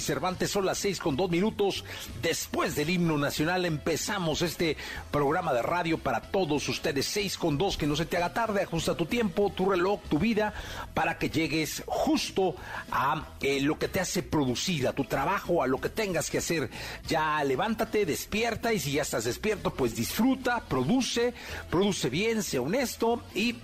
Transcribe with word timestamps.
Cervantes. 0.00 0.50
Son 0.50 0.66
las 0.66 0.78
seis 0.78 0.98
con 0.98 1.16
dos 1.16 1.30
minutos. 1.30 1.84
Después 2.22 2.74
del 2.74 2.90
himno 2.90 3.18
nacional 3.18 3.64
empezamos 3.64 4.42
este 4.42 4.76
programa 5.10 5.52
de 5.52 5.62
radio 5.62 5.98
para 5.98 6.20
todos 6.20 6.68
ustedes. 6.68 7.06
Seis 7.06 7.38
con 7.38 7.58
dos, 7.58 7.76
que 7.76 7.86
no 7.86 7.96
se 7.96 8.06
te 8.06 8.16
haga 8.16 8.32
tarde. 8.32 8.62
Ajusta 8.62 8.96
tu 8.96 9.06
tiempo, 9.06 9.52
tu 9.54 9.68
reloj, 9.70 10.00
tu 10.08 10.18
vida, 10.18 10.54
para 10.94 11.18
que 11.18 11.30
llegues 11.30 11.82
justo 11.86 12.54
a 12.90 13.26
eh, 13.40 13.60
lo 13.60 13.78
que 13.78 13.88
te 13.88 14.00
hace 14.00 14.22
producir, 14.22 14.88
a 14.88 14.92
tu 14.92 15.04
trabajo, 15.04 15.62
a 15.62 15.66
lo 15.66 15.80
que 15.80 15.88
tengas 15.88 16.30
que 16.30 16.38
hacer. 16.38 16.70
Ya 17.06 17.42
levántate, 17.44 18.06
despierta 18.06 18.72
y 18.72 18.80
si 18.80 18.92
ya 18.92 19.02
estás 19.02 19.24
despierto, 19.24 19.72
pues 19.72 19.94
disfruta, 19.96 20.60
produce, 20.60 21.34
produce 21.70 22.10
bien, 22.10 22.42
sea 22.42 22.62
honesto 22.62 23.22
y 23.34 23.56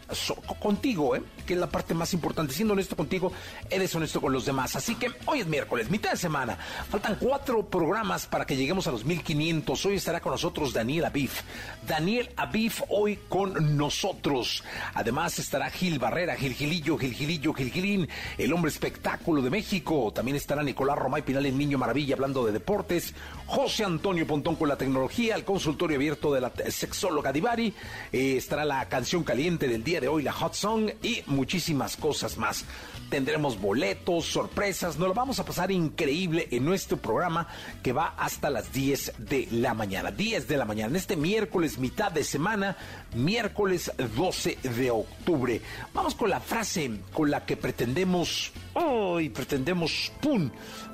contigo, 0.61 1.17
¿eh? 1.17 1.23
que 1.47 1.55
es 1.55 1.61
la 1.61 1.69
parte 1.69 1.95
más 1.95 2.12
importante. 2.12 2.53
Siendo 2.53 2.75
honesto 2.75 2.97
contigo, 2.97 3.33
eres 3.71 3.95
honesto 3.95 4.21
con 4.21 4.33
los 4.33 4.45
demás. 4.45 4.77
Así 4.77 4.95
que 4.95 5.11
hoy 5.27 5.41
es 5.41 5.47
miércoles, 5.47 5.91
mitad 5.91 6.11
de 6.11 6.17
semana. 6.27 6.59
Faltan 6.91 7.19
cuatro 7.21 7.65
programas 7.67 8.27
para 8.27 8.45
que 8.45 8.57
lleguemos 8.57 8.89
a 8.89 8.91
los 8.91 9.05
1500. 9.05 9.87
Hoy 9.87 9.95
estará 9.95 10.19
con 10.19 10.33
nosotros 10.33 10.73
Daniel 10.73 11.05
Abif. 11.05 11.43
Daniel 11.87 12.31
Abif 12.37 12.83
hoy 12.89 13.21
con 13.29 13.77
nosotros. 13.77 14.65
Además 14.95 15.39
estará 15.39 15.71
Gil 15.71 16.01
Barrera, 16.01 16.35
Gil 16.35 16.55
Gilillo, 16.55 16.99
Gil 16.99 17.15
Gilillo, 17.15 17.55
Gil 17.55 17.71
Gilín, 17.71 18.09
el 18.39 18.53
hombre 18.53 18.73
espectáculo 18.73 19.41
de 19.41 19.51
México. 19.51 20.13
También 20.13 20.37
estará 20.37 20.65
Nicolás 20.65 20.99
Romay 20.99 21.23
Pinal, 21.23 21.47
el 21.47 21.57
niño 21.57 21.79
maravilla, 21.79 22.17
hablando 22.17 22.45
de 22.45 22.51
deportes. 22.51 23.15
José 23.47 23.85
Antonio 23.85 24.27
Pontón 24.27 24.57
con 24.57 24.69
la 24.69 24.77
tecnología, 24.77 25.37
el 25.37 25.45
consultorio 25.45 25.97
abierto 25.97 26.35
de 26.35 26.41
la 26.41 26.53
sexóloga 26.71 27.33
Divari. 27.33 27.73
Eh, 28.13 28.35
estará 28.37 28.65
la 28.65 28.89
canción 28.89 29.23
caliente 29.23 29.69
del 29.69 29.85
día 29.85 30.01
de 30.01 30.09
hoy, 30.09 30.25
la 30.25 30.33
Hot 30.33 30.55
Song 30.55 30.91
y 31.05 31.23
muchísimas 31.27 31.97
cosas 31.97 32.37
más. 32.37 32.65
Tendremos 33.11 33.61
boletos, 33.61 34.27
sorpresas, 34.27 34.99
nos 34.99 35.09
lo 35.09 35.15
vamos 35.15 35.39
a 35.39 35.45
pasar 35.45 35.71
increíble 35.71 36.49
en 36.51 36.65
nuestro 36.65 36.97
programa 36.97 37.47
que 37.83 37.93
va 37.93 38.15
hasta 38.19 38.51
las 38.51 38.72
10 38.72 39.15
de 39.19 39.49
la 39.53 39.75
mañana. 39.75 40.11
10 40.11 40.49
de 40.49 40.56
la 40.56 40.65
mañana, 40.65 40.99
este 40.99 41.17
miércoles, 41.17 41.78
mitad 41.78 42.11
de 42.11 42.25
semana, 42.25 42.77
miércoles 43.15 43.93
12 44.17 44.59
de 44.62 44.91
octubre. 44.91 45.61
Vamos 45.94 46.17
con 46.17 46.31
la 46.31 46.41
frase 46.41 47.00
con 47.12 47.31
la 47.31 47.47
que 47.47 47.56
pretendemos, 47.56 48.53
hoy 48.75 49.28
pretendemos, 49.28 50.12
¡pum!, 50.21 50.50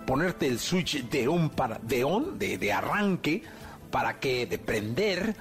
ponerte 0.06 0.47
el 0.47 0.59
switch 0.59 1.09
de 1.09 1.29
on, 1.29 1.50
para, 1.50 1.79
de, 1.79 2.05
on 2.05 2.39
de, 2.39 2.73
arranque, 2.73 3.43
para 3.91 4.21
que, 4.21 4.47
de 4.47 4.59
prender, 4.59 5.34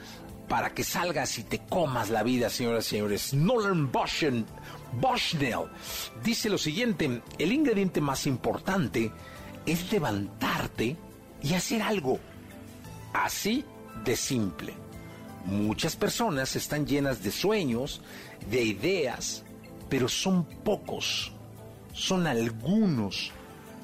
para 0.47 0.73
que 0.73 0.83
salgas 0.83 1.37
y 1.37 1.43
te 1.43 1.59
comas 1.59 2.09
la 2.09 2.23
vida, 2.23 2.49
señoras 2.49 2.85
y 2.87 2.89
señores. 2.91 3.33
Nolan 3.33 3.91
Boschen, 3.91 4.45
Bushnell 4.93 5.69
dice 6.23 6.49
lo 6.49 6.57
siguiente, 6.57 7.21
el 7.37 7.51
ingrediente 7.51 8.01
más 8.01 8.27
importante 8.27 9.11
es 9.65 9.91
levantarte 9.91 10.97
y 11.41 11.53
hacer 11.53 11.81
algo. 11.81 12.19
Así 13.13 13.65
de 14.03 14.15
simple. 14.15 14.73
Muchas 15.45 15.95
personas 15.95 16.55
están 16.55 16.85
llenas 16.85 17.23
de 17.23 17.31
sueños, 17.31 18.01
de 18.49 18.63
ideas, 18.63 19.43
pero 19.89 20.07
son 20.07 20.45
pocos, 20.45 21.31
son 21.93 22.27
algunos 22.27 23.31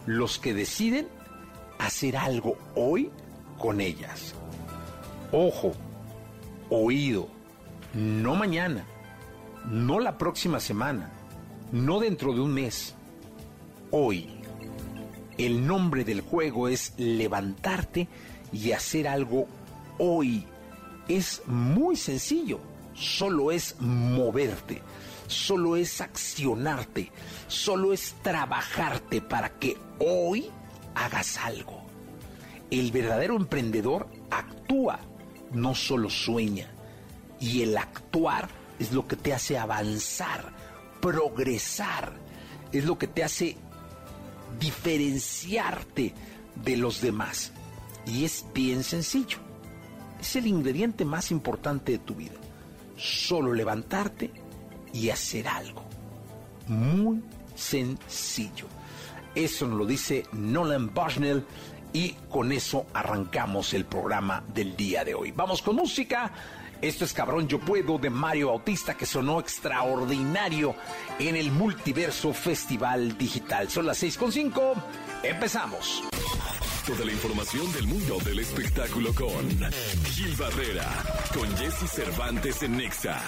los 0.06 0.38
que 0.38 0.54
deciden 0.54 1.08
hacer 1.80 2.16
algo 2.16 2.58
hoy 2.76 3.10
con 3.58 3.82
ellas. 3.82 4.34
Ojo, 5.32 5.74
oído, 6.70 7.28
no 7.94 8.36
mañana, 8.36 8.86
no 9.70 10.00
la 10.00 10.18
próxima 10.18 10.60
semana, 10.60 11.12
no 11.72 12.00
dentro 12.00 12.34
de 12.34 12.42
un 12.42 12.54
mes, 12.54 12.96
hoy. 13.92 14.34
El 15.38 15.68
nombre 15.68 16.04
del 16.04 16.22
juego 16.22 16.68
es 16.68 16.94
levantarte 16.98 18.08
y 18.52 18.72
hacer 18.72 19.08
algo 19.08 19.48
hoy. 20.00 20.46
Es 21.08 21.44
muy 21.46 21.96
sencillo, 21.96 22.60
solo 22.94 23.52
es 23.52 23.76
moverte, 23.80 24.82
solo 25.28 25.76
es 25.76 26.02
accionarte, 26.02 27.12
solo 27.48 27.94
es 27.94 28.16
trabajarte 28.24 29.22
para 29.22 29.50
que 29.50 29.78
hoy 30.00 30.50
hagas 30.96 31.38
algo. 31.38 31.86
El 32.72 32.92
verdadero 32.92 33.36
emprendedor 33.36 34.08
actúa, 34.32 35.00
no 35.52 35.76
solo 35.76 36.10
sueña. 36.10 36.70
Y 37.40 37.62
el 37.62 37.78
actuar 37.78 38.50
es 38.80 38.92
lo 38.92 39.08
que 39.08 39.16
te 39.16 39.34
hace 39.34 39.58
avanzar, 39.58 40.52
progresar, 41.02 42.14
es 42.72 42.86
lo 42.86 42.98
que 42.98 43.08
te 43.08 43.24
hace 43.24 43.58
diferenciarte 44.60 46.14
de 46.56 46.78
los 46.78 47.02
demás. 47.02 47.52
Y 48.06 48.26
es 48.26 48.46
bien 48.54 48.84
sencillo. 48.84 49.40
Es 50.20 50.36
el 50.36 50.48
ingrediente 50.48 51.06
más 51.06 51.32
importante 51.32 51.94
de 51.94 51.98
tu 52.00 52.16
vida. 52.16 52.36
Solo 52.96 53.54
levantarte 53.54 54.32
y 54.94 55.10
hacer 55.10 55.48
algo. 55.48 55.84
Muy 56.68 57.22
sencillo. 57.56 58.66
Eso 59.36 59.68
nos 59.68 59.78
lo 59.78 59.86
dice 59.86 60.24
Nolan 60.32 60.94
Bushnell 60.94 61.46
y 61.94 62.12
con 62.30 62.52
eso 62.52 62.88
arrancamos 62.94 63.74
el 63.74 63.86
programa 63.86 64.44
del 64.54 64.76
día 64.76 65.06
de 65.06 65.14
hoy. 65.14 65.32
Vamos 65.32 65.62
con 65.62 65.76
música. 65.76 66.32
Esto 66.82 67.06
es 67.06 67.14
Cabrón 67.14 67.48
Yo 67.48 67.60
Puedo 67.60 67.98
de 67.98 68.10
Mario 68.10 68.48
Bautista 68.50 68.96
que 68.96 69.06
sonó 69.06 69.40
extraordinario 69.40 70.76
en 71.18 71.36
el 71.36 71.52
Multiverso 71.52 72.34
Festival 72.34 73.18
Digital. 73.18 73.70
Son 73.70 73.86
las 73.86 74.04
6.5. 74.04 74.76
Empezamos. 75.24 76.04
Toda 76.86 77.04
la 77.04 77.12
información 77.12 77.72
del 77.74 77.88
mundo 77.88 78.18
del 78.24 78.40
espectáculo 78.40 79.14
con 79.14 79.50
Gil 80.06 80.36
Barrera, 80.36 80.88
con 81.34 81.50
Jesse 81.58 81.90
Cervantes 81.90 82.64
en 82.64 82.78
Nexa. 82.78 83.20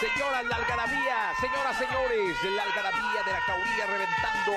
Señoras, 0.00 0.44
la 0.44 0.54
algarabía, 0.54 1.32
señoras, 1.40 1.76
señores, 1.76 2.36
la 2.54 2.62
algarabía 2.62 3.20
de 3.26 3.32
la 3.32 3.40
cauría 3.44 3.86
reventando, 3.86 4.52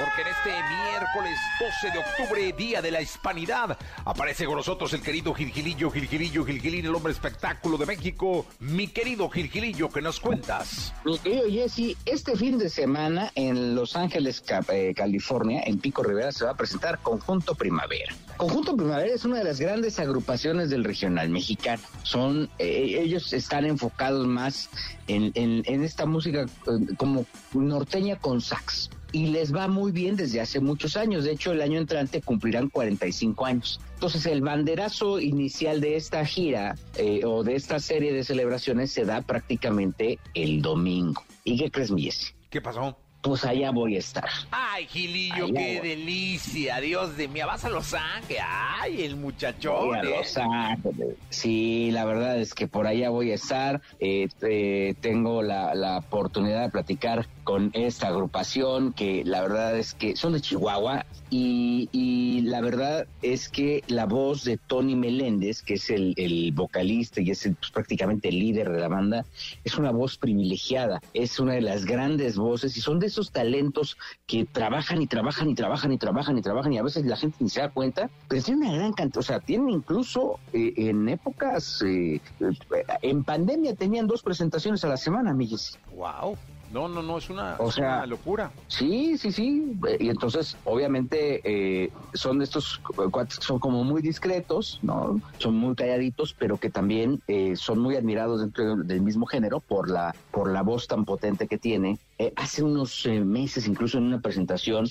porque 0.00 0.22
en 0.22 0.28
este 0.28 0.50
miércoles 0.50 1.38
12 1.60 1.90
de 1.92 1.98
octubre, 2.00 2.52
Día 2.54 2.82
de 2.82 2.90
la 2.90 3.00
Hispanidad, 3.00 3.78
aparece 4.04 4.46
con 4.46 4.56
nosotros 4.56 4.92
el 4.92 5.00
querido 5.00 5.32
Gilgilillo, 5.32 5.92
Gilgilillo, 5.92 6.44
Gilgilín, 6.44 6.86
el 6.86 6.94
hombre 6.94 7.12
espectáculo 7.12 7.78
de 7.78 7.86
México. 7.86 8.46
Mi 8.58 8.88
querido 8.88 9.30
Gilgilillo, 9.30 9.90
¿qué 9.90 10.02
nos 10.02 10.18
cuentas? 10.18 10.92
Mi 11.04 11.20
querido 11.20 11.48
Jesse, 11.48 11.96
este 12.04 12.34
fin 12.34 12.58
de 12.58 12.68
semana 12.68 13.30
en 13.36 13.76
Los 13.76 13.94
Ángeles, 13.94 14.42
eh, 14.72 14.92
California, 14.96 15.62
en 15.66 15.78
Pico 15.78 16.02
Rivera, 16.02 16.32
se 16.32 16.44
va 16.44 16.50
a 16.50 16.56
presentar 16.56 16.98
Conjunto 16.98 17.54
Primavera. 17.54 18.12
Conjunto 18.40 18.74
Primavera 18.74 19.14
es 19.14 19.26
una 19.26 19.36
de 19.36 19.44
las 19.44 19.60
grandes 19.60 19.98
agrupaciones 19.98 20.70
del 20.70 20.82
regional 20.82 21.28
mexicano. 21.28 21.82
Son, 22.04 22.48
eh, 22.58 22.98
ellos 23.02 23.34
están 23.34 23.66
enfocados 23.66 24.26
más 24.26 24.70
en, 25.08 25.62
esta 25.66 26.06
música 26.06 26.46
eh, 26.46 26.94
como 26.96 27.26
norteña 27.52 28.16
con 28.16 28.40
sax. 28.40 28.88
y 29.12 29.26
les 29.26 29.54
va 29.54 29.68
muy 29.68 29.92
bien 29.92 30.16
desde 30.16 30.40
hace 30.40 30.58
muchos 30.58 30.96
años. 30.96 31.24
De 31.24 31.32
hecho, 31.32 31.52
el 31.52 31.60
año 31.60 31.78
entrante 31.78 32.22
cumplirán 32.22 32.70
45 32.70 33.44
años. 33.44 33.78
Entonces, 33.92 34.24
el 34.24 34.40
banderazo 34.40 35.20
inicial 35.20 35.82
de 35.82 35.96
esta 35.96 36.24
gira 36.24 36.76
eh, 36.96 37.20
o 37.26 37.44
de 37.44 37.56
esta 37.56 37.78
serie 37.78 38.14
de 38.14 38.24
celebraciones 38.24 38.90
se 38.90 39.04
da 39.04 39.20
prácticamente 39.20 40.18
el 40.32 40.62
domingo. 40.62 41.22
¿Y 41.44 41.58
qué 41.58 41.70
crees, 41.70 41.90
Mies? 41.90 42.34
¿Qué 42.48 42.62
pasó? 42.62 42.96
Pues 43.22 43.44
allá 43.44 43.70
voy 43.70 43.96
a 43.96 43.98
estar. 43.98 44.28
Ay, 44.50 44.86
Gilillo, 44.86 45.48
qué 45.52 45.80
delicia. 45.82 46.80
Dios 46.80 47.16
de 47.16 47.28
mí, 47.28 47.40
vas 47.40 47.64
a 47.64 47.68
Los 47.68 47.92
Ángeles. 47.92 48.42
Ay, 48.46 49.02
el 49.02 49.16
muchachón. 49.16 49.88
Voy 49.88 49.98
a 49.98 50.00
¿eh? 50.00 50.16
Los 50.16 50.36
Ángeles. 50.38 51.16
Sí, 51.28 51.90
la 51.90 52.06
verdad 52.06 52.38
es 52.38 52.54
que 52.54 52.66
por 52.66 52.86
allá 52.86 53.10
voy 53.10 53.32
a 53.32 53.34
estar. 53.34 53.82
Eh, 53.98 54.28
eh, 54.42 54.94
tengo 55.00 55.42
la, 55.42 55.74
la 55.74 55.98
oportunidad 55.98 56.62
de 56.62 56.70
platicar 56.70 57.26
con 57.50 57.72
esta 57.74 58.06
agrupación 58.06 58.92
que 58.92 59.24
la 59.24 59.42
verdad 59.42 59.76
es 59.76 59.94
que 59.94 60.14
son 60.14 60.34
de 60.34 60.40
Chihuahua 60.40 61.04
y, 61.30 62.42
la 62.44 62.60
verdad 62.60 63.06
es 63.22 63.48
que 63.48 63.82
la 63.88 64.06
voz 64.06 64.44
de 64.44 64.56
Tony 64.56 64.94
Meléndez, 64.94 65.62
que 65.62 65.74
es 65.74 65.90
el, 65.90 66.52
vocalista 66.54 67.20
y 67.20 67.30
es 67.30 67.46
el, 67.46 67.56
pues, 67.56 67.72
prácticamente 67.72 68.28
el 68.28 68.38
líder 68.38 68.70
de 68.70 68.78
la 68.78 68.86
banda, 68.86 69.24
es 69.64 69.76
una 69.76 69.90
voz 69.90 70.16
privilegiada, 70.16 71.00
es 71.12 71.40
una 71.40 71.54
de 71.54 71.60
las 71.60 71.84
grandes 71.84 72.36
voces 72.36 72.76
y 72.76 72.80
son 72.80 73.00
de 73.00 73.06
esos 73.08 73.32
talentos 73.32 73.96
que 74.28 74.44
trabajan 74.44 75.02
y 75.02 75.08
trabajan 75.08 75.50
y 75.50 75.54
trabajan 75.56 75.92
y 75.92 75.98
trabajan 75.98 76.38
y 76.38 76.42
trabajan 76.42 76.72
y 76.72 76.78
a 76.78 76.84
veces 76.84 77.04
la 77.04 77.16
gente 77.16 77.36
ni 77.40 77.48
se 77.48 77.60
da 77.60 77.70
cuenta, 77.70 78.10
pero 78.28 78.42
tienen 78.42 78.68
una 78.68 78.76
gran 78.76 78.92
cantidad, 78.92 79.18
o 79.18 79.22
sea, 79.22 79.40
tienen 79.40 79.70
incluso 79.70 80.38
eh, 80.52 80.72
en 80.76 81.08
épocas, 81.08 81.82
eh, 81.82 82.20
eh, 82.40 82.84
en 83.02 83.24
pandemia 83.24 83.74
tenían 83.74 84.06
dos 84.06 84.22
presentaciones 84.22 84.84
a 84.84 84.88
la 84.88 84.96
semana, 84.96 85.30
amigues. 85.30 85.78
Wow. 85.96 86.36
No, 86.70 86.88
no, 86.88 87.02
no, 87.02 87.18
es 87.18 87.28
una, 87.30 87.56
O 87.58 87.68
es 87.68 87.74
sea, 87.74 87.96
una 87.96 88.06
locura. 88.06 88.52
Sí, 88.68 89.18
sí, 89.18 89.32
sí. 89.32 89.64
Y 89.98 90.08
entonces, 90.08 90.56
obviamente, 90.62 91.40
eh, 91.44 91.90
son 92.14 92.40
estos 92.42 92.80
cuates 93.10 93.38
que 93.40 93.44
son 93.44 93.58
como 93.58 93.82
muy 93.82 94.00
discretos, 94.02 94.78
¿no? 94.80 95.20
Son 95.38 95.54
muy 95.56 95.74
calladitos, 95.74 96.34
pero 96.38 96.58
que 96.58 96.70
también 96.70 97.20
eh, 97.26 97.56
son 97.56 97.80
muy 97.80 97.96
admirados 97.96 98.40
dentro 98.40 98.76
de- 98.76 98.84
del 98.84 99.02
mismo 99.02 99.26
género 99.26 99.60
por 99.60 99.90
la, 99.90 100.14
por 100.30 100.52
la 100.52 100.62
voz 100.62 100.86
tan 100.86 101.04
potente 101.04 101.48
que 101.48 101.58
tiene. 101.58 101.98
Eh, 102.18 102.32
hace 102.36 102.62
unos 102.62 103.04
eh, 103.06 103.20
meses, 103.24 103.66
incluso 103.66 103.98
en 103.98 104.04
una 104.04 104.20
presentación, 104.20 104.86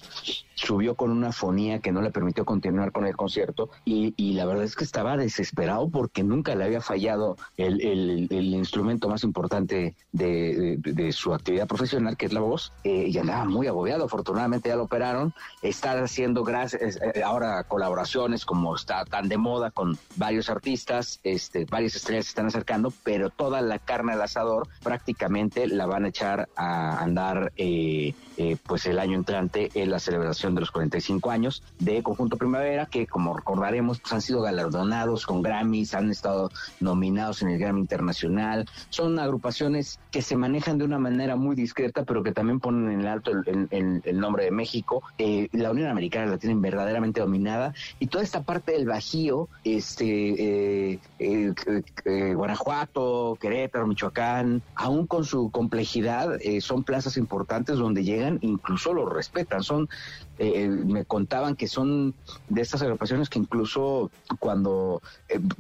subió 0.56 0.96
con 0.96 1.12
una 1.12 1.32
fonía 1.32 1.80
que 1.80 1.94
no 1.94 2.02
le 2.02 2.12
permitió 2.12 2.44
continuar 2.44 2.92
con 2.92 3.06
el 3.06 3.16
concierto 3.16 3.70
y, 3.86 4.14
y 4.18 4.34
la 4.34 4.46
verdad 4.46 4.66
es 4.66 4.76
que 4.76 4.84
estaba 4.84 5.16
desesperado 5.16 5.90
porque 5.90 6.24
nunca 6.24 6.54
le 6.56 6.66
había 6.66 6.82
fallado 6.82 7.38
el, 7.56 7.80
el- 7.82 8.28
el 8.30 8.54
instrumento 8.56 9.08
más 9.08 9.24
importante 9.24 9.96
de, 10.12 10.78
de- 10.82 10.94
de 10.94 11.12
su 11.14 11.34
actividad 11.34 11.69
profesional, 11.70 12.18
que 12.18 12.26
es 12.26 12.34
la 12.34 12.42
voz, 12.42 12.74
eh, 12.84 13.06
y 13.08 13.18
andaba 13.18 13.46
muy 13.46 13.68
agobiado. 13.68 14.04
Afortunadamente 14.04 14.68
ya 14.68 14.76
lo 14.76 14.84
operaron. 14.84 15.34
Está 15.62 15.94
haciendo 16.04 16.44
gracias, 16.44 17.00
eh, 17.02 17.24
ahora 17.24 17.64
colaboraciones 17.64 18.46
como 18.46 18.76
está 18.76 19.06
tan 19.06 19.30
de 19.30 19.38
moda 19.38 19.72
con 19.72 19.98
varios 20.18 20.50
artistas, 20.50 21.22
este, 21.24 21.66
varias 21.66 21.96
estrellas 21.96 22.26
se 22.26 22.30
están 22.30 22.48
acercando, 22.48 22.92
pero 23.04 23.30
toda 23.30 23.62
la 23.62 23.80
carne 23.80 24.14
al 24.14 24.22
asador 24.22 24.68
prácticamente 24.84 25.68
la 25.68 25.86
van 25.86 26.06
a 26.06 26.10
echar 26.10 26.50
a 26.56 27.02
andar 27.02 27.54
eh, 27.56 28.14
eh, 28.38 28.58
pues 28.66 28.86
el 28.86 29.00
año 29.00 29.18
entrante 29.18 29.70
en 29.74 29.92
la 29.92 30.00
celebración 30.00 30.56
de 30.56 30.62
los 30.62 30.72
45 30.72 31.30
años 31.30 31.62
de 31.80 32.02
Conjunto 32.02 32.38
Primavera, 32.38 32.86
que 32.86 33.06
como 33.06 33.36
recordaremos 33.36 34.00
pues, 34.00 34.14
han 34.14 34.22
sido 34.22 34.42
galardonados 34.42 35.26
con 35.26 35.42
Grammys, 35.42 35.94
han 35.94 36.10
estado 36.10 36.50
nominados 36.80 37.42
en 37.42 37.50
el 37.50 37.60
Grammy 37.60 37.82
Internacional, 37.82 38.66
son 38.90 39.20
agrupaciones 39.20 40.00
que 40.12 40.22
se 40.22 40.38
manejan 40.38 40.78
de 40.78 40.86
una 40.86 41.00
manera 41.00 41.36
muy 41.36 41.56
discreta, 41.60 42.04
pero 42.04 42.24
que 42.24 42.32
también 42.32 42.60
ponen 42.60 43.00
en 43.00 43.06
alto 43.08 43.32
el, 43.32 43.68
el- 43.72 44.02
el- 44.04 44.20
nombre 44.20 44.44
de 44.46 44.52
México. 44.52 45.02
Eh, 45.18 45.48
la 45.54 45.72
Unión 45.72 45.90
Americana 45.90 46.26
la 46.32 46.38
tienen 46.38 46.62
verdaderamente 46.62 47.22
dominada 47.22 47.74
y 48.00 48.08
toda 48.08 48.24
esta 48.24 48.44
parte 48.44 48.74
del 48.74 48.86
Bajío, 48.86 49.48
este, 49.64 50.94
eh, 50.94 51.00
eh, 51.20 52.34
Guanajuato, 52.34 53.38
Querétaro, 53.40 53.88
Michoacán, 53.88 54.62
aún 54.76 55.08
con 55.08 55.24
su 55.26 55.50
complejidad, 55.52 56.38
son 56.62 56.84
plazas 56.84 57.18
importantes 57.18 57.78
donde 57.78 58.04
llegan, 58.04 58.40
incluso 58.42 58.94
los 58.94 59.12
respetan. 59.12 59.64
Son, 59.64 59.90
me 60.38 61.06
contaban 61.06 61.56
que 61.56 61.68
son 61.68 62.14
de 62.48 62.62
estas 62.62 62.82
agrupaciones 62.82 63.30
que 63.30 63.40
incluso 63.40 64.12
cuando 64.40 65.02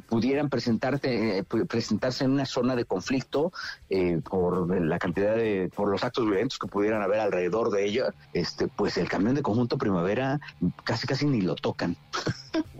pudieran 0.07 0.49
presentarte, 0.49 1.43
presentarse 1.67 2.23
en 2.25 2.31
una 2.31 2.45
zona 2.45 2.75
de 2.75 2.85
conflicto 2.85 3.51
por 4.29 4.79
la 4.81 4.99
cantidad 4.99 5.35
de, 5.35 5.69
por 5.75 5.88
los 5.89 6.03
actos 6.03 6.25
violentos 6.25 6.57
que 6.59 6.67
pudieran 6.67 7.01
haber 7.01 7.19
alrededor 7.19 7.69
de 7.71 7.85
ella, 7.85 8.13
este, 8.33 8.67
pues 8.67 8.97
el 8.97 9.07
camión 9.09 9.35
de 9.35 9.41
conjunto 9.41 9.77
primavera 9.77 10.39
casi 10.83 11.07
casi 11.07 11.25
ni 11.25 11.41
lo 11.41 11.55
tocan, 11.55 11.95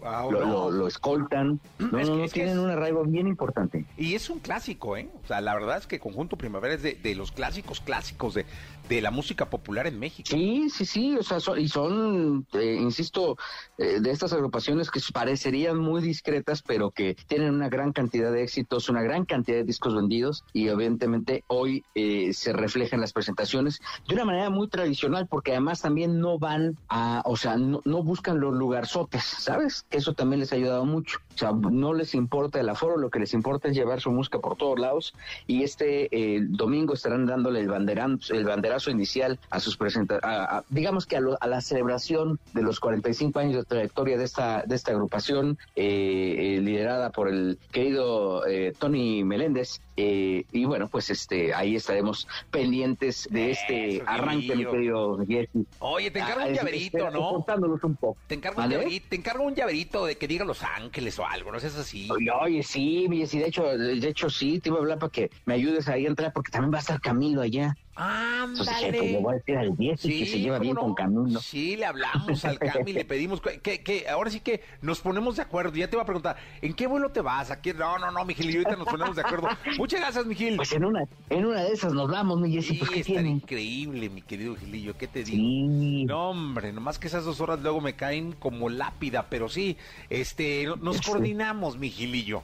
Wow, 0.02 0.32
lo, 0.32 0.40
no. 0.40 0.46
lo- 0.52 0.72
lo 0.72 0.88
escoltan, 0.88 1.60
no, 1.78 2.00
Es 2.00 2.08
que- 2.08 2.16
no, 2.16 2.24
es 2.24 2.32
tienen 2.32 2.54
es- 2.54 2.60
un 2.64 2.70
arraigo 2.70 3.04
bien 3.04 3.28
importante. 3.28 3.86
Y 3.98 4.16
es 4.16 4.30
un 4.30 4.40
clásico, 4.40 4.98
¿eh? 4.98 5.10
O 5.24 5.28
sea, 5.28 5.42
la 5.42 5.54
verdad 5.54 5.78
es 5.78 5.88
que 5.88 6.00
Conjunto 6.00 6.38
Primavera 6.38 6.74
es 6.74 6.82
de, 6.82 6.96
de 6.96 7.16
los 7.16 7.32
clásicos 7.32 7.80
clásicos 7.82 8.34
de, 8.34 8.46
de 8.89 9.01
la 9.01 9.12
música 9.12 9.50
popular 9.50 9.88
en 9.88 10.00
México. 10.00 10.27
Sí, 10.30 10.69
sí, 10.69 10.83
sí, 10.86 11.15
o 11.15 11.24
sea, 11.24 11.39
son- 11.39 11.59
y 11.59 11.69
son, 11.69 12.45
eh, 12.53 12.75
insisto, 12.81 13.38
eh, 13.77 14.00
de 14.01 14.12
estas 14.12 14.33
agrupaciones 14.33 14.89
que 14.89 15.00
parecerían 15.13 15.77
muy 15.77 16.01
discretas, 16.01 16.63
pero 16.63 16.89
que 16.91 17.15
tienen 17.27 17.53
una 17.53 17.69
gran 17.69 17.94
cantidad 17.94 18.31
de 18.31 18.44
éxitos, 18.44 18.89
una 18.89 19.03
gran 19.03 19.25
cantidad 19.25 19.57
de 19.57 19.63
discos 19.63 19.95
vendidos, 19.95 20.44
y 20.53 20.68
evidentemente 20.68 21.44
hoy 21.47 21.86
eh, 21.94 22.33
se 22.33 22.51
refleja 22.51 22.95
en 22.95 23.01
las 23.01 23.13
presentaciones 23.13 23.80
de 24.07 24.15
una 24.15 24.25
manera 24.25 24.50
muy 24.50 24.68
tradicional, 24.68 25.27
porque 25.27 25.51
además 25.51 25.81
también 25.81 26.19
no 26.19 26.39
van 26.39 26.75
a, 26.89 27.21
o 27.25 27.38
sea, 27.38 27.57
no, 27.57 27.81
no 27.86 28.03
buscan 28.03 28.39
los 28.39 28.53
lugarzotes, 28.56 29.24
¿sabes? 29.24 29.86
Eso 29.91 30.13
también 30.13 30.39
les 30.39 30.51
ha 30.51 30.56
ayudado 30.56 30.86
mucho. 30.86 31.19
Sea, 31.39 31.51
no 31.53 31.94
les 31.94 32.15
importa 32.15 32.59
el 32.59 32.68
aforo, 32.68 32.97
lo 32.97 33.09
que 33.09 33.19
les 33.19 33.33
importa 33.33 33.69
es 33.69 33.75
llevar 33.75 34.01
su 34.01 34.12
música 34.12 34.39
por 34.39 34.57
todos 34.57 34.77
lados, 34.77 35.13
y 35.47 35.63
este 35.63 36.09
eh, 36.12 36.41
domingo 36.47 36.94
estarán 36.94 37.25
dándole 37.25 37.62
el, 37.62 37.69
banderan, 37.69 38.19
el 38.30 38.44
banderazo 38.44 38.91
inicial 38.91 39.39
a 39.50 39.59
sus 39.62 39.77
presentaciones, 39.77 40.65
digamos 40.69 41.06
que 41.06 41.15
a, 41.15 41.21
lo- 41.21 41.38
a 41.39 41.47
la 41.47 41.62
celebración 41.62 42.39
de 42.53 42.62
los 42.62 42.80
45 42.81 43.39
años 43.39 43.56
de 43.56 43.63
trayectoria 43.63 44.18
de 44.18 44.25
esta, 44.25 44.63
de 44.65 44.75
esta 44.75 44.91
agrupación, 44.91 45.57
eh, 45.77 46.56
eh, 46.57 46.62
liderada 46.62 47.12
por 47.12 47.30
el 47.30 47.57
querido 47.71 48.45
eh, 48.45 48.74
Tony 48.77 49.24
Meléndez. 49.24 49.80
eh, 49.95 50.44
y 50.51 50.65
bueno, 50.65 50.88
pues 50.89 51.09
este 51.09 51.53
ahí 51.53 51.75
estaremos 51.75 52.27
pendientes 52.51 53.27
de 53.31 53.51
este 53.51 53.95
Eso, 53.97 54.03
arranque, 54.07 54.56
mi 54.56 54.65
querido 54.65 55.19
Jesse. 55.25 55.50
Oye, 55.80 56.12
te 56.12 56.19
encargo 56.19 56.41
Ah, 56.41 56.47
un 56.47 56.53
llaverito, 56.53 57.09
¿no? 57.12 57.19
soportándolos 57.30 57.83
un 57.83 57.95
poco. 57.95 58.18
Te 58.27 58.36
encargo, 58.36 58.62
un 58.62 58.69
llaverito, 58.69 59.06
te 59.09 59.15
encargo 59.15 59.44
un 59.45 59.56
llaverito 59.56 60.06
de 60.06 60.18
que 60.18 60.27
diga 60.27 60.44
Los 60.45 60.63
Ángeles 60.63 61.18
o 61.19 61.25
algo, 61.30 61.52
no 61.52 61.60
seas 61.60 61.76
así. 61.76 62.08
Oye, 62.12 62.31
oye, 62.31 62.64
sí, 62.64 63.08
mi 63.10 63.20
Jessy, 63.20 63.40
de 63.40 63.48
hecho, 63.48 63.66
de 63.78 64.08
hecho 64.08 64.30
sí, 64.30 64.60
te 64.60 64.70
iba 64.70 64.78
a 64.78 64.81
hablar 64.81 65.00
para 65.00 65.12
que 65.12 65.30
me 65.46 65.54
ayudes 65.54 65.88
ahí 65.88 66.06
a 66.06 66.10
entrar 66.10 66.34
porque 66.34 66.52
también 66.52 66.74
va 66.74 66.78
a 66.78 66.81
estar 66.81 67.00
Camilo 67.00 67.42
allá. 67.42 67.74
Entonces 68.00 68.75
pues 68.81 69.12
le 69.12 69.18
voy 69.20 69.34
a 69.34 69.38
decir 69.38 69.58
al 69.58 69.75
Jessy 69.77 70.20
que 70.20 70.25
se 70.25 70.39
lleva 70.39 70.58
¿cómo 70.58 70.63
bien 70.63 70.75
no? 70.75 70.82
con 70.82 70.94
Camilo. 70.96 71.39
Sí, 71.41 71.75
le 71.75 71.86
hablamos 71.86 72.46
al 72.46 72.58
Cami, 72.58 72.94
le 72.94 73.03
pedimos 73.06 73.41
que, 73.41 73.60
que, 73.82 74.08
ahora 74.08 74.29
sí 74.29 74.39
que 74.39 74.62
nos 74.82 75.01
ponemos 75.01 75.36
de 75.36 75.41
acuerdo. 75.41 75.75
Ya 75.75 75.89
te 75.89 75.96
voy 75.98 76.03
a 76.03 76.06
preguntar, 76.06 76.38
¿en 76.62 76.74
qué 76.74 76.88
vuelo 76.88 77.10
te 77.12 77.22
vas? 77.22 77.51
¿A 77.51 77.62
qué? 77.62 77.74
No, 77.74 77.98
no, 78.00 78.10
no, 78.12 78.24
Miguel, 78.25 78.50
y 78.51 78.53
ahorita 78.58 78.75
nos 78.77 78.88
ponemos 78.88 79.15
de 79.15 79.22
acuerdo. 79.22 79.48
Muchas 79.77 80.00
gracias, 80.00 80.25
Miguel. 80.25 80.56
Pues 80.56 80.72
en 80.72 80.86
una, 80.86 81.03
en 81.29 81.46
una 81.46 81.63
de 81.63 81.74
esas 81.74 81.94
nos 81.94 82.10
vamos, 82.10 82.39
mi 82.39 82.51
Jessy, 82.51 82.74
Sí, 82.74 82.77
pues 82.79 82.89
¿qué 82.91 83.00
está 83.01 83.13
tiene? 83.13 83.29
increíble, 83.29 84.10
mi 84.10 84.22
querido 84.22 84.56
Gilillo, 84.56 84.98
¿qué 84.98 85.08
te 85.08 85.24
digo? 85.24 85.38
Sí. 85.38 86.06
No, 86.06 86.29
hombre, 86.29 86.72
nomás 86.72 87.00
que 87.00 87.08
esas 87.08 87.25
dos 87.25 87.41
horas 87.41 87.60
luego 87.62 87.82
me 87.82 87.94
caen 87.96 88.32
como 88.34 88.70
lápida, 88.70 89.27
pero 89.29 89.50
sí, 89.50 89.75
este, 90.10 90.65
no- 90.65 90.75
nos 90.77 90.98
Sí. 90.98 91.03
coordinamos, 91.12 91.77
mi 91.77 91.89
Gilillo. 91.89 92.44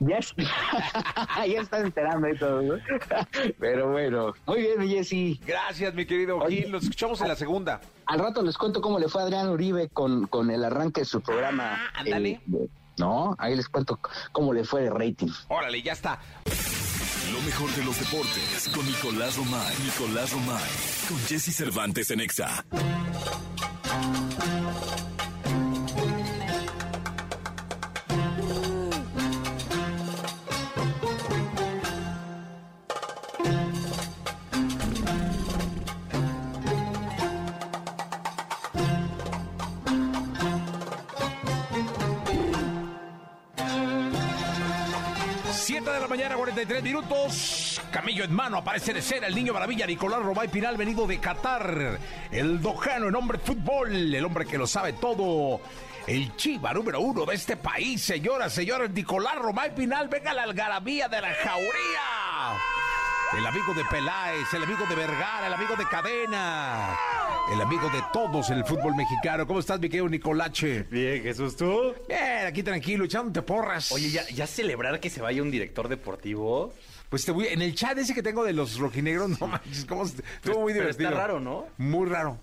Ya, 0.00 0.16
es- 0.18 0.34
ya 0.36 1.60
estás 1.60 1.82
enterando 1.84 2.28
y 2.28 2.36
todo, 2.36 2.60
¿no? 2.62 2.74
Pero 3.58 3.90
bueno, 3.92 4.34
muy 4.46 4.60
bien, 4.60 4.88
Jessy. 4.88 5.40
Gracias, 5.46 5.94
mi 5.94 6.04
querido 6.04 6.38
Oye. 6.38 6.62
Gil, 6.62 6.72
nos 6.72 6.82
escuchamos 6.82 7.20
en 7.20 7.28
la 7.28 7.36
segunda. 7.36 7.80
Al 8.06 8.18
rato 8.18 8.42
les 8.42 8.58
cuento 8.58 8.80
cómo 8.80 8.98
le 8.98 9.08
fue 9.08 9.22
a 9.22 9.24
Adrián 9.24 9.48
Uribe 9.48 9.88
con, 9.88 10.26
con 10.26 10.50
el 10.50 10.64
arranque 10.64 11.02
de 11.02 11.04
su 11.06 11.20
programa. 11.20 11.74
Ah, 11.94 12.00
ándale. 12.00 12.30
eh, 12.52 12.68
no, 12.98 13.34
ahí 13.38 13.56
les 13.56 13.68
cuento 13.68 13.98
cómo 14.32 14.52
le 14.52 14.64
fue 14.64 14.82
de 14.82 14.90
rating. 14.90 15.28
Órale, 15.48 15.80
ya 15.82 15.92
está. 15.92 16.18
Lo 17.32 17.40
mejor 17.40 17.70
de 17.72 17.84
los 17.84 17.98
deportes 17.98 18.70
con 18.74 18.86
Nicolás 18.86 19.36
Romay. 19.36 19.74
Nicolás 19.84 20.32
Romay. 20.32 20.62
Con 21.08 21.18
Jesse 21.26 21.54
Cervantes 21.54 22.10
en 22.10 22.20
Exa. 22.20 22.64
Mañana, 46.16 46.36
43 46.36 46.80
minutos. 46.80 47.80
Camello 47.90 48.22
en 48.22 48.32
mano 48.32 48.58
aparece 48.58 48.92
de 48.92 49.02
ser 49.02 49.24
el 49.24 49.34
niño 49.34 49.52
maravilla 49.52 49.84
Nicolás 49.84 50.22
Romay 50.22 50.46
Pinal 50.46 50.76
venido 50.76 51.08
de 51.08 51.18
Qatar. 51.18 51.98
El 52.30 52.62
dojano 52.62 53.08
en 53.08 53.16
hombre 53.16 53.38
fútbol, 53.38 54.14
el 54.14 54.24
hombre 54.24 54.46
que 54.46 54.56
lo 54.56 54.68
sabe 54.68 54.92
todo. 54.92 55.60
El 56.06 56.36
chiva 56.36 56.72
número 56.72 57.00
uno 57.00 57.26
de 57.26 57.34
este 57.34 57.56
país, 57.56 58.00
señoras, 58.00 58.52
señores, 58.52 58.92
Nicolás 58.92 59.34
Romay 59.34 59.74
Pinal, 59.74 60.06
venga 60.06 60.32
la 60.32 60.44
algarabía 60.44 61.08
de 61.08 61.20
la 61.20 61.34
jauría. 61.34 62.83
El 63.36 63.46
amigo 63.46 63.74
de 63.74 63.84
Peláez, 63.84 64.52
el 64.54 64.62
amigo 64.62 64.86
de 64.86 64.94
Vergara, 64.94 65.46
el 65.46 65.52
amigo 65.54 65.74
de 65.76 65.84
Cadena, 65.86 66.96
el 67.52 67.60
amigo 67.60 67.88
de 67.90 68.02
todos 68.12 68.48
en 68.50 68.58
el 68.58 68.64
fútbol 68.64 68.94
mexicano. 68.94 69.46
¿Cómo 69.46 69.60
estás, 69.60 69.80
mi 69.80 69.88
querido 69.88 70.08
Nicolache? 70.08 70.84
Bien, 70.90 71.22
Jesús, 71.22 71.56
¿tú? 71.56 71.94
Bien, 72.08 72.46
aquí 72.46 72.62
tranquilo, 72.62 73.04
echándote 73.04 73.42
porras. 73.42 73.90
Oye, 73.92 74.10
ya, 74.10 74.24
ya 74.28 74.46
celebrar 74.46 75.00
que 75.00 75.10
se 75.10 75.20
vaya 75.20 75.42
un 75.42 75.50
director 75.50 75.88
deportivo. 75.88 76.72
Pues 77.08 77.24
te 77.24 77.32
voy, 77.32 77.46
en 77.48 77.62
el 77.62 77.74
chat 77.74 77.98
ese 77.98 78.14
que 78.14 78.22
tengo 78.22 78.44
de 78.44 78.52
los 78.52 78.78
rojinegros, 78.78 79.40
no 79.40 79.46
manches, 79.46 79.84
cómo 79.84 80.04
estuvo 80.04 80.60
muy 80.60 80.72
pero 80.72 80.84
divertido. 80.86 81.10
está 81.10 81.20
raro, 81.20 81.40
¿no? 81.40 81.66
Muy 81.76 82.08
raro. 82.08 82.38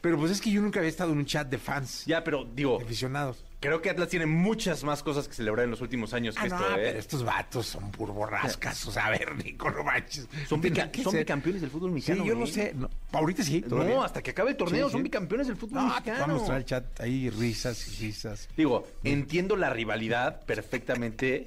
Pero 0.00 0.18
pues 0.18 0.30
es 0.30 0.40
que 0.40 0.50
yo 0.50 0.60
nunca 0.60 0.78
había 0.78 0.90
estado 0.90 1.12
en 1.12 1.18
un 1.18 1.26
chat 1.26 1.48
de 1.48 1.58
fans, 1.58 2.04
Ya, 2.06 2.22
pero 2.22 2.44
digo, 2.44 2.78
de 2.78 2.84
aficionados. 2.84 3.42
Creo 3.68 3.82
que 3.82 3.90
Atlas 3.90 4.08
tiene 4.08 4.26
muchas 4.26 4.84
más 4.84 5.02
cosas 5.02 5.28
que 5.28 5.34
celebrar 5.34 5.64
en 5.64 5.70
los 5.70 5.80
últimos 5.80 6.12
años 6.14 6.34
que 6.34 6.42
Ah, 6.42 6.46
esto, 6.46 6.58
no, 6.58 6.76
¿eh? 6.76 6.80
pero 6.84 6.98
estos 6.98 7.24
vatos 7.24 7.66
son 7.66 7.90
burborrascas. 7.92 8.86
O 8.86 8.92
sea, 8.92 9.06
a 9.06 9.10
ver, 9.10 9.34
Nico, 9.44 9.70
no 9.70 9.84
manches. 9.84 10.28
Son, 10.48 10.60
bica- 10.60 10.90
son 11.02 11.14
bicampeones 11.16 11.60
del 11.62 11.70
fútbol 11.70 11.90
Sí, 11.90 11.94
mexicano. 11.94 12.24
yo 12.24 12.34
no 12.34 12.46
sé. 12.46 12.72
No, 12.74 12.88
ahorita 13.12 13.42
sí. 13.42 13.62
todavía. 13.62 13.94
No, 13.94 14.02
hasta 14.04 14.22
que 14.22 14.30
acabe 14.30 14.50
el 14.50 14.56
torneo 14.56 14.86
Sí, 14.88 14.92
son 14.92 15.00
sí. 15.00 15.04
bicampeones 15.04 15.46
del 15.46 15.56
fútbol 15.56 15.74
No, 15.82 15.88
te 15.88 16.10
mexicano. 16.10 16.18
vamos 16.20 16.34
a 16.34 16.38
mostrar 16.38 16.58
el 16.58 16.64
chat 16.64 17.00
ahí, 17.00 17.30
risas 17.30 17.86
y 17.88 18.06
risas. 18.06 18.48
Digo, 18.56 18.86
entiendo 19.04 19.56
la 19.56 19.70
rivalidad 19.70 20.44
perfectamente, 20.44 21.46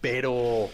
pero 0.00 0.68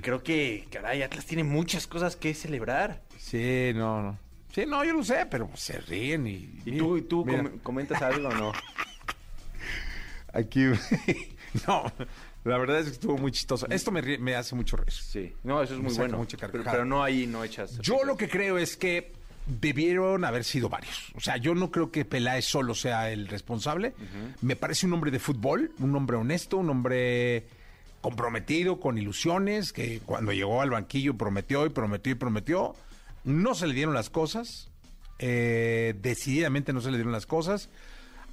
creo 0.00 0.22
que, 0.22 0.66
caray, 0.70 1.02
Atlas 1.02 1.26
tiene 1.26 1.44
muchas 1.44 1.86
cosas 1.86 2.16
que 2.16 2.34
celebrar. 2.34 3.02
Sí, 3.18 3.72
no, 3.74 4.02
no. 4.02 4.18
Sí, 4.54 4.64
no, 4.66 4.84
yo 4.84 4.92
lo 4.92 5.02
sé, 5.02 5.26
pero 5.30 5.46
pues, 5.48 5.60
se 5.60 5.80
ríen 5.80 6.26
y... 6.26 6.60
¿Y 6.66 6.76
tú, 6.76 6.98
y 6.98 7.02
tú 7.02 7.24
com- 7.24 7.58
comentas 7.62 8.02
algo 8.02 8.28
o 8.28 8.32
no? 8.34 8.52
Aquí... 10.32 10.64
no, 11.66 11.92
la 12.44 12.58
verdad 12.58 12.78
es 12.80 12.86
que 12.86 12.92
estuvo 12.92 13.18
muy 13.18 13.32
chistoso. 13.32 13.66
Esto 13.70 13.90
me, 13.90 14.00
ríe- 14.02 14.18
me 14.18 14.34
hace 14.34 14.54
mucho 14.54 14.76
reír. 14.76 14.90
Sí, 14.92 15.32
no, 15.44 15.62
eso 15.62 15.74
es 15.74 15.80
Me 15.80 15.88
muy 15.88 15.94
bueno. 15.96 16.18
mucha 16.18 16.36
pero, 16.36 16.64
pero 16.64 16.84
no 16.84 17.02
ahí, 17.02 17.26
no 17.26 17.44
echas. 17.44 17.78
Yo 17.78 18.04
lo 18.04 18.16
que 18.16 18.28
creo 18.28 18.58
es 18.58 18.76
que 18.76 19.12
debieron 19.46 20.24
haber 20.24 20.44
sido 20.44 20.68
varios. 20.68 21.12
O 21.14 21.20
sea, 21.20 21.36
yo 21.36 21.54
no 21.54 21.70
creo 21.70 21.90
que 21.90 22.04
Peláez 22.04 22.44
solo 22.46 22.74
sea 22.74 23.10
el 23.10 23.28
responsable. 23.28 23.92
Me 24.40 24.56
parece 24.56 24.86
un 24.86 24.92
hombre 24.94 25.10
de 25.10 25.18
fútbol, 25.18 25.72
un 25.80 25.94
hombre 25.96 26.16
honesto, 26.16 26.56
un 26.58 26.70
hombre 26.70 27.44
comprometido, 28.00 28.80
con 28.80 28.98
ilusiones, 28.98 29.72
que 29.72 30.00
cuando 30.04 30.32
llegó 30.32 30.62
al 30.62 30.70
banquillo 30.70 31.14
prometió 31.16 31.66
y 31.66 31.70
prometió 31.70 32.12
y 32.12 32.16
prometió. 32.16 32.74
No 33.24 33.54
se 33.54 33.66
le 33.66 33.74
dieron 33.74 33.94
las 33.94 34.10
cosas. 34.10 34.68
eh, 35.18 35.94
decididamente 36.02 36.72
no 36.72 36.80
se 36.80 36.90
le 36.90 36.96
dieron 36.96 37.12
las 37.12 37.26
cosas. 37.26 37.68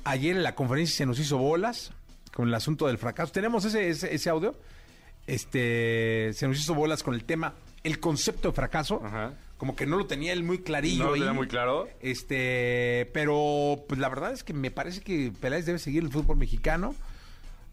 Ayer 0.04 0.36
en 0.36 0.44
la 0.44 0.56
conferencia 0.56 0.96
se 0.98 1.06
nos 1.06 1.20
hizo 1.20 1.38
bolas 1.38 1.92
con 2.34 2.48
el 2.48 2.54
asunto 2.54 2.88
del 2.88 2.98
fracaso. 2.98 3.32
¿Tenemos 3.32 3.66
ese, 3.66 3.90
ese, 3.90 4.14
ese 4.14 4.30
audio? 4.30 4.56
Este, 5.28 6.32
se 6.34 6.48
nos 6.48 6.60
hizo 6.60 6.74
bolas 6.74 7.04
con 7.04 7.14
el 7.14 7.24
tema, 7.24 7.54
el 7.84 8.00
concepto 8.00 8.50
de 8.50 8.56
fracaso. 8.56 9.02
Ajá. 9.04 9.34
Como 9.58 9.76
que 9.76 9.86
no 9.86 9.98
lo 9.98 10.08
tenía 10.08 10.32
él 10.34 10.44
muy 10.44 10.60
clarillo. 10.60 11.04
¿No 11.04 11.10
lo 11.10 11.16
tenía 11.16 11.34
muy 11.34 11.48
claro? 11.48 11.88
Este, 12.02 13.10
pero 13.14 13.84
pues 13.88 14.00
la 14.00 14.08
verdad 14.10 14.32
es 14.32 14.44
que 14.44 14.54
me 14.54 14.72
parece 14.72 15.02
que 15.02 15.34
Peláez 15.40 15.66
debe 15.66 15.80
seguir 15.80 16.02
el 16.04 16.10
fútbol 16.10 16.38
mexicano. 16.38 16.96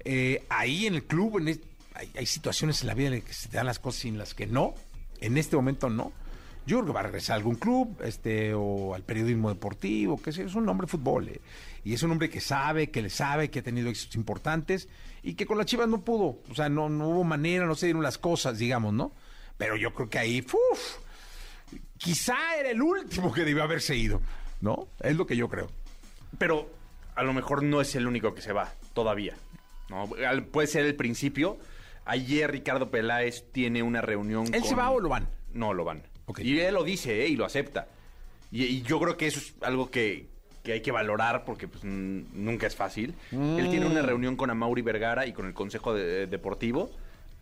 Eh, 0.05 0.45
ahí 0.49 0.87
en 0.87 0.95
el 0.97 1.05
club 1.05 1.39
en 1.39 1.61
hay, 1.95 2.11
hay 2.17 2.27
situaciones 2.27 2.83
en 2.83 2.89
la 2.89 2.95
vida 2.95 3.09
en 3.09 3.15
las 3.15 3.23
que 3.25 3.33
se 3.33 3.49
te 3.49 3.57
dan 3.57 3.67
las 3.67 3.79
cosas 3.79 4.05
y 4.05 4.09
en 4.09 4.19
las 4.19 4.35
que 4.35 4.47
no. 4.47 4.75
En 5.21 5.39
este 5.39 5.57
momento 5.57 5.89
no. 5.89 6.13
Yo 6.67 6.79
creo 6.79 6.87
que 6.87 6.93
va 6.93 7.01
a 7.01 7.05
regresar 7.05 7.35
a 7.35 7.37
algún 7.37 7.55
club, 7.55 7.97
este, 8.03 8.53
o 8.53 8.95
al 8.95 9.05
periodismo 9.05 9.49
deportivo, 9.49 10.21
que 10.21 10.31
es 10.31 10.39
un 10.57 10.69
hombre 10.69 10.87
de 10.87 10.91
fútbol. 10.91 11.29
eh. 11.29 11.41
Y 11.87 11.95
es 11.95 12.03
un 12.03 12.11
hombre 12.11 12.29
que 12.29 12.41
sabe, 12.41 12.91
que 12.91 13.01
le 13.01 13.11
sabe, 13.11 13.49
que 13.49 13.61
ha 13.61 13.63
tenido 13.63 13.89
éxitos 13.89 14.17
importantes 14.17 14.89
y 15.23 15.35
que 15.35 15.47
con 15.47 15.57
las 15.57 15.67
Chivas 15.67 15.87
no 15.87 16.01
pudo. 16.01 16.41
O 16.51 16.55
sea, 16.57 16.69
no, 16.69 16.89
no 16.89 17.11
hubo 17.11 17.23
manera, 17.23 17.65
no 17.65 17.77
se 17.77 17.87
dieron 17.87 18.03
las 18.03 18.19
cosas, 18.19 18.59
digamos, 18.59 18.93
¿no? 18.93 19.13
Pero 19.57 19.77
yo 19.77 19.95
creo 19.95 20.11
que 20.11 20.19
ahí, 20.19 20.45
¡uf! 20.73 20.97
quizá 21.97 22.57
era 22.59 22.71
el 22.71 22.83
último 22.83 23.33
que 23.33 23.45
debió 23.45 23.63
haberse 23.63 23.95
ido, 23.95 24.21
¿no? 24.61 24.89
Es 24.99 25.15
lo 25.15 25.27
que 25.29 25.37
yo 25.37 25.49
creo. 25.49 25.71
Pero 26.39 26.69
a 27.15 27.23
lo 27.23 27.33
mejor 27.33 27.63
no 27.63 27.81
es 27.81 27.95
el 27.95 28.09
único 28.09 28.35
que 28.35 28.43
se 28.43 28.53
va 28.53 28.73
todavía. 28.93 29.37
¿no? 29.89 30.09
Puede 30.51 30.67
ser 30.67 30.85
el 30.87 30.97
principio. 30.97 31.57
Ayer 32.05 32.51
Ricardo 32.51 32.91
Peláez 32.91 33.45
tiene 33.53 33.85
una 33.85 34.01
reunión. 34.01 34.47
¿Él 34.53 34.61
con- 34.63 34.69
se 34.69 34.75
va 34.75 34.91
o 34.91 34.99
lo 34.99 35.09
van? 35.09 35.29
No, 35.53 35.73
lo 35.73 35.85
van. 35.85 36.03
Y 36.39 36.59
él 36.59 36.75
lo 36.75 36.83
dice 36.83 37.25
¿eh? 37.25 37.29
y 37.29 37.37
lo 37.37 37.45
acepta. 37.45 37.87
Y, 38.51 38.65
y 38.65 38.83
yo 38.83 38.99
creo 38.99 39.17
que 39.17 39.29
eso 39.29 39.39
es 39.39 39.55
algo 39.63 39.89
que, 39.89 40.35
que 40.67 40.73
hay 40.73 40.81
que 40.81 40.91
valorar 40.91 41.45
porque 41.45 41.69
pues, 41.69 41.85
mm, 41.85 42.23
nunca 42.35 42.67
es 42.67 42.75
fácil. 42.75 43.15
Él 43.31 43.69
tiene 43.71 43.87
Mm. 43.87 43.93
una 43.93 44.03
reunión 44.03 44.35
con 44.37 44.51
Amaury 44.51 44.83
Vergara 44.83 45.25
y 45.27 45.33
con 45.33 45.47
el 45.47 45.55
Consejo 45.55 45.95
de- 45.95 46.27
Deportivo. 46.27 46.91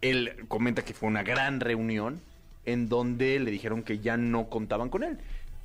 Él 0.03 0.45
comenta 0.47 0.85
que 0.85 0.93
fue 0.93 1.09
una 1.09 1.23
gran 1.23 1.61
reunión 1.61 2.21
en 2.67 2.89
donde 2.91 3.39
le 3.41 3.51
dijeron 3.51 3.83
que 3.83 3.99
ya 4.01 4.19
no 4.19 4.51
contaban 4.51 4.91
con 4.91 5.03
él. 5.05 5.17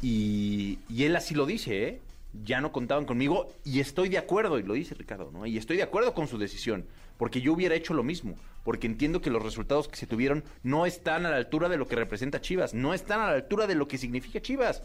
Y, 0.01 0.79
y 0.89 1.03
él 1.03 1.15
así 1.17 1.35
lo 1.35 1.45
dice, 1.45 1.83
¿eh? 1.87 1.99
Ya 2.45 2.61
no 2.61 2.71
contaban 2.71 3.05
conmigo 3.05 3.51
y 3.65 3.79
estoy 3.81 4.07
de 4.07 4.17
acuerdo, 4.17 4.57
y 4.59 4.63
lo 4.63 4.73
dice 4.75 4.95
Ricardo, 4.95 5.29
¿no? 5.33 5.45
Y 5.45 5.57
estoy 5.57 5.77
de 5.77 5.83
acuerdo 5.83 6.13
con 6.13 6.27
su 6.27 6.37
decisión, 6.37 6.85
porque 7.17 7.41
yo 7.41 7.51
hubiera 7.53 7.75
hecho 7.75 7.93
lo 7.93 8.03
mismo, 8.03 8.35
porque 8.63 8.87
entiendo 8.87 9.19
que 9.19 9.29
los 9.31 9.43
resultados 9.43 9.87
que 9.89 9.97
se 9.97 10.07
tuvieron 10.07 10.43
no 10.63 10.85
están 10.85 11.25
a 11.25 11.29
la 11.31 11.35
altura 11.37 11.67
de 11.67 11.77
lo 11.77 11.87
que 11.87 11.95
representa 11.97 12.39
Chivas, 12.39 12.73
no 12.73 12.93
están 12.93 13.19
a 13.19 13.25
la 13.27 13.33
altura 13.33 13.67
de 13.67 13.75
lo 13.75 13.87
que 13.89 13.97
significa 13.97 14.39
Chivas. 14.41 14.83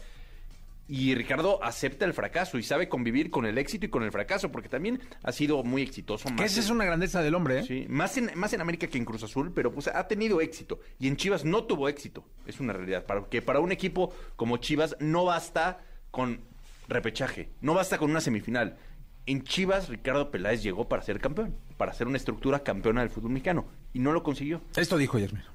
Y 0.87 1.15
Ricardo 1.15 1.63
acepta 1.63 2.05
el 2.05 2.13
fracaso 2.13 2.59
y 2.59 2.63
sabe 2.63 2.87
convivir 2.87 3.31
con 3.31 3.47
el 3.47 3.57
éxito 3.57 3.87
y 3.87 3.89
con 3.89 4.03
el 4.03 4.11
fracaso, 4.11 4.51
porque 4.51 4.69
también 4.69 4.99
ha 5.23 5.31
sido 5.31 5.63
muy 5.63 5.81
exitoso. 5.81 6.27
Que 6.27 6.33
más 6.35 6.51
esa 6.51 6.59
en- 6.59 6.65
es 6.65 6.69
una 6.69 6.85
grandeza 6.85 7.23
del 7.23 7.33
hombre, 7.33 7.59
¿eh? 7.59 7.63
Sí, 7.63 7.85
más 7.89 8.15
en, 8.17 8.29
más 8.35 8.53
en 8.53 8.61
América 8.61 8.85
que 8.85 8.99
en 8.99 9.05
Cruz 9.05 9.23
Azul, 9.23 9.51
pero 9.51 9.73
pues 9.73 9.87
ha 9.87 10.07
tenido 10.07 10.41
éxito. 10.41 10.79
Y 10.99 11.07
en 11.07 11.17
Chivas 11.17 11.43
no 11.43 11.63
tuvo 11.63 11.89
éxito. 11.89 12.23
Es 12.45 12.59
una 12.59 12.73
realidad. 12.73 13.03
Porque 13.07 13.41
para 13.41 13.59
un 13.61 13.71
equipo 13.71 14.13
como 14.35 14.57
Chivas 14.57 14.95
no 14.99 15.25
basta 15.25 15.79
con 16.11 16.41
repechaje, 16.87 17.49
no 17.61 17.73
basta 17.73 17.97
con 17.97 18.11
una 18.11 18.21
semifinal. 18.21 18.77
En 19.25 19.41
Chivas, 19.43 19.89
Ricardo 19.89 20.29
Peláez 20.29 20.61
llegó 20.61 20.87
para 20.87 21.01
ser 21.01 21.19
campeón, 21.19 21.55
para 21.77 21.93
ser 21.93 22.05
una 22.05 22.17
estructura 22.17 22.59
campeona 22.59 23.01
del 23.01 23.09
fútbol 23.09 23.31
mexicano. 23.31 23.65
Y 23.91 23.97
no 23.97 24.11
lo 24.13 24.21
consiguió. 24.21 24.61
Esto 24.75 24.97
dijo 24.99 25.17
ayer, 25.17 25.33
mira. 25.33 25.45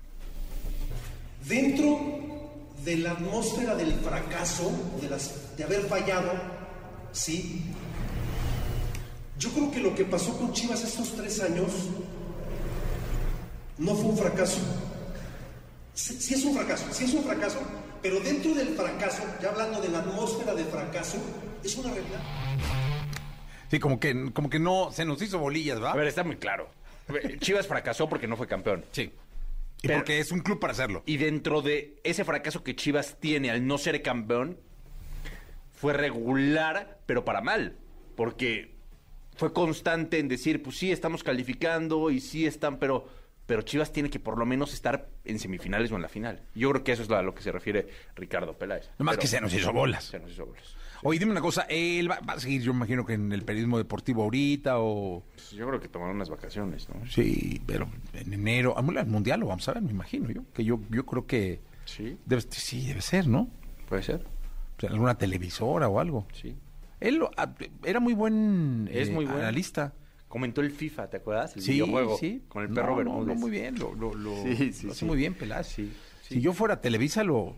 dentro 1.46 2.39
de 2.84 2.96
la 2.96 3.12
atmósfera 3.12 3.74
del 3.74 3.92
fracaso, 4.00 4.70
de, 5.00 5.08
las, 5.08 5.56
de 5.56 5.64
haber 5.64 5.82
fallado, 5.82 6.32
¿sí? 7.12 7.64
Yo 9.38 9.50
creo 9.50 9.70
que 9.70 9.80
lo 9.80 9.94
que 9.94 10.04
pasó 10.04 10.36
con 10.36 10.52
Chivas 10.52 10.82
estos 10.84 11.14
tres 11.16 11.40
años 11.40 11.70
no 13.78 13.94
fue 13.94 14.06
un 14.10 14.18
fracaso. 14.18 14.58
Sí, 15.94 16.14
sí 16.20 16.34
es 16.34 16.44
un 16.44 16.54
fracaso, 16.54 16.84
sí 16.92 17.04
es 17.04 17.14
un 17.14 17.24
fracaso, 17.24 17.58
pero 18.02 18.20
dentro 18.20 18.54
del 18.54 18.68
fracaso, 18.76 19.22
ya 19.42 19.50
hablando 19.50 19.80
de 19.80 19.88
la 19.88 19.98
atmósfera 20.00 20.54
de 20.54 20.64
fracaso, 20.64 21.18
es 21.64 21.76
una 21.76 21.92
realidad. 21.92 22.20
Sí, 23.70 23.78
como 23.78 24.00
que, 24.00 24.32
como 24.32 24.50
que 24.50 24.58
no, 24.58 24.90
se 24.92 25.04
nos 25.04 25.20
hizo 25.22 25.38
bolillas, 25.38 25.76
A 25.76 25.80
¿verdad? 25.80 25.96
ver, 25.96 26.06
está 26.08 26.24
muy 26.24 26.36
claro. 26.36 26.68
Chivas 27.40 27.66
fracasó 27.66 28.08
porque 28.08 28.26
no 28.26 28.36
fue 28.36 28.46
campeón. 28.46 28.84
Sí. 28.92 29.12
Y 29.82 29.86
Pero- 29.86 29.98
porque 30.00 30.18
es 30.18 30.30
un 30.32 30.40
club 30.40 30.60
para 30.60 30.72
hacerlo. 30.72 31.02
Y 31.06 31.16
dentro 31.16 31.62
de 31.62 32.00
ese 32.04 32.24
fracaso 32.24 32.62
que 32.62 32.76
Chivas 32.76 33.18
tiene 33.18 33.50
al 33.50 33.66
no 33.66 33.78
ser 33.78 34.02
campeón, 34.02 34.58
fue 35.72 35.92
regular, 35.94 36.98
pero 37.06 37.24
para 37.24 37.40
mal. 37.40 37.76
Porque 38.16 38.74
fue 39.36 39.52
constante 39.54 40.18
en 40.18 40.28
decir, 40.28 40.62
pues 40.62 40.76
sí, 40.76 40.92
estamos 40.92 41.24
calificando 41.24 42.10
y 42.10 42.20
sí 42.20 42.44
están, 42.46 42.78
pero, 42.78 43.08
pero 43.46 43.62
Chivas 43.62 43.90
tiene 43.90 44.10
que 44.10 44.20
por 44.20 44.36
lo 44.36 44.44
menos 44.44 44.74
estar 44.74 45.08
en 45.24 45.38
semifinales 45.38 45.90
o 45.92 45.96
en 45.96 46.02
la 46.02 46.08
final. 46.10 46.42
Yo 46.54 46.70
creo 46.70 46.84
que 46.84 46.92
eso 46.92 47.02
es 47.04 47.10
a 47.10 47.22
lo 47.22 47.34
que 47.34 47.40
se 47.42 47.50
refiere 47.50 47.88
Ricardo 48.16 48.58
Peláez. 48.58 48.90
Nomás 48.98 49.14
Pero 49.14 49.22
que 49.22 49.28
se 49.28 49.40
nos 49.40 49.54
hizo 49.54 49.72
bolas. 49.72 50.04
Se 50.04 50.18
nos 50.18 50.30
hizo 50.32 50.44
bolas. 50.44 50.76
Oye, 51.02 51.18
dime 51.18 51.32
una 51.32 51.40
cosa, 51.40 51.62
él 51.68 52.10
va, 52.10 52.20
va 52.20 52.34
a 52.34 52.40
seguir, 52.40 52.60
yo 52.62 52.72
imagino 52.72 53.06
que 53.06 53.14
en 53.14 53.32
el 53.32 53.42
periodismo 53.42 53.78
deportivo 53.78 54.22
ahorita 54.22 54.78
o... 54.80 55.22
Pues 55.34 55.50
Yo 55.52 55.66
creo 55.66 55.80
que 55.80 55.88
tomaron 55.88 56.16
unas 56.16 56.28
vacaciones, 56.28 56.88
¿no? 56.90 57.06
Sí, 57.06 57.60
pero 57.66 57.88
en 58.12 58.32
enero, 58.34 58.74
el 58.78 59.06
mundial 59.06 59.40
lo 59.40 59.46
vamos 59.46 59.66
a 59.68 59.72
ver, 59.72 59.82
me 59.82 59.90
imagino 59.92 60.30
yo. 60.30 60.42
Que 60.52 60.62
yo, 60.64 60.78
yo 60.90 61.06
creo 61.06 61.26
que... 61.26 61.60
Sí, 61.86 62.18
Debe, 62.26 62.42
sí, 62.50 62.86
debe 62.86 63.00
ser, 63.00 63.26
¿no? 63.26 63.48
puede 63.88 64.02
ser. 64.02 64.24
O 64.76 64.80
sea, 64.80 64.90
alguna 64.90 65.16
televisora 65.18 65.88
o 65.88 65.98
algo. 66.00 66.26
Sí. 66.32 66.54
Él 67.00 67.16
lo- 67.16 67.30
ah, 67.36 67.52
era 67.82 67.98
muy 67.98 68.12
buen 68.14 68.88
Es 68.92 69.08
eh, 69.08 69.12
muy 69.12 69.24
bueno. 69.24 69.40
analista. 69.40 69.94
Comentó 70.28 70.60
el 70.60 70.70
FIFA, 70.70 71.08
¿te 71.10 71.16
acuerdas? 71.16 71.56
El 71.56 71.62
Sí, 71.62 71.72
videojuego 71.72 72.16
sí. 72.18 72.42
con 72.48 72.62
el 72.62 72.68
No, 72.68 72.74
perro 72.76 72.90
no, 72.90 72.96
Bermúdez. 72.96 73.26
no, 73.26 73.34
muy 73.34 73.50
bien, 73.50 73.78
lo, 73.78 73.94
lo, 73.94 74.14
lo- 74.14 74.42
Sí, 74.44 74.72
sí, 74.72 74.86
lo 74.86 74.92
hace 74.92 75.04
muy 75.06 75.16
bien 75.16 75.34
Peláez. 75.34 75.66
Sí, 75.66 75.92
Si 76.22 76.40
yo 76.40 76.52
fuera 76.52 76.80
Televisa 76.80 77.24
lo, 77.24 77.56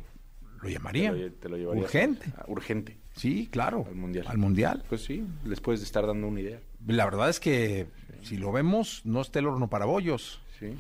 lo 0.57 0.63
Te 0.63 0.71
llamaría. 0.73 1.13
lo, 1.13 1.33
te 1.33 1.49
lo 1.51 1.57
llevarías. 1.59 1.85
Urgente. 1.85 2.33
Ah, 2.39 2.45
urgente. 2.49 2.97
Sí, 3.15 3.49
claro. 3.51 3.85
Al 3.89 3.95
Mundial. 3.95 4.27
Al 4.29 4.39
mundial. 4.39 4.85
Pues 4.89 5.05
sí, 5.05 5.25
les 5.45 5.61
puedes 5.61 5.83
estar 5.83 6.07
dando 6.07 6.27
una 6.27 6.41
idea. 6.41 6.61
La 6.87 7.05
verdad 7.05 7.29
es 7.29 7.41
que 7.41 7.87
si 8.23 8.37
lo 8.37 8.53
vemos, 8.53 9.03
no 9.05 9.21
está 9.21 9.39
el 9.39 9.47
horno 9.47 9.69
para 9.69 9.85
bollos. 9.85 10.41
Sí. 10.59 10.75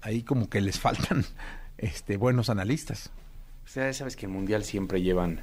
Ahí 0.00 0.22
como 0.22 0.48
que 0.48 0.60
les 0.60 0.78
faltan 0.78 1.24
este, 1.78 2.16
buenos 2.16 2.50
analistas. 2.50 3.10
O 3.64 3.68
sea, 3.68 3.92
sabes 3.92 4.16
que 4.16 4.26
el 4.26 4.32
Mundial 4.32 4.64
siempre 4.64 5.02
llevan 5.02 5.40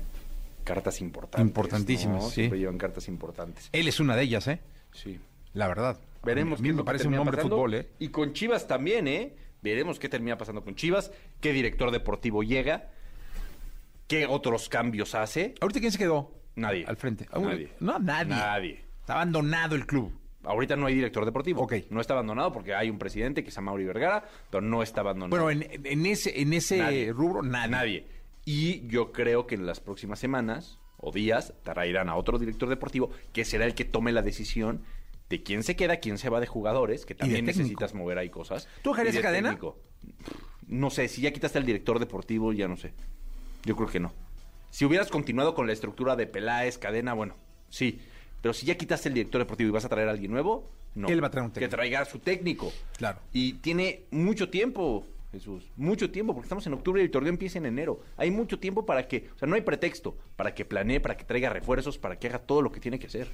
cartas 0.63 1.01
importantes. 1.01 1.48
Importantísimas, 1.48 2.24
¿no? 2.24 2.30
sí. 2.30 2.36
Siempre 2.36 2.60
llevan 2.60 2.77
cartas 2.77 3.08
importantes. 3.08 3.70
Él 3.72 3.88
es 3.88 4.00
una 4.00 4.15
de 4.15 4.24
ellas, 4.24 4.48
¿eh? 4.48 4.60
Sí. 4.94 5.20
La 5.53 5.68
verdad. 5.68 6.00
Veremos 6.24 6.60
A 6.60 6.62
mí 6.62 6.68
qué 6.68 6.72
es 6.72 6.75
me 6.75 6.84
parece 6.84 7.08
un 7.08 7.15
hombre 7.15 7.38
de 7.38 7.44
fútbol, 7.44 7.74
¿eh? 7.74 7.88
Y 8.00 8.10
con 8.10 8.34
Chivas 8.34 8.68
también, 8.68 9.08
¿eh? 9.08 9.36
Veremos 9.62 10.00
qué 10.00 10.10
termina 10.10 10.38
pasando 10.38 10.63
con 10.63 10.75
Chivas, 10.75 11.12
qué 11.39 11.51
director 11.53 11.91
deportivo 11.91 12.44
llega, 12.44 12.89
qué 14.12 14.25
otros 14.27 14.70
cambios 14.70 15.15
hace. 15.15 15.56
¿Ahorita 15.62 15.80
quién 15.80 15.91
se 15.91 15.98
quedó? 15.98 16.32
Nadie. 16.56 16.86
Al 16.86 16.98
frente. 16.98 17.27
Nadie. 17.34 17.70
No, 17.80 17.98
nadie. 18.00 18.30
Nadie. 18.36 18.86
Está 19.00 19.13
abandonado 19.13 19.75
el 19.75 19.86
club. 19.88 20.13
Ahorita 20.44 20.75
no 20.75 20.88
hay 20.88 20.96
director 20.96 21.24
deportivo. 21.24 21.62
Ok. 21.62 21.74
No 21.89 22.01
está 22.01 22.13
abandonado 22.13 22.51
porque 22.51 22.74
hay 22.74 22.89
un 22.89 22.98
presidente 23.00 23.44
que 23.44 23.50
es 23.50 23.62
Mauri 23.62 23.86
Vergara, 23.86 24.25
pero 24.50 24.62
no 24.62 24.84
está 24.84 25.01
abandonado. 25.01 25.41
Bueno, 25.44 25.50
en, 25.65 25.86
en 25.86 26.06
ese, 26.06 26.41
en 26.41 26.53
ese 26.53 26.77
Nadie. 26.80 27.13
rubro, 27.13 27.41
nadie. 27.44 27.72
Nadie. 27.72 28.08
Y 28.44 28.88
yo 28.88 29.12
creo 29.12 29.46
que 29.48 29.56
en 29.56 29.65
las 29.65 29.80
próximas 29.80 30.20
semanas 30.20 30.80
o 30.98 31.12
días 31.12 31.53
traerán 31.63 32.10
a 32.10 32.15
otro 32.15 32.38
director 32.39 32.70
deportivo 32.70 33.12
que 33.34 33.46
será 33.46 33.65
el 33.65 33.75
que 33.75 33.86
tome 33.86 34.12
la 34.12 34.22
decisión 34.24 34.82
de 35.30 35.44
quién 35.44 35.63
se 35.63 35.75
queda, 35.75 35.98
quién 35.98 36.18
se 36.18 36.30
va 36.30 36.39
de 36.39 36.48
jugadores, 36.48 37.06
que 37.06 37.15
también 37.15 37.46
necesitas 37.46 37.94
mover 37.94 38.18
ahí 38.18 38.30
cosas. 38.30 38.68
¿Tú 38.84 38.89
dejarías 38.91 39.15
de 39.15 39.22
Cadena? 39.22 39.50
técnico. 39.50 39.80
No 40.68 40.89
sé, 40.89 41.08
si 41.08 41.22
ya 41.22 41.32
quitaste 41.32 41.58
al 41.60 41.65
director 41.65 42.00
deportivo, 42.00 42.51
ya 42.51 42.68
no 42.68 42.75
sé. 42.77 42.94
Yo 43.65 43.75
creo 43.75 43.88
que 43.89 44.00
no. 44.00 44.13
Si 44.70 44.86
hubieras 44.86 45.10
continuado 45.10 45.53
con 45.53 45.68
la 45.68 45.74
estructura 45.74 46.15
de 46.15 46.27
Peláez, 46.27 46.77
Cadena, 46.77 47.13
bueno, 47.13 47.36
sí. 47.70 48.00
Pero 48.41 48.53
si 48.53 48.65
ya 48.65 48.75
quitaste 48.75 49.10
el 49.10 49.15
director 49.15 49.39
deportivo 49.39 49.70
y 49.70 49.72
vas 49.72 49.86
a 49.86 49.89
traer 49.89 50.08
a 50.08 50.12
alguien 50.12 50.32
nuevo, 50.32 50.70
no. 50.96 51.08
Él 51.08 51.24
va 51.24 51.27
a 51.27 51.32
traer 51.32 51.46
un 51.46 51.51
Que 51.51 51.60
técnico. 51.62 51.75
traiga 51.75 52.00
a 52.01 52.06
su 52.06 52.20
técnico. 52.20 52.72
Claro. 52.98 53.20
Y 53.34 53.53
tiene 53.53 54.06
mucho 54.12 54.50
tiempo, 54.50 55.06
Jesús. 55.32 55.63
Mucho 55.77 56.10
tiempo, 56.10 56.34
porque 56.34 56.46
estamos 56.46 56.65
en 56.68 56.74
octubre 56.74 57.01
y 57.01 57.06
el 57.06 57.12
torneo 57.12 57.30
empieza 57.30 57.60
en 57.60 57.65
enero. 57.65 58.01
Hay 58.18 58.32
mucho 58.32 58.60
tiempo 58.60 58.86
para 58.86 59.08
que, 59.08 59.30
o 59.36 59.38
sea, 59.39 59.48
no 59.48 59.56
hay 59.56 59.62
pretexto, 59.62 60.18
para 60.36 60.53
que 60.56 60.65
planee, 60.65 61.00
para 61.00 61.15
que 61.15 61.24
traiga 61.24 61.50
refuerzos, 61.50 61.98
para 61.98 62.18
que 62.18 62.27
haga 62.27 62.39
todo 62.39 62.62
lo 62.62 62.72
que 62.72 62.80
tiene 62.80 62.98
que 63.00 63.08
hacer. 63.08 63.27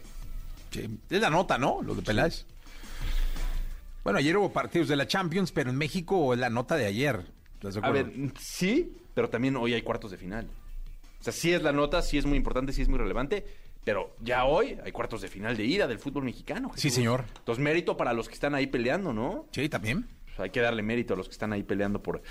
Sí, 0.72 1.00
Es 1.10 1.22
la 1.22 1.30
nota, 1.30 1.58
¿no? 1.58 1.82
Lo 1.82 1.96
de 1.96 2.02
Peláez. 2.02 2.46
Bueno, 4.04 4.20
ayer 4.20 4.38
hubo 4.38 4.52
partidos 4.54 4.88
de 4.88 4.96
la 4.96 5.08
Champions, 5.08 5.52
pero 5.52 5.70
en 5.70 5.78
México 5.78 6.34
es 6.34 6.40
la 6.40 6.50
nota 6.50 6.76
de 6.76 6.86
ayer. 6.86 7.26
¿Estás 7.58 7.76
de 7.76 7.82
A 7.84 7.90
ver, 7.90 8.12
sí, 8.40 8.94
pero 9.14 9.30
también 9.30 9.56
hoy 9.56 9.74
hay 9.74 9.82
cuartos 9.82 10.12
de 10.12 10.18
final. 10.18 10.48
O 11.20 11.24
sea, 11.24 11.34
sí 11.34 11.52
es 11.52 11.64
la 11.64 11.72
nota, 11.72 12.02
sí 12.02 12.18
es 12.18 12.26
muy 12.26 12.38
importante, 12.38 12.72
sí 12.72 12.82
es 12.84 12.88
muy 12.88 13.00
relevante, 13.00 13.46
pero 13.84 14.16
ya 14.22 14.46
hoy 14.46 14.78
hay 14.84 14.92
cuartos 14.92 15.22
de 15.22 15.28
final 15.28 15.58
de 15.58 15.66
ida 15.66 15.88
del 15.88 15.98
fútbol 15.98 16.24
mexicano. 16.24 16.72
Sí, 16.76 16.90
señor. 16.90 17.26
Entonces, 17.40 17.64
mérito 17.64 17.98
para 17.98 18.14
los 18.14 18.28
que 18.28 18.36
están 18.36 18.54
ahí 18.54 18.68
peleando, 18.68 19.14
¿no? 19.14 19.48
Sí, 19.52 19.70
también. 19.70 20.08
Pues 20.26 20.40
hay 20.40 20.50
que 20.52 20.62
darle 20.62 20.84
mérito 20.84 21.16
a 21.16 21.18
los 21.18 21.28
que 21.28 21.32
están 21.32 21.52
ahí 21.54 21.64
peleando 21.64 22.04
por, 22.04 22.22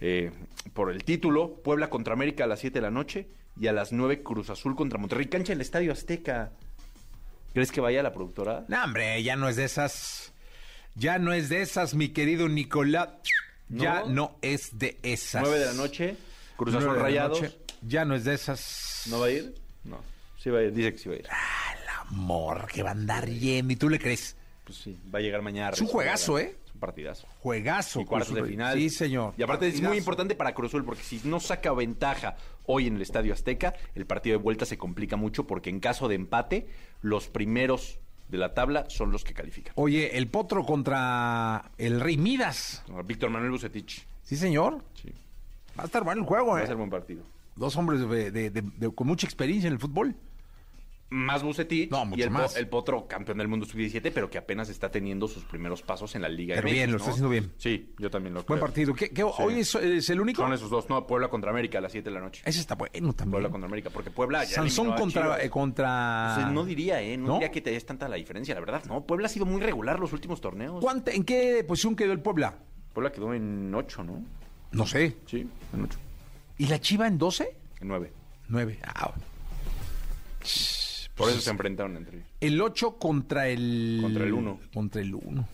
eh, 0.00 0.32
por 0.74 0.90
el 0.90 1.04
título. 1.04 1.62
Puebla 1.62 1.88
contra 1.88 2.12
América 2.12 2.44
a 2.44 2.46
las 2.46 2.60
7 2.60 2.78
de 2.78 2.82
la 2.82 2.90
noche 2.90 3.28
y 3.58 3.68
a 3.68 3.72
las 3.72 3.92
9 3.92 4.22
Cruz 4.22 4.50
Azul 4.50 4.76
contra 4.76 4.98
Monterrey. 4.98 5.26
Cancha 5.26 5.52
en 5.52 5.58
el 5.58 5.62
Estadio 5.62 5.92
Azteca. 5.92 6.52
¿Crees 7.54 7.70
que 7.70 7.80
vaya 7.80 8.02
la 8.02 8.12
productora? 8.12 8.64
No, 8.68 8.82
hombre, 8.84 9.22
ya 9.22 9.36
no 9.36 9.48
es 9.48 9.56
de 9.56 9.64
esas. 9.64 10.34
Ya 10.96 11.18
no 11.18 11.32
es 11.32 11.48
de 11.48 11.62
esas, 11.62 11.94
mi 11.94 12.08
querido 12.08 12.48
Nicolás. 12.48 13.10
Ya 13.82 14.00
¿No? 14.00 14.08
no 14.08 14.38
es 14.42 14.78
de 14.78 14.98
esas. 15.02 15.42
9 15.42 15.58
de 15.58 15.66
la 15.66 15.72
noche, 15.74 16.16
Cruz 16.56 16.74
Azul 16.74 16.96
Rayados. 16.96 17.40
noche, 17.40 17.58
Ya 17.82 18.04
no 18.04 18.14
es 18.14 18.24
de 18.24 18.34
esas. 18.34 19.02
¿No 19.06 19.20
va 19.20 19.26
a 19.26 19.30
ir? 19.30 19.54
No. 19.84 20.00
Sí 20.38 20.50
va 20.50 20.58
a 20.60 20.62
ir, 20.62 20.72
dice 20.72 20.92
que 20.92 20.98
sí 20.98 21.08
va 21.08 21.14
a 21.14 21.18
ir. 21.18 21.26
Amor, 22.08 22.66
que 22.72 22.82
va 22.82 22.90
a 22.90 22.92
andar 22.92 23.28
yendo. 23.28 23.72
¿Y 23.72 23.76
tú 23.76 23.88
le 23.88 23.98
crees? 23.98 24.36
Pues 24.64 24.78
sí, 24.78 24.98
va 25.12 25.18
a 25.18 25.22
llegar 25.22 25.42
mañana. 25.42 25.70
Es 25.70 25.80
un 25.80 25.86
juegazo, 25.86 26.38
¿eh? 26.38 26.56
Es 26.66 26.74
un 26.74 26.80
partidazo. 26.80 27.26
Juegazo. 27.40 28.00
Y 28.00 28.04
cuartos 28.04 28.34
de 28.34 28.44
final. 28.44 28.76
Sí, 28.78 28.90
señor. 28.90 29.34
Y 29.36 29.42
aparte 29.42 29.68
es 29.68 29.80
muy 29.80 29.96
importante 29.98 30.34
para 30.34 30.54
Cruz 30.54 30.70
Azul 30.70 30.84
porque 30.84 31.02
si 31.02 31.20
no 31.24 31.40
saca 31.40 31.72
ventaja 31.72 32.36
hoy 32.66 32.86
en 32.86 32.96
el 32.96 33.02
Estadio 33.02 33.32
Azteca, 33.32 33.74
el 33.94 34.06
partido 34.06 34.36
de 34.38 34.42
vuelta 34.42 34.64
se 34.66 34.78
complica 34.78 35.16
mucho 35.16 35.46
porque 35.46 35.70
en 35.70 35.80
caso 35.80 36.08
de 36.08 36.14
empate, 36.14 36.68
los 37.00 37.28
primeros 37.28 37.98
de 38.34 38.38
la 38.40 38.52
tabla 38.52 38.84
son 38.88 39.12
los 39.12 39.22
que 39.24 39.32
califican. 39.32 39.72
Oye, 39.76 40.16
el 40.18 40.26
potro 40.28 40.64
contra 40.66 41.70
el 41.78 42.00
Rey 42.00 42.16
Midas. 42.16 42.82
Víctor 43.06 43.30
Manuel 43.30 43.52
Bucetich. 43.52 44.04
Sí, 44.24 44.36
señor. 44.36 44.82
Sí. 45.00 45.10
Va 45.78 45.84
a 45.84 45.86
estar 45.86 46.02
bueno 46.02 46.22
el 46.22 46.26
juego, 46.26 46.48
Va 46.52 46.58
a 46.58 46.64
¿eh? 46.64 46.66
ser 46.66 46.76
buen 46.76 46.90
partido. 46.90 47.22
Dos 47.56 47.76
hombres 47.76 48.00
de- 48.08 48.30
de- 48.32 48.50
de- 48.50 48.62
de- 48.62 48.94
con 48.94 49.06
mucha 49.06 49.26
experiencia 49.26 49.68
en 49.68 49.74
el 49.74 49.78
fútbol. 49.78 50.16
Más 51.14 51.42
Bucetich 51.44 51.90
No, 51.92 52.04
mucho 52.04 52.18
y 52.18 52.22
el, 52.24 52.28
po- 52.30 52.34
más. 52.34 52.56
el 52.56 52.66
Potro 52.68 53.06
campeón 53.06 53.38
del 53.38 53.46
mundo 53.46 53.66
sub-17, 53.66 54.10
pero 54.12 54.28
que 54.28 54.36
apenas 54.38 54.68
está 54.68 54.90
teniendo 54.90 55.28
sus 55.28 55.44
primeros 55.44 55.80
pasos 55.82 56.14
en 56.16 56.22
la 56.22 56.28
Liga 56.28 56.56
Pero 56.56 56.66
MX, 56.66 56.72
bien, 56.74 56.90
lo 56.90 56.96
está 56.96 57.10
haciendo 57.10 57.28
bien. 57.28 57.52
Sí, 57.56 57.94
yo 57.98 58.10
también 58.10 58.34
lo 58.34 58.40
Buen 58.42 58.58
creo. 58.58 58.60
partido. 58.66 58.94
¿Qué, 58.94 59.10
qué- 59.10 59.22
¿Hoy 59.22 59.60
es, 59.60 59.74
es 59.76 60.10
el 60.10 60.20
único? 60.20 60.42
Son 60.42 60.52
esos 60.52 60.68
dos, 60.70 60.88
no, 60.88 61.06
Puebla 61.06 61.28
contra 61.28 61.50
América 61.50 61.78
a 61.78 61.80
las 61.80 61.92
7 61.92 62.10
de 62.10 62.14
la 62.14 62.20
noche. 62.20 62.42
Ese 62.44 62.58
está 62.60 62.74
bueno 62.74 63.12
también. 63.12 63.30
Puebla 63.32 63.48
contra 63.50 63.66
América, 63.68 63.90
porque 63.90 64.10
Puebla 64.10 64.42
ya 64.44 64.56
Sansón 64.56 64.92
contra, 64.94 65.42
eh, 65.42 65.48
contra... 65.50 66.50
No 66.50 66.64
diría, 66.64 67.00
¿eh? 67.00 67.16
No, 67.16 67.28
¿No? 67.28 67.34
diría 67.34 67.50
que 67.50 67.60
te 67.60 67.70
des 67.70 67.86
tanta 67.86 68.08
la 68.08 68.16
diferencia, 68.16 68.54
la 68.54 68.60
verdad. 68.60 68.82
No, 68.86 69.04
Puebla 69.06 69.26
ha 69.26 69.30
sido 69.30 69.46
muy 69.46 69.60
regular 69.62 70.00
los 70.00 70.12
últimos 70.12 70.40
torneos. 70.40 70.80
¿Cuánta- 70.82 71.12
¿En 71.12 71.22
qué 71.24 71.64
posición 71.66 71.94
quedó 71.94 72.12
el 72.12 72.20
Puebla? 72.20 72.58
Puebla 72.92 73.12
quedó 73.12 73.32
en 73.34 73.72
8, 73.74 74.02
¿no? 74.04 74.24
No 74.72 74.86
sé. 74.86 75.16
Sí, 75.26 75.46
en 75.72 75.82
8. 75.84 75.98
¿Y 76.58 76.66
la 76.66 76.80
Chiva 76.80 77.06
en 77.06 77.18
12? 77.18 77.56
En 77.80 77.88
9. 77.88 78.12
9. 78.48 78.78
Ah, 78.84 79.12
Por 81.14 81.28
eso 81.30 81.40
se 81.40 81.50
enfrentaron 81.50 81.96
entre 81.96 82.16
ellos. 82.18 82.28
el 82.40 82.60
8 82.60 82.96
contra 82.98 83.48
el... 83.48 83.98
Contra 84.02 84.24
el 84.24 84.32
uno. 84.32 84.60
Contra 84.72 85.00
el 85.00 85.14
1. 85.14 85.48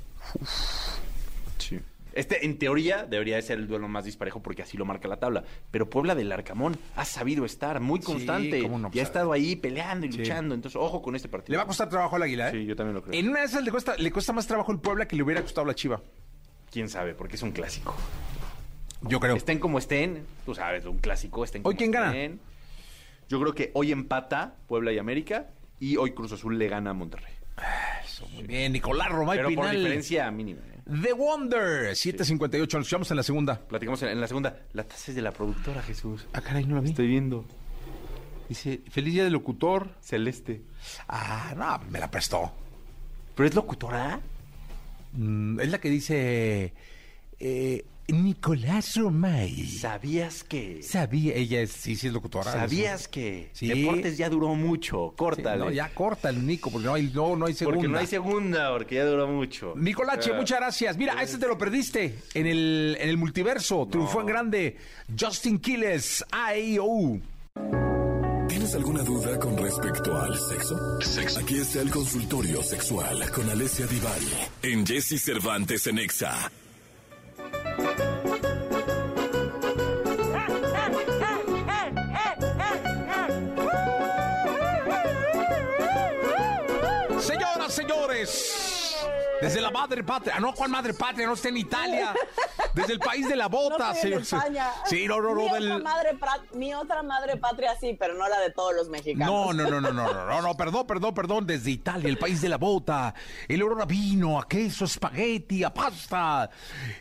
Sí. 1.58 1.78
Este, 2.12 2.44
en 2.44 2.58
teoría, 2.58 3.04
debería 3.04 3.36
de 3.36 3.42
ser 3.42 3.58
el 3.58 3.68
duelo 3.68 3.86
más 3.86 4.04
disparejo 4.04 4.42
porque 4.42 4.62
así 4.62 4.76
lo 4.76 4.84
marca 4.84 5.06
la 5.06 5.18
tabla. 5.18 5.44
Pero 5.70 5.88
Puebla 5.88 6.14
del 6.14 6.32
Arcamón 6.32 6.76
ha 6.96 7.04
sabido 7.04 7.44
estar 7.44 7.78
muy 7.80 8.00
Sí, 8.00 8.06
constante. 8.06 8.62
cómo 8.62 8.78
no, 8.78 8.88
y 8.88 8.90
ha 8.90 8.92
pues, 8.92 9.02
estado 9.04 9.32
ahí 9.32 9.54
peleando 9.54 10.06
y 10.06 10.12
Sí. 10.12 10.18
luchando. 10.18 10.54
Entonces, 10.54 10.76
ojo 10.80 11.02
con 11.02 11.14
este 11.14 11.28
partido. 11.28 11.52
Le 11.52 11.56
va 11.58 11.64
a 11.64 11.66
costar 11.66 11.88
trabajo 11.88 12.16
al 12.16 12.22
Águila, 12.22 12.48
¿eh? 12.48 12.52
Sí, 12.52 12.64
yo 12.66 12.74
también 12.74 12.94
lo 12.94 13.02
creo. 13.02 13.18
En 13.18 13.28
una 13.28 13.40
de 13.40 13.46
esas 13.46 13.62
le 13.62 13.70
cuesta, 13.70 13.96
le 13.96 14.10
cuesta 14.10 14.32
más 14.32 14.46
trabajo 14.46 14.72
el 14.72 14.78
Puebla 14.80 15.06
que 15.06 15.14
le 15.14 15.22
hubiera 15.22 15.42
costado 15.42 15.66
la 15.66 15.74
Chiva. 15.74 16.00
Quién 16.72 16.88
sabe, 16.88 17.14
porque 17.14 17.36
es 17.36 17.42
un 17.42 17.52
clásico. 17.52 17.94
Yo 19.02 19.20
creo. 19.20 19.36
Estén 19.36 19.58
como 19.60 19.78
estén, 19.78 20.24
tú 20.44 20.54
sabes, 20.54 20.84
un 20.86 20.98
clásico. 20.98 21.44
Estén 21.44 21.60
¿Hoy 21.60 21.74
como 21.74 21.78
quién 21.78 21.90
gana? 21.90 22.12
Yo 23.30 23.40
creo 23.40 23.54
que 23.54 23.70
hoy 23.74 23.92
empata 23.92 24.56
Puebla 24.66 24.92
y 24.92 24.98
América 24.98 25.50
y 25.78 25.96
hoy 25.96 26.10
Cruz 26.12 26.32
Azul 26.32 26.58
le 26.58 26.68
gana 26.68 26.90
a 26.90 26.94
Monterrey. 26.94 27.32
Muy 28.34 28.42
bien, 28.42 28.72
Nicolás 28.72 29.08
Romay 29.08 29.38
Pero 29.38 29.50
por 29.50 29.64
Pinal. 29.66 29.76
diferencia 29.76 30.30
mínima. 30.32 30.60
¿eh? 30.60 30.80
The 31.00 31.12
Wonder. 31.12 31.90
7.58. 31.92 32.58
Nos 32.58 32.74
escuchamos 32.74 33.10
en 33.12 33.16
la 33.16 33.22
segunda. 33.22 33.60
Platicamos 33.60 34.02
en, 34.02 34.08
en 34.08 34.20
la 34.20 34.26
segunda. 34.26 34.58
La 34.72 34.82
taza 34.82 35.12
es 35.12 35.14
de 35.14 35.22
la 35.22 35.30
productora, 35.30 35.80
Jesús. 35.80 36.26
Ah, 36.32 36.40
caray, 36.40 36.64
no 36.64 36.74
la 36.74 36.80
vi. 36.80 36.90
Estoy 36.90 37.06
viendo. 37.06 37.44
Dice, 38.48 38.80
feliz 38.90 39.14
día 39.14 39.22
del 39.22 39.32
locutor, 39.32 39.94
Celeste. 40.00 40.62
Ah, 41.08 41.54
no, 41.56 41.88
me 41.88 42.00
la 42.00 42.10
prestó. 42.10 42.52
¿Pero 43.36 43.48
es 43.48 43.54
locutora? 43.54 44.20
Mm, 45.12 45.60
es 45.60 45.68
la 45.70 45.78
que 45.78 45.88
dice... 45.88 46.74
eh, 47.38 47.84
Nicolás 48.12 48.96
Romay. 48.96 49.66
¿Sabías 49.66 50.44
que? 50.44 50.82
Sabía, 50.82 51.34
ella 51.34 51.60
es, 51.60 51.70
sí, 51.72 51.96
sí 51.96 52.06
es 52.08 52.12
locutora. 52.12 52.50
¿Sabías 52.52 53.08
que? 53.08 53.50
Sí. 53.52 53.68
Deportes 53.68 54.16
ya 54.18 54.28
duró 54.28 54.54
mucho. 54.54 55.08
Sí, 55.10 55.16
Córtale. 55.16 55.58
no, 55.64 55.70
ya 55.70 55.88
corta 55.94 56.30
el 56.30 56.46
Nico, 56.46 56.70
porque 56.70 56.86
no 56.86 56.94
hay, 56.94 57.10
no, 57.14 57.36
no 57.36 57.46
hay 57.46 57.54
segunda. 57.54 57.76
Porque 57.76 57.88
no 57.92 57.98
hay 57.98 58.06
segunda, 58.06 58.70
porque 58.72 58.94
ya 58.96 59.04
duró 59.04 59.26
mucho. 59.28 59.74
Nicolache, 59.76 60.30
Ah. 60.32 60.36
muchas 60.36 60.58
gracias. 60.60 60.96
Mira, 60.96 61.22
este 61.22 61.38
te 61.38 61.46
lo 61.46 61.56
perdiste 61.58 62.18
en 62.34 62.46
el, 62.46 62.96
en 63.00 63.08
el 63.08 63.16
multiverso. 63.16 63.86
Triunfó 63.90 64.20
en 64.20 64.26
grande 64.26 64.76
Justin 65.18 65.58
Quiles, 65.58 66.24
AEO. 66.30 67.20
¿Tienes 68.48 68.74
alguna 68.74 69.02
duda 69.04 69.38
con 69.38 69.56
respecto 69.56 70.20
al 70.20 70.36
sexo? 70.36 70.98
Aquí 71.40 71.58
está 71.58 71.80
el 71.82 71.90
consultorio 71.90 72.62
sexual 72.62 73.30
con 73.30 73.48
Alessia 73.48 73.86
Divari 73.86 74.26
en 74.62 74.84
Jesse 74.84 75.22
Cervantes 75.22 75.86
en 75.86 75.98
Exa. 75.98 76.50
Señores, 87.90 88.96
desde 89.40 89.60
la 89.60 89.70
madre 89.70 90.04
patria, 90.04 90.38
no, 90.38 90.54
¿cuál 90.54 90.70
madre 90.70 90.94
patria? 90.94 91.26
No 91.26 91.34
está 91.34 91.48
en 91.48 91.56
Italia. 91.56 92.14
Desde 92.74 92.92
el 92.92 93.00
país 93.00 93.28
de 93.28 93.34
la 93.34 93.48
bota, 93.48 93.88
no 93.88 93.94
señor. 93.96 94.22
España. 94.22 94.70
Sí, 94.86 95.08
no, 95.08 95.20
no, 95.20 95.34
no. 95.34 95.42
Mi, 95.42 95.50
del- 95.50 95.72
otra 95.72 95.78
madre, 95.82 96.18
mi 96.54 96.72
otra 96.72 97.02
madre 97.02 97.36
patria 97.36 97.74
sí, 97.80 97.96
pero 97.98 98.14
no 98.14 98.28
la 98.28 98.38
de 98.38 98.50
todos 98.50 98.74
los 98.74 98.88
mexicanos. 98.88 99.28
No, 99.28 99.52
no, 99.52 99.68
no, 99.68 99.80
no, 99.80 99.92
no, 99.92 100.12
no, 100.12 100.24
no, 100.26 100.42
no, 100.42 100.56
perdón, 100.56 100.86
perdón, 100.86 101.14
perdón, 101.14 101.46
desde 101.46 101.70
Italia, 101.72 102.08
el 102.08 102.16
país 102.18 102.40
de 102.40 102.48
la 102.48 102.58
bota, 102.58 103.12
el 103.48 103.60
olor 103.62 103.82
a 103.82 103.86
vino, 103.86 104.38
a 104.38 104.46
queso, 104.46 104.84
a 104.84 104.86
espagueti, 104.86 105.64
a 105.64 105.74
pasta, 105.74 106.48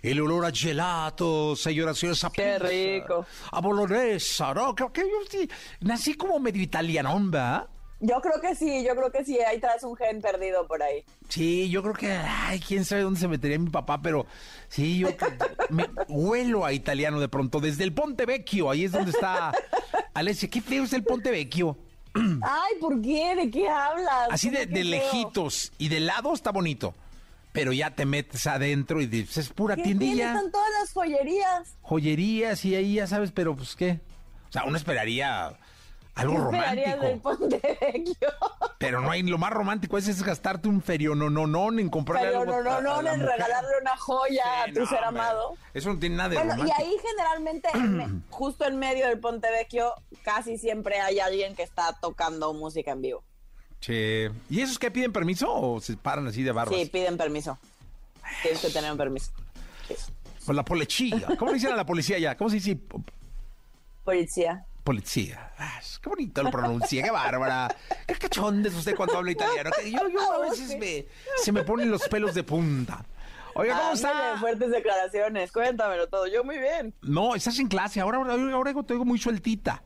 el 0.02 0.20
olor 0.20 0.46
a 0.46 0.52
gelato, 0.52 1.56
señoras 1.56 1.98
y 1.98 2.00
señores, 2.00 2.24
a 2.24 2.30
Qué 2.32 2.54
pizza, 2.54 2.68
rico. 2.68 3.26
A 3.52 3.62
bolognesa, 3.62 4.54
¿no? 4.56 4.74
Creo 4.74 4.92
que 4.92 5.02
yo 5.02 5.18
sí, 5.30 5.48
nací 5.82 6.16
como 6.16 6.40
medio 6.40 6.64
italianón, 6.64 7.30
¿verdad? 7.30 7.68
Yo 8.02 8.22
creo 8.22 8.40
que 8.40 8.56
sí, 8.56 8.84
yo 8.86 8.96
creo 8.96 9.12
que 9.12 9.26
sí, 9.26 9.38
ahí 9.40 9.60
traes 9.60 9.84
un 9.84 9.96
gen 9.98 10.22
perdido 10.22 10.66
por 10.68 10.82
ahí. 10.82 11.04
Sí, 11.28 11.70
yo 11.70 11.82
creo 11.82 11.94
que, 11.94 12.12
ay, 12.12 12.60
quién 12.60 12.86
sabe 12.86 13.02
dónde 13.02 13.20
se 13.20 13.28
metería 13.28 13.60
mi 13.60 13.70
papá, 13.70 14.02
pero 14.02 14.26
sí, 14.70 15.00
yo 15.00 15.16
que- 15.18 15.26
me 15.70 15.90
huelo 16.08 16.66
a 16.66 16.72
italiano 16.72 17.20
de 17.20 17.28
pronto, 17.28 17.60
desde 17.60 17.84
el 17.84 17.94
Ponte 17.94 18.26
Vecchio, 18.26 18.72
ahí 18.72 18.86
es 18.86 18.94
donde 18.94 19.12
está 19.12 19.52
Alessia. 20.14 20.50
Qué 20.50 20.62
feo 20.62 20.84
es 20.86 20.94
el 20.94 21.04
Ponte 21.04 21.30
Vecchio. 21.30 21.78
Ay, 22.14 22.74
¿por 22.80 23.02
qué? 23.02 23.36
¿De 23.36 23.52
qué 23.52 23.68
hablas? 23.68 24.30
Así 24.32 24.50
de, 24.50 24.66
lejitos 24.84 25.72
y 25.78 25.90
de 25.90 26.00
lado 26.00 26.34
está 26.34 26.52
bonito, 26.52 26.96
pero 27.52 27.74
ya 27.74 27.94
te 27.96 28.06
metes 28.06 28.48
adentro 28.48 29.02
y 29.02 29.08
dices, 29.08 29.38
es 29.38 29.50
pura 29.50 29.76
¿Qué 29.76 29.84
tiendilla, 29.84 30.28
Están 30.34 30.52
todas 30.52 30.70
las 30.80 30.92
joyerías. 30.94 31.76
joyerías 31.82 32.64
y 32.66 32.76
ahí 32.76 32.94
ya 32.96 33.08
sabes, 33.08 33.32
pero 33.32 33.56
pues 33.56 33.76
qué. 33.76 34.00
O 34.48 34.52
sea, 34.52 34.64
uno 34.64 34.78
esperaría 34.78 35.52
algo 36.20 36.50
¿Qué 36.52 36.58
esperarías 36.58 36.98
romántico. 37.00 37.06
del 37.08 37.20
Ponte 37.60 37.78
Vecchio? 37.82 38.28
Pero 38.78 39.02
no 39.02 39.12
hay 39.12 39.24
lo 39.24 39.38
más 39.38 39.52
romántico 39.52 39.98
es, 39.98 40.08
es 40.08 40.24
gastarte 40.24 40.68
un 40.68 40.82
ferio 40.82 41.16
no 41.16 41.30
no 41.30 41.48
no 41.48 41.78
en 41.80 41.90
comprarle 41.90 42.28
Pero 42.30 42.42
algo 42.42 42.62
no, 42.64 42.82
no, 42.82 43.02
no, 43.02 43.12
en 43.12 43.20
regalarle 43.22 43.70
una 43.82 43.98
joya 43.98 44.44
Sí, 44.66 44.70
a 44.72 44.74
tu 44.74 44.80
no, 44.82 44.86
ser 44.88 45.04
amado. 45.04 45.56
Eso 45.74 45.94
no 45.94 46.00
tiene 46.00 46.16
nada 46.16 46.30
de 46.30 46.36
Bueno, 46.38 46.54
y 46.54 46.58
romántico. 46.58 46.82
ahí 46.82 46.96
generalmente, 47.10 47.70
en 47.74 47.98
me- 47.98 48.22
justo 48.30 48.66
en 48.66 48.78
medio 48.80 49.08
del 49.08 49.20
Ponte 49.20 49.50
Vecchio, 49.52 49.94
casi 50.24 50.58
siempre 50.58 51.00
hay 51.02 51.20
alguien 51.20 51.56
que 51.56 51.64
está 51.64 51.98
tocando 52.00 52.54
música 52.54 52.92
en 52.92 53.02
vivo. 53.02 53.24
Che. 53.82 54.30
¿Y 54.50 54.62
esos 54.62 54.78
que 54.80 54.92
piden 54.92 55.12
permiso 55.14 55.52
o 55.54 55.80
se 55.82 55.96
paran 55.98 56.28
así 56.28 56.44
de 56.44 56.52
barbas? 56.52 56.78
Sí, 56.78 56.86
piden 56.88 57.18
permiso. 57.18 57.58
Tienes 58.44 58.60
que 58.62 58.70
tener 58.70 58.92
un 58.92 58.98
permiso. 58.98 59.32
Sí. 59.88 59.96
Con 60.46 60.56
la 60.56 60.64
policía. 60.66 61.28
¿Cómo 61.38 61.52
le 61.52 61.56
dicen 61.56 61.72
a 61.74 61.76
la 61.76 61.86
policía 61.86 62.18
ya? 62.20 62.36
¿Cómo 62.36 62.50
se 62.50 62.58
dice? 62.58 62.76
Po- 62.76 63.02
Policía. 64.04 64.66
Policía. 64.90 65.52
Ah, 65.60 65.80
qué 66.02 66.10
bonito 66.10 66.42
lo 66.42 66.50
pronuncia, 66.50 67.04
qué 67.04 67.12
bárbara. 67.12 67.68
Qué 68.08 68.16
cachón 68.16 68.66
es 68.66 68.74
usted 68.74 68.96
cuando 68.96 69.20
habla 69.20 69.30
italiano. 69.30 69.70
Yo, 69.86 70.10
yo 70.10 70.34
a 70.34 70.50
veces 70.50 70.80
me, 70.80 71.06
se 71.44 71.52
me 71.52 71.64
ponen 71.64 71.92
los 71.92 72.08
pelos 72.08 72.34
de 72.34 72.42
punta. 72.42 73.06
Oiga, 73.54 73.76
¿cómo 73.78 73.92
Ándale, 73.92 74.18
está? 74.30 74.38
fuertes 74.40 74.72
declaraciones. 74.72 75.52
Cuéntamelo 75.52 76.10
todo. 76.10 76.26
Yo 76.26 76.44
muy 76.44 76.58
bien. 76.58 76.96
No, 77.04 77.36
estás 77.36 77.60
en 77.60 77.68
clase. 77.68 78.02
Ahora, 78.02 78.18
ahora, 78.18 78.34
ahora 78.52 78.74
te 78.84 78.94
oigo 78.94 79.06
muy 79.06 79.20
sueltita. 79.20 79.84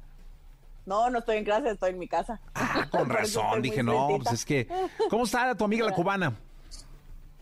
No, 0.86 1.10
no 1.10 1.20
estoy 1.20 1.36
en 1.36 1.44
clase, 1.44 1.72
estoy 1.72 1.89
en 1.89 2.00
mi 2.00 2.08
casa. 2.08 2.39
Ah, 2.56 2.88
con 2.89 3.10
razón. 3.10 3.62
Dije, 3.62 3.84
no, 3.84 4.08
sueltita. 4.08 4.24
pues 4.30 4.39
es 4.39 4.46
que. 4.46 4.70
¿Cómo 5.10 5.26
está 5.26 5.54
tu 5.54 5.66
amiga 5.66 5.86
la 5.86 5.92
cubana? 5.92 6.34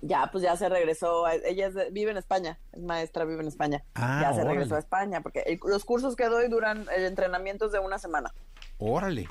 Ya, 0.01 0.29
pues 0.31 0.43
ya 0.43 0.55
se 0.57 0.67
regresó. 0.67 1.25
a- 1.25 1.35
Ella 1.35 1.67
es 1.67 1.73
de- 1.75 1.89
vive 1.91 2.11
en 2.11 2.17
España, 2.17 2.59
es 2.73 2.81
maestra, 2.81 3.23
vive 3.25 3.41
en 3.41 3.47
España. 3.47 3.83
Ah, 3.95 4.19
ya 4.23 4.33
se 4.33 4.43
regresó 4.43 4.75
a 4.75 4.79
España, 4.79 5.21
porque 5.21 5.41
el- 5.45 5.59
los 5.63 5.85
cursos 5.85 6.15
que 6.15 6.25
doy 6.25 6.47
duran 6.49 6.85
el 6.95 7.05
entrenamiento 7.05 7.67
es 7.67 7.71
de 7.71 7.79
una 7.79 7.99
semana. 7.99 8.33
Órale. 8.79 9.29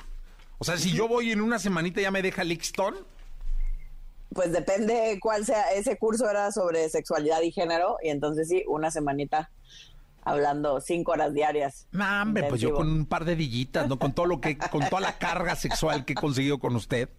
O 0.59 0.63
sea, 0.63 0.77
si 0.77 0.91
yo 0.93 1.07
voy 1.07 1.31
en 1.31 1.41
una 1.41 1.59
semanita 1.59 1.99
ya 2.01 2.11
me 2.11 2.21
deja 2.21 2.43
Lixton. 2.43 2.95
Pues 4.33 4.53
depende 4.53 5.19
cuál 5.21 5.45
sea. 5.45 5.73
Ese 5.73 5.97
curso 5.97 6.29
era 6.29 6.51
sobre 6.53 6.87
sexualidad 6.89 7.41
y 7.41 7.51
género, 7.51 7.97
y 8.01 8.09
entonces 8.09 8.47
sí, 8.47 8.63
una 8.67 8.89
semanita 8.91 9.51
hablando 10.23 10.79
cinco 10.79 11.11
horas 11.11 11.33
diarias. 11.33 11.87
No, 11.91 12.05
hombre, 12.21 12.43
pues 12.47 12.61
yo 12.61 12.73
con 12.73 12.87
un 12.89 13.05
par 13.05 13.25
de 13.25 13.35
dillitas, 13.35 13.89
¿no? 13.89 13.99
Con 13.99 14.13
todo 14.13 14.27
lo 14.27 14.39
que, 14.39 14.57
con 14.57 14.87
toda 14.87 15.01
la 15.01 15.17
carga 15.17 15.55
sexual 15.55 16.05
que 16.05 16.13
he 16.13 16.15
conseguido 16.15 16.59
con 16.59 16.75
usted. 16.77 17.09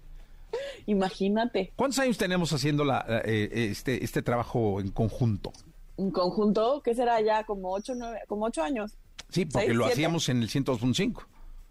Imagínate, 0.87 1.73
¿Cuántos 1.77 1.99
años 2.01 2.19
tenemos 2.19 2.53
haciendo 2.53 2.85
la, 2.85 3.05
eh, 3.25 3.49
este, 3.71 4.03
este 4.05 4.23
trabajo 4.23 4.81
en 4.81 4.91
conjunto? 4.91 5.53
un 5.97 6.11
conjunto, 6.11 6.81
¿qué 6.83 6.95
será 6.95 7.21
ya? 7.21 7.45
Como 7.45 7.71
ocho, 7.73 7.93
nueve, 7.95 8.21
como 8.27 8.47
ocho 8.47 8.63
años. 8.63 8.97
Sí, 9.29 9.45
porque 9.45 9.67
¿Seis, 9.67 9.77
lo 9.77 9.85
siete? 9.85 9.93
hacíamos 9.95 10.29
en 10.31 10.43
el 10.43 10.49
102.5. 10.49 11.25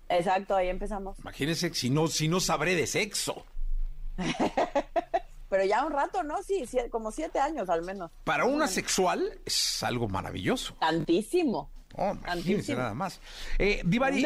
Exacto, 0.09 0.55
ahí 0.55 0.67
empezamos. 0.69 1.17
Imagínense 1.19 1.73
si 1.73 1.89
no, 1.89 2.07
si 2.07 2.27
no 2.27 2.39
sabré 2.39 2.75
de 2.75 2.87
sexo. 2.87 3.43
Pero 5.49 5.65
ya 5.65 5.85
un 5.85 5.91
rato, 5.91 6.23
¿no? 6.23 6.41
Sí, 6.43 6.63
como 6.89 7.11
siete 7.11 7.39
años 7.39 7.67
al 7.69 7.81
menos. 7.83 8.11
Para 8.23 8.45
una 8.45 8.67
sexual 8.67 9.39
es 9.45 9.83
algo 9.83 10.07
maravilloso. 10.07 10.75
Tantísimo. 10.79 11.69
Oh, 11.97 12.11
imagínense 12.13 12.25
Tantísimo. 12.45 12.77
nada 12.77 12.93
más. 12.93 13.19
Eh, 13.59 13.81
Divari. 13.83 14.25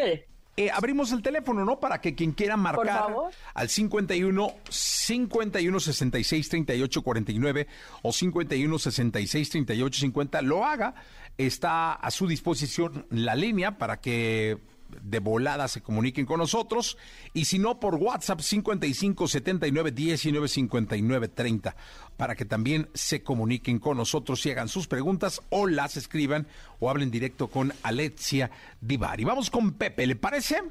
Eh, 0.58 0.72
abrimos 0.72 1.12
el 1.12 1.22
teléfono, 1.22 1.66
¿no? 1.66 1.80
Para 1.80 2.00
que 2.00 2.16
quien 2.16 2.32
quiera 2.32 2.56
marcar 2.56 3.14
al 3.54 3.70
51 3.70 4.54
51 4.70 5.80
66 5.80 6.50
38 6.50 7.02
49 7.02 7.68
o 8.02 8.14
51 8.14 8.80
66 8.80 9.50
38 9.50 10.00
50 10.00 10.42
lo 10.42 10.66
haga. 10.66 10.96
Está 11.38 11.94
a 11.94 12.10
su 12.12 12.28
disposición 12.28 13.06
la 13.10 13.36
línea 13.36 13.78
para 13.78 14.00
que 14.00 14.58
de 15.02 15.20
volada 15.20 15.68
se 15.68 15.82
comuniquen 15.82 16.26
con 16.26 16.40
nosotros 16.40 16.98
y 17.34 17.46
si 17.46 17.60
no 17.60 17.80
por 17.80 17.96
WhatsApp 17.96 18.40
55 18.40 19.28
79 19.28 19.92
19 19.92 20.48
59 20.48 21.28
30 21.30 21.76
para 22.18 22.36
que 22.36 22.46
también 22.46 22.90
se 22.94 23.24
comuniquen 23.24 23.80
con 23.80 23.98
nosotros 23.98 24.46
y 24.46 24.52
hagan 24.52 24.68
sus 24.68 24.88
preguntas 24.88 25.42
o 25.50 25.68
las 25.68 25.98
escriban 25.98 26.48
o 26.80 26.90
hablen 26.90 27.12
directo 27.12 27.48
con 27.48 27.74
Alexia 27.84 28.52
Divari. 28.82 29.24
Vamos 29.24 29.50
con 29.50 29.74
Pepe, 29.74 30.08
¿le 30.08 30.16
parece? 30.16 30.62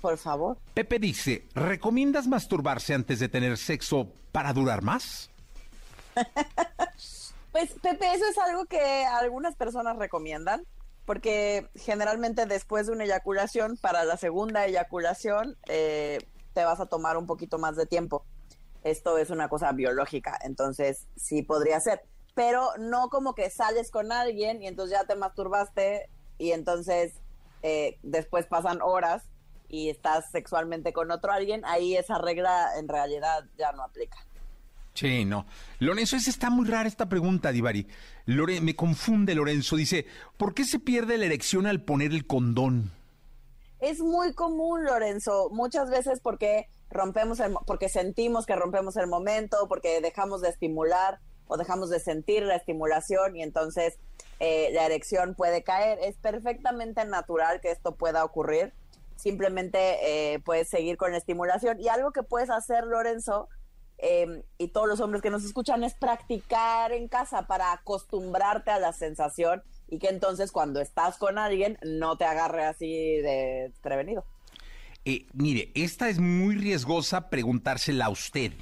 Por 0.00 0.18
favor. 0.18 0.58
Pepe 0.74 0.98
dice, 0.98 1.46
¿recomiendas 1.54 2.26
masturbarse 2.26 2.92
antes 2.92 3.20
de 3.20 3.28
tener 3.28 3.56
sexo 3.56 4.12
para 4.32 4.52
durar 4.52 4.82
más? 4.82 5.30
Pues, 7.54 7.70
Pepe, 7.80 8.12
eso 8.12 8.24
es 8.28 8.36
algo 8.36 8.64
que 8.64 9.04
algunas 9.04 9.54
personas 9.54 9.96
recomiendan, 9.96 10.66
porque 11.04 11.68
generalmente 11.76 12.46
después 12.46 12.88
de 12.88 12.92
una 12.92 13.04
eyaculación, 13.04 13.76
para 13.76 14.02
la 14.02 14.16
segunda 14.16 14.66
eyaculación, 14.66 15.56
eh, 15.68 16.18
te 16.52 16.64
vas 16.64 16.80
a 16.80 16.86
tomar 16.86 17.16
un 17.16 17.28
poquito 17.28 17.58
más 17.58 17.76
de 17.76 17.86
tiempo. 17.86 18.24
Esto 18.84 19.18
es 19.18 19.30
una 19.30 19.48
cosa 19.48 19.72
biológica, 19.72 20.38
entonces 20.42 21.08
sí 21.16 21.42
podría 21.42 21.80
ser. 21.80 22.02
Pero 22.34 22.68
no 22.78 23.08
como 23.08 23.34
que 23.34 23.50
sales 23.50 23.90
con 23.90 24.12
alguien 24.12 24.62
y 24.62 24.66
entonces 24.66 24.98
ya 24.98 25.06
te 25.06 25.16
masturbaste 25.16 26.08
y 26.38 26.52
entonces 26.52 27.14
eh, 27.62 27.98
después 28.02 28.46
pasan 28.46 28.80
horas 28.82 29.22
y 29.68 29.88
estás 29.88 30.30
sexualmente 30.30 30.92
con 30.92 31.10
otro 31.10 31.32
alguien, 31.32 31.64
ahí 31.64 31.96
esa 31.96 32.18
regla 32.18 32.78
en 32.78 32.88
realidad 32.88 33.44
ya 33.56 33.72
no 33.72 33.82
aplica. 33.82 34.18
Sí, 34.94 35.24
no. 35.24 35.46
Lorenzo, 35.80 36.16
está 36.16 36.50
muy 36.50 36.66
rara 36.66 36.88
esta 36.88 37.08
pregunta, 37.08 37.50
Divari. 37.50 37.88
Me 38.26 38.76
confunde 38.76 39.34
Lorenzo. 39.34 39.74
Dice, 39.74 40.06
¿por 40.36 40.54
qué 40.54 40.64
se 40.64 40.78
pierde 40.78 41.18
la 41.18 41.26
erección 41.26 41.66
al 41.66 41.82
poner 41.82 42.12
el 42.12 42.26
condón? 42.26 42.92
Es 43.84 44.00
muy 44.00 44.32
común, 44.32 44.82
Lorenzo, 44.82 45.50
muchas 45.50 45.90
veces 45.90 46.18
porque 46.20 46.70
rompemos 46.88 47.38
porque 47.66 47.90
sentimos 47.90 48.46
que 48.46 48.56
rompemos 48.56 48.96
el 48.96 49.08
momento, 49.08 49.68
porque 49.68 50.00
dejamos 50.00 50.40
de 50.40 50.48
estimular 50.48 51.20
o 51.48 51.58
dejamos 51.58 51.90
de 51.90 52.00
sentir 52.00 52.44
la 52.44 52.56
estimulación 52.56 53.36
y 53.36 53.42
entonces 53.42 53.98
eh, 54.40 54.70
la 54.72 54.86
erección 54.86 55.34
puede 55.34 55.62
caer. 55.64 55.98
Es 56.00 56.16
perfectamente 56.16 57.04
natural 57.04 57.60
que 57.60 57.72
esto 57.72 57.94
pueda 57.94 58.24
ocurrir. 58.24 58.72
Simplemente 59.16 60.32
eh, 60.32 60.38
puedes 60.38 60.70
seguir 60.70 60.96
con 60.96 61.12
la 61.12 61.18
estimulación 61.18 61.78
y 61.78 61.88
algo 61.88 62.10
que 62.10 62.22
puedes 62.22 62.48
hacer, 62.48 62.84
Lorenzo, 62.84 63.50
eh, 63.98 64.44
y 64.56 64.68
todos 64.68 64.88
los 64.88 65.00
hombres 65.00 65.20
que 65.20 65.28
nos 65.28 65.44
escuchan 65.44 65.84
es 65.84 65.92
practicar 65.92 66.92
en 66.92 67.06
casa 67.06 67.46
para 67.46 67.72
acostumbrarte 67.72 68.70
a 68.70 68.78
la 68.78 68.94
sensación 68.94 69.62
y 69.88 69.98
que 69.98 70.08
entonces 70.08 70.52
cuando 70.52 70.80
estás 70.80 71.18
con 71.18 71.38
alguien 71.38 71.78
no 71.84 72.16
te 72.16 72.24
agarre 72.24 72.64
así 72.64 72.88
de 73.18 73.72
prevenido. 73.82 74.24
Eh, 75.04 75.26
mire, 75.32 75.70
esta 75.74 76.08
es 76.08 76.18
muy 76.18 76.56
riesgosa 76.56 77.28
preguntársela 77.28 78.06
a 78.06 78.10
usted, 78.10 78.52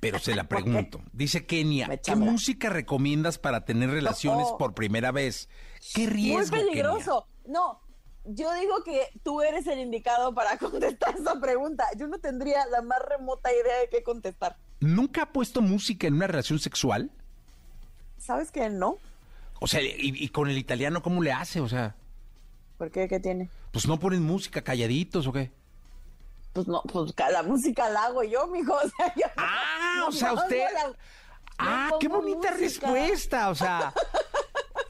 pero 0.00 0.18
se 0.18 0.34
la 0.36 0.44
pregunto. 0.48 1.02
Dice 1.12 1.44
Kenia, 1.46 1.88
¿qué 2.04 2.14
música 2.14 2.70
recomiendas 2.70 3.38
para 3.38 3.64
tener 3.64 3.90
relaciones 3.90 4.46
Oh. 4.50 4.58
por 4.58 4.74
primera 4.74 5.10
vez? 5.12 5.48
¿Qué 5.94 6.02
Muy 6.02 6.12
riesgo, 6.12 6.56
peligroso. 6.56 7.26
No, 7.46 7.80
yo 8.24 8.52
digo 8.54 8.82
que 8.84 9.08
tú 9.24 9.42
eres 9.42 9.66
el 9.66 9.80
indicado 9.80 10.34
para 10.34 10.56
contestar 10.58 11.16
esa 11.16 11.40
pregunta. 11.40 11.84
Yo 11.98 12.06
no 12.06 12.18
tendría 12.18 12.64
la 12.66 12.82
más 12.82 12.98
remota 13.08 13.50
idea 13.52 13.80
de 13.80 13.88
qué 13.90 14.02
contestar. 14.04 14.56
¿Nunca 14.78 15.22
ha 15.22 15.32
puesto 15.32 15.62
música 15.62 16.06
en 16.06 16.14
una 16.14 16.26
relación 16.28 16.58
sexual? 16.60 17.10
¿Sabes 18.18 18.50
que 18.52 18.68
no? 18.70 18.98
O 19.60 19.66
sea, 19.66 19.80
y, 19.82 19.94
y 19.98 20.28
con 20.28 20.48
el 20.50 20.58
italiano 20.58 21.02
cómo 21.02 21.22
le 21.22 21.32
hace? 21.32 21.60
O 21.60 21.68
sea, 21.68 21.96
¿Por 22.78 22.90
qué? 22.90 23.08
¿Qué 23.08 23.18
tiene? 23.20 23.48
pues 23.72 23.86
no 23.86 23.98
ponen 23.98 24.22
música 24.22 24.62
calladitos 24.62 25.26
o 25.26 25.32
qué? 25.32 25.50
Pues 26.52 26.66
no, 26.68 26.82
pues 26.82 27.12
la 27.18 27.42
música 27.42 27.88
la 27.90 28.04
hago 28.04 28.22
yo, 28.22 28.46
mijo. 28.48 28.74
O 28.84 28.88
sea, 28.88 29.14
yo 29.16 29.24
Ah, 29.36 29.94
no 29.98 30.06
o 30.08 30.12
sea, 30.12 30.32
usted- 30.32 30.64
la- 30.72 30.92
Ah, 31.58 31.90
qué 32.00 32.08
bonita 32.08 32.50
música. 32.52 32.56
respuesta. 32.58 33.48
O 33.50 33.54
sea, 33.54 33.94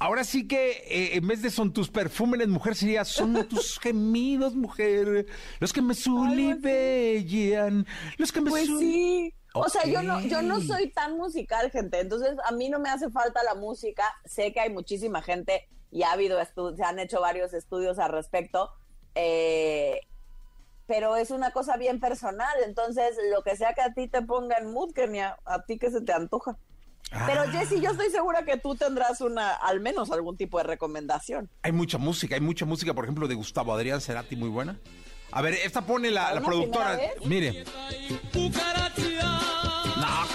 ahora 0.00 0.24
sí 0.24 0.48
que 0.48 0.70
eh, 0.88 1.16
en 1.16 1.26
vez 1.28 1.40
de 1.42 1.50
son 1.50 1.72
tus 1.72 1.88
perfumes, 1.88 2.48
mujer, 2.48 2.74
sería 2.74 3.04
son 3.04 3.48
tus 3.48 3.78
gemidos, 3.82 4.54
mujer. 4.56 5.26
Los 5.60 5.72
que 5.72 5.80
me 5.82 5.94
sulibellan. 5.94 7.86
Los 8.18 8.32
que 8.32 8.40
me 8.40 8.50
Pues 8.50 8.68
sul- 8.68 9.32
O 9.58 9.68
sea, 9.68 9.84
yo 9.84 10.02
no, 10.02 10.20
yo 10.20 10.42
no 10.42 10.60
soy 10.60 10.90
tan 10.90 11.16
musical, 11.16 11.70
gente. 11.70 12.00
Entonces, 12.00 12.36
a 12.44 12.52
mí 12.52 12.68
no 12.68 12.78
me 12.78 12.88
hace 12.88 13.10
falta 13.10 13.42
la 13.42 13.54
música. 13.54 14.04
Sé 14.24 14.52
que 14.52 14.60
hay 14.60 14.70
muchísima 14.70 15.22
gente 15.22 15.68
y 15.90 16.02
ha 16.02 16.12
habido 16.12 16.40
estudios, 16.40 16.76
se 16.76 16.84
han 16.84 16.98
hecho 16.98 17.20
varios 17.20 17.54
estudios 17.54 17.98
al 17.98 18.12
respecto. 18.12 18.70
Eh, 19.14 20.00
pero 20.86 21.16
es 21.16 21.30
una 21.30 21.50
cosa 21.50 21.76
bien 21.76 21.98
personal, 22.00 22.54
entonces 22.64 23.16
lo 23.32 23.42
que 23.42 23.56
sea 23.56 23.74
que 23.74 23.80
a 23.82 23.92
ti 23.92 24.06
te 24.08 24.22
ponga 24.22 24.56
en 24.58 24.72
mood, 24.72 24.92
que 24.92 25.08
ni 25.08 25.20
a, 25.20 25.36
a 25.44 25.64
ti 25.64 25.78
que 25.78 25.90
se 25.90 26.00
te 26.00 26.12
antoja. 26.12 26.56
Pero 27.26 27.42
Ah. 27.42 27.50
Jessy, 27.52 27.80
yo 27.80 27.90
estoy 27.92 28.10
segura 28.10 28.44
que 28.44 28.56
tú 28.56 28.74
tendrás 28.74 29.20
una, 29.20 29.54
al 29.54 29.80
menos 29.80 30.10
algún 30.10 30.36
tipo 30.36 30.58
de 30.58 30.64
recomendación. 30.64 31.48
Hay 31.62 31.72
mucha 31.72 31.98
música, 31.98 32.34
hay 32.34 32.40
mucha 32.40 32.64
música, 32.66 32.94
por 32.94 33.04
ejemplo, 33.04 33.28
de 33.28 33.34
Gustavo 33.34 33.72
Adrián 33.72 34.00
Cerati, 34.00 34.34
muy 34.36 34.48
buena. 34.48 34.78
A 35.30 35.42
ver, 35.42 35.54
esta 35.54 35.82
pone 35.82 36.10
la, 36.10 36.22
¿Para 36.22 36.34
la 36.36 36.40
productora. 36.40 37.00
Mire. 37.24 37.64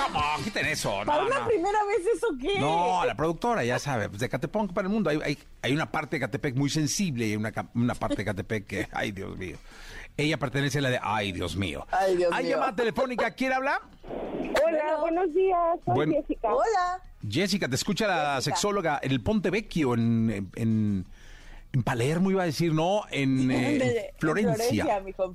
¿Cómo? 0.05 0.43
Quiten 0.43 0.65
eso. 0.67 1.01
Para 1.05 1.21
No, 1.21 1.27
una 1.27 1.39
no. 1.39 1.47
primera 1.47 1.79
vez, 1.85 2.07
¿eso 2.15 2.27
qué? 2.39 2.59
No, 2.59 3.03
la 3.05 3.15
productora, 3.15 3.63
ya 3.63 3.79
sabe, 3.79 4.09
pues 4.09 4.19
de 4.21 4.29
Catepec 4.29 4.73
para 4.73 4.87
el 4.87 4.93
mundo. 4.93 5.09
Hay, 5.09 5.19
hay, 5.23 5.37
hay 5.61 5.73
una 5.73 5.91
parte 5.91 6.15
de 6.17 6.21
Catepec 6.21 6.55
muy 6.55 6.69
sensible 6.69 7.27
y 7.27 7.35
una, 7.35 7.51
una 7.75 7.95
parte 7.95 8.17
de 8.17 8.25
Catepec 8.25 8.65
que, 8.67 8.87
ay, 8.91 9.11
Dios 9.11 9.37
mío. 9.37 9.57
Ella 10.17 10.37
pertenece 10.37 10.79
a 10.79 10.81
la 10.81 10.89
de, 10.89 10.99
ay, 11.01 11.31
Dios 11.31 11.55
mío. 11.55 11.85
Ay, 11.91 12.17
Dios 12.17 12.31
Hay 12.33 12.43
mío. 12.45 12.55
llamada 12.55 12.75
telefónica, 12.75 13.31
¿quién 13.31 13.53
habla? 13.53 13.81
Hola, 14.05 14.97
buenos 14.99 15.33
días. 15.33 15.57
Soy 15.85 15.95
Buen- 15.95 16.11
Jessica. 16.13 16.53
Hola. 16.53 17.01
Jessica, 17.27 17.67
te 17.69 17.75
escucha 17.75 18.07
la 18.07 18.35
Jessica. 18.35 18.41
sexóloga 18.55 18.99
en 19.01 19.11
el 19.11 19.21
Ponte 19.21 19.49
Vecchio, 19.49 19.93
en, 19.93 20.49
en, 20.55 21.05
en 21.73 21.83
Palermo, 21.83 22.31
iba 22.31 22.43
a 22.43 22.45
decir, 22.45 22.73
no, 22.73 23.03
en, 23.11 23.49
eh, 23.51 24.13
Florencia. 24.17 24.83
Florencia, 24.83 24.99
mijo. 24.99 25.33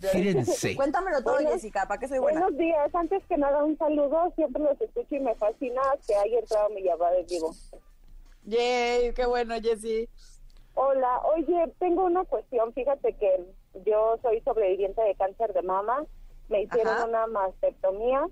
Cuéntamelo 0.77 1.23
todo, 1.23 1.35
Bueno, 1.35 1.51
Jessica, 1.51 1.87
¿para 1.87 1.99
qué 1.99 2.09
soy 2.09 2.19
buena? 2.19 2.41
Buenos 2.41 2.59
días. 2.59 2.95
Antes 2.95 3.23
que 3.29 3.37
nada, 3.37 3.65
un 3.65 3.77
saludo. 3.79 4.33
Siempre 4.37 4.63
los 4.63 4.81
escucho 4.81 5.15
y 5.15 5.21
me 5.21 5.35
fascina 5.37 5.81
que 6.07 6.15
haya 6.15 6.39
entrado 6.39 6.69
mi 6.71 6.83
llamada 6.83 7.17
en 7.19 7.27
vivo. 7.27 7.55
Yay, 8.45 9.13
qué 9.15 9.27
bueno, 9.27 9.55
Jessy. 9.61 10.09
Hola, 10.75 11.21
oye, 11.35 11.73
tengo 11.79 12.05
una 12.05 12.25
cuestión. 12.25 12.73
Fíjate 12.75 13.15
que 13.15 13.47
yo 13.87 14.19
soy 14.23 14.41
sobreviviente 14.43 15.01
de 15.03 15.15
cáncer 15.15 15.55
de 15.55 15.63
mama. 15.63 16.05
Me 16.49 16.63
hicieron 16.63 16.95
Ajá. 16.95 17.07
una 17.07 17.27
mastectomía 17.27 18.27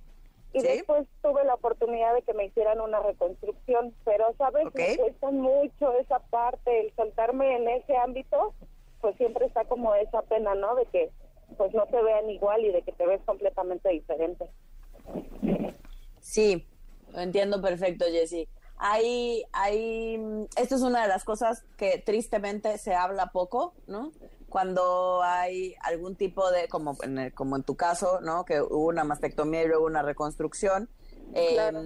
y 0.55 0.61
Sí. 0.61 0.67
después 0.69 1.07
tuve 1.23 1.45
la 1.45 1.55
oportunidad 1.55 2.14
de 2.14 2.23
que 2.23 2.33
me 2.33 2.47
hicieran 2.47 2.81
una 2.81 3.01
reconstrucción. 3.01 3.93
Pero, 4.05 4.33
¿sabes? 4.38 4.67
Ok. 4.67 4.77
Me 4.79 4.97
cuesta 4.97 5.31
mucho 5.31 5.93
esa 5.99 6.21
parte, 6.21 6.81
el 6.87 6.95
soltarme 6.95 7.57
en 7.57 7.69
ese 7.69 7.97
ámbito, 7.97 8.55
pues 9.03 9.17
siempre 9.17 9.45
está 9.45 9.64
como 9.64 9.95
esa 9.95 10.23
pena, 10.23 10.55
¿no? 10.55 10.75
De 10.77 10.87
que 10.87 11.11
pues 11.59 11.75
no 11.75 11.85
te 11.87 12.01
vean 12.03 12.31
igual 12.31 12.64
y 12.64 12.73
de 12.73 12.83
que 12.83 12.93
te 12.93 13.07
ves 13.07 13.21
completamente 13.27 13.88
diferente. 13.90 14.47
Sí, 16.21 16.67
lo 17.12 17.21
entiendo 17.21 17.61
perfecto, 17.61 18.07
Jessy. 18.07 18.49
Hay, 18.77 19.45
hay, 19.53 20.19
mm, 20.19 20.45
esto 20.57 20.75
es 20.75 20.83
una 20.83 21.03
de 21.03 21.09
las 21.09 21.25
cosas 21.25 21.64
que 21.77 21.99
tristemente 21.99 22.77
se 22.79 22.95
habla 22.95 23.27
poco, 23.27 23.75
¿no? 23.87 24.11
Cuando 24.55 25.21
hay 25.25 25.75
algún 25.81 26.14
tipo 26.14 26.49
de, 26.53 26.69
como 26.69 26.97
en, 27.03 27.19
el- 27.19 27.35
como 27.35 27.57
en 27.57 27.64
tu 27.64 27.75
caso, 27.75 28.21
¿no? 28.21 28.45
Que 28.45 28.62
hubo 28.62 28.87
una 28.87 29.03
mastectomía 29.03 29.64
y 29.64 29.67
luego 29.67 29.85
una 29.85 30.03
reconstrucción. 30.03 30.88
eh, 31.35 31.55
Claro. 31.55 31.81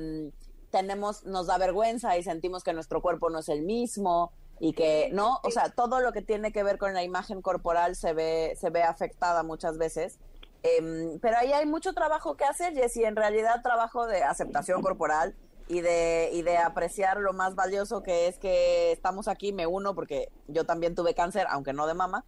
tenemos, 0.71 1.25
nos 1.25 1.47
da 1.47 1.57
vergüenza 1.57 2.19
y 2.19 2.23
sentimos 2.23 2.63
que 2.63 2.75
nuestro 2.75 3.01
cuerpo 3.01 3.31
no 3.31 3.39
es 3.39 3.49
el 3.49 3.63
mismo 3.63 4.33
y 4.61 4.75
que, 4.75 5.09
¿no? 5.15 5.41
O 5.45 5.51
sea, 5.51 5.71
todo 5.71 6.01
lo 6.01 6.13
que 6.13 6.21
tiene 6.21 6.53
que 6.53 6.63
ver 6.63 6.77
con 6.77 6.93
la 6.93 7.03
imagen 7.03 7.41
corporal 7.41 7.97
se 7.97 8.13
ve, 8.13 8.55
se 8.61 8.69
ve 8.69 8.83
afectada 8.83 9.43
muchas 9.43 9.79
veces. 9.79 10.19
Em, 10.63 11.19
pero 11.21 11.39
ahí 11.39 11.55
hay 11.55 11.65
mucho 11.65 11.95
trabajo 11.95 12.37
que 12.37 12.45
hacer, 12.45 12.75
Jessy, 12.75 13.03
en 13.05 13.17
realidad 13.17 13.63
trabajo 13.63 14.07
de 14.07 14.25
aceptación 14.25 14.83
corporal 14.83 15.35
y 15.69 15.81
de, 15.81 16.29
y 16.35 16.43
de 16.43 16.59
apreciar 16.59 17.17
lo 17.17 17.33
más 17.33 17.55
valioso 17.55 18.03
que 18.03 18.27
es 18.27 18.39
que 18.39 18.93
estamos 18.93 19.27
aquí, 19.27 19.55
me 19.55 19.67
uno 19.67 19.95
porque 19.95 20.31
yo 20.49 20.67
también 20.67 20.95
tuve 20.95 21.15
cáncer, 21.15 21.47
aunque 21.49 21.73
no 21.73 21.87
de 21.87 21.95
mama. 21.95 22.27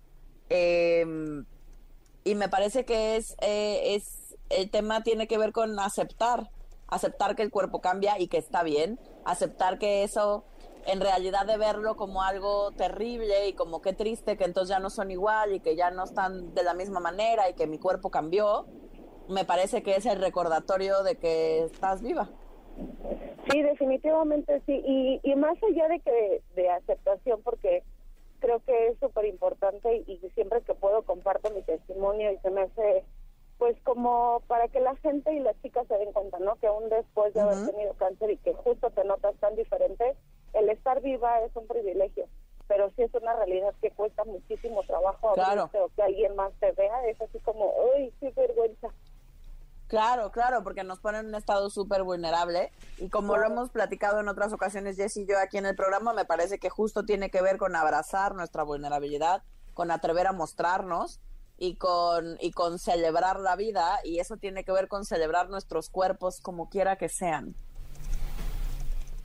Em, 0.51 1.47
y 2.25 2.35
me 2.35 2.49
parece 2.49 2.85
que 2.85 3.17
es, 3.17 3.37
eh, 3.41 3.95
es 3.95 4.37
el 4.51 4.71
tema 4.71 5.03
tiene 5.03 5.27
que 5.27 5.39
ver 5.39 5.53
con 5.53 5.79
aceptar, 5.79 6.51
aceptar 6.89 7.37
que 7.37 7.43
el 7.43 7.51
cuerpo 7.51 7.81
cambia 7.81 8.19
y 8.19 8.29
que 8.29 8.37
está 8.37 8.63
bien, 8.63 8.99
aceptar 9.25 9.79
que 9.79 10.03
eso 10.03 10.45
en 10.87 11.01
realidad 11.01 11.47
de 11.47 11.57
verlo 11.57 11.97
como 11.97 12.23
algo 12.23 12.73
terrible 12.73 13.49
y 13.49 13.53
como 13.53 13.81
qué 13.81 13.93
triste 13.93 14.37
que 14.37 14.45
entonces 14.45 14.71
ya 14.71 14.81
no 14.81 14.91
son 14.91 15.11
igual 15.11 15.55
y 15.55 15.61
que 15.61 15.77
ya 15.77 15.91
no 15.91 16.05
están 16.05 16.55
de 16.55 16.63
la 16.63 16.75
misma 16.75 17.01
manera 17.01 17.49
y 17.49 17.55
que 17.55 17.67
mi 17.67 17.79
cuerpo 17.79 18.11
cambió, 18.11 18.67
me 19.29 19.45
parece 19.45 19.83
que 19.83 19.97
es 19.97 20.07
el 20.07 20.21
recordatorio 20.21 21.03
de 21.03 21.17
que 21.17 21.65
estás 21.65 22.03
viva. 22.03 22.29
Sí, 23.51 23.63
definitivamente 23.63 24.63
sí. 24.67 24.83
Y, 24.85 25.21
y 25.23 25.35
más 25.37 25.57
allá 25.63 25.89
de 25.89 26.01
que 26.01 26.43
de, 26.55 26.71
aceptación, 26.71 27.41
porque 27.43 27.83
creo 28.41 28.61
que 28.61 28.89
es 28.89 28.99
súper 28.99 29.27
importante 29.27 30.05
y, 30.07 30.19
siempre 30.35 30.63
que 30.63 30.75
puedo 30.75 31.03
comparto 31.03 31.51
mi 31.51 31.63
testimonio 31.63 32.33
y 32.33 32.39
se 32.39 32.51
me 32.51 32.63
hace, 32.63 33.05
pues 33.59 33.77
como 33.85 34.43
para 34.49 34.69
que 34.69 34.81
la 34.81 34.97
gente 34.97 35.33
y 35.33 35.41
las 35.41 35.61
chicas 35.63 35.87
se 35.87 35.97
den 35.99 36.13
cuenta, 36.13 36.39
¿no? 36.39 36.57
Que 36.57 36.67
aún 36.67 36.89
después 36.89 37.33
de 37.35 37.41
haber 37.41 37.59
Ujú. 37.59 37.71
tenido 37.71 37.95
cáncer 37.95 38.31
y 38.31 38.39
que 38.39 38.55
justo 38.55 38.91
te 38.91 39.05
notas 39.05 39.37
tan 39.37 39.55
diferente, 39.55 40.17
el 40.55 40.69
estar 40.71 41.01
viva 41.01 41.41
es 41.43 41.55
un 41.55 41.67
privilegio. 41.67 42.27
Pero 42.67 42.91
sí 42.97 43.03
es 43.03 43.15
una 43.15 43.35
realidad 43.35 43.75
que 43.83 43.91
cuesta 43.91 44.25
muchísimo 44.25 44.85
trabajo 44.85 45.33
Claro. 45.35 45.71
o 45.73 45.89
que 45.95 46.03
alguien 46.03 46.37
más 46.37 46.53
te 46.61 46.71
vea. 46.73 47.05
Es 47.07 47.21
así 47.21 47.39
como, 47.41 47.73
uy, 47.97 48.13
qué 48.21 48.31
vergüenza. 48.31 48.95
Claro, 49.91 50.31
claro, 50.31 50.63
porque 50.63 50.85
nos 50.85 51.01
ponen 51.01 51.23
en 51.23 51.27
un 51.27 51.35
estado 51.35 51.69
súper 51.69 52.05
vulnerable 52.05 52.71
y 52.99 53.09
como 53.09 53.37
lo 53.37 53.45
hemos 53.45 53.71
platicado 53.71 54.21
en 54.21 54.29
otras 54.29 54.53
ocasiones, 54.53 54.97
Jess 54.97 55.17
y 55.17 55.27
yo 55.27 55.37
aquí 55.37 55.59
en 55.59 55.67
el 55.67 55.75
programa, 55.75 56.13
me 56.13 56.25
parece 56.25 56.61
que 56.61 56.71
justo 56.71 57.05
tiene 57.05 57.29
que 57.29 57.43
ver 57.43 57.59
con 57.59 57.75
abrazar 57.75 58.37
nuestra 58.37 58.63
vulnerabilidad, 58.63 59.43
con 59.75 59.91
atrever 59.91 60.29
a 60.29 60.33
mostrarnos 60.33 61.19
y 61.59 61.75
con, 61.75 62.37
y 62.41 62.53
con 62.53 62.79
celebrar 62.79 63.41
la 63.41 63.57
vida 63.57 63.99
y 64.05 64.21
eso 64.21 64.37
tiene 64.37 64.63
que 64.63 64.71
ver 64.71 64.87
con 64.87 65.05
celebrar 65.05 65.51
nuestros 65.51 65.91
cuerpos 65.91 66.41
como 66.41 66.69
quiera 66.71 66.95
que 66.95 67.09
sean. 67.09 67.57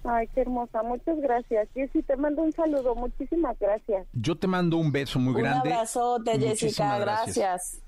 Ay, 0.04 0.28
qué 0.34 0.42
hermosa. 0.42 0.82
Muchas 0.82 1.20
gracias. 1.20 1.68
Jessy, 1.76 2.02
te 2.02 2.16
mando 2.16 2.42
un 2.42 2.52
saludo. 2.52 2.96
Muchísimas 2.96 3.58
gracias. 3.60 4.08
Yo 4.14 4.36
te 4.36 4.48
mando 4.48 4.78
un 4.78 4.92
beso 4.92 5.20
muy 5.20 5.36
Un 5.36 5.42
grande. 5.42 5.72
abrazote, 5.72 6.32
Muchísimas 6.40 6.60
Jessica, 6.60 6.98
gracias. 7.00 7.36
Gracias 7.38 7.85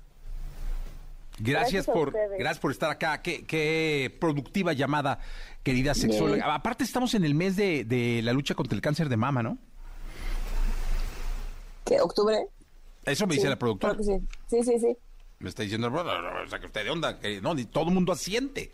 Gracias 1.40 1.86
por, 1.86 2.12
gracias 2.12 2.58
por 2.58 2.70
estar 2.72 2.90
acá. 2.90 3.22
Qué, 3.22 3.44
qué 3.46 4.16
productiva 4.20 4.72
llamada, 4.72 5.18
querida 5.62 5.94
sexóloga. 5.94 6.54
Aparte, 6.54 6.84
estamos 6.84 7.14
en 7.14 7.24
el 7.24 7.34
mes 7.34 7.56
de, 7.56 7.84
de 7.84 8.20
la 8.22 8.32
lucha 8.32 8.54
contra 8.54 8.74
el 8.74 8.80
cáncer 8.82 9.08
de 9.08 9.16
mama, 9.16 9.42
¿no? 9.42 9.58
¿Qué, 11.84 12.00
¿Octubre? 12.00 12.46
Eso 13.04 13.26
me 13.26 13.34
dice 13.36 13.48
la 13.48 13.56
productora. 13.58 13.94
creo 13.94 14.06
que 14.06 14.20
sí. 14.20 14.62
Sí, 14.62 14.72
sí, 14.72 14.78
sí. 14.80 14.96
Me 15.38 15.48
está 15.48 15.62
diciendo, 15.62 15.90
"Bueno, 15.90 16.10
saque 16.48 16.66
usted 16.66 16.84
de 16.84 16.90
onda. 16.90 17.18
que 17.18 17.40
no, 17.40 17.54
ni 17.54 17.64
todo 17.64 17.84
el 17.88 17.94
mundo 17.94 18.12
asiente, 18.12 18.72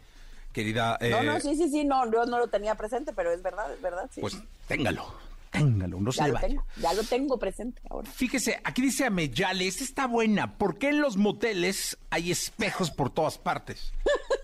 querida. 0.52 0.98
No, 1.00 1.06
eh, 1.06 1.22
no, 1.24 1.40
sí, 1.40 1.54
sí, 1.56 1.68
sí, 1.68 1.84
no, 1.84 2.10
yo 2.10 2.24
no 2.26 2.38
lo 2.38 2.48
tenía 2.48 2.74
presente, 2.74 3.12
pero 3.14 3.30
es 3.32 3.42
verdad, 3.42 3.72
es 3.72 3.80
verdad, 3.82 4.08
sí. 4.12 4.20
Pues 4.20 4.36
téngalo, 4.66 5.06
téngalo, 5.54 6.00
no 6.00 6.10
se 6.10 6.18
ya 6.18 6.24
le 6.24 6.28
lo 6.28 6.34
vaya. 6.34 6.48
tengo, 6.48 6.64
ya 6.80 6.92
lo 6.92 7.04
tengo 7.04 7.38
presente 7.38 7.80
ahora. 7.88 8.10
Fíjese, 8.10 8.60
aquí 8.64 8.82
dice 8.82 9.04
Ameyale, 9.04 9.66
esta 9.68 9.84
está 9.84 10.06
buena. 10.06 10.58
¿Por 10.58 10.78
qué 10.78 10.88
en 10.88 11.00
los 11.00 11.16
moteles 11.16 11.96
hay 12.10 12.32
espejos 12.32 12.90
por 12.90 13.10
todas 13.10 13.38
partes? 13.38 13.92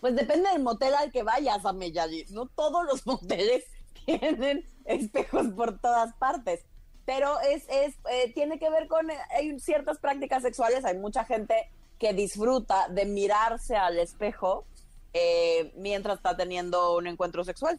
Pues 0.00 0.16
depende 0.16 0.50
del 0.50 0.62
motel 0.62 0.94
al 0.94 1.12
que 1.12 1.22
vayas, 1.22 1.64
a 1.64 1.72
Meyali. 1.72 2.24
No 2.30 2.46
todos 2.46 2.84
los 2.86 3.06
moteles 3.06 3.64
tienen 4.04 4.64
espejos 4.84 5.48
por 5.54 5.78
todas 5.78 6.14
partes. 6.14 6.64
Pero 7.04 7.38
es, 7.40 7.64
es 7.68 7.94
eh, 8.10 8.32
tiene 8.34 8.58
que 8.58 8.70
ver 8.70 8.88
con, 8.88 9.10
eh, 9.10 9.18
hay 9.36 9.58
ciertas 9.60 9.98
prácticas 9.98 10.42
sexuales, 10.42 10.84
hay 10.84 10.98
mucha 10.98 11.24
gente 11.24 11.54
que 11.98 12.14
disfruta 12.14 12.88
de 12.88 13.04
mirarse 13.04 13.76
al 13.76 13.98
espejo 13.98 14.64
eh, 15.12 15.72
mientras 15.76 16.16
está 16.16 16.36
teniendo 16.36 16.96
un 16.96 17.06
encuentro 17.06 17.44
sexual. 17.44 17.78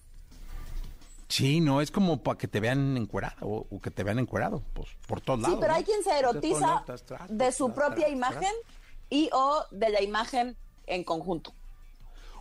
Sí, 1.32 1.62
no, 1.62 1.82
es 1.82 1.92
como 1.92 2.22
para 2.22 2.38
que 2.38 2.48
te 2.48 2.60
vean 2.60 2.98
encuerado 2.98 3.36
o, 3.42 3.68
o 3.70 3.80
que 3.82 3.90
te 3.92 4.04
vean 4.04 4.20
encuerado, 4.20 4.62
pues 4.74 4.90
por 5.08 5.22
todos 5.22 5.40
Sí, 5.40 5.44
lados. 5.44 5.60
pero 5.62 5.72
¿no? 5.74 5.78
hay 5.78 5.84
quien 5.84 6.04
se 6.04 6.18
erotiza 6.18 6.84
de 7.30 7.52
su 7.52 7.74
propia 7.74 8.10
imagen 8.10 8.52
y 9.10 9.30
o 9.34 9.64
de 9.72 9.90
la 9.90 10.02
imagen 10.02 10.56
en 10.88 11.04
conjunto. 11.04 11.54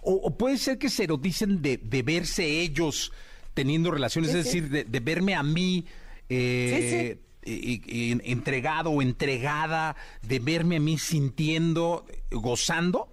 O, 0.02 0.12
o 0.14 0.30
puede 0.30 0.56
ser 0.58 0.78
que 0.78 0.88
se 0.88 1.04
eroticen 1.04 1.62
de, 1.62 1.76
de 1.76 2.02
verse 2.02 2.44
ellos 2.44 3.12
teniendo 3.54 3.90
relaciones, 3.90 4.32
Sí, 4.32 4.38
es 4.38 4.46
sí. 4.48 4.60
decir, 4.60 4.70
de, 4.70 4.84
de 4.84 5.00
verme 5.00 5.34
a 5.34 5.42
mí 5.42 5.84
eh, 6.28 7.18
y- 7.44 7.52
y- 7.74 7.82
y 7.86 8.32
entregado 8.32 8.90
o 8.90 9.02
entregada, 9.02 9.96
de 10.22 10.38
verme 10.38 10.76
a 10.76 10.80
mí 10.80 10.98
sintiendo, 10.98 12.04
gozando. 12.30 13.08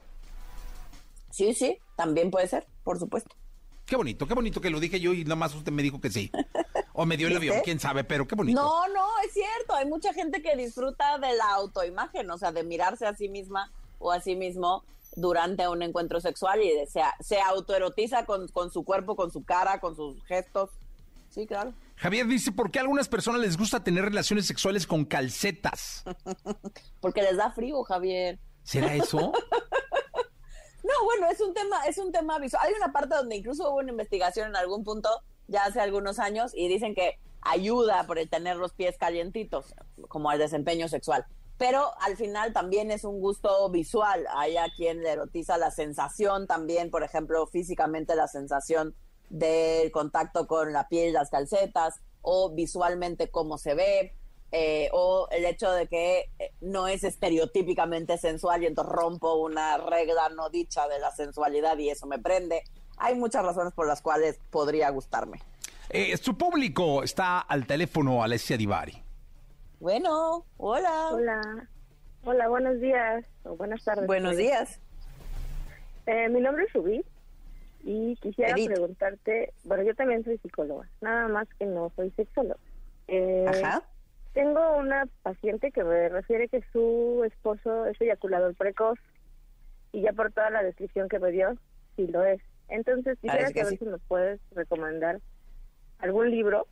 Sí, 1.31 1.53
sí, 1.53 1.77
también 1.95 2.31
puede 2.31 2.47
ser, 2.47 2.65
por 2.83 2.97
supuesto. 2.99 3.35
Qué 3.87 3.95
bonito, 3.95 4.27
qué 4.27 4.33
bonito 4.33 4.59
que 4.61 4.69
lo 4.69 4.79
dije 4.79 4.99
yo 4.99 5.13
y 5.13 5.23
nada 5.23 5.37
más 5.37 5.55
usted 5.55 5.71
me 5.71 5.81
dijo 5.81 5.99
que 6.01 6.11
sí. 6.11 6.29
O 6.93 7.05
me 7.05 7.15
dio 7.17 7.27
el 7.27 7.37
avión, 7.37 7.57
quién 7.63 7.79
sabe, 7.79 8.03
pero 8.03 8.27
qué 8.27 8.35
bonito. 8.35 8.61
No, 8.61 8.87
no, 8.89 9.05
es 9.25 9.33
cierto. 9.33 9.73
Hay 9.75 9.85
mucha 9.85 10.13
gente 10.13 10.41
que 10.41 10.55
disfruta 10.57 11.17
de 11.19 11.33
la 11.35 11.49
autoimagen, 11.55 12.29
o 12.29 12.37
sea, 12.37 12.51
de 12.51 12.63
mirarse 12.63 13.05
a 13.07 13.15
sí 13.15 13.29
misma 13.29 13.71
o 13.99 14.11
a 14.11 14.19
sí 14.19 14.35
mismo 14.35 14.83
durante 15.15 15.67
un 15.69 15.81
encuentro 15.81 16.19
sexual 16.19 16.61
y 16.61 16.69
de- 16.71 16.85
se, 16.85 17.01
se 17.21 17.39
autoerotiza 17.39 18.25
con, 18.25 18.47
con 18.49 18.71
su 18.71 18.83
cuerpo, 18.83 19.15
con 19.15 19.31
su 19.31 19.43
cara, 19.45 19.79
con 19.79 19.95
sus 19.95 20.21
gestos. 20.25 20.69
Sí, 21.29 21.47
claro. 21.47 21.73
Javier 21.95 22.27
dice, 22.27 22.51
¿por 22.51 22.71
qué 22.71 22.79
a 22.79 22.81
algunas 22.81 23.07
personas 23.07 23.39
les 23.41 23.57
gusta 23.57 23.83
tener 23.83 24.03
relaciones 24.03 24.45
sexuales 24.45 24.85
con 24.85 25.05
calcetas? 25.05 26.03
Porque 26.99 27.21
les 27.21 27.37
da 27.37 27.51
frío, 27.51 27.81
Javier. 27.83 28.37
¿Será 28.63 28.93
eso? 28.95 29.31
No, 30.87 31.03
bueno, 31.03 31.27
es 31.29 31.41
un 31.41 31.53
tema, 31.53 31.85
es 31.85 31.97
un 31.97 32.11
tema 32.13 32.39
visual. 32.39 32.63
Hay 32.65 32.73
una 32.73 32.93
parte 32.93 33.15
donde 33.15 33.35
incluso 33.35 33.69
hubo 33.69 33.79
una 33.79 33.91
investigación 33.91 34.47
en 34.47 34.55
algún 34.55 34.85
punto, 34.85 35.09
ya 35.47 35.65
hace 35.65 35.81
algunos 35.81 36.17
años, 36.17 36.51
y 36.55 36.69
dicen 36.69 36.95
que 36.95 37.19
ayuda 37.41 38.05
por 38.07 38.19
el 38.19 38.29
tener 38.29 38.55
los 38.55 38.73
pies 38.73 38.97
calientitos, 38.97 39.75
como 40.07 40.29
al 40.29 40.39
desempeño 40.39 40.87
sexual. 40.87 41.25
Pero 41.57 41.91
al 42.01 42.15
final 42.15 42.53
también 42.53 42.91
es 42.91 43.03
un 43.03 43.19
gusto 43.19 43.69
visual. 43.69 44.25
Hay 44.35 44.55
a 44.55 44.67
quien 44.77 45.01
le 45.01 45.11
erotiza 45.11 45.57
la 45.57 45.71
sensación 45.71 46.47
también, 46.47 46.89
por 46.89 47.03
ejemplo, 47.03 47.47
físicamente 47.47 48.15
la 48.15 48.27
sensación 48.27 48.95
del 49.29 49.91
contacto 49.91 50.47
con 50.47 50.71
la 50.71 50.87
piel, 50.87 51.13
las 51.13 51.29
calcetas, 51.29 51.95
o 52.21 52.53
visualmente 52.53 53.29
cómo 53.29 53.57
se 53.57 53.73
ve, 53.73 54.15
eh, 54.51 54.89
o 54.93 55.27
el 55.31 55.45
hecho 55.45 55.71
de 55.71 55.87
que 55.87 56.29
eh, 56.39 56.51
no 56.61 56.87
es 56.87 57.03
estereotípicamente 57.03 58.17
sensual 58.17 58.63
y 58.63 58.67
entonces 58.67 58.93
rompo 58.93 59.35
una 59.35 59.77
regla 59.77 60.29
no 60.29 60.49
dicha 60.49 60.87
de 60.87 60.99
la 60.99 61.11
sensualidad 61.11 61.77
y 61.77 61.89
eso 61.89 62.07
me 62.07 62.19
prende. 62.19 62.63
Hay 62.97 63.15
muchas 63.15 63.43
razones 63.43 63.73
por 63.73 63.87
las 63.87 64.01
cuales 64.01 64.39
podría 64.49 64.89
gustarme. 64.89 65.39
Eh, 65.89 66.15
su 66.17 66.37
público 66.37 67.03
está 67.03 67.39
al 67.39 67.65
teléfono, 67.65 68.23
Alessia 68.23 68.57
Divari. 68.57 69.01
Bueno, 69.79 70.45
hola. 70.57 71.09
Hola. 71.11 71.69
Hola, 72.25 72.49
buenos 72.49 72.81
días 72.81 73.25
o 73.43 73.55
buenas 73.55 73.83
tardes. 73.83 74.07
Buenos 74.07 74.35
días. 74.35 74.79
Eh, 76.07 76.29
mi 76.29 76.41
nombre 76.41 76.65
es 76.65 76.73
Rubí 76.73 77.05
y 77.83 78.15
quisiera 78.17 78.51
Edith. 78.51 78.67
preguntarte, 78.71 79.53
bueno, 79.63 79.83
yo 79.83 79.93
también 79.95 80.23
soy 80.23 80.37
psicóloga, 80.39 80.89
nada 80.99 81.27
más 81.27 81.47
que 81.59 81.65
no 81.65 81.91
soy 81.95 82.11
sexóloga. 82.11 82.59
Eh, 83.07 83.45
Ajá. 83.47 83.83
Tengo 84.37 84.77
una 84.77 85.07
paciente 85.23 85.71
que 85.71 85.83
me 85.83 86.09
refiere 86.09 86.47
que 86.47 86.61
su 86.71 87.23
esposo 87.25 87.87
es 87.87 87.99
eyaculador 87.99 88.53
precoz 88.53 88.99
y 89.91 90.01
ya 90.01 90.13
por 90.13 90.31
toda 90.31 90.51
la 90.51 90.61
descripción 90.61 91.09
que 91.09 91.17
me 91.17 91.31
dio, 91.31 91.55
sí 91.95 92.05
lo 92.05 92.23
es. 92.23 92.39
Entonces 92.69 93.15
quisiera 93.15 93.37
Parece 93.45 93.53
que 93.55 93.59
saber 93.63 93.79
sí. 93.79 93.83
si 93.83 93.89
me 93.89 93.97
puedes 93.97 94.39
recomendar 94.51 95.19
algún 95.97 96.29
libro 96.29 96.67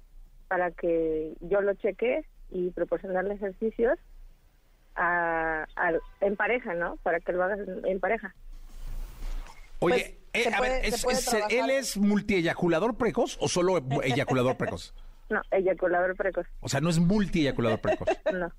para 0.47 0.69
que 0.69 1.33
yo 1.39 1.61
lo 1.61 1.73
cheque 1.73 2.23
y 2.51 2.69
proporcionarle 2.69 3.33
ejercicios 3.33 3.97
a, 4.93 5.65
a- 5.75 5.93
en 6.21 6.35
pareja, 6.35 6.75
¿no? 6.75 6.97
Para 6.97 7.19
que 7.19 7.31
lo 7.31 7.43
hagas 7.45 7.57
en, 7.67 7.83
en 7.83 7.99
pareja. 7.99 8.35
Oye, 9.79 10.19
Pues, 10.31 10.45
eh, 10.45 10.53
a 10.53 10.61
ver, 10.61 10.81
puede- 10.81 10.87
es- 10.87 11.03
es-. 11.03 11.33
¿él 11.49 11.71
es 11.71 11.97
multieyaculador 11.97 12.95
precoz 12.95 13.39
o 13.41 13.47
solo 13.47 13.79
eyaculador 14.03 14.55
precoz? 14.55 14.93
No, 15.29 15.41
eyaculador 15.51 16.15
precoz, 16.15 16.45
O 16.61 16.69
sea, 16.69 16.81
no 16.81 16.89
es 16.89 16.99
multieyaculador 16.99 17.79
precoz. 17.79 18.07
no. 18.33 18.51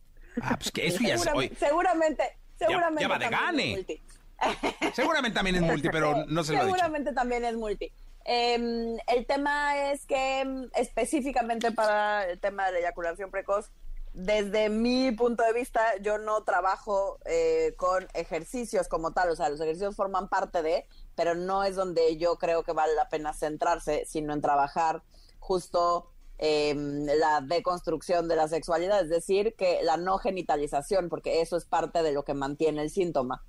Ah, 0.43 0.57
pues 0.57 0.71
que 0.71 0.87
eso 0.87 1.01
ya 1.03 1.15
es. 1.15 1.23
Seguramente, 1.23 1.55
oye, 1.55 1.57
seguramente, 1.59 2.39
seguramente 2.59 3.03
ya 3.03 3.09
va 3.09 3.19
de 3.19 3.29
también 3.29 3.47
gane. 3.47 3.71
es 3.71 3.77
multi. 3.77 4.03
seguramente 4.95 5.35
también 5.35 5.57
es 5.57 5.63
multi, 5.63 5.89
pero 5.89 6.27
no 6.27 6.45
se 6.45 6.53
lo 6.53 6.59
ha 6.59 6.65
dicho. 6.65 6.75
Seguramente 6.75 7.13
también 7.13 7.45
es 7.45 7.55
multi. 7.57 7.93
Eh, 8.25 8.97
el 9.07 9.27
tema 9.27 9.91
es 9.91 10.05
que 10.05 10.45
mm, 10.45 10.65
específicamente 10.75 11.71
para 11.71 12.29
el 12.29 12.41
tema 12.41 12.67
de 12.67 12.73
la 12.73 12.79
eyaculación 12.81 13.31
precoz, 13.31 13.71
desde 14.13 14.71
mi 14.71 15.13
punto 15.13 15.45
de 15.45 15.53
vista, 15.53 15.97
yo 16.01 16.19
no 16.19 16.43
trabajo 16.43 17.19
eh, 17.27 17.75
con 17.77 18.09
ejercicios 18.15 18.89
como 18.89 19.13
tal, 19.13 19.29
o 19.29 19.37
sea, 19.37 19.51
los 19.51 19.61
ejercicios 19.61 19.95
forman 19.95 20.29
parte 20.29 20.63
de, 20.63 20.87
pero 21.15 21.35
no 21.35 21.65
es 21.65 21.77
donde 21.77 22.17
yo 22.17 22.37
creo 22.37 22.63
que 22.65 22.73
vale 22.73 22.95
la 22.95 23.09
pena 23.11 23.35
centrarse, 23.35 24.05
sino 24.07 24.33
en 24.33 24.41
trabajar 24.41 25.03
justo 25.39 26.11
eh, 26.39 26.75
la 26.77 27.41
deconstrucción 27.41 28.29
de 28.29 28.37
la 28.37 28.49
sexualidad, 28.49 29.03
es 29.03 29.09
decir, 29.09 29.55
que 29.57 29.81
la 29.83 29.97
no 29.97 30.19
genitalización, 30.19 31.09
porque 31.09 31.41
eso 31.41 31.57
es 31.57 31.65
parte 31.65 32.03
de 32.03 32.13
lo 32.13 32.25
que 32.25 32.35
mantiene 32.35 32.83
el 32.83 32.91
síntoma, 32.91 33.43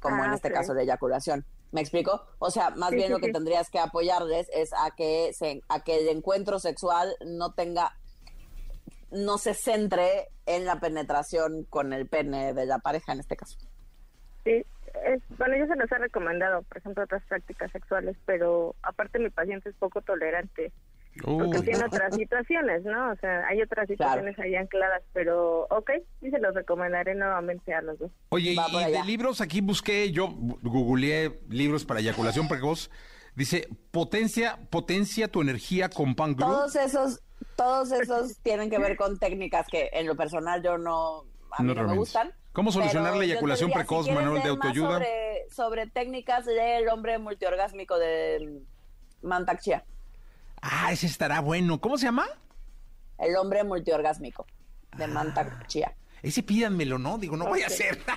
como 0.00 0.22
Ah, 0.22 0.26
en 0.26 0.32
este 0.32 0.50
caso 0.50 0.74
la 0.74 0.82
eyaculación. 0.82 1.44
¿Me 1.72 1.80
explico? 1.80 2.26
O 2.38 2.50
sea, 2.50 2.70
más 2.70 2.90
Sí, 2.90 2.96
bien 2.96 3.08
sí, 3.08 3.12
lo 3.14 3.18
que 3.18 3.26
sí. 3.28 3.32
tendrías 3.32 3.70
que 3.70 3.78
apoyarles 3.78 4.48
es 4.54 4.72
a 4.74 4.90
que 4.94 5.32
se, 5.32 5.62
a 5.68 5.80
que 5.80 5.98
el 6.00 6.08
encuentro 6.08 6.58
sexual 6.58 7.14
no 7.24 7.52
tenga 7.54 7.92
no 9.10 9.36
se 9.36 9.52
centre 9.52 10.28
en 10.46 10.64
la 10.64 10.80
penetración 10.80 11.64
con 11.64 11.92
el 11.92 12.06
pene 12.08 12.54
de 12.54 12.64
la 12.66 12.78
pareja 12.78 13.12
en 13.12 13.20
este 13.20 13.36
caso. 13.36 13.58
Sí, 14.44 14.64
es, 15.04 15.22
bueno, 15.36 15.56
yo 15.56 15.66
se 15.66 15.76
los 15.76 15.90
he 15.92 15.98
recomendado, 15.98 16.62
por 16.62 16.78
ejemplo, 16.78 17.04
otras 17.04 17.22
prácticas 17.26 17.70
sexuales, 17.72 18.16
pero 18.24 18.74
aparte 18.82 19.18
mi 19.18 19.28
paciente 19.30 19.68
es 19.68 19.76
poco 19.76 20.00
tolerante, 20.00 20.72
porque 21.20 21.58
Uy. 21.58 21.64
tiene 21.64 21.84
otras 21.86 22.14
situaciones, 22.14 22.84
¿no? 22.84 23.10
O 23.12 23.16
sea, 23.16 23.46
hay 23.46 23.60
otras 23.60 23.86
situaciones 23.86 24.38
ahí 24.38 24.54
ancladas, 24.54 25.02
pero 25.12 25.66
ok, 25.70 25.90
sí 26.20 26.30
se 26.30 26.38
los 26.38 26.54
recomendaré 26.54 27.14
nuevamente 27.14 27.74
a 27.74 27.82
los 27.82 27.98
dos. 27.98 28.10
Oye, 28.30 28.54
Va 28.56 28.88
y 28.88 28.92
de 28.92 29.04
libros 29.04 29.40
aquí 29.40 29.60
busqué, 29.60 30.10
yo 30.10 30.28
googleé 30.62 31.40
libros 31.48 31.84
para 31.84 32.00
eyaculación 32.00 32.48
precoz. 32.48 32.90
Dice, 33.34 33.66
potencia, 33.90 34.58
potencia 34.68 35.28
tu 35.28 35.40
energía 35.40 35.88
con 35.88 36.14
pan. 36.14 36.36
Todos 36.36 36.76
esos, 36.76 37.22
todos 37.56 37.92
esos 37.92 38.38
tienen 38.38 38.70
que 38.70 38.78
ver 38.78 38.96
con 38.96 39.18
técnicas 39.18 39.66
que 39.68 39.90
en 39.92 40.06
lo 40.06 40.16
personal 40.16 40.62
yo 40.62 40.78
no, 40.78 41.24
a 41.50 41.62
mí 41.62 41.74
No 41.74 41.82
no, 41.82 41.88
me 41.88 41.96
gustan. 41.96 42.32
¿Cómo 42.52 42.70
solucionar 42.70 43.12
pero 43.12 43.20
la 43.20 43.24
eyaculación 43.24 43.68
diría, 43.68 43.82
precoz, 43.82 44.06
si 44.06 44.12
manual 44.12 44.42
de 44.42 44.48
autoayuda? 44.50 44.92
Sobre, 44.92 45.46
sobre 45.50 45.86
técnicas, 45.86 46.44
lee 46.46 46.82
El 46.82 46.88
hombre 46.90 47.18
multiorgásmico 47.18 47.98
de 47.98 48.60
Mantak 49.22 49.60
Chia. 49.60 49.84
Ah, 50.62 50.92
ese 50.92 51.06
estará 51.06 51.40
bueno. 51.40 51.80
¿Cómo 51.80 51.98
se 51.98 52.06
llama? 52.06 52.26
El 53.18 53.36
hombre 53.36 53.62
multiorgásmico 53.64 54.46
de 54.96 55.04
Ah. 55.04 55.08
Mantak 55.08 55.66
Chia. 55.66 55.94
Ese 56.22 56.42
pídanmelo, 56.42 56.98
¿no? 56.98 57.18
Digo, 57.18 57.36
no 57.36 57.46
voy 57.46 57.62
a 57.62 57.66
hacer. 57.66 58.00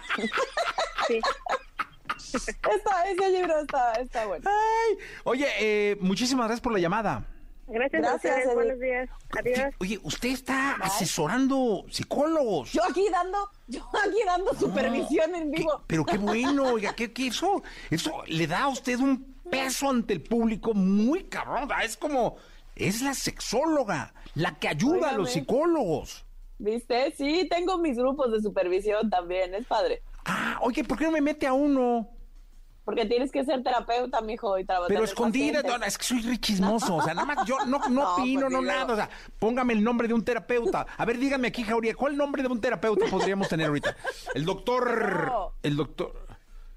Sí, 1.08 1.20
Está, 2.34 3.04
ese 3.10 3.30
libro 3.30 3.60
está, 3.60 3.94
está 3.94 4.26
bueno. 4.26 4.50
Ay, 4.50 4.98
oye, 5.24 5.48
eh, 5.60 5.98
muchísimas 6.02 6.48
gracias 6.48 6.62
por 6.62 6.74
la 6.74 6.80
llamada. 6.80 7.28
gracias, 7.68 8.02
Gracias, 8.02 8.34
a 8.34 8.38
ustedes, 8.40 8.56
buenos 8.56 8.80
días, 8.80 9.10
adiós. 9.38 9.74
Oye, 9.80 10.00
usted 10.02 10.30
está 10.30 10.72
asesorando 10.82 11.86
psicólogos. 11.92 12.72
Yo 12.72 12.84
aquí 12.90 13.08
dando, 13.12 13.38
yo 13.68 13.88
aquí 14.04 14.18
dando 14.26 14.54
supervisión 14.56 15.36
en 15.36 15.52
¿Qué- 15.52 15.60
vivo. 15.60 15.84
pero 15.86 16.06
qué 16.06 16.18
bueno, 16.18 16.64
oiga, 16.74 16.96
que, 16.96 17.12
eso, 17.28 17.62
eso 17.92 18.24
le 18.28 18.48
da 18.48 18.64
a 18.64 18.68
usted 18.70 18.98
un 19.00 19.35
peso 19.50 19.90
ante 19.90 20.14
el 20.14 20.22
público 20.22 20.74
muy 20.74 21.24
cabrón. 21.26 21.70
Es 21.84 21.98
como, 21.98 22.38
es 22.76 23.02
la 23.02 23.14
sexóloga, 23.14 24.14
la 24.36 24.56
que 24.60 24.68
ayuda 24.68 25.10
a 25.10 25.14
los 25.14 25.30
Óigame. 25.30 25.32
psicólogos. 25.32 26.26
¿Viste? 26.58 27.14
Sí, 27.18 27.48
tengo 27.50 27.78
mis 27.78 27.98
grupos 27.98 28.32
de 28.32 28.42
supervisión 28.42 29.10
también, 29.10 29.54
es 29.56 29.66
padre. 29.66 30.02
Ah, 30.26 30.58
oye, 30.62 30.84
¿por 30.84 30.98
qué 30.98 31.06
no 31.06 31.12
me 31.12 31.22
mete 31.22 31.46
a 31.48 31.54
uno? 31.54 32.10
Porque 32.86 33.06
tienes 33.08 33.32
que 33.32 33.44
ser 33.44 33.64
terapeuta, 33.64 34.22
mijo, 34.22 34.60
y 34.60 34.64
trabajar. 34.64 34.90
Pero 34.90 35.04
escondida, 35.04 35.64
no, 35.64 35.80
no, 35.80 35.86
es 35.86 35.98
que 35.98 36.04
soy 36.04 36.22
re 36.22 36.38
chismoso, 36.38 36.96
o 36.98 37.02
sea, 37.02 37.16
nada 37.16 37.26
más 37.26 37.46
yo 37.48 37.58
no, 37.66 37.80
no, 37.90 37.90
No, 37.90 38.14
opino, 38.14 38.42
pues, 38.42 38.54
no 38.54 38.60
sí, 38.60 38.66
nada, 38.68 38.94
o 38.94 38.96
sea, 38.96 39.10
póngame 39.40 39.74
el 39.74 39.84
nombre 39.84 40.08
de 40.08 40.14
un 40.14 40.24
terapeuta. 40.24 40.86
A 40.96 41.04
ver, 41.04 41.18
dígame 41.18 41.48
aquí, 41.48 41.64
Jauría, 41.64 41.96
¿cuál 41.96 42.16
nombre 42.16 42.44
de 42.44 42.48
un 42.48 42.62
terapeuta 42.62 43.06
podríamos 43.10 43.50
tener 43.50 43.68
ahorita? 43.68 43.96
El 44.36 44.46
doctor, 44.46 45.26
No. 45.28 45.52
el 45.64 45.76
doctor 45.76 46.25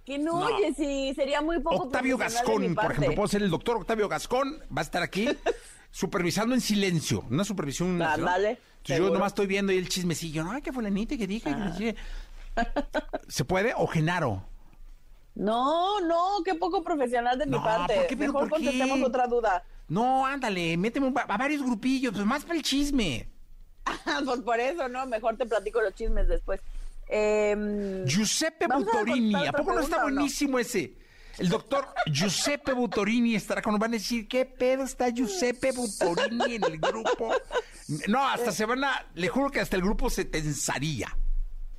Que 0.09 0.19
no, 0.19 0.41
No. 0.41 0.47
oye, 0.57 0.73
sí, 0.75 1.13
sería 1.15 1.43
muy 1.43 1.61
poco 1.61 1.85
Octavio 1.85 2.17
profesional 2.17 2.47
de 2.47 2.59
mi 2.61 2.67
Gascón, 2.69 2.75
por 2.87 2.93
ejemplo, 2.93 3.15
puedo 3.15 3.29
ser 3.29 3.43
el 3.43 3.51
doctor 3.51 3.77
Octavio 3.77 4.09
Gascón, 4.09 4.59
va 4.75 4.81
a 4.81 4.85
estar 4.85 5.03
aquí 5.03 5.29
supervisando 5.91 6.55
en 6.55 6.63
silencio, 6.63 7.25
una 7.31 7.45
supervisión. 7.45 7.99
¿no? 7.99 8.07
Ándale, 8.07 8.59
Entonces, 8.79 8.99
Yo 8.99 9.11
nomás 9.13 9.33
estoy 9.33 9.47
viendo 9.47 9.71
ahí 9.71 9.77
el 9.77 9.91
chismecillo, 9.91 10.45
no, 10.45 10.53
ay, 10.53 10.63
que 10.63 10.73
fulanita, 10.73 11.15
que 11.19 11.27
dije, 11.27 11.51
que 11.51 11.57
no 11.57 11.77
sé. 11.77 11.95
¿Se 13.29 13.45
puede? 13.45 13.75
O 13.77 13.87
Genaro. 13.87 14.43
No, 15.35 16.01
no, 16.01 16.43
qué 16.45 16.55
poco 16.55 16.83
profesional 16.83 17.39
de 17.39 17.45
mi 17.47 17.59
parte. 17.59 17.95
¿por 17.95 18.07
qué? 18.07 18.17
¿Pero 18.17 18.33
Mejor 18.33 18.49
por 18.49 18.59
qué? 18.61 18.65
contestemos 18.67 19.09
otra 19.09 19.27
duda. 19.27 19.63
No, 19.89 20.25
ándale, 20.27 20.77
méteme 20.79 21.07
un- 21.07 21.19
a 21.19 21.37
varios 21.37 21.63
grupillos, 21.63 22.15
pues 22.15 22.25
más 22.27 22.45
para 22.45 22.57
el 22.57 22.63
chisme. 22.63 23.29
pues 24.25 24.41
por 24.41 24.59
eso, 24.59 24.89
¿no? 24.89 25.07
Mejor 25.07 25.37
te 25.37 25.45
platico 25.47 25.81
los 25.83 25.95
chismes 25.95 26.29
después. 26.29 26.61
Em, 27.09 28.05
Giuseppe 28.07 28.67
a 28.67 28.77
Butorini, 28.77 29.35
¿a 29.47 29.53
poco 29.53 29.75
no 29.75 29.81
está 29.81 29.97
no? 29.99 30.03
buenísimo 30.05 30.59
ese? 30.59 30.95
El 31.39 31.49
doctor 31.49 31.87
Giuseppe 32.07 32.73
Butorini 32.73 33.37
estará 33.37 33.63
con, 33.63 33.79
van 33.79 33.93
a 33.93 33.97
decir, 33.97 34.27
¿qué 34.27 34.45
pedo 34.45 34.83
está 34.83 35.09
Giuseppe 35.11 35.71
Butorini 35.73 36.57
en 36.57 36.65
el 36.65 36.79
grupo? 36.79 37.33
No, 38.09 38.27
hasta 38.29 38.51
se 38.53 38.67
van 38.67 38.83
a, 38.85 39.07
le 39.15 39.29
juro 39.29 39.51
que 39.51 39.61
hasta 39.61 39.77
el 39.77 39.83
grupo 39.83 40.11
se 40.11 40.25
tensaría 40.25 41.07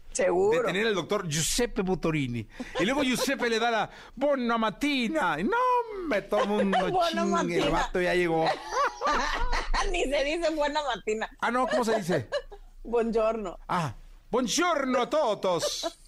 de 0.09 0.25
seguro. 0.25 0.65
tener 0.65 0.87
al 0.87 0.95
doctor 0.95 1.27
Giuseppe 1.27 1.81
Butorini. 1.81 2.47
Y 2.79 2.85
luego 2.85 3.03
Giuseppe 3.03 3.49
le 3.49 3.59
da 3.59 3.69
la 3.69 3.89
buona 4.15 4.57
mattina. 4.57 5.37
Y 5.39 5.43
No, 5.43 5.57
me 6.07 6.21
tomo 6.23 6.57
un 6.57 6.73
chingue, 6.73 7.59
el 7.59 7.69
vato 7.69 8.01
ya 8.01 8.15
llegó. 8.15 8.45
Ni 9.91 10.03
se 10.05 10.23
dice 10.23 10.49
buena 10.55 10.81
matina. 10.83 11.29
Ah, 11.41 11.51
no, 11.51 11.67
¿cómo 11.67 11.83
se 11.83 11.97
dice? 11.97 12.29
Buongiorno. 12.83 13.59
Ah, 13.67 13.93
buongiorno 14.31 15.01
a 15.01 15.09
todos. 15.09 15.99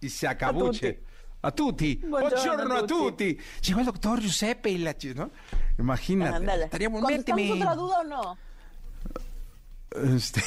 Y 0.00 0.08
se 0.08 0.26
acabuche. 0.26 1.02
A 1.42 1.50
tutti. 1.50 1.96
Buongiorno 1.96 2.76
a 2.76 2.86
tutti. 2.86 3.36
Llegó 3.62 3.80
el 3.80 3.86
doctor 3.86 4.20
Giuseppe 4.20 4.70
y 4.70 4.78
la 4.78 4.94
¿no? 5.16 5.30
Imagínate. 5.78 6.36
Ándale. 6.36 6.64
Estaría 6.66 6.88
bueno. 6.88 7.06
¿Contestamos 7.06 7.50
otra 7.50 7.74
duda 7.74 7.98
o 8.00 8.04
no? 8.04 8.38
Este, 10.16 10.40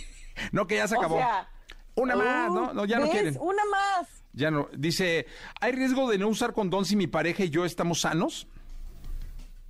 no, 0.52 0.66
que 0.66 0.76
ya 0.76 0.88
se 0.88 0.96
O 0.96 0.98
acabó. 0.98 1.16
sea, 1.18 1.48
Una 1.96 2.14
más, 2.16 2.50
Uh, 2.50 2.54
¿no? 2.54 2.74
No, 2.74 2.84
ya 2.84 2.98
no 2.98 3.10
quieren. 3.10 3.36
Una 3.40 3.64
más. 3.64 4.08
Ya 4.32 4.50
no. 4.50 4.68
Dice, 4.76 5.26
¿hay 5.60 5.72
riesgo 5.72 6.08
de 6.10 6.18
no 6.18 6.28
usar 6.28 6.52
condón 6.52 6.84
si 6.84 6.94
mi 6.94 7.06
pareja 7.06 7.44
y 7.44 7.50
yo 7.50 7.64
estamos 7.64 8.02
sanos? 8.02 8.46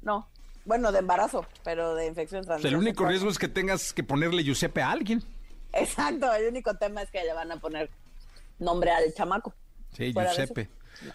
No. 0.03 0.29
Bueno, 0.65 0.91
de 0.93 0.99
embarazo, 0.99 1.47
pero 1.63 1.95
de 1.95 2.07
infección 2.07 2.43
O 2.43 2.59
sea, 2.59 2.69
el 2.71 2.77
único 2.77 3.07
riesgo 3.07 3.31
es 3.31 3.39
que 3.39 3.49
tengas 3.49 3.93
que 3.93 4.03
ponerle 4.03 4.43
Giuseppe 4.43 4.83
a 4.83 4.91
alguien. 4.91 5.23
Exacto, 5.79 6.33
el 6.35 6.49
único 6.49 6.75
tema 6.75 7.03
es 7.03 7.11
que 7.11 7.23
le 7.25 7.33
van 7.33 7.51
a 7.53 7.57
poner 7.59 7.91
nombre 8.59 8.91
al 8.91 9.13
chamaco. 9.15 9.55
Sí, 9.97 10.13
Fuera 10.13 10.31
Giuseppe. 10.31 10.69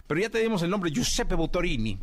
Pero 0.06 0.20
ya 0.20 0.30
te 0.30 0.38
dimos 0.38 0.62
el 0.62 0.70
nombre, 0.70 0.90
Giuseppe 0.90 1.34
Botorini. 1.34 1.98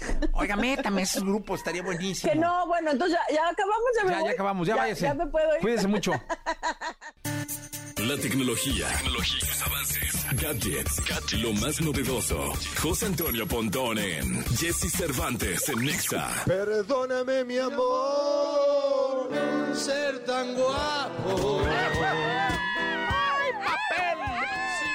Oiga, 0.32 0.56
métame 0.56 1.02
ese 1.02 1.20
grupo, 1.20 1.54
estaría 1.54 1.82
buenísimo. 1.82 2.32
Que 2.32 2.38
no, 2.38 2.66
bueno, 2.66 2.92
entonces 2.92 3.18
ya, 3.28 3.34
ya 3.36 3.48
acabamos, 3.48 3.90
ya 3.98 4.04
me 4.04 4.10
Ya, 4.12 4.18
voy. 4.20 4.26
ya 4.28 4.32
acabamos, 4.32 4.66
ya, 4.68 4.76
váyase. 4.76 5.02
Ya 5.02 5.14
me 5.14 5.26
puedo 5.26 5.54
ir. 5.56 5.60
Cuídese 5.60 5.88
mucho. 5.88 6.12
La 8.10 8.16
tecnología, 8.16 8.88
tecnología, 8.88 9.40
sus 9.40 9.62
avances, 9.62 10.26
gadgets, 10.32 11.34
lo 11.34 11.52
más 11.52 11.80
novedoso. 11.80 12.52
José 12.82 13.06
Antonio 13.06 13.46
Pontón 13.46 13.98
en 13.98 14.44
Jesse 14.56 14.90
Cervantes 14.90 15.68
en 15.68 15.78
Nexa. 15.78 16.28
Perdóname, 16.44 17.44
mi 17.44 17.58
amor, 17.58 19.30
ser 19.76 20.24
tan 20.24 20.56
guapo. 20.56 21.62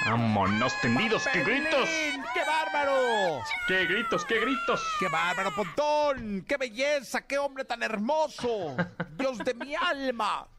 Vámonos 0.05 0.73
tendidos, 0.81 1.23
qué 1.31 1.41
gritos. 1.41 1.89
¡Qué 2.33 2.41
bárbaro! 2.45 3.41
Qué 3.69 3.85
gritos, 3.85 4.25
qué 4.25 4.41
gritos. 4.41 4.81
¡Qué 4.99 5.07
bárbaro, 5.07 5.55
Pontón! 5.55 6.43
¡Qué 6.45 6.57
belleza! 6.57 7.25
¡Qué 7.25 7.37
hombre 7.37 7.63
tan 7.63 7.81
hermoso! 7.81 8.75
¡Dios 9.17 9.37
de 9.37 9.53
mi 9.53 9.73
alma! 9.73 10.49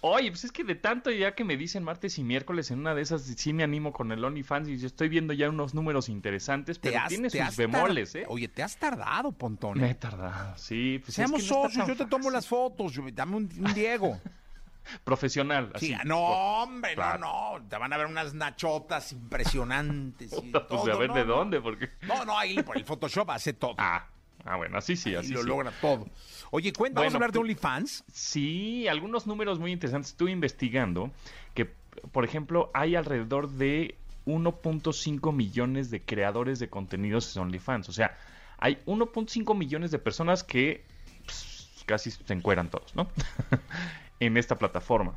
Oye, 0.00 0.30
pues 0.30 0.44
es 0.44 0.52
que 0.52 0.62
de 0.62 0.76
tanto 0.76 1.10
ya 1.10 1.34
que 1.34 1.42
me 1.42 1.56
dicen 1.56 1.82
martes 1.82 2.18
y 2.18 2.22
miércoles 2.24 2.70
en 2.70 2.78
una 2.78 2.94
de 2.94 3.02
esas 3.02 3.22
sí 3.22 3.52
me 3.52 3.64
animo 3.64 3.92
con 3.92 4.12
el 4.12 4.24
OnlyFans 4.24 4.68
y 4.68 4.78
yo 4.78 4.86
estoy 4.86 5.08
viendo 5.08 5.32
ya 5.32 5.48
unos 5.48 5.74
números 5.74 6.08
interesantes, 6.08 6.78
pero 6.78 7.00
tiene 7.08 7.28
sus 7.30 7.56
bemoles, 7.56 8.14
¿eh? 8.14 8.24
Oye, 8.28 8.46
te 8.46 8.62
has 8.62 8.76
tardado, 8.76 9.32
Pontón. 9.32 9.80
Me 9.80 9.90
he 9.90 9.94
tardado, 9.96 10.56
sí. 10.56 10.98
Pues 11.00 11.08
es 11.10 11.14
Seamos 11.16 11.42
que 11.42 11.48
no 11.48 11.54
socios, 11.64 11.88
yo 11.88 11.96
te 11.96 12.06
tomo 12.06 12.30
las 12.30 12.46
fotos. 12.46 12.92
yo- 12.92 13.02
Dame 13.12 13.36
un, 13.36 13.50
un 13.58 13.74
Diego. 13.74 14.20
Profesional, 15.04 15.72
Sí, 15.76 15.92
así. 15.92 16.08
no, 16.08 16.18
hombre, 16.18 16.94
Claro. 16.94 17.18
no, 17.18 17.58
no. 17.58 17.68
Te 17.68 17.76
van 17.76 17.92
a 17.92 17.96
ver 17.98 18.06
unas 18.06 18.32
nachotas 18.34 19.12
impresionantes. 19.12 20.32
Y 20.32 20.40
Pues 20.52 20.66
todo, 20.68 20.92
a 20.92 20.96
ver 20.96 21.08
no, 21.10 21.14
de 21.14 21.24
no. 21.26 21.34
dónde, 21.36 21.60
porque... 21.60 21.90
No, 22.02 22.24
no, 22.24 22.38
ahí 22.38 22.62
por 22.62 22.76
el 22.76 22.84
Photoshop 22.84 23.28
hace 23.30 23.52
todo. 23.52 23.74
Ah, 23.78 24.06
ah 24.44 24.56
bueno, 24.56 24.78
así 24.78 24.96
sí, 24.96 25.10
Y 25.10 25.14
así 25.16 25.32
lo 25.32 25.42
sí. 25.42 25.48
logra 25.48 25.72
todo. 25.80 26.06
Oye, 26.50 26.70
a 26.70 26.78
Bueno, 26.78 27.00
hablar 27.00 27.32
de 27.32 27.38
OnlyFans. 27.38 28.04
Sí, 28.12 28.88
algunos 28.88 29.26
números 29.26 29.58
muy 29.58 29.72
interesantes. 29.72 30.12
Estuve 30.12 30.30
investigando 30.30 31.10
que, 31.54 31.66
por 32.12 32.24
ejemplo, 32.24 32.70
hay 32.74 32.96
alrededor 32.96 33.50
de 33.50 33.96
1.5 34.26 35.32
millones 35.32 35.90
de 35.90 36.02
creadores 36.02 36.58
de 36.58 36.68
contenidos 36.68 37.34
en 37.36 37.42
OnlyFans. 37.42 37.88
O 37.88 37.92
sea, 37.92 38.16
hay 38.58 38.78
1.5 38.86 39.56
millones 39.56 39.90
de 39.90 39.98
personas 39.98 40.44
que 40.44 40.84
pues, 41.24 41.82
casi 41.86 42.10
se 42.10 42.32
encueran 42.32 42.70
todos, 42.70 42.94
¿no? 42.94 43.08
en 44.20 44.36
esta 44.36 44.58
plataforma. 44.58 45.14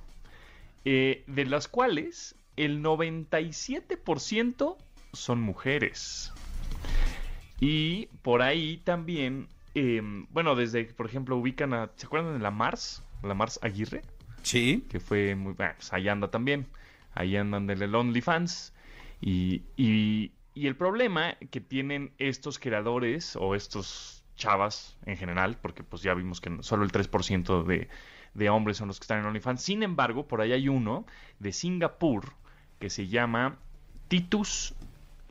Eh, 0.85 1.23
de 1.27 1.45
las 1.45 1.67
cuales 1.67 2.35
el 2.55 2.81
97% 2.83 4.77
son 5.13 5.41
mujeres. 5.41 6.31
Y 7.59 8.07
por 8.23 8.41
ahí 8.41 8.77
también, 8.83 9.47
eh, 9.75 10.01
bueno, 10.31 10.55
desde, 10.55 10.85
por 10.85 11.05
ejemplo, 11.05 11.37
ubican 11.37 11.73
a, 11.73 11.89
¿se 11.95 12.05
acuerdan 12.05 12.33
de 12.33 12.39
la 12.39 12.51
Mars? 12.51 13.03
La 13.23 13.33
Mars 13.33 13.59
Aguirre, 13.61 14.01
Sí. 14.43 14.85
que 14.89 14.99
fue 14.99 15.35
muy, 15.35 15.53
bueno, 15.53 15.73
pues 15.77 15.93
ahí 15.93 16.07
anda 16.09 16.29
también, 16.31 16.65
ahí 17.13 17.35
andan 17.37 17.67
del 17.67 17.93
OnlyFans. 17.93 18.73
Y, 19.21 19.61
y, 19.77 20.31
y 20.55 20.65
el 20.67 20.75
problema 20.75 21.35
que 21.51 21.61
tienen 21.61 22.11
estos 22.17 22.57
creadores 22.57 23.35
o 23.35 23.53
estos 23.55 24.23
chavas 24.35 24.97
en 25.05 25.17
general, 25.17 25.57
porque 25.61 25.83
pues 25.83 26.01
ya 26.01 26.15
vimos 26.15 26.41
que 26.41 26.57
solo 26.61 26.83
el 26.83 26.91
3% 26.91 27.63
de, 27.63 27.87
de 28.33 28.49
hombres 28.49 28.77
son 28.77 28.87
los 28.87 28.99
que 28.99 29.03
están 29.03 29.19
en 29.19 29.25
OnlyFans. 29.25 29.61
Sin 29.61 29.83
embargo, 29.83 30.27
por 30.27 30.41
ahí 30.41 30.51
hay 30.53 30.67
uno 30.67 31.05
de 31.39 31.51
Singapur 31.53 32.33
que 32.79 32.89
se 32.89 33.07
llama 33.07 33.57
Titus 34.07 34.73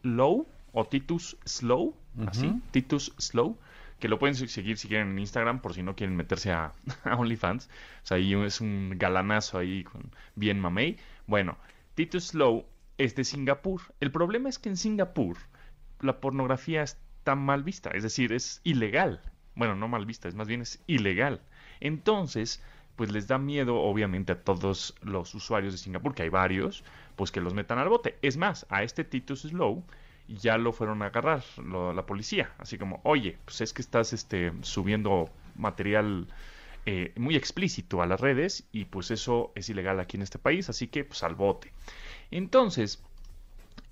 Low 0.02 0.46
o 0.72 0.84
Titus 0.84 1.36
Slow, 1.44 1.96
así, 2.28 2.54
Titus 2.70 3.12
Slow, 3.18 3.58
que 4.00 4.08
lo 4.08 4.18
pueden 4.18 4.34
se- 4.34 4.48
seguir 4.48 4.78
si 4.78 4.88
quieren 4.88 5.10
en 5.10 5.18
Instagram 5.18 5.60
por 5.60 5.74
si 5.74 5.82
no 5.82 5.94
quieren 5.96 6.16
meterse 6.16 6.52
a, 6.52 6.72
a 7.04 7.16
OnlyFans. 7.16 7.66
O 8.02 8.06
sea, 8.06 8.16
ahí 8.16 8.34
es 8.34 8.60
un 8.60 8.94
galanazo 8.96 9.58
ahí 9.58 9.84
con 9.84 10.10
bien 10.34 10.58
mamey. 10.60 10.96
Bueno, 11.26 11.56
Titus 11.94 12.28
Slow 12.28 12.66
es 12.98 13.14
de 13.14 13.24
Singapur. 13.24 13.82
El 14.00 14.10
problema 14.10 14.48
es 14.48 14.58
que 14.58 14.68
en 14.70 14.76
Singapur 14.76 15.36
la 16.00 16.20
pornografía 16.20 16.82
está 16.82 17.34
mal 17.34 17.62
vista, 17.62 17.90
es 17.90 18.02
decir, 18.02 18.32
es 18.32 18.60
ilegal. 18.64 19.20
Bueno, 19.54 19.74
no 19.76 19.88
mal 19.88 20.06
vista, 20.06 20.28
es 20.28 20.34
más 20.34 20.48
bien 20.48 20.62
es 20.62 20.82
ilegal. 20.86 21.40
Entonces, 21.80 22.62
pues 22.96 23.10
les 23.12 23.26
da 23.26 23.38
miedo, 23.38 23.76
obviamente, 23.76 24.32
a 24.32 24.40
todos 24.42 24.94
los 25.02 25.34
usuarios 25.34 25.72
de 25.72 25.78
Singapur, 25.78 26.14
que 26.14 26.22
hay 26.22 26.28
varios, 26.28 26.84
pues 27.16 27.30
que 27.30 27.40
los 27.40 27.54
metan 27.54 27.78
al 27.78 27.88
bote. 27.88 28.18
Es 28.22 28.36
más, 28.36 28.66
a 28.70 28.82
este 28.82 29.04
Titus 29.04 29.42
Slow 29.42 29.84
ya 30.36 30.58
lo 30.58 30.72
fueron 30.72 31.02
a 31.02 31.06
agarrar 31.06 31.42
la 31.58 32.06
policía. 32.06 32.52
Así 32.58 32.78
como, 32.78 33.00
oye, 33.04 33.38
pues 33.44 33.60
es 33.60 33.72
que 33.72 33.82
estás 33.82 34.12
este, 34.12 34.52
subiendo 34.62 35.30
material 35.56 36.26
eh, 36.86 37.12
muy 37.16 37.36
explícito 37.36 38.02
a 38.02 38.06
las 38.06 38.20
redes 38.20 38.64
y 38.72 38.86
pues 38.86 39.10
eso 39.10 39.52
es 39.54 39.68
ilegal 39.68 40.00
aquí 40.00 40.16
en 40.16 40.22
este 40.22 40.38
país, 40.38 40.68
así 40.70 40.88
que 40.88 41.04
pues 41.04 41.22
al 41.22 41.34
bote. 41.34 41.72
Entonces, 42.30 43.02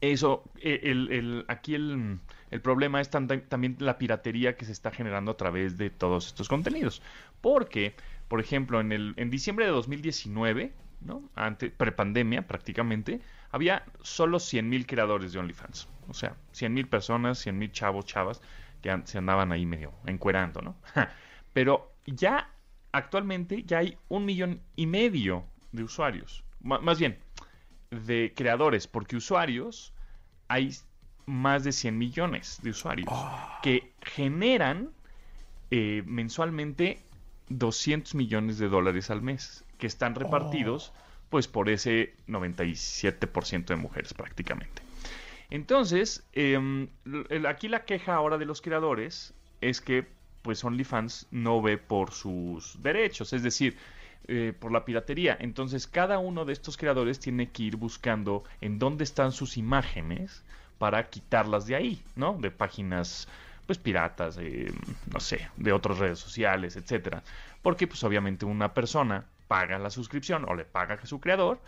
eso, 0.00 0.44
eh, 0.60 0.80
el, 0.84 1.10
el- 1.12 1.44
aquí 1.48 1.74
el, 1.74 2.18
el 2.50 2.60
problema 2.60 3.00
es 3.00 3.10
también 3.10 3.76
la 3.80 3.98
piratería 3.98 4.56
que 4.56 4.64
se 4.64 4.72
está 4.72 4.90
generando 4.90 5.32
a 5.32 5.36
través 5.36 5.76
de 5.76 5.90
todos 5.90 6.26
estos 6.28 6.48
contenidos. 6.48 7.02
Porque, 7.40 7.94
por 8.28 8.40
ejemplo, 8.40 8.80
en, 8.80 8.92
el, 8.92 9.14
en 9.16 9.30
diciembre 9.30 9.64
de 9.66 9.72
2019, 9.72 10.72
¿no? 11.00 11.22
Ante, 11.34 11.70
prepandemia 11.70 12.46
prácticamente, 12.46 13.20
había 13.50 13.84
solo 14.02 14.38
100.000 14.38 14.86
creadores 14.86 15.32
de 15.32 15.38
OnlyFans. 15.38 15.88
O 16.08 16.14
sea, 16.14 16.36
100.000 16.52 16.88
personas, 16.88 17.44
100.000 17.46 17.70
chavos, 17.72 18.04
chavas, 18.06 18.40
que 18.82 18.90
an- 18.90 19.06
se 19.06 19.18
andaban 19.18 19.52
ahí 19.52 19.66
medio 19.66 19.92
encuerando, 20.06 20.60
¿no? 20.62 20.76
Pero 21.52 21.92
ya 22.06 22.50
actualmente 22.92 23.62
ya 23.64 23.78
hay 23.78 23.96
un 24.08 24.24
millón 24.24 24.60
y 24.76 24.86
medio 24.86 25.44
de 25.72 25.82
usuarios. 25.82 26.44
Más 26.60 26.98
bien, 26.98 27.18
de 27.90 28.32
creadores, 28.36 28.86
porque 28.86 29.16
usuarios 29.16 29.92
hay 30.48 30.74
más 31.26 31.64
de 31.64 31.72
100 31.72 31.96
millones 31.98 32.58
de 32.62 32.70
usuarios 32.70 33.08
que 33.62 33.92
generan 34.02 34.90
eh, 35.70 36.02
mensualmente 36.06 37.02
200 37.48 38.14
millones 38.14 38.58
de 38.58 38.68
dólares 38.68 39.10
al 39.10 39.22
mes, 39.22 39.64
que 39.78 39.86
están 39.86 40.14
repartidos 40.14 40.92
pues 41.30 41.48
por 41.48 41.68
ese 41.68 42.14
97% 42.26 43.66
de 43.66 43.76
mujeres 43.76 44.14
prácticamente. 44.14 44.82
Entonces, 45.50 46.24
em, 46.32 46.88
aquí 47.46 47.68
la 47.68 47.84
queja 47.84 48.14
ahora 48.14 48.38
de 48.38 48.44
los 48.44 48.60
creadores 48.60 49.34
es 49.60 49.80
que 49.80 50.06
pues 50.42 50.64
OnlyFans 50.64 51.26
no 51.30 51.60
ve 51.60 51.78
por 51.78 52.12
sus 52.12 52.82
derechos, 52.82 53.32
es 53.32 53.42
decir, 53.42 53.76
eh, 54.28 54.52
por 54.58 54.72
la 54.72 54.84
piratería. 54.84 55.36
Entonces, 55.40 55.86
cada 55.86 56.18
uno 56.18 56.44
de 56.44 56.52
estos 56.52 56.76
creadores 56.76 57.18
tiene 57.18 57.50
que 57.50 57.64
ir 57.64 57.76
buscando 57.76 58.44
en 58.60 58.78
dónde 58.78 59.04
están 59.04 59.32
sus 59.32 59.56
imágenes 59.56 60.42
para 60.78 61.08
quitarlas 61.08 61.66
de 61.66 61.76
ahí, 61.76 62.02
¿no? 62.14 62.34
De 62.34 62.50
páginas 62.50 63.28
pues 63.66 63.78
piratas, 63.78 64.38
eh, 64.40 64.72
no 65.12 65.20
sé, 65.20 65.48
de 65.56 65.72
otras 65.72 65.98
redes 65.98 66.18
sociales, 66.18 66.76
etcétera. 66.76 67.22
Porque 67.60 67.86
pues 67.86 68.02
obviamente 68.04 68.46
una 68.46 68.72
persona 68.72 69.26
paga 69.48 69.78
la 69.78 69.90
suscripción 69.90 70.44
o 70.48 70.54
le 70.54 70.64
paga 70.64 70.94
a 71.02 71.06
su 71.06 71.20
creador, 71.20 71.60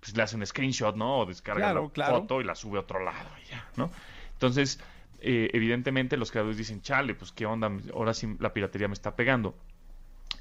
pues 0.00 0.16
le 0.16 0.22
hace 0.22 0.36
un 0.36 0.44
screenshot, 0.46 0.94
¿no? 0.96 1.20
O 1.20 1.26
descarga 1.26 1.60
Claro, 1.66 1.84
la 1.84 1.90
claro. 1.90 2.20
foto 2.20 2.40
y 2.40 2.44
la 2.44 2.54
sube 2.54 2.78
a 2.78 2.82
otro 2.82 3.00
lado 3.02 3.28
y 3.44 3.48
ya, 3.50 3.66
¿no? 3.76 3.90
Entonces, 4.32 4.80
eh, 5.20 5.50
evidentemente 5.52 6.16
los 6.16 6.30
creadores 6.30 6.56
dicen, 6.58 6.82
chale, 6.82 7.14
pues 7.14 7.32
qué 7.32 7.46
onda, 7.46 7.70
ahora 7.94 8.14
sí 8.14 8.36
la 8.38 8.52
piratería 8.52 8.88
me 8.88 8.94
está 8.94 9.16
pegando. 9.16 9.56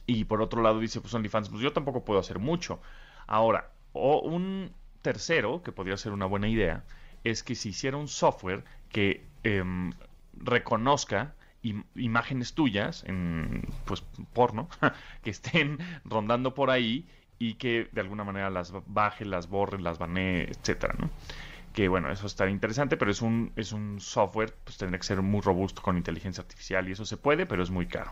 Y 0.06 0.26
por 0.26 0.42
otro 0.42 0.62
lado 0.62 0.80
dice, 0.80 1.02
pues 1.02 1.14
OnlyFans, 1.14 1.50
pues 1.50 1.62
yo 1.62 1.74
tampoco 1.74 2.04
puedo 2.06 2.20
hacer 2.20 2.40
mucho. 2.40 2.80
Ahora, 3.26 3.72
o 3.94 4.20
un 4.20 4.72
tercero, 5.02 5.64
que 5.64 5.72
podría 5.72 5.98
ser 5.98 6.12
una 6.12 6.26
buena 6.26 6.48
idea, 6.48 6.84
es 7.24 7.44
que 7.44 7.56
se 7.56 7.70
hiciera 7.70 7.98
un 7.98 8.08
software 8.08 8.64
que 8.90 9.26
em, 9.44 9.92
reconozca 10.34 11.34
im- 11.64 11.86
imágenes 11.96 12.54
tuyas 12.54 13.04
en 13.06 13.64
pues 13.86 14.04
porno 14.34 14.70
que 15.24 15.30
estén 15.32 15.80
rondando 16.06 16.54
por 16.54 16.70
ahí 16.72 17.08
y 17.40 17.56
que 17.56 17.90
de 17.92 18.02
alguna 18.02 18.24
manera 18.24 18.50
las 18.50 18.74
baje, 18.88 19.26
las 19.26 19.48
borre, 19.50 19.80
las 19.80 20.00
banee, 20.00 20.44
etcétera, 20.50 20.96
¿no? 20.98 21.10
Que 21.74 21.88
bueno, 21.88 22.12
eso 22.12 22.26
estaría 22.28 22.54
interesante, 22.54 22.98
pero 22.98 23.12
es 23.12 23.22
un, 23.22 23.54
es 23.56 23.72
un 23.72 24.00
software, 24.02 24.56
pues 24.64 24.78
tendría 24.78 25.00
que 25.00 25.06
ser 25.06 25.22
muy 25.22 25.42
robusto 25.42 25.82
con 25.84 25.98
inteligencia 25.98 26.42
artificial 26.42 26.90
y 26.90 26.94
eso 26.94 27.06
se 27.06 27.18
puede, 27.18 27.46
pero 27.46 27.62
es 27.64 27.70
muy 27.70 27.86
caro. 27.88 28.12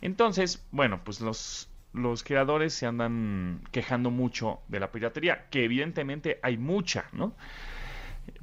Entonces, 0.00 0.66
bueno, 0.70 1.02
pues 1.04 1.20
los 1.20 1.68
los 1.94 2.24
creadores 2.24 2.72
se 2.72 2.86
andan 2.86 3.62
quejando 3.70 4.10
mucho 4.10 4.60
de 4.68 4.80
la 4.80 4.90
piratería, 4.92 5.46
que 5.50 5.64
evidentemente 5.64 6.40
hay 6.42 6.56
mucha, 6.56 7.04
¿no? 7.12 7.34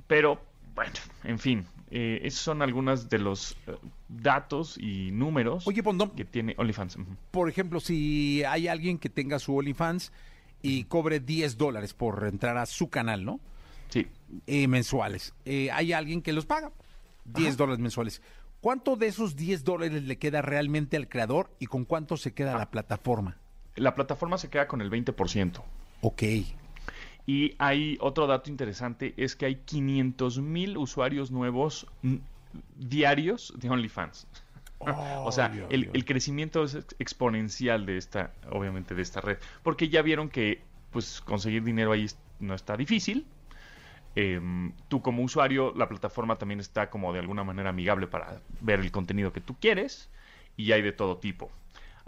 Pero, 0.07 0.41
bueno, 0.75 0.93
en 1.23 1.39
fin, 1.39 1.65
eh, 1.91 2.21
esos 2.23 2.41
son 2.41 2.61
algunos 2.61 3.09
de 3.09 3.17
los 3.19 3.57
eh, 3.67 3.75
datos 4.07 4.77
y 4.77 5.11
números 5.11 5.67
Oye, 5.67 5.81
Pondón, 5.81 6.11
que 6.11 6.25
tiene 6.25 6.55
OnlyFans. 6.57 6.97
Por 7.31 7.49
ejemplo, 7.49 7.79
si 7.79 8.43
hay 8.43 8.67
alguien 8.67 8.97
que 8.97 9.09
tenga 9.09 9.39
su 9.39 9.55
OnlyFans 9.55 10.11
y 10.61 10.83
cobre 10.85 11.19
10 11.19 11.57
dólares 11.57 11.93
por 11.93 12.25
entrar 12.27 12.57
a 12.57 12.65
su 12.65 12.89
canal, 12.89 13.25
¿no? 13.25 13.39
Sí, 13.89 14.07
Eh, 14.45 14.67
mensuales. 14.67 15.33
Eh, 15.45 15.71
hay 15.71 15.93
alguien 15.93 16.21
que 16.21 16.31
los 16.33 16.45
paga 16.45 16.71
10 17.25 17.57
dólares 17.57 17.79
mensuales. 17.79 18.21
¿Cuánto 18.61 18.95
de 18.95 19.07
esos 19.07 19.35
10 19.35 19.63
dólares 19.63 20.03
le 20.03 20.17
queda 20.17 20.41
realmente 20.41 20.97
al 20.97 21.07
creador 21.07 21.49
y 21.59 21.65
con 21.65 21.85
cuánto 21.85 22.17
se 22.17 22.33
queda 22.33 22.57
la 22.57 22.69
plataforma? 22.69 23.37
la 23.75 23.95
plataforma 23.95 24.37
se 24.37 24.49
queda 24.49 24.67
con 24.67 24.81
el 24.81 24.91
20%. 24.91 25.61
Ok. 26.01 26.23
Y 27.29 27.53
hay 27.59 27.95
otro 28.01 28.25
dato 28.25 28.49
interesante, 28.49 29.13
es 29.15 29.35
que 29.35 29.45
hay 29.45 29.57
500 29.57 30.39
mil 30.39 30.79
usuarios 30.79 31.29
nuevos 31.29 31.85
diarios 32.75 33.53
de 33.55 33.69
OnlyFans. 33.69 34.25
o 34.79 35.31
sea, 35.31 35.53
el, 35.69 36.05
crecimiento 36.05 36.63
es 36.63 36.73
ex- 36.73 36.95
exponencial 36.97 37.85
de 37.85 37.97
esta, 37.97 38.33
obviamente, 38.49 38.95
de 38.95 39.03
esta 39.03 39.21
red. 39.21 39.37
Porque 39.61 39.89
ya 39.89 40.01
vieron 40.01 40.29
que, 40.29 40.63
pues, 40.89 41.21
conseguir 41.21 41.63
dinero 41.63 41.91
ahí 41.91 42.07
no 42.39 42.55
está 42.55 42.75
difícil. 42.75 43.27
Em, 44.15 44.73
tú 44.87 45.03
como 45.03 45.21
usuario, 45.21 45.71
la 45.75 45.87
plataforma 45.87 46.35
también 46.37 46.59
está 46.59 46.89
como 46.89 47.13
de 47.13 47.19
alguna 47.19 47.43
manera 47.43 47.69
amigable 47.69 48.07
para 48.07 48.41
ver 48.59 48.79
el 48.79 48.91
contenido 48.91 49.31
que 49.31 49.39
tú 49.39 49.55
quieres. 49.59 50.09
Y 50.57 50.71
hay 50.71 50.81
de 50.81 50.93
todo 50.93 51.17
tipo. 51.17 51.51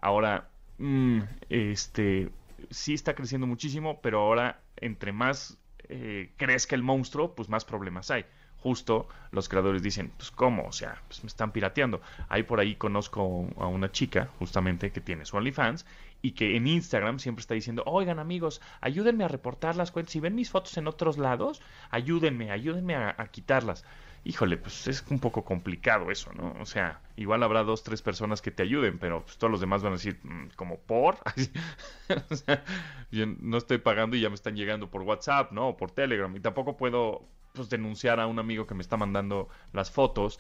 Ahora, 0.02 0.50
mm, 0.80 1.20
este, 1.50 2.32
sí 2.72 2.96
está 2.96 3.14
creciendo 3.14 3.46
muchísimo, 3.46 4.00
pero 4.02 4.22
ahora 4.22 4.62
entre 4.82 5.12
más 5.12 5.58
eh, 5.90 6.32
crezca 6.38 6.76
el 6.76 6.84
monstruo, 6.84 7.36
pues 7.36 7.50
más 7.50 7.66
problemas 7.66 8.12
hay. 8.12 8.26
Justo 8.58 9.08
los 9.32 9.50
creadores 9.50 9.82
dicen, 9.82 10.12
pues 10.18 10.30
cómo, 10.30 10.68
o 10.68 10.72
sea, 10.72 11.02
pues 11.08 11.24
me 11.24 11.28
están 11.28 11.52
pirateando. 11.52 12.00
Ahí 12.30 12.44
por 12.44 12.60
ahí 12.60 12.76
conozco 12.76 13.48
a 13.58 13.66
una 13.66 13.92
chica, 13.92 14.30
justamente, 14.38 14.92
que 14.92 15.02
tiene 15.02 15.26
su 15.26 15.36
OnlyFans 15.36 15.86
y 16.22 16.32
que 16.34 16.56
en 16.56 16.68
Instagram 16.68 17.18
siempre 17.18 17.42
está 17.42 17.56
diciendo, 17.56 17.82
oigan 17.88 18.20
amigos, 18.20 18.62
ayúdenme 18.80 19.24
a 19.24 19.30
reportar 19.30 19.76
las 19.76 19.92
cuentas. 19.92 20.14
Si 20.14 20.20
ven 20.20 20.36
mis 20.36 20.52
fotos 20.52 20.78
en 20.78 20.88
otros 20.88 21.18
lados, 21.18 21.62
ayúdenme, 21.90 22.52
ayúdenme 22.52 22.96
a, 22.96 23.16
a 23.18 23.28
quitarlas. 23.30 23.84
Híjole, 24.24 24.58
pues 24.58 24.88
es 24.88 25.04
un 25.10 25.20
poco 25.20 25.44
complicado 25.44 26.12
eso, 26.12 26.32
¿no? 26.34 26.56
O 26.62 26.66
sea, 26.68 27.02
igual 27.16 27.42
habrá 27.42 27.64
dos, 27.64 27.84
tres 27.84 28.04
personas 28.04 28.42
que 28.42 28.52
te 28.52 28.62
ayuden, 28.62 29.00
pero 29.00 29.24
pues, 29.24 29.38
todos 29.38 29.50
los 29.50 29.60
demás 29.62 29.82
van 29.82 29.94
a 29.94 29.96
decir, 29.96 30.20
"Mm, 30.24 30.50
como 30.56 30.78
por. 30.80 31.18
o 32.30 32.36
sea, 32.36 32.64
yo 33.12 33.26
no 33.26 33.58
estoy 33.58 33.80
pagando 33.80 34.16
y 34.16 34.22
ya 34.22 34.30
me 34.30 34.36
están 34.36 34.56
llegando 34.56 34.92
por 34.92 35.02
WhatsApp, 35.02 35.52
¿no? 35.52 35.70
O 35.70 35.78
por 35.78 35.90
Telegram. 35.92 36.36
Y 36.36 36.40
tampoco 36.40 36.78
puedo 36.78 37.24
pues, 37.54 37.70
denunciar 37.70 38.20
a 38.20 38.28
un 38.28 38.38
amigo 38.38 38.68
que 38.68 38.76
me 38.76 38.82
está 38.84 38.96
mandando 38.96 39.50
las 39.74 39.90
fotos 39.90 40.40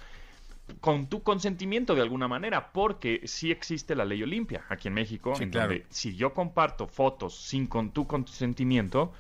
con 0.79 1.07
tu 1.07 1.23
consentimiento 1.23 1.95
de 1.95 2.01
alguna 2.01 2.27
manera, 2.27 2.71
porque 2.71 3.21
sí 3.25 3.51
existe 3.51 3.95
la 3.95 4.05
ley 4.05 4.21
Olimpia 4.23 4.63
aquí 4.69 4.87
en 4.89 4.93
México, 4.93 5.33
Sí, 5.35 5.43
en 5.43 5.49
claro. 5.49 5.69
donde 5.69 5.85
si 5.89 6.15
yo 6.15 6.33
comparto 6.33 6.87
fotos 6.87 7.35
sin 7.35 7.65
con 7.67 7.91
tu 7.91 8.07
consentimiento, 8.07 9.11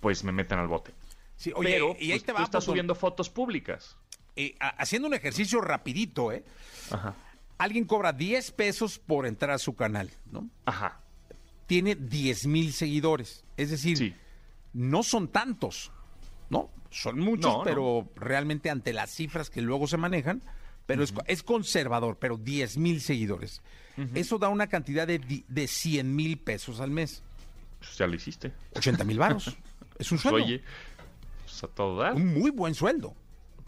pues 0.00 0.24
me 0.24 0.32
meten 0.32 0.58
al 0.58 0.68
bote. 0.68 0.92
Sí, 1.40 1.52
oye, 1.56 1.70
Pero 1.72 1.96
y 1.98 2.12
ahí 2.12 2.18
pues, 2.18 2.24
te 2.24 2.32
tú 2.32 2.38
va, 2.38 2.44
estás 2.44 2.50
Pontón. 2.60 2.62
subiendo 2.72 2.94
fotos 2.94 3.30
públicas. 3.30 3.96
Eh, 4.36 4.54
ha- 4.60 4.68
haciendo 4.82 5.08
un 5.08 5.14
ejercicio 5.14 5.62
rapidito, 5.62 6.32
¿eh? 6.32 6.44
Ajá. 6.90 7.14
Alguien 7.56 7.86
cobra 7.86 8.12
10 8.12 8.50
pesos 8.52 8.98
por 8.98 9.26
entrar 9.26 9.52
a 9.52 9.58
su 9.58 9.74
canal, 9.74 10.10
¿no? 10.30 10.50
Ajá. 10.66 11.00
Tiene 11.66 11.94
10 11.94 12.46
mil 12.46 12.74
seguidores. 12.74 13.42
Es 13.56 13.70
decir, 13.70 13.96
Sí. 13.96 14.14
no 14.74 15.02
son 15.02 15.28
tantos, 15.28 15.90
¿no? 16.50 16.68
Son 16.90 17.18
muchos, 17.18 17.50
No, 17.50 17.58
no. 17.58 17.64
pero 17.64 18.08
realmente 18.16 18.68
ante 18.68 18.92
las 18.92 19.10
cifras 19.10 19.48
que 19.48 19.62
luego 19.62 19.86
se 19.86 19.96
manejan, 19.96 20.42
pero 20.84 21.02
es, 21.04 21.14
es 21.26 21.42
conservador, 21.42 22.18
pero 22.18 22.36
10 22.36 22.76
mil 22.76 23.00
seguidores. 23.00 23.62
Eso 24.14 24.38
da 24.38 24.48
una 24.50 24.66
cantidad 24.66 25.06
de, 25.06 25.44
de 25.46 25.66
100 25.68 26.14
mil 26.14 26.38
pesos 26.38 26.80
al 26.80 26.90
mes. 26.90 27.22
Pues 27.78 27.96
ya 27.96 28.06
lo 28.06 28.14
hiciste. 28.14 28.52
80 28.74 29.04
mil 29.04 29.18
varos. 29.18 29.48
es 29.98 30.10
un 30.12 30.16
Pues, 30.18 30.22
sueldo. 30.22 30.44
oye, 30.46 30.62
pues 31.50 31.64
a 31.64 31.68
todo 31.74 31.96
dar. 31.98 32.14
Un 32.14 32.34
muy 32.38 32.50
buen 32.50 32.74
sueldo. 32.74 33.14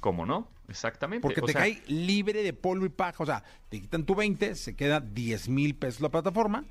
¿Cómo 0.00 0.26
no? 0.26 0.48
Exactamente. 0.68 1.22
Porque 1.22 1.40
O 1.40 1.44
te 1.44 1.52
sea, 1.52 1.62
cae 1.62 1.82
libre 1.86 2.42
de 2.42 2.52
polvo 2.52 2.86
y 2.86 2.88
paja. 2.88 3.22
O 3.22 3.26
sea, 3.26 3.44
te 3.68 3.80
quitan 3.80 4.04
tu 4.04 4.14
20, 4.14 4.54
se 4.54 4.74
queda 4.74 5.00
10 5.00 5.48
mil 5.48 5.74
pesos 5.74 6.00
la 6.00 6.08
plataforma, 6.08 6.64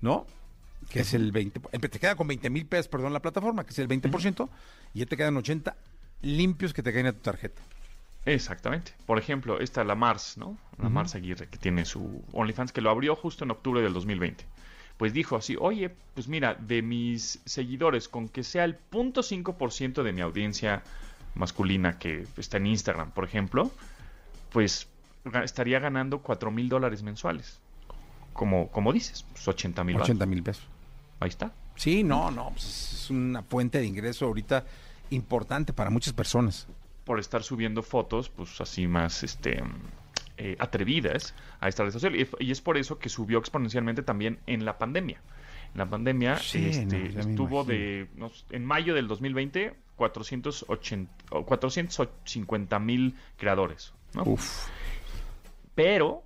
¿no? 0.00 0.26
Que 0.90 1.00
es 1.00 1.14
el 1.14 1.32
20. 1.32 1.60
eh, 1.72 1.78
Te 1.78 1.98
queda 1.98 2.14
con 2.14 2.26
20 2.28 2.48
mil 2.50 2.66
pesos, 2.66 2.88
perdón, 2.88 3.12
la 3.12 3.20
plataforma, 3.20 3.64
que 3.64 3.70
es 3.70 3.78
el 3.78 3.88
20%, 3.88 4.48
y 4.92 5.00
ya 5.00 5.06
te 5.06 5.16
quedan 5.16 5.36
80 5.36 5.76
limpios 6.22 6.72
que 6.72 6.82
te 6.82 6.92
caen 6.92 7.06
a 7.06 7.12
tu 7.12 7.20
tarjeta. 7.20 7.60
Exactamente. 8.26 8.92
Por 9.06 9.18
ejemplo, 9.18 9.60
esta 9.60 9.84
la 9.84 9.94
Mars, 9.94 10.36
¿no? 10.38 10.56
La 10.78 10.88
Mars 10.88 11.14
Aguirre, 11.14 11.48
que 11.48 11.58
tiene 11.58 11.84
su 11.84 12.22
OnlyFans, 12.32 12.72
que 12.72 12.80
lo 12.80 12.90
abrió 12.90 13.14
justo 13.16 13.44
en 13.44 13.50
octubre 13.50 13.82
del 13.82 13.92
2020. 13.92 14.44
Pues 14.96 15.12
dijo 15.12 15.36
así, 15.36 15.56
oye, 15.58 15.90
pues 16.14 16.28
mira, 16.28 16.54
de 16.54 16.82
mis 16.82 17.40
seguidores, 17.44 18.08
con 18.08 18.28
que 18.28 18.44
sea 18.44 18.64
el 18.64 18.78
0.5% 18.90 20.02
de 20.02 20.12
mi 20.12 20.20
audiencia 20.20 20.82
masculina 21.34 21.98
que 21.98 22.26
está 22.36 22.58
en 22.58 22.68
Instagram, 22.68 23.10
por 23.10 23.24
ejemplo, 23.24 23.70
pues 24.52 24.88
estaría 25.42 25.80
ganando 25.80 26.20
4 26.20 26.50
mil 26.50 26.68
dólares 26.68 27.02
mensuales. 27.02 27.58
Como, 28.32 28.68
como 28.68 28.92
dices, 28.92 29.24
pues 29.32 29.46
80 29.46 29.84
mil 29.84 29.96
80 29.96 30.26
mil 30.26 30.42
pesos. 30.42 30.66
Ahí 31.20 31.28
está. 31.28 31.52
Sí, 31.76 32.04
no, 32.04 32.30
no, 32.30 32.50
pues 32.50 32.92
es 32.92 33.10
una 33.10 33.42
fuente 33.42 33.78
de 33.78 33.86
ingreso 33.86 34.26
ahorita 34.26 34.64
importante 35.10 35.72
para 35.72 35.90
muchas 35.90 36.12
personas. 36.12 36.66
por 37.04 37.20
estar 37.20 37.42
subiendo 37.42 37.82
fotos, 37.82 38.28
pues 38.30 38.60
así 38.60 38.86
más 38.86 39.22
este 39.22 39.62
eh, 40.36 40.56
atrevidas 40.58 41.34
a 41.60 41.68
esta 41.68 41.84
red 41.84 41.92
social. 41.92 42.16
Y, 42.16 42.28
y 42.38 42.50
es 42.50 42.60
por 42.60 42.76
eso 42.76 42.98
que 42.98 43.08
subió 43.08 43.38
exponencialmente 43.38 44.02
también 44.02 44.38
en 44.46 44.64
la 44.64 44.78
pandemia. 44.78 45.20
En 45.72 45.78
la 45.78 45.86
pandemia 45.86 46.36
Sí, 46.38 46.68
este, 46.68 47.10
no, 47.10 47.20
estuvo 47.20 47.64
de, 47.64 48.08
no 48.16 48.30
en 48.50 48.64
mayo 48.64 48.94
del 48.94 49.08
2020, 49.08 49.74
480, 49.96 51.12
o 51.30 51.44
450 51.44 52.78
mil 52.78 53.14
creadores. 53.36 53.92
¿no? 54.14 54.22
Uf. 54.24 54.68
Pero 55.74 56.24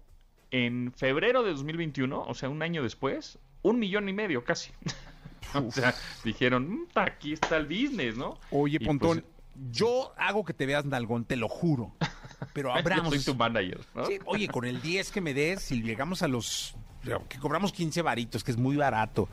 en 0.50 0.92
febrero 0.96 1.42
de 1.42 1.50
2021, 1.52 2.22
o 2.22 2.34
sea, 2.34 2.48
un 2.48 2.62
año 2.62 2.82
después, 2.82 3.38
un 3.62 3.78
millón 3.78 4.08
y 4.08 4.12
medio 4.12 4.44
casi. 4.44 4.72
o 5.54 5.70
sea, 5.70 5.94
dijeron, 6.24 6.70
"Mm, 6.70 6.86
aquí 6.94 7.32
está 7.32 7.56
el 7.56 7.66
business, 7.66 8.16
¿no? 8.16 8.38
Oye, 8.50 8.76
Y, 8.76 8.78
pues, 8.78 8.88
Pontón, 8.88 9.24
yo 9.70 10.12
hago 10.16 10.44
que 10.44 10.52
te 10.54 10.66
veas 10.66 10.84
nalgón, 10.84 11.24
te 11.24 11.36
lo 11.36 11.48
juro. 11.48 11.92
Pero 12.52 12.68
yo 12.72 12.74
abramos. 12.78 13.14
soy 13.14 13.24
tu 13.24 13.34
manager, 13.34 13.80
¿no? 13.94 14.06
Sí, 14.06 14.18
oye, 14.26 14.48
con 14.48 14.64
el 14.64 14.80
10 14.80 15.10
que 15.10 15.20
me 15.20 15.34
des, 15.34 15.62
si 15.62 15.82
llegamos 15.82 16.22
a 16.22 16.28
los. 16.28 16.74
que 17.28 17.38
cobramos 17.38 17.72
15 17.72 18.02
varitos, 18.02 18.44
que 18.44 18.50
es 18.50 18.56
muy 18.56 18.76
barato. 18.76 19.28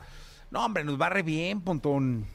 No, 0.50 0.64
hombre, 0.64 0.84
nos 0.84 1.00
va 1.00 1.08
re 1.08 1.22
bien, 1.22 1.60
Pontón. 1.60 2.26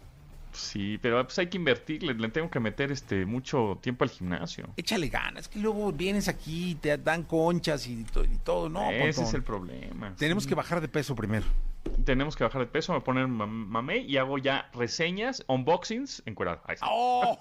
Sí, 0.53 0.99
pero 1.01 1.24
pues 1.24 1.39
hay 1.39 1.47
que 1.47 1.55
invertir, 1.57 2.03
le, 2.03 2.13
le 2.13 2.28
tengo 2.28 2.49
que 2.49 2.59
meter 2.59 2.91
este 2.91 3.26
mucho 3.26 3.80
tiempo 3.82 4.03
al 4.03 4.09
gimnasio. 4.09 4.67
Échale 4.76 5.07
ganas, 5.07 5.47
que 5.47 5.59
luego 5.59 5.93
vienes 5.93 6.28
aquí, 6.28 6.76
te 6.76 6.97
dan 6.97 7.24
conchas 7.24 7.88
y, 7.88 8.03
to- 8.03 8.26
y 8.26 8.36
todo. 8.43 8.67
No, 8.67 8.91
Ese 8.91 9.05
Pontón. 9.05 9.24
es 9.24 9.34
el 9.34 9.43
problema. 9.43 10.13
Tenemos 10.17 10.43
sí. 10.43 10.49
que 10.49 10.55
bajar 10.55 10.82
de 10.82 10.89
peso 10.89 11.15
primero. 11.15 11.45
Tenemos 12.05 12.36
que 12.36 12.43
bajar 12.43 12.61
de 12.61 12.67
peso, 12.67 12.93
me 12.93 13.01
poner 13.01 13.27
mam- 13.27 13.67
mamé 13.67 13.97
y 13.99 14.17
hago 14.17 14.38
ya 14.38 14.69
reseñas, 14.73 15.43
unboxings, 15.47 16.23
encuerado. 16.25 16.61
Ahí 16.65 16.75
está. 16.75 16.88
¡Oh! 16.89 17.38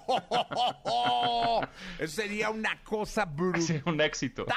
Eso 1.99 2.21
sería 2.21 2.49
una 2.49 2.81
cosa 2.83 3.25
brutal. 3.25 3.61
Sería 3.61 3.83
un 3.85 4.01
éxito. 4.01 4.45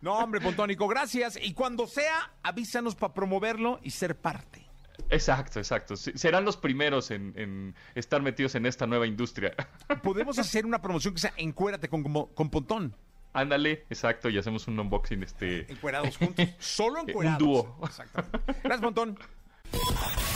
No, 0.00 0.18
hombre, 0.18 0.40
Pontónico, 0.40 0.86
gracias. 0.86 1.38
Y 1.42 1.52
cuando 1.54 1.86
sea, 1.86 2.30
avísanos 2.42 2.94
para 2.94 3.12
promoverlo 3.14 3.80
y 3.82 3.90
ser 3.90 4.16
parte. 4.16 4.64
Exacto, 5.10 5.58
exacto. 5.58 5.96
Serán 5.96 6.44
los 6.44 6.56
primeros 6.56 7.10
en, 7.10 7.32
en 7.36 7.74
estar 7.94 8.20
metidos 8.22 8.54
en 8.54 8.66
esta 8.66 8.86
nueva 8.86 9.06
industria. 9.06 9.54
Podemos 10.02 10.38
hacer 10.38 10.64
una 10.66 10.80
promoción 10.82 11.14
que 11.14 11.20
sea 11.20 11.32
encuérate 11.38 11.88
con, 11.88 12.02
con 12.04 12.50
Pontón. 12.50 12.94
Ándale, 13.32 13.84
exacto, 13.90 14.28
y 14.30 14.38
hacemos 14.38 14.66
un 14.68 14.78
unboxing 14.80 15.22
este 15.22 15.70
Encuerados 15.70 16.16
juntos. 16.16 16.46
Solo 16.58 17.02
Un 17.02 17.10
encuerados. 17.10 17.38
dúo. 17.38 17.78
Exactamente. 17.84 18.38
Gracias, 18.62 18.80
Pontón. 18.80 19.18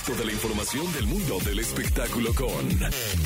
Toda 0.07 0.24
la 0.24 0.32
información 0.32 0.93
del 0.93 1.07
mundo 1.07 1.38
del 1.45 1.61
espectáculo 1.61 2.34
con 2.34 2.68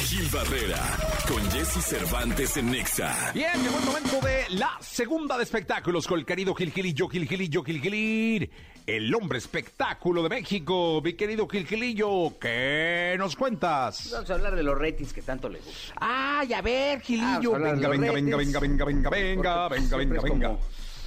Gil 0.00 0.28
Barrera, 0.30 0.78
con 1.26 1.50
Jesse 1.50 1.82
Cervantes 1.82 2.56
en 2.58 2.70
Nexa. 2.70 3.32
Bien, 3.32 3.52
llegó 3.62 3.78
el 3.78 3.84
momento 3.86 4.20
de 4.26 4.44
la 4.50 4.76
segunda 4.80 5.36
de 5.38 5.44
espectáculos 5.44 6.06
con 6.06 6.18
el 6.18 6.26
querido 6.26 6.54
Gil 6.54 6.72
Gilillo, 6.72 7.08
Gil 7.08 7.26
Gilillo, 7.26 7.64
Gil 7.64 7.80
Gilir, 7.80 8.50
el 8.86 9.14
hombre 9.14 9.38
espectáculo 9.38 10.22
de 10.22 10.28
México. 10.28 11.00
Mi 11.02 11.14
querido 11.14 11.48
Gil 11.48 11.66
Gilillo, 11.66 12.38
¿qué 12.38 13.14
nos 13.18 13.34
cuentas? 13.36 14.10
Vamos 14.12 14.30
a 14.30 14.34
hablar 14.34 14.54
de 14.56 14.62
los 14.62 14.78
ratings 14.78 15.12
que 15.12 15.22
tanto 15.22 15.48
le 15.48 15.58
gustan. 15.60 15.96
Ay, 16.00 16.52
a 16.52 16.60
ver, 16.60 17.00
Gilillo. 17.00 17.54
A 17.54 17.58
Venga, 17.58 17.88
venga, 17.88 18.12
venga, 18.12 18.12
venga, 18.12 18.36
venga, 18.36 18.60
venga, 18.60 18.84
venga, 18.84 19.08
Porque, 19.10 19.22
venga, 19.24 19.68
pues, 19.68 19.80
venga, 19.82 19.96
venga, 19.96 20.16
es 20.16 20.22
venga. 20.22 20.48
como- 20.48 20.60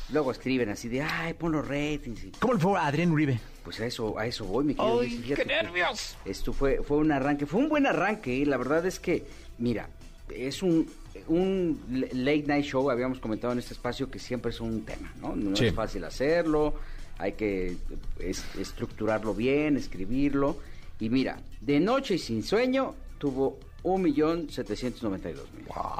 luego 0.10 0.32
escriben 0.32 0.70
así 0.70 0.88
de, 0.88 1.02
ay, 1.02 1.34
pon 1.34 1.52
los 1.52 1.68
ratings. 1.68 2.24
y- 2.24 2.32
¿Cómo 2.40 2.54
le 2.54 2.60
fue 2.60 2.80
a 2.80 2.88
Adrián 2.88 3.12
Uribe? 3.12 3.40
Pues 3.64 3.80
a 3.82 3.86
eso, 3.86 4.18
a 4.18 4.26
eso 4.26 4.46
voy, 4.46 4.66
mi 4.66 4.74
querido. 4.74 5.02
¡Ay, 5.02 5.10
fíjate 5.10 5.44
qué 5.44 5.48
que 5.48 5.64
nervios! 5.64 6.18
Esto 6.26 6.54
fue, 6.54 6.82
fue 6.82 6.98
un 6.98 7.12
arranque, 7.12 7.46
fue 7.46 7.60
un 7.60 7.70
buen 7.70 7.86
arranque. 7.86 8.42
¿eh? 8.42 8.46
La 8.46 8.58
verdad 8.58 8.86
es 8.88 9.00
que, 9.00 9.26
mira, 9.60 9.90
es 10.34 10.64
un, 10.64 10.90
un 11.28 11.80
late 12.14 12.44
night 12.48 12.66
show, 12.66 12.90
habíamos 12.90 13.20
comentado 13.20 13.54
en 13.54 13.60
este 13.60 13.74
espacio 13.74 14.10
que 14.10 14.18
siempre 14.18 14.50
es 14.52 14.62
un 14.62 14.84
tema, 14.86 15.14
¿no? 15.22 15.36
No 15.36 15.56
Sí. 15.56 15.66
es 15.68 15.74
fácil 15.76 16.06
hacerlo, 16.06 16.74
hay 17.18 17.34
que 17.34 17.78
es- 18.20 18.44
estructurarlo 18.58 19.34
bien, 19.34 19.78
escribirlo. 19.78 20.58
Y 21.00 21.10
mira, 21.10 21.40
de 21.62 21.80
noche 21.80 22.16
y 22.16 22.20
sin 22.20 22.44
sueño 22.44 22.94
tuvo 23.18 23.58
1.792.000. 23.84 25.40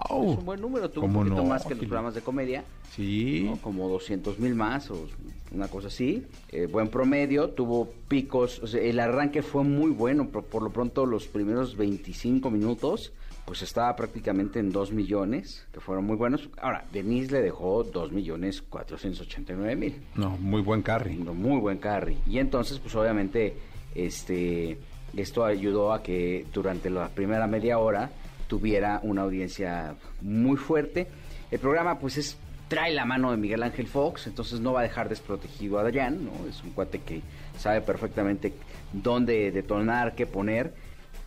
¡Wow! 0.10 0.32
Es 0.34 0.38
un 0.40 0.46
buen 0.46 0.62
número, 0.62 0.90
tuvo 0.90 1.06
un 1.06 1.12
¿Cómo 1.14 1.24
poquito 1.24 1.44
no, 1.44 1.50
más 1.50 1.64
que 1.66 1.76
los 1.76 1.86
programas 1.86 2.16
de 2.16 2.22
comedia. 2.22 2.64
Sí. 2.96 3.44
¿no? 3.46 3.58
como 3.58 3.88
200 3.90 4.40
mil 4.40 4.56
más 4.56 4.90
o 4.92 5.08
una 5.52 5.68
cosa 5.68 5.88
así. 5.88 6.26
Eh, 6.52 6.66
buen 6.66 6.90
promedio, 6.90 7.50
tuvo 7.52 7.90
picos, 8.08 8.60
o 8.60 8.68
sea, 8.68 8.82
el 8.82 9.00
arranque 9.00 9.42
fue 9.44 9.64
muy 9.64 9.92
bueno, 9.92 10.28
por, 10.30 10.44
por 10.46 10.64
lo 10.64 10.72
pronto 10.72 11.06
los 11.06 11.28
primeros 11.28 11.78
25 11.78 12.50
minutos 12.50 13.12
pues 13.48 13.62
estaba 13.62 13.96
prácticamente 13.96 14.60
en 14.60 14.74
2 14.74 14.92
millones, 14.92 15.66
que 15.72 15.80
fueron 15.80 16.04
muy 16.04 16.18
buenos. 16.18 16.50
Ahora, 16.60 16.84
Denise 16.92 17.32
le 17.32 17.42
dejó 17.42 17.82
2 17.82 18.12
millones 18.12 18.62
489 18.62 19.76
mil. 19.78 20.02
No, 20.16 20.32
muy 20.32 20.62
buen 20.62 20.82
carry. 20.82 21.16
No, 21.16 21.34
Muy 21.34 21.62
buen 21.62 21.78
carry. 21.78 22.18
Y 22.28 22.40
entonces, 22.40 22.78
pues 22.80 22.94
obviamente, 22.96 23.56
este, 23.96 24.78
esto 25.16 25.46
ayudó 25.46 25.94
a 25.94 26.04
que 26.04 26.46
durante 26.54 26.90
la 26.90 27.08
primera 27.08 27.48
media 27.48 27.80
hora 27.80 28.10
tuviera 28.50 29.00
una 29.02 29.22
audiencia 29.22 29.96
muy 30.20 30.58
fuerte. 30.58 31.08
El 31.50 31.60
programa, 31.60 32.00
pues, 32.00 32.18
es 32.18 32.38
trae 32.68 32.94
la 32.94 33.06
mano 33.06 33.32
de 33.32 33.38
Miguel 33.38 33.64
Ángel 33.64 33.88
Fox, 33.88 34.28
entonces 34.28 34.60
no 34.60 34.74
va 34.74 34.82
a 34.82 34.84
dejar 34.84 35.08
desprotegido 35.08 35.80
a 35.80 35.84
Adrián, 35.84 36.26
¿no? 36.26 36.50
Es 36.50 36.62
un 36.66 36.72
cuate 36.72 37.00
que 37.00 37.22
sabe 37.58 37.80
perfectamente 37.80 38.52
dónde 38.92 39.52
detonar, 39.52 40.16
qué 40.16 40.26
poner. 40.26 40.74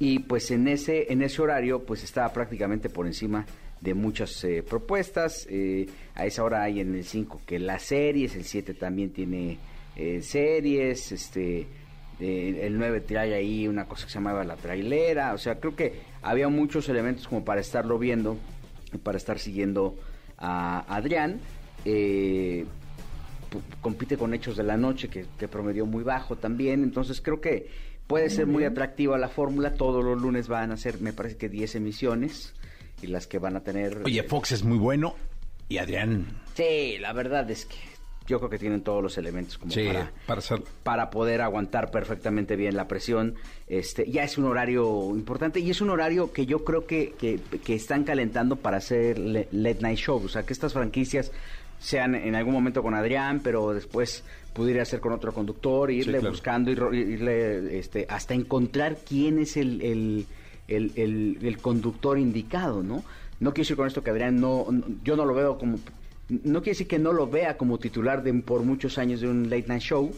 Y 0.01 0.21
pues 0.21 0.51
en 0.51 0.67
ese, 0.67 1.13
en 1.13 1.23
ese 1.23 1.41
horario, 1.41 1.85
pues 1.85 2.03
estaba 2.03 2.33
prácticamente 2.33 2.89
por 2.89 3.07
encima 3.07 3.47
de 3.81 3.95
muchas 3.95 4.43
eh, 4.45 4.65
propuestas. 4.69 5.47
Eh, 5.49 5.87
a 6.15 6.27
esa 6.27 6.43
hora 6.43 6.63
hay 6.63 6.81
en 6.81 6.95
el 6.95 7.05
5 7.05 7.43
que 7.47 7.61
las 7.61 7.83
series, 7.83 8.35
el 8.35 8.45
7 8.45 8.75
también 8.75 9.11
tiene 9.13 9.59
eh, 9.97 10.23
series, 10.23 11.13
este 11.13 11.69
eh, 12.21 12.67
el 12.67 12.77
9 12.77 13.01
trae 13.01 13.35
ahí 13.35 13.67
una 13.67 13.87
cosa 13.87 14.05
que 14.05 14.13
se 14.13 14.19
llamaba 14.19 14.45
la 14.45 14.57
trailera, 14.57 15.33
o 15.33 15.39
sea, 15.39 15.59
creo 15.59 15.75
que 15.75 15.95
había 16.21 16.49
muchos 16.49 16.89
elementos 16.91 17.27
como 17.27 17.45
para 17.45 17.63
estarlo 17.63 17.99
viendo, 17.99 18.37
para 19.03 19.17
estar 19.17 19.39
siguiendo 19.39 19.97
a 20.37 20.85
Adrián. 20.95 21.41
Eh, 21.87 22.67
compite 23.81 24.19
con 24.19 24.35
Hechos 24.35 24.57
de 24.57 24.65
la 24.65 24.77
Noche, 24.77 25.09
que, 25.09 25.25
que 25.39 25.49
promedió 25.49 25.87
muy 25.87 26.05
bajo 26.05 26.37
también, 26.37 26.83
entonces 26.83 27.21
creo 27.23 27.41
que 27.41 27.69
puede 28.11 28.29
ser 28.29 28.49
muy 28.49 28.65
atractiva 28.65 29.17
la 29.19 29.29
fórmula, 29.29 29.75
todos 29.75 30.05
los 30.05 30.21
lunes 30.21 30.49
van 30.49 30.73
a 30.73 30.77
ser, 30.77 31.01
me 31.01 31.13
parece 31.13 31.37
que 31.37 31.49
10 31.49 31.77
emisiones, 31.77 32.53
y 33.01 33.07
las 33.07 33.29
que 33.29 33.39
van 33.39 33.55
a 33.55 33.61
tener... 33.61 34.03
Oye, 34.05 34.25
Fox 34.25 34.51
es 34.51 34.65
muy 34.65 34.79
bueno 34.79 35.15
y 35.69 35.79
Adrián. 35.79 36.27
Sí, 36.55 36.99
la 36.99 37.13
verdad 37.13 37.49
es 37.53 37.67
que 37.67 37.77
yo 38.27 38.39
creo 38.39 38.51
que 38.51 38.59
tienen 38.59 38.83
todos 38.83 39.01
los 39.01 39.17
elementos 39.17 39.59
como 39.59 39.71
Sí, 39.71 39.87
para, 39.87 40.11
para 40.27 40.39
hacerlo. 40.41 40.65
para 40.83 41.09
poder 41.11 41.41
aguantar 41.41 41.93
perfectamente 41.93 42.57
bien 42.57 42.75
la 42.77 42.89
presión. 42.89 43.37
Este, 43.69 44.11
ya 44.11 44.25
es 44.25 44.37
un 44.39 44.47
horario 44.47 45.11
importante 45.15 45.61
y 45.61 45.71
es 45.71 45.81
un 45.81 45.91
horario 45.91 46.33
que 46.33 46.47
yo 46.47 46.65
creo 46.65 46.87
que, 46.89 47.15
que, 47.17 47.39
que 47.65 47.75
están 47.77 48.03
calentando 48.03 48.57
para 48.57 48.79
hacer 48.79 49.21
late 49.21 49.79
night 49.83 49.99
shows. 49.99 50.25
O 50.25 50.29
sea, 50.29 50.43
que 50.43 50.53
estas 50.53 50.73
franquicias 50.73 51.31
sean 51.79 52.15
en 52.17 52.35
algún 52.35 52.53
momento 52.55 52.83
con 52.83 52.95
Adrián, 52.95 53.41
pero 53.43 53.73
después 53.73 54.25
pudiera 54.53 54.85
ser 54.85 55.01
con 55.01 55.13
otro 55.13 55.33
conductor, 55.33 55.91
irle 55.91 56.19
claro. 56.19 56.31
buscando, 56.31 56.71
ir- 56.71 56.95
irle 56.95 57.79
este, 57.79 58.07
hasta 58.09 58.35
encontrar 58.35 58.99
quién 59.07 59.39
es 59.39 59.57
el, 59.57 59.81
el, 59.81 60.27
el, 60.69 61.59
conductor 61.59 62.19
indicado, 62.19 62.83
¿no? 62.83 63.05
No 63.41 63.53
quiero 63.55 63.65
decir 63.65 63.77
con 63.77 63.87
esto 63.87 64.03
que 64.03 64.11
Adrián 64.11 64.41
no, 64.41 64.67
no- 64.71 64.85
yo 65.05 65.17
no 65.17 65.25
lo 65.25 65.35
veo 65.35 65.57
como, 65.59 65.79
no 66.29 66.61
quiere 66.63 66.73
decir 66.73 66.87
que 66.89 66.99
no 66.99 67.13
lo 67.13 67.29
vea 67.29 67.57
como 67.57 67.79
titular 67.79 68.23
de 68.23 68.33
por 68.35 68.63
muchos 68.63 68.99
años 68.99 69.21
de 69.21 69.29
un 69.29 69.45
late 69.51 69.67
night 69.69 69.83
show. 69.83 70.13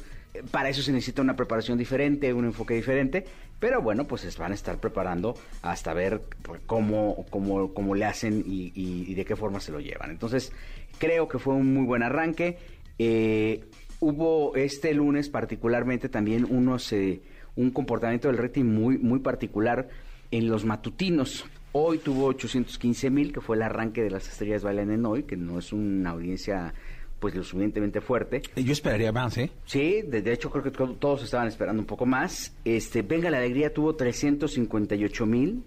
Para 0.51 0.71
eso 0.71 0.81
se 0.81 0.93
necesita 0.93 1.21
una 1.21 1.37
preparación 1.37 1.77
diferente, 1.77 2.33
un 2.33 2.47
enfoque 2.47 2.73
diferente, 2.75 3.27
pero 3.61 3.83
bueno, 3.83 4.07
pues 4.07 4.37
van 4.39 4.53
a 4.53 4.55
estar 4.55 4.79
preparando 4.79 5.35
hasta 5.61 5.93
ver 5.93 6.23
pues, 6.43 6.61
cómo, 6.65 7.27
cómo, 7.29 7.75
cómo 7.75 7.95
le 7.95 8.07
hacen 8.07 8.43
y, 8.47 8.73
y- 8.75 9.05
y 9.09 9.15
de 9.15 9.25
qué 9.27 9.37
forma 9.37 9.61
se 9.61 9.73
lo 9.73 9.79
llevan. 9.81 10.11
Entonces, 10.11 10.51
creo 10.99 11.29
que 11.29 11.39
fue 11.39 11.55
un 11.55 11.75
muy 11.75 11.85
buen 11.85 12.03
arranque. 12.03 12.57
Eh, 12.99 13.63
hubo 14.03 14.57
este 14.57 14.93
lunes 14.95 15.29
particularmente 15.29 16.09
también 16.09 16.45
unos, 16.51 16.93
eh, 16.93 17.23
un 17.55 17.71
comportamiento 17.71 18.27
del 18.29 18.39
rating 18.39 18.65
muy, 18.65 18.99
muy 18.99 19.21
particular 19.21 19.89
en 20.33 20.49
los 20.49 20.65
matutinos. 20.65 21.45
Hoy 21.71 21.99
tuvo 21.99 22.27
815 22.27 23.11
mil, 23.11 23.33
que 23.33 23.41
fue 23.41 23.55
el 23.57 23.63
arranque 23.63 24.03
de 24.03 24.11
las 24.11 24.29
estrellas 24.29 24.65
bailan 24.65 24.91
en 24.91 25.07
hoy, 25.07 25.23
que 25.23 25.37
no 25.37 25.59
es 25.61 25.73
una 25.73 26.11
audiencia 26.11 26.75
pues 27.21 27.37
lo 27.37 27.45
suficientemente 27.45 28.01
fuerte. 28.01 28.43
Yo 28.57 28.73
esperaría 28.73 29.13
más, 29.13 29.39
¿eh? 29.39 29.51
Sí, 29.67 30.03
de, 30.03 30.21
de 30.21 30.33
hecho 30.33 30.51
creo 30.51 30.65
que 30.65 30.73
to- 30.73 30.97
todos 30.99 31.23
estaban 31.23 31.47
esperando 31.47 31.81
un 31.81 31.87
poco 31.87 32.05
más. 32.05 32.53
Este, 32.65 33.03
Venga 33.03 33.31
la 33.31 33.39
Alegría 33.39 33.73
tuvo 33.73 33.95
358 33.95 35.25
mil 35.27 35.63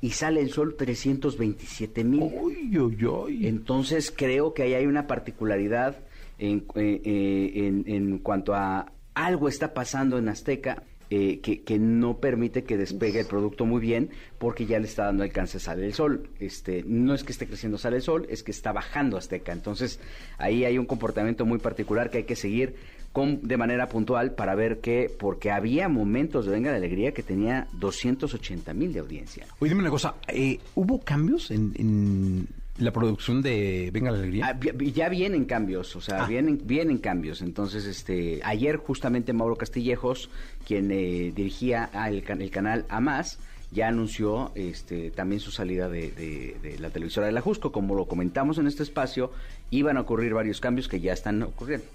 y 0.00 0.10
Sale 0.10 0.40
el 0.40 0.50
Sol 0.50 0.76
327 0.78 2.04
mil. 2.04 2.20
Uy, 2.22 2.78
uy, 2.78 3.04
uy. 3.04 3.46
Entonces 3.48 4.12
creo 4.16 4.54
que 4.54 4.62
ahí 4.62 4.74
hay 4.74 4.86
una 4.86 5.08
particularidad 5.08 5.96
en, 6.40 6.64
eh, 6.74 7.00
eh, 7.04 7.52
en, 7.54 7.84
en 7.86 8.18
cuanto 8.18 8.54
a 8.54 8.92
algo 9.14 9.48
está 9.48 9.74
pasando 9.74 10.18
en 10.18 10.28
Azteca 10.28 10.82
eh, 11.12 11.40
que, 11.40 11.62
que 11.62 11.78
no 11.78 12.18
permite 12.18 12.62
que 12.62 12.76
despegue 12.76 13.20
el 13.20 13.26
producto 13.26 13.66
muy 13.66 13.80
bien 13.80 14.10
porque 14.38 14.64
ya 14.66 14.78
le 14.78 14.86
está 14.86 15.06
dando 15.06 15.24
alcance 15.24 15.56
a 15.56 15.60
Sale 15.60 15.84
el 15.84 15.92
Sol. 15.92 16.30
Este, 16.38 16.84
no 16.86 17.14
es 17.14 17.24
que 17.24 17.32
esté 17.32 17.46
creciendo 17.46 17.78
Sale 17.78 17.96
el 17.96 18.02
Sol, 18.02 18.26
es 18.30 18.44
que 18.44 18.52
está 18.52 18.72
bajando 18.72 19.16
Azteca. 19.16 19.52
Entonces 19.52 19.98
ahí 20.38 20.64
hay 20.64 20.78
un 20.78 20.86
comportamiento 20.86 21.44
muy 21.44 21.58
particular 21.58 22.10
que 22.10 22.18
hay 22.18 22.24
que 22.24 22.36
seguir 22.36 22.76
con, 23.12 23.40
de 23.42 23.56
manera 23.56 23.88
puntual 23.88 24.36
para 24.36 24.54
ver 24.54 24.78
que, 24.78 25.10
porque 25.18 25.50
había 25.50 25.88
momentos 25.88 26.46
de 26.46 26.52
Venga 26.52 26.70
la 26.70 26.76
Alegría 26.76 27.12
que 27.12 27.24
tenía 27.24 27.66
280 27.80 28.72
mil 28.72 28.92
de 28.92 29.00
audiencia. 29.00 29.46
Oye, 29.58 29.70
dime 29.70 29.80
una 29.80 29.90
cosa. 29.90 30.14
eh, 30.28 30.60
¿Hubo 30.76 31.00
cambios 31.00 31.50
en, 31.50 31.72
en 31.76 32.46
la 32.80 32.92
producción 32.92 33.42
de 33.42 33.90
Venga 33.92 34.10
la 34.10 34.18
Alegría? 34.18 34.46
Ah, 34.48 34.58
ya 34.92 35.08
vienen 35.08 35.44
cambios, 35.44 35.94
o 35.96 36.00
sea, 36.00 36.24
Ah. 36.24 36.26
vienen, 36.26 36.60
vienen 36.64 36.98
cambios. 36.98 37.42
Entonces, 37.42 37.84
este, 37.86 38.40
ayer 38.44 38.76
justamente 38.78 39.32
Mauro 39.32 39.56
Castillejos, 39.56 40.30
quien 40.66 40.90
eh, 40.90 41.32
dirigía 41.34 41.90
el, 42.08 42.24
el 42.28 42.50
canal 42.50 42.86
A 42.88 43.00
Más, 43.00 43.38
ya 43.72 43.86
anunció 43.88 44.50
este, 44.56 45.10
también 45.12 45.40
su 45.40 45.50
salida 45.52 45.88
de, 45.88 46.10
de- 46.10 46.56
de 46.60 46.78
la 46.80 46.90
televisora 46.90 47.26
de 47.26 47.32
la 47.32 47.40
Jusco. 47.40 47.70
Como 47.70 47.94
lo 47.94 48.06
comentamos 48.06 48.58
en 48.58 48.66
este 48.66 48.82
espacio, 48.82 49.30
iban 49.70 49.96
a 49.96 50.00
ocurrir 50.00 50.34
varios 50.34 50.60
cambios 50.60 50.88
que 50.88 51.00
ya 51.00 51.12
están 51.12 51.40
ocurriendo. 51.44 51.86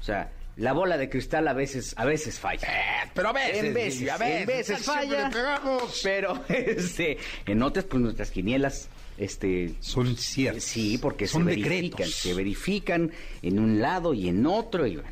O 0.00 0.04
sea, 0.04 0.30
la 0.58 0.74
bola 0.74 0.98
de 0.98 1.08
cristal 1.08 1.48
a 1.48 1.54
veces, 1.54 1.94
a 1.96 2.04
veces 2.04 2.38
falla. 2.38 2.68
pero 3.14 3.28
a 3.30 3.32
veces, 3.32 3.64
en 3.64 3.72
veces, 3.72 4.10
a 4.10 4.18
veces, 4.18 4.40
en 4.42 4.46
veces 4.46 4.84
falla. 4.84 5.30
Pero, 6.02 6.38
este, 6.50 7.16
en 7.46 7.62
otras, 7.62 7.86
pues 7.86 8.02
nuestras 8.02 8.30
quinielas, 8.30 8.90
este, 9.18 9.74
Son 9.80 10.16
ciertos. 10.16 10.64
Sí, 10.64 10.98
porque 10.98 11.26
Son 11.26 11.42
se 11.42 11.50
verifican, 11.50 11.82
decretos. 11.82 12.14
se 12.14 12.34
verifican 12.34 13.10
en 13.42 13.58
un 13.58 13.80
lado 13.80 14.14
y 14.14 14.28
en 14.28 14.46
otro 14.46 14.86
y 14.86 14.96
bueno. 14.96 15.10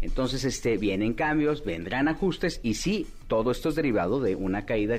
Entonces, 0.00 0.44
este, 0.44 0.76
vienen 0.76 1.14
cambios, 1.14 1.64
vendrán 1.64 2.08
ajustes 2.08 2.60
y 2.62 2.74
sí, 2.74 3.06
todo 3.26 3.50
esto 3.50 3.70
es 3.70 3.74
derivado 3.74 4.20
de 4.20 4.36
una 4.36 4.66
caída 4.66 4.98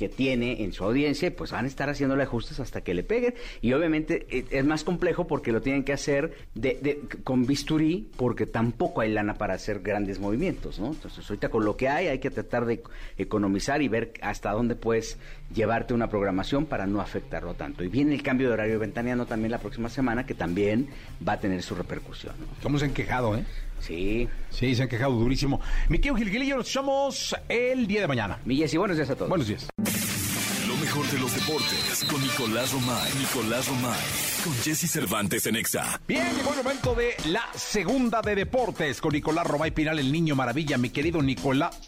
que 0.00 0.08
tiene 0.08 0.64
en 0.64 0.72
su 0.72 0.82
audiencia 0.82 1.30
pues 1.36 1.52
van 1.52 1.66
a 1.66 1.68
estar 1.68 1.90
haciéndole 1.90 2.22
ajustes 2.22 2.58
hasta 2.58 2.80
que 2.80 2.94
le 2.94 3.02
peguen 3.02 3.34
y 3.60 3.74
obviamente 3.74 4.26
eh, 4.30 4.46
es 4.50 4.64
más 4.64 4.82
complejo 4.82 5.26
porque 5.26 5.52
lo 5.52 5.60
tienen 5.60 5.84
que 5.84 5.92
hacer 5.92 6.32
de, 6.54 6.78
de- 6.80 7.00
con 7.22 7.44
bisturí 7.44 8.08
porque 8.16 8.46
tampoco 8.46 9.02
hay 9.02 9.12
lana 9.12 9.34
para 9.34 9.52
hacer 9.52 9.80
grandes 9.80 10.18
movimientos, 10.18 10.78
¿no? 10.78 10.86
Entonces 10.86 11.28
ahorita 11.28 11.50
con 11.50 11.66
lo 11.66 11.76
que 11.76 11.90
hay 11.90 12.06
hay 12.06 12.18
que 12.18 12.30
tratar 12.30 12.64
de 12.64 12.82
economizar 13.18 13.82
y 13.82 13.88
ver 13.88 14.14
hasta 14.22 14.52
dónde 14.52 14.74
puedes 14.74 15.18
llevarte 15.54 15.92
una 15.92 16.08
programación 16.08 16.64
para 16.64 16.86
no 16.86 17.02
afectarlo 17.02 17.52
tanto. 17.52 17.84
Y 17.84 17.88
viene 17.88 18.14
el 18.14 18.22
cambio 18.22 18.48
de 18.48 18.54
horario 18.54 18.78
ventaneando 18.78 19.26
también 19.26 19.50
la 19.50 19.58
próxima 19.58 19.90
semana 19.90 20.24
que 20.24 20.32
también 20.34 20.88
va 21.28 21.34
a 21.34 21.40
tener 21.40 21.62
su 21.62 21.74
repercusión, 21.74 22.34
¿no? 22.40 22.46
¿Cómo 22.62 22.78
se 22.78 22.86
han 22.86 22.94
quejado, 22.94 23.36
eh? 23.36 23.44
Sí. 23.80 24.28
Sí, 24.50 24.74
se 24.74 24.82
han 24.82 24.88
quejado 24.88 25.12
durísimo. 25.12 25.60
Mi 25.88 25.98
querido 25.98 26.16
Gilgilillo, 26.16 26.56
nos 26.56 26.66
escuchamos 26.66 27.34
el 27.48 27.86
día 27.86 28.02
de 28.02 28.08
mañana. 28.08 28.38
Mi 28.44 28.56
Jessy, 28.56 28.76
buenos 28.76 28.96
días 28.96 29.10
a 29.10 29.14
todos. 29.16 29.28
Buenos 29.28 29.48
días. 29.48 29.68
Lo 30.68 30.76
mejor 30.76 31.06
de 31.06 31.18
los 31.18 31.34
deportes 31.34 32.04
con 32.10 32.20
Nicolás 32.20 32.72
Romay. 32.72 33.10
Nicolás 33.18 33.68
Romay. 33.68 34.00
Con 34.44 34.54
Jesse 34.54 34.90
Cervantes 34.90 35.46
en 35.46 35.56
Exa. 35.56 36.00
Bien, 36.06 36.26
llegó 36.36 36.50
el 36.52 36.62
momento 36.62 36.94
de 36.94 37.14
la 37.26 37.42
segunda 37.54 38.22
de 38.22 38.34
deportes 38.34 39.00
con 39.00 39.12
Nicolás 39.12 39.46
Romay 39.46 39.70
Pinal, 39.70 39.98
el 39.98 40.12
niño 40.12 40.34
maravilla, 40.34 40.78
mi 40.78 40.90
querido 40.90 41.22
Nicolás. 41.22 41.78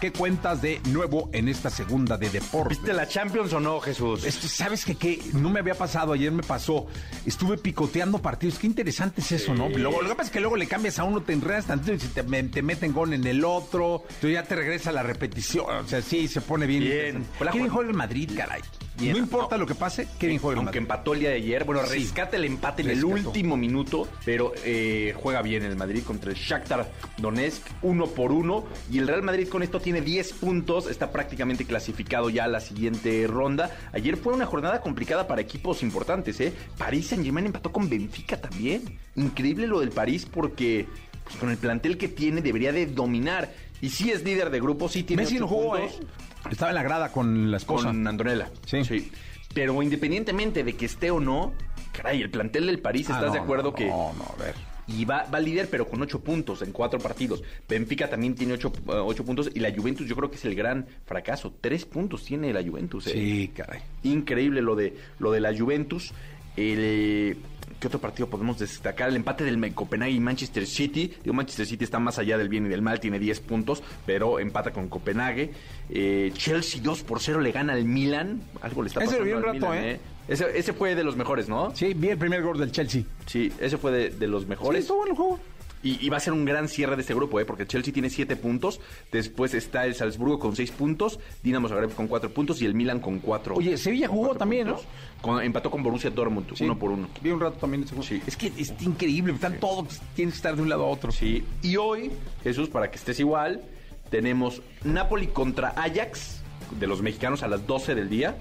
¿Qué 0.00 0.12
cuentas 0.12 0.62
de 0.62 0.80
nuevo 0.90 1.28
en 1.32 1.48
esta 1.48 1.70
segunda 1.70 2.16
de 2.16 2.30
deportes? 2.30 2.78
¿Viste 2.78 2.92
la 2.92 3.08
Champions 3.08 3.52
o 3.52 3.58
no, 3.58 3.80
Jesús? 3.80 4.24
Esto, 4.24 4.46
¿Sabes 4.46 4.84
qué? 4.84 4.94
qué? 4.94 5.20
No 5.32 5.50
me 5.50 5.58
había 5.58 5.74
pasado, 5.74 6.12
ayer 6.12 6.30
me 6.30 6.44
pasó. 6.44 6.86
Estuve 7.26 7.58
picoteando 7.58 8.22
partidos. 8.22 8.60
Qué 8.60 8.68
interesante 8.68 9.20
es 9.20 9.32
eso, 9.32 9.54
¿no? 9.54 9.68
Luego, 9.68 10.00
lo 10.00 10.08
que 10.08 10.14
pasa 10.14 10.28
es 10.28 10.32
que 10.32 10.40
luego 10.40 10.54
le 10.54 10.68
cambias 10.68 11.00
a 11.00 11.04
uno, 11.04 11.22
te 11.22 11.32
enredas 11.32 11.66
tantito 11.66 11.94
y 11.94 11.98
te, 11.98 12.22
te 12.22 12.62
meten 12.62 12.92
gol 12.92 13.12
en 13.12 13.26
el 13.26 13.44
otro. 13.44 14.02
Entonces 14.02 14.34
ya 14.34 14.44
te 14.44 14.54
regresa 14.54 14.92
la 14.92 15.02
repetición. 15.02 15.66
O 15.68 15.88
sea, 15.88 16.00
sí, 16.00 16.28
se 16.28 16.40
pone 16.42 16.66
bien. 16.66 16.84
Bien. 16.84 17.26
Qué 17.50 17.68
juega 17.68 17.90
el 17.90 17.96
Madrid, 17.96 18.30
caray. 18.36 18.62
Bien. 18.98 19.12
No 19.12 19.18
importa 19.18 19.56
lo 19.56 19.66
que 19.66 19.74
pase, 19.74 20.08
bien 20.20 20.38
juega 20.38 20.60
Aunque 20.60 20.78
empató 20.78 21.14
el 21.14 21.20
día 21.20 21.30
de 21.30 21.36
ayer, 21.36 21.64
bueno, 21.64 21.86
Sí. 21.86 22.00
rescata 22.00 22.36
el 22.36 22.44
empate 22.44 22.82
en 22.82 22.90
el 22.90 23.04
último 23.04 23.56
minuto, 23.56 24.08
pero 24.24 24.52
eh, 24.64 25.14
juega 25.16 25.40
bien 25.42 25.62
el 25.62 25.76
Madrid 25.76 26.02
contra 26.02 26.30
el 26.30 26.36
Shakhtar 26.36 26.90
Donetsk, 27.16 27.62
uno 27.82 28.06
por 28.06 28.32
uno, 28.32 28.64
y 28.90 28.98
el 28.98 29.06
Real 29.06 29.22
Madrid 29.22 29.48
con 29.48 29.62
esto 29.62 29.80
tiene 29.80 30.00
10 30.00 30.32
puntos, 30.34 30.88
está 30.90 31.12
prácticamente 31.12 31.64
clasificado 31.64 32.28
ya 32.30 32.44
a 32.44 32.48
la 32.48 32.60
siguiente 32.60 33.26
ronda. 33.28 33.70
Ayer 33.92 34.16
fue 34.16 34.32
una 34.32 34.46
jornada 34.46 34.80
complicada 34.80 35.26
para 35.28 35.40
equipos 35.40 35.82
importantes, 35.82 36.40
¿eh? 36.40 36.52
París 36.76 37.06
Saint-Germain 37.08 37.46
empató 37.46 37.70
con 37.70 37.88
Benfica 37.88 38.40
también. 38.40 38.98
Increíble 39.14 39.66
lo 39.66 39.80
del 39.80 39.90
París 39.90 40.26
porque 40.30 40.86
pues, 41.24 41.36
con 41.36 41.50
el 41.50 41.56
plantel 41.56 41.98
que 41.98 42.08
tiene 42.08 42.40
debería 42.40 42.72
de 42.72 42.86
dominar. 42.86 43.52
Y 43.80 43.90
sí 43.90 44.10
es 44.10 44.24
líder 44.24 44.50
de 44.50 44.60
grupo, 44.60 44.88
sí 44.88 45.04
tiene 45.04 45.22
Messi 45.22 45.38
no 45.38 45.46
jugó, 45.46 45.76
puntos 45.76 46.00
¿eh? 46.00 46.06
Estaba 46.50 46.70
en 46.70 46.74
la 46.76 46.82
grada 46.82 47.12
con 47.12 47.50
la 47.50 47.56
esposa. 47.56 47.88
con 47.88 48.06
Antonella. 48.06 48.50
Sí. 48.66 49.10
Pero 49.54 49.82
independientemente 49.82 50.62
de 50.64 50.74
que 50.74 50.86
esté 50.86 51.10
o 51.10 51.20
no, 51.20 51.52
caray, 51.92 52.20
el 52.22 52.30
plantel 52.30 52.66
del 52.66 52.80
París, 52.80 53.06
Ah, 53.10 53.14
¿estás 53.14 53.28
no, 53.28 53.32
de 53.34 53.38
acuerdo 53.40 53.70
no, 53.70 53.74
que 53.74 53.86
No, 53.86 54.12
no, 54.16 54.34
a 54.34 54.42
ver. 54.42 54.54
y 54.86 55.04
va, 55.04 55.24
va 55.32 55.40
líder, 55.40 55.68
pero 55.70 55.88
con 55.88 56.00
ocho 56.02 56.20
puntos 56.20 56.60
en 56.62 56.70
cuatro 56.72 56.98
partidos. 56.98 57.42
Benfica 57.68 58.08
también 58.10 58.34
tiene 58.34 58.52
ocho, 58.54 58.72
eh, 58.76 58.92
ocho 58.92 59.24
puntos 59.24 59.50
y 59.54 59.60
la 59.60 59.72
Juventus 59.74 60.06
yo 60.06 60.14
creo 60.16 60.30
que 60.30 60.36
es 60.36 60.44
el 60.44 60.54
gran 60.54 60.86
fracaso. 61.06 61.54
Tres 61.60 61.84
puntos 61.86 62.24
tiene 62.24 62.52
la 62.52 62.62
Juventus. 62.62 63.06
eh. 63.08 63.10
Sí, 63.12 63.52
caray. 63.56 63.80
Increíble 64.02 64.60
lo 64.62 64.76
de, 64.76 64.96
lo 65.18 65.30
de 65.32 65.40
la 65.40 65.56
Juventus. 65.56 66.12
El, 66.56 67.38
¿Qué 67.80 67.86
otro 67.86 68.00
partido 68.00 68.28
podemos 68.28 68.58
destacar? 68.58 69.08
El 69.08 69.16
empate 69.16 69.44
del 69.44 69.72
Copenhague 69.74 70.10
y 70.12 70.20
Manchester 70.20 70.66
City. 70.66 71.12
Digo, 71.22 71.32
Manchester 71.34 71.64
City 71.66 71.84
está 71.84 71.98
más 71.98 72.18
allá 72.18 72.36
del 72.36 72.48
bien 72.48 72.66
y 72.66 72.68
del 72.68 72.82
mal, 72.82 72.98
tiene 72.98 73.18
10 73.18 73.40
puntos, 73.40 73.82
pero 74.04 74.40
empata 74.40 74.72
con 74.72 74.88
Copenhague. 74.88 75.52
Eh, 75.90 76.32
Chelsea 76.34 76.80
2 76.82 77.02
por 77.04 77.20
0 77.20 77.40
le 77.40 77.52
gana 77.52 77.74
al 77.74 77.84
Milan. 77.84 78.40
Algo 78.62 78.82
le 78.82 78.88
está 78.88 79.00
pasando 79.00 79.22
al 79.36 79.42
rato, 79.42 79.54
Milan, 79.54 79.74
¿eh? 79.84 80.00
Ese, 80.26 80.58
ese 80.58 80.72
fue 80.72 80.94
de 80.94 81.04
los 81.04 81.16
mejores, 81.16 81.48
¿no? 81.48 81.74
Sí, 81.74 81.94
vi 81.94 82.08
el 82.08 82.18
primer 82.18 82.42
gol 82.42 82.58
del 82.58 82.70
Chelsea. 82.72 83.02
Sí, 83.26 83.52
ese 83.60 83.78
fue 83.78 83.92
de, 83.92 84.10
de 84.10 84.26
los 84.26 84.42
Sí, 84.42 84.48
mejores. 84.48 84.80
estuvo 84.80 84.98
bueno 84.98 85.12
el 85.12 85.16
juego. 85.16 85.40
Y, 85.82 86.04
y 86.04 86.08
va 86.08 86.16
a 86.16 86.20
ser 86.20 86.32
un 86.32 86.44
gran 86.44 86.68
cierre 86.68 86.96
de 86.96 87.02
este 87.02 87.14
grupo, 87.14 87.38
¿eh? 87.40 87.44
porque 87.44 87.66
Chelsea 87.66 87.92
tiene 87.92 88.10
7 88.10 88.34
puntos, 88.36 88.80
después 89.12 89.54
está 89.54 89.86
el 89.86 89.94
Salzburgo 89.94 90.38
con 90.38 90.56
6 90.56 90.70
puntos, 90.72 91.20
Dinamo 91.42 91.68
Zagreb 91.68 91.94
con 91.94 92.08
4 92.08 92.30
puntos 92.30 92.60
y 92.62 92.66
el 92.66 92.74
Milan 92.74 93.00
con 93.00 93.18
4. 93.20 93.54
Oye, 93.54 93.76
Sevilla 93.76 94.08
jugó 94.08 94.34
también, 94.34 94.68
¿no? 94.68 95.40
empató 95.40 95.70
con 95.70 95.82
Borussia 95.82 96.10
Dortmund, 96.10 96.54
Sí. 96.54 96.64
uno 96.64 96.78
por 96.78 96.90
uno. 96.90 97.08
Vi 97.22 97.30
un 97.30 97.40
rato 97.40 97.58
también 97.58 97.82
ese. 97.84 98.00
Sí. 98.02 98.22
Es 98.26 98.36
que 98.36 98.52
es 98.56 98.72
increíble, 98.80 99.32
están 99.32 99.58
todos, 99.60 100.00
tienen 100.14 100.30
que 100.32 100.36
estar 100.36 100.54
de 100.56 100.62
un 100.62 100.68
lado 100.68 100.84
a 100.84 100.88
otro. 100.88 101.10
Sí. 101.12 101.44
Y 101.62 101.76
hoy, 101.76 102.10
Jesús, 102.42 102.68
para 102.68 102.90
que 102.90 102.96
estés 102.96 103.18
igual, 103.20 103.62
tenemos 104.10 104.62
Napoli 104.84 105.26
contra 105.28 105.70
Ajax, 105.70 106.40
de 106.78 106.86
los 106.86 107.02
mexicanos, 107.02 107.42
a 107.42 107.48
las 107.48 107.66
12 107.66 107.94
del 107.94 108.08
día. 108.08 108.36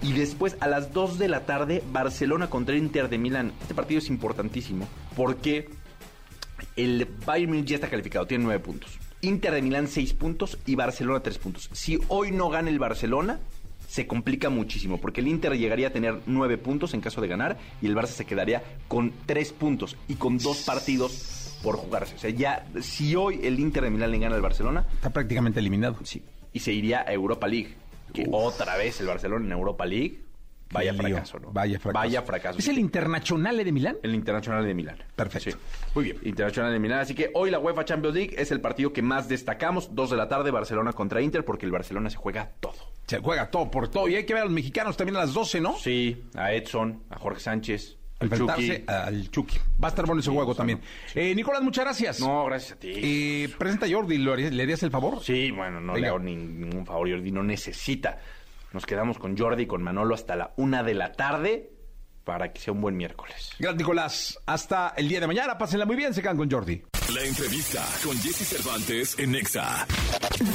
Y 0.00 0.12
después, 0.12 0.56
a 0.60 0.68
las 0.68 0.92
2 0.92 1.18
de 1.18 1.26
la 1.28 1.44
tarde, 1.44 1.82
Barcelona 1.92 2.48
contra 2.48 2.76
Inter 2.76 3.08
de 3.08 3.18
Milán. 3.18 3.52
Este 3.62 3.74
partido 3.74 3.98
es 3.98 4.08
importantísimo 4.08 4.86
porque 5.16 5.68
el 6.76 7.06
Bayern 7.26 7.52
Munich 7.52 7.66
ya 7.66 7.74
está 7.76 7.88
calificado, 7.88 8.26
tiene 8.26 8.44
9 8.44 8.60
puntos. 8.62 8.98
Inter 9.20 9.52
de 9.52 9.62
Milán 9.62 9.88
6 9.88 10.12
puntos 10.14 10.58
y 10.66 10.74
Barcelona 10.76 11.20
3 11.20 11.38
puntos. 11.38 11.68
Si 11.72 11.98
hoy 12.08 12.30
no 12.30 12.48
gana 12.50 12.70
el 12.70 12.78
Barcelona, 12.78 13.40
se 13.88 14.06
complica 14.06 14.50
muchísimo 14.50 15.00
porque 15.00 15.20
el 15.20 15.28
Inter 15.28 15.56
llegaría 15.56 15.88
a 15.88 15.90
tener 15.90 16.20
9 16.26 16.58
puntos 16.58 16.94
en 16.94 17.00
caso 17.00 17.20
de 17.20 17.28
ganar 17.28 17.56
y 17.82 17.86
el 17.86 17.96
Barça 17.96 18.08
se 18.08 18.26
quedaría 18.26 18.62
con 18.86 19.12
3 19.26 19.52
puntos 19.54 19.96
y 20.08 20.14
con 20.14 20.38
dos 20.38 20.62
partidos 20.62 21.58
por 21.62 21.76
jugarse. 21.76 22.14
O 22.14 22.18
sea, 22.18 22.30
ya 22.30 22.66
si 22.80 23.16
hoy 23.16 23.40
el 23.42 23.58
Inter 23.58 23.82
de 23.84 23.90
Milán 23.90 24.10
le 24.12 24.18
gana 24.18 24.36
al 24.36 24.42
Barcelona, 24.42 24.86
Está 24.94 25.10
prácticamente 25.10 25.58
eliminado. 25.60 25.96
sí, 26.04 26.22
y 26.52 26.60
se 26.60 26.72
iría 26.72 27.00
a 27.00 27.12
Europa 27.12 27.48
League. 27.48 27.74
Que 28.14 28.26
otra 28.30 28.76
vez 28.76 29.00
el 29.00 29.06
Barcelona 29.06 29.44
en 29.46 29.52
Europa 29.52 29.84
League, 29.84 30.20
vaya 30.70 30.92
lío. 30.92 31.00
fracaso, 31.02 31.38
¿no? 31.38 31.50
Vaya 31.52 31.78
fracaso. 31.80 32.02
Vaya 32.04 32.22
fracaso. 32.22 32.58
¿Es 32.58 32.68
el 32.68 32.78
Internacional 32.78 33.56
de 33.56 33.72
Milán? 33.72 33.96
El 34.02 34.14
Internacional 34.14 34.64
de 34.64 34.74
Milán. 34.74 34.98
Perfecto. 35.16 35.50
Sí. 35.50 35.56
Muy 35.94 36.04
bien. 36.04 36.16
Internacional 36.24 36.72
de 36.72 36.78
Milán. 36.78 37.00
Así 37.00 37.14
que 37.14 37.30
hoy 37.34 37.50
la 37.50 37.58
UEFA 37.58 37.84
Champions 37.84 38.14
League 38.16 38.34
es 38.38 38.50
el 38.50 38.60
partido 38.60 38.92
que 38.92 39.02
más 39.02 39.28
destacamos. 39.28 39.94
Dos 39.94 40.10
de 40.10 40.16
la 40.16 40.28
tarde, 40.28 40.50
Barcelona 40.50 40.92
contra 40.92 41.20
Inter, 41.22 41.44
porque 41.44 41.66
el 41.66 41.72
Barcelona 41.72 42.10
se 42.10 42.16
juega 42.16 42.50
todo. 42.60 42.74
Se 43.06 43.18
juega 43.20 43.50
todo 43.50 43.70
por 43.70 43.88
todo. 43.88 44.08
Y 44.08 44.16
hay 44.16 44.24
que 44.26 44.34
ver 44.34 44.42
a 44.42 44.44
los 44.44 44.52
mexicanos 44.54 44.96
también 44.96 45.16
a 45.16 45.20
las 45.20 45.32
12, 45.34 45.60
¿no? 45.60 45.76
Sí, 45.76 46.24
a 46.34 46.52
Edson, 46.52 47.02
a 47.08 47.18
Jorge 47.18 47.40
Sánchez, 47.40 47.96
al 48.20 48.30
Chucky. 48.30 48.84
al 48.86 49.30
Chucky. 49.30 49.58
Va 49.82 49.88
a 49.88 49.90
estar 49.90 50.04
bueno 50.04 50.20
ese 50.20 50.30
juego 50.30 50.54
también. 50.54 50.80
Eh, 51.14 51.34
Nicolás, 51.34 51.62
muchas 51.62 51.84
gracias. 51.84 52.20
No, 52.20 52.44
gracias 52.46 52.72
a 52.72 52.76
ti. 52.80 52.90
Eh, 52.94 53.48
presenta 53.58 53.86
a 53.86 53.88
Jordi, 53.90 54.18
¿lo 54.18 54.32
harías- 54.34 54.52
¿le 54.52 54.62
harías 54.64 54.82
el 54.82 54.90
favor? 54.90 55.22
Sí, 55.22 55.50
bueno, 55.52 55.80
no 55.80 55.92
Venga. 55.94 56.00
le 56.00 56.08
hago 56.08 56.18
ni- 56.18 56.36
ningún 56.36 56.84
favor. 56.84 57.08
Jordi 57.10 57.30
no 57.30 57.42
necesita. 57.42 58.18
Nos 58.72 58.86
quedamos 58.86 59.18
con 59.18 59.36
Jordi 59.36 59.62
y 59.62 59.66
con 59.66 59.82
Manolo 59.82 60.14
hasta 60.14 60.36
la 60.36 60.52
una 60.56 60.82
de 60.82 60.94
la 60.94 61.12
tarde 61.12 61.77
para 62.28 62.52
que 62.52 62.60
sea 62.60 62.74
un 62.74 62.82
buen 62.82 62.94
miércoles. 62.94 63.52
Gracias, 63.58 63.78
Nicolás. 63.78 64.38
Hasta 64.44 64.92
el 64.98 65.08
día 65.08 65.18
de 65.18 65.26
mañana. 65.26 65.56
Pásenla 65.56 65.86
muy 65.86 65.96
bien. 65.96 66.12
Se 66.12 66.20
quedan 66.20 66.36
con 66.36 66.50
Jordi. 66.50 66.82
La 67.14 67.24
entrevista 67.24 67.82
con 68.04 68.14
Jesse 68.18 68.46
Cervantes 68.46 69.18
en 69.18 69.32
Nexa. 69.32 69.86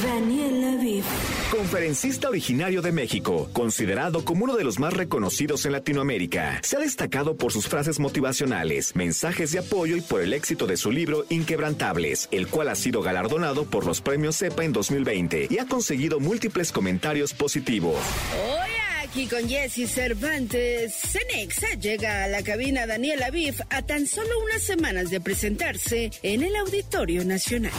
Daniel 0.04 0.78
Aviv. 0.78 1.04
Conferencista 1.50 2.30
originario 2.30 2.84
de 2.84 2.92
México, 2.92 3.50
considerado 3.54 4.24
como 4.24 4.44
uno 4.44 4.56
de 4.56 4.64
los 4.64 4.78
más 4.78 4.94
reconocidos 4.94 5.66
en 5.66 5.72
Latinoamérica, 5.72 6.60
se 6.62 6.78
ha 6.78 6.80
destacado 6.80 7.38
por 7.38 7.52
sus 7.52 7.68
frases 7.68 8.00
motivacionales, 8.00 8.96
mensajes 8.96 9.52
de 9.52 9.58
apoyo 9.58 9.98
y 9.98 10.02
por 10.02 10.22
el 10.22 10.32
éxito 10.34 10.68
de 10.68 10.78
su 10.78 10.92
libro 10.92 11.26
Inquebrantables, 11.30 12.30
el 12.30 12.48
cual 12.50 12.70
ha 12.70 12.76
sido 12.76 13.02
galardonado 13.02 13.66
por 13.66 13.88
los 13.88 14.00
premios 14.00 14.38
CEPA 14.38 14.64
en 14.64 14.74
2020 14.74 15.48
y 15.50 15.58
ha 15.58 15.66
conseguido 15.66 16.20
múltiples 16.20 16.72
comentarios 16.72 17.34
positivos. 17.34 17.98
Hoy 18.36 18.83
aquí 19.14 19.28
con 19.28 19.48
Jesse 19.48 19.88
Cervantes, 19.88 20.92
Cenexa 20.92 21.76
llega 21.76 22.24
a 22.24 22.28
la 22.28 22.42
cabina 22.42 22.88
Daniel 22.88 23.22
Aviv 23.22 23.54
a 23.70 23.84
tan 23.84 24.08
solo 24.08 24.30
unas 24.44 24.64
semanas 24.64 25.12
de 25.12 25.22
presentarse 25.22 26.10
en 26.24 26.42
el 26.42 26.56
Auditorio 26.56 27.24
Nacional. 27.24 27.72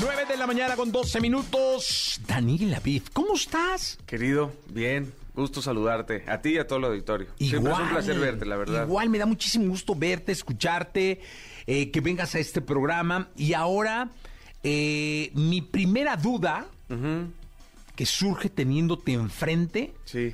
9 0.00 0.24
de 0.28 0.36
la 0.36 0.48
mañana 0.48 0.74
con 0.74 0.90
12 0.90 1.20
minutos. 1.20 2.20
Daniel 2.26 2.74
Aviv, 2.74 3.04
¿cómo 3.12 3.34
estás? 3.34 4.00
Querido, 4.04 4.52
bien, 4.68 5.12
gusto 5.32 5.62
saludarte. 5.62 6.24
A 6.26 6.42
ti 6.42 6.54
y 6.54 6.58
a 6.58 6.66
todo 6.66 6.80
el 6.80 6.84
auditorio. 6.86 7.28
Siempre 7.38 7.72
es 7.72 7.78
un 7.78 7.88
placer 7.88 8.18
verte, 8.18 8.46
la 8.46 8.56
verdad. 8.56 8.84
Igual, 8.84 9.08
me 9.10 9.18
da 9.18 9.26
muchísimo 9.26 9.68
gusto 9.68 9.94
verte, 9.94 10.32
escucharte, 10.32 11.20
eh, 11.68 11.92
que 11.92 12.00
vengas 12.00 12.34
a 12.34 12.40
este 12.40 12.60
programa. 12.60 13.28
Y 13.36 13.52
ahora, 13.52 14.10
eh, 14.64 15.30
mi 15.34 15.62
primera 15.62 16.16
duda 16.16 16.66
que 17.98 18.06
surge 18.06 18.48
teniéndote 18.48 19.12
enfrente, 19.12 19.92
Sí. 20.04 20.32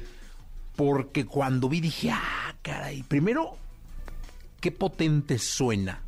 porque 0.76 1.24
cuando 1.24 1.70
vi 1.70 1.80
dije, 1.80 2.10
ah, 2.12 2.54
caray, 2.60 3.02
primero, 3.04 3.56
qué 4.60 4.70
potente 4.70 5.38
suena, 5.38 6.02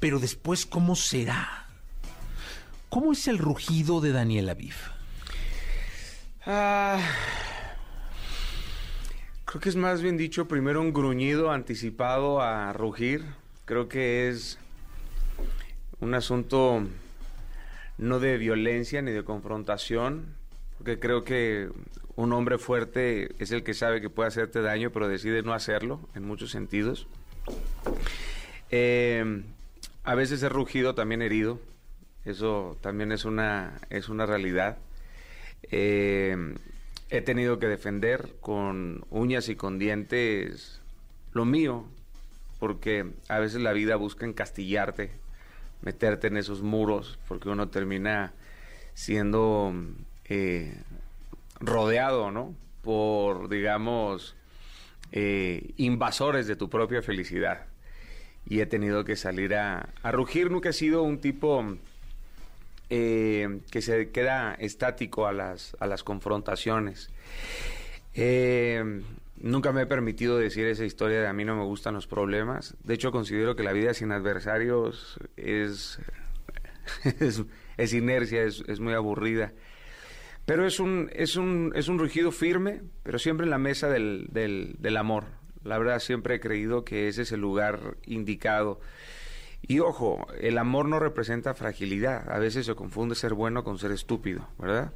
pero 0.00 0.18
después, 0.18 0.64
¿cómo 0.64 0.96
será? 0.96 1.66
¿Cómo 2.88 3.12
es 3.12 3.28
el 3.28 3.36
rugido 3.36 4.00
de 4.00 4.12
Daniel 4.12 4.48
Aviv? 4.48 4.76
Ah, 6.46 7.00
creo 9.44 9.60
que 9.60 9.68
es 9.68 9.76
más 9.76 10.00
bien 10.00 10.16
dicho 10.16 10.48
primero 10.48 10.80
un 10.80 10.94
gruñido 10.94 11.50
anticipado 11.50 12.40
a 12.40 12.72
rugir. 12.72 13.26
Creo 13.66 13.88
que 13.90 14.30
es 14.30 14.58
un 16.00 16.14
asunto 16.14 16.82
no 17.98 18.20
de 18.20 18.38
violencia 18.38 19.02
ni 19.02 19.10
de 19.10 19.22
confrontación, 19.22 20.34
porque 20.78 20.98
creo 20.98 21.24
que 21.24 21.68
un 22.16 22.32
hombre 22.32 22.58
fuerte 22.58 23.34
es 23.38 23.52
el 23.52 23.62
que 23.62 23.74
sabe 23.74 24.00
que 24.00 24.10
puede 24.10 24.28
hacerte 24.28 24.62
daño, 24.62 24.90
pero 24.90 25.08
decide 25.08 25.42
no 25.42 25.52
hacerlo 25.52 26.00
en 26.14 26.24
muchos 26.24 26.50
sentidos. 26.50 27.06
Eh, 28.70 29.42
a 30.04 30.14
veces 30.14 30.42
he 30.42 30.48
rugido 30.48 30.94
también 30.94 31.22
herido, 31.22 31.60
eso 32.24 32.76
también 32.80 33.12
es 33.12 33.24
una, 33.24 33.80
es 33.90 34.08
una 34.08 34.26
realidad. 34.26 34.78
Eh, 35.70 36.54
he 37.10 37.20
tenido 37.20 37.58
que 37.58 37.66
defender 37.66 38.34
con 38.40 39.04
uñas 39.10 39.48
y 39.48 39.56
con 39.56 39.78
dientes 39.78 40.80
lo 41.32 41.44
mío, 41.44 41.84
porque 42.58 43.12
a 43.28 43.38
veces 43.38 43.60
la 43.60 43.72
vida 43.72 43.96
busca 43.96 44.26
encastillarte, 44.26 45.10
meterte 45.82 46.28
en 46.28 46.36
esos 46.36 46.62
muros, 46.62 47.18
porque 47.28 47.48
uno 47.48 47.68
termina 47.68 48.32
siendo 48.94 49.72
eh, 50.28 50.74
rodeado, 51.60 52.30
¿no? 52.30 52.54
Por, 52.82 53.48
digamos, 53.48 54.36
eh, 55.12 55.72
invasores 55.76 56.46
de 56.46 56.56
tu 56.56 56.68
propia 56.68 57.02
felicidad. 57.02 57.66
Y 58.48 58.60
he 58.60 58.66
tenido 58.66 59.04
que 59.04 59.16
salir 59.16 59.54
a, 59.54 59.88
a 60.02 60.12
rugir. 60.12 60.50
Nunca 60.50 60.68
he 60.68 60.72
sido 60.72 61.02
un 61.02 61.20
tipo 61.20 61.64
eh, 62.88 63.60
que 63.70 63.82
se 63.82 64.10
queda 64.10 64.54
estático 64.54 65.26
a 65.26 65.32
las, 65.32 65.76
a 65.80 65.86
las 65.88 66.04
confrontaciones. 66.04 67.10
Eh, 68.14 69.02
nunca 69.40 69.72
me 69.72 69.82
he 69.82 69.86
permitido 69.86 70.38
decir 70.38 70.66
esa 70.66 70.84
historia 70.84 71.20
de 71.20 71.26
a 71.26 71.32
mí 71.32 71.44
no 71.44 71.56
me 71.56 71.64
gustan 71.64 71.94
los 71.94 72.06
problemas. 72.06 72.76
De 72.84 72.94
hecho, 72.94 73.10
considero 73.10 73.56
que 73.56 73.64
la 73.64 73.72
vida 73.72 73.92
sin 73.92 74.12
adversarios 74.12 75.18
es, 75.36 75.98
es, 77.20 77.42
es 77.76 77.92
inercia, 77.92 78.44
es, 78.44 78.62
es 78.68 78.78
muy 78.78 78.94
aburrida. 78.94 79.52
Pero 80.46 80.66
es 80.66 80.80
un, 80.80 81.10
es 81.12 81.36
un, 81.36 81.72
es 81.74 81.88
un 81.88 81.98
rugido 81.98 82.32
firme, 82.32 82.82
pero 83.02 83.18
siempre 83.18 83.44
en 83.44 83.50
la 83.50 83.58
mesa 83.58 83.88
del, 83.88 84.28
del, 84.30 84.76
del 84.78 84.96
amor. 84.96 85.24
La 85.64 85.76
verdad, 85.76 85.98
siempre 85.98 86.36
he 86.36 86.40
creído 86.40 86.84
que 86.84 87.08
ese 87.08 87.22
es 87.22 87.32
el 87.32 87.40
lugar 87.40 87.96
indicado. 88.06 88.80
Y 89.62 89.80
ojo, 89.80 90.24
el 90.40 90.58
amor 90.58 90.86
no 90.86 91.00
representa 91.00 91.54
fragilidad. 91.54 92.30
A 92.30 92.38
veces 92.38 92.66
se 92.66 92.76
confunde 92.76 93.16
ser 93.16 93.34
bueno 93.34 93.64
con 93.64 93.78
ser 93.78 93.90
estúpido, 93.90 94.48
¿verdad? 94.58 94.92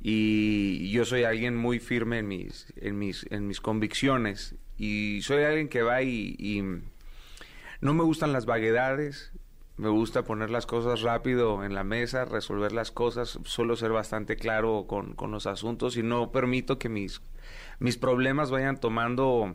Y 0.00 0.90
yo 0.90 1.04
soy 1.04 1.24
alguien 1.24 1.54
muy 1.56 1.80
firme 1.80 2.20
en 2.20 2.28
mis, 2.28 2.72
en 2.76 2.98
mis, 2.98 3.26
en 3.30 3.46
mis 3.46 3.60
convicciones. 3.60 4.54
Y 4.78 5.20
soy 5.22 5.42
alguien 5.42 5.68
que 5.68 5.82
va 5.82 6.02
y, 6.02 6.34
y 6.38 6.62
no 7.82 7.92
me 7.92 8.04
gustan 8.04 8.32
las 8.32 8.46
vaguedades. 8.46 9.32
Me 9.78 9.88
gusta 9.88 10.24
poner 10.24 10.50
las 10.50 10.66
cosas 10.66 11.02
rápido 11.02 11.64
en 11.64 11.72
la 11.74 11.84
mesa, 11.84 12.24
resolver 12.24 12.72
las 12.72 12.90
cosas. 12.90 13.38
Suelo 13.44 13.76
ser 13.76 13.92
bastante 13.92 14.36
claro 14.36 14.86
con, 14.88 15.14
con 15.14 15.30
los 15.30 15.46
asuntos 15.46 15.96
y 15.96 16.02
no 16.02 16.32
permito 16.32 16.78
que 16.78 16.88
mis, 16.88 17.22
mis 17.78 17.96
problemas 17.96 18.50
vayan 18.50 18.80
tomando 18.80 19.54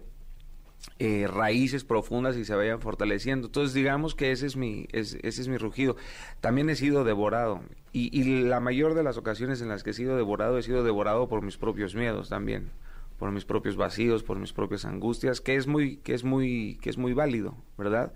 eh, 0.99 1.27
raíces 1.27 1.83
profundas 1.83 2.37
y 2.37 2.45
se 2.45 2.55
vayan 2.55 2.81
fortaleciendo. 2.81 3.47
Entonces 3.47 3.73
digamos 3.73 4.15
que 4.15 4.31
ese 4.31 4.45
es 4.47 4.55
mi, 4.55 4.87
es- 4.91 5.15
ese 5.23 5.41
es 5.41 5.47
mi 5.49 5.57
rugido. 5.57 5.95
También 6.41 6.69
he 6.69 6.75
sido 6.75 7.03
devorado 7.03 7.61
y, 7.91 8.17
y 8.17 8.43
la 8.43 8.59
mayor 8.59 8.93
de 8.93 9.03
las 9.03 9.17
ocasiones 9.17 9.61
en 9.61 9.69
las 9.69 9.83
que 9.83 9.91
he 9.91 9.93
sido 9.93 10.15
devorado, 10.17 10.57
he 10.57 10.63
sido 10.63 10.83
devorado 10.83 11.27
por 11.27 11.41
mis 11.41 11.57
propios 11.57 11.95
miedos 11.95 12.29
también, 12.29 12.71
por 13.19 13.31
mis 13.31 13.45
propios 13.45 13.75
vacíos, 13.75 14.23
por 14.23 14.39
mis 14.39 14.53
propias 14.53 14.85
angustias, 14.85 15.41
que 15.41 15.55
es 15.55 15.67
muy, 15.67 15.97
que 15.97 16.13
es 16.13 16.23
muy, 16.23 16.77
que 16.81 16.89
es 16.89 16.97
muy 16.97 17.13
válido, 17.13 17.55
¿verdad? 17.77 18.13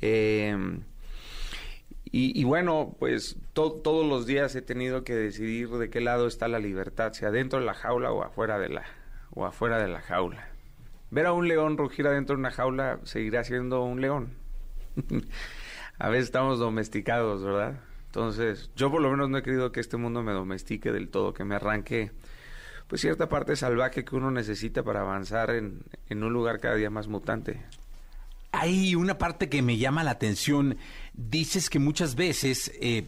Eh, 0.00 0.56
y, 2.12 2.38
y 2.38 2.44
bueno, 2.44 2.96
pues 2.98 3.36
to- 3.52 3.72
todos 3.72 4.06
los 4.06 4.26
días 4.26 4.54
he 4.56 4.62
tenido 4.62 5.04
que 5.04 5.14
decidir 5.14 5.68
de 5.70 5.90
qué 5.90 6.00
lado 6.00 6.26
está 6.26 6.48
la 6.48 6.58
libertad, 6.58 7.12
si 7.12 7.24
adentro 7.24 7.60
de 7.60 7.66
la 7.66 7.74
jaula 7.74 8.12
o 8.12 8.22
afuera 8.22 8.58
de 8.58 8.68
la, 8.68 8.84
o 9.30 9.44
afuera 9.46 9.78
de 9.78 9.88
la 9.88 10.00
jaula. 10.00 10.48
Ver 11.10 11.26
a 11.26 11.32
un 11.32 11.48
león 11.48 11.76
rugir 11.76 12.06
adentro 12.06 12.36
de 12.36 12.40
una 12.40 12.50
jaula 12.50 13.00
seguirá 13.04 13.44
siendo 13.44 13.82
un 13.82 14.00
león. 14.00 14.34
a 15.98 16.08
veces 16.08 16.24
estamos 16.26 16.58
domesticados, 16.58 17.42
¿verdad? 17.44 17.80
Entonces, 18.06 18.70
yo 18.74 18.90
por 18.90 19.00
lo 19.00 19.10
menos 19.10 19.28
no 19.30 19.38
he 19.38 19.42
querido 19.42 19.70
que 19.72 19.80
este 19.80 19.96
mundo 19.96 20.22
me 20.22 20.32
domestique 20.32 20.90
del 20.92 21.08
todo, 21.10 21.32
que 21.32 21.44
me 21.44 21.54
arranque 21.54 22.10
pues 22.88 23.02
cierta 23.02 23.28
parte 23.28 23.54
salvaje 23.54 24.04
que 24.04 24.16
uno 24.16 24.32
necesita 24.32 24.82
para 24.82 25.02
avanzar 25.02 25.50
en, 25.50 25.82
en 26.08 26.24
un 26.24 26.32
lugar 26.32 26.58
cada 26.58 26.74
día 26.74 26.90
más 26.90 27.06
mutante. 27.06 27.62
Hay 28.52 28.94
una 28.94 29.18
parte 29.18 29.48
que 29.48 29.62
me 29.62 29.76
llama 29.76 30.04
la 30.04 30.12
atención. 30.12 30.76
Dices 31.14 31.70
que 31.70 31.78
muchas 31.78 32.14
veces 32.14 32.72
eh, 32.80 33.04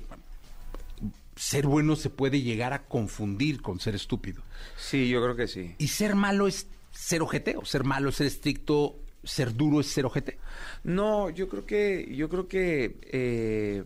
ser 1.36 1.66
bueno 1.66 1.96
se 1.96 2.10
puede 2.10 2.42
llegar 2.42 2.72
a 2.72 2.84
confundir 2.84 3.62
con 3.62 3.80
ser 3.80 3.94
estúpido. 3.94 4.42
Sí, 4.76 5.08
yo 5.08 5.22
creo 5.22 5.36
que 5.36 5.48
sí. 5.48 5.74
¿Y 5.78 5.88
ser 5.88 6.14
malo 6.14 6.46
es 6.46 6.68
ser 6.92 7.22
ojete? 7.22 7.56
¿O 7.56 7.64
ser 7.64 7.84
malo 7.84 8.10
es 8.10 8.16
ser 8.16 8.26
estricto? 8.26 8.98
¿Ser 9.24 9.54
duro 9.54 9.80
es 9.80 9.86
ser 9.86 10.06
ojete? 10.06 10.38
No, 10.84 11.30
yo 11.30 11.48
creo 11.48 11.64
que, 11.66 12.12
yo 12.14 12.28
creo 12.28 12.48
que 12.48 12.98
eh, 13.02 13.84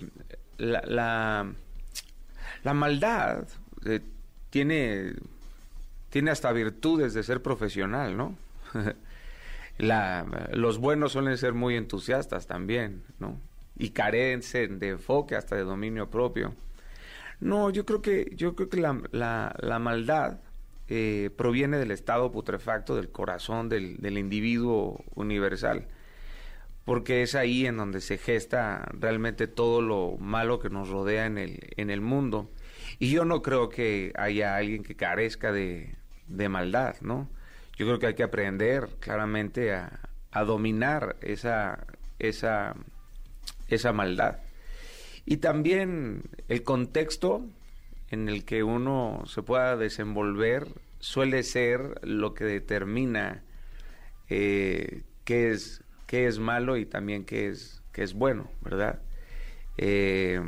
la, 0.59 0.82
la, 0.86 1.52
la 2.62 2.74
maldad 2.74 3.46
eh, 3.84 4.00
tiene, 4.50 5.14
tiene 6.11 6.30
hasta 6.30 6.52
virtudes 6.52 7.14
de 7.14 7.22
ser 7.22 7.42
profesional, 7.42 8.16
¿no? 8.16 8.34
la, 9.79 10.49
los 10.53 10.79
buenos 10.79 11.12
suelen 11.12 11.37
ser 11.39 11.53
muy 11.53 11.77
entusiastas 11.77 12.47
también, 12.47 13.05
¿no? 13.18 13.41
Y 13.79 13.91
carecen 13.91 14.79
de 14.79 14.91
enfoque 14.91 15.37
hasta 15.37 15.57
de 15.57 15.62
dominio 15.62 16.11
propio. 16.11 16.55
No, 17.41 17.70
yo 17.70 17.85
creo 17.85 18.01
que, 18.01 18.33
yo 18.35 18.55
creo 18.55 18.70
que 18.70 18.81
la, 18.81 19.79
maldad 19.79 20.41
eh, 20.89 21.31
proviene 21.37 21.77
del 21.77 21.91
estado 21.91 22.33
putrefacto 22.33 22.97
del 22.97 23.11
corazón 23.11 23.68
del, 23.68 24.18
individuo 24.18 25.05
universal 25.14 25.89
porque 26.87 27.22
es 27.22 27.35
ahí 27.35 27.66
en 27.66 27.77
donde 27.77 28.01
se 28.01 28.16
gesta 28.16 28.89
realmente 28.93 29.49
todo 29.49 29.83
lo 29.83 30.16
malo 30.18 30.61
que 30.61 30.70
nos 30.70 30.89
rodea 30.89 31.27
en 31.27 31.37
el, 31.37 31.59
en 31.77 31.91
el 31.91 32.01
mundo. 32.01 32.49
Y 33.01 33.11
yo 33.11 33.24
no 33.24 33.43
creo 33.43 33.68
que 33.68 34.12
haya 34.16 34.55
alguien 34.57 34.85
que 34.85 34.95
carezca 34.95 35.51
de 35.51 35.97
maldad, 36.49 36.95
¿no? 37.01 37.29
Yo 37.77 37.87
creo 37.87 37.99
que 37.99 38.07
hay 38.07 38.14
que 38.14 38.22
aprender 38.22 38.89
claramente 39.01 39.72
a, 39.72 40.01
a 40.31 40.45
dominar 40.45 41.16
esa, 41.20 41.87
esa, 42.18 42.74
esa 43.68 43.93
maldad. 43.93 44.39
Y 45.24 45.39
también 45.39 46.22
el 46.49 46.62
contexto 46.62 47.47
en 48.11 48.29
el 48.29 48.45
que 48.45 48.62
uno 48.62 49.22
se 49.27 49.43
pueda 49.43 49.77
desenvolver 49.77 50.68
suele 50.99 51.43
ser 51.43 52.01
lo 52.03 52.35
que 52.35 52.45
determina 52.45 53.43
eh, 54.29 55.03
qué 55.24 55.51
es 55.51 55.83
qué 56.07 56.27
es 56.27 56.39
malo 56.39 56.77
y 56.77 56.87
también 56.87 57.24
qué 57.24 57.49
es 57.49 57.83
qué 57.93 58.03
es 58.03 58.14
bueno, 58.14 58.51
¿verdad? 58.61 59.03
Eh, 59.79 60.41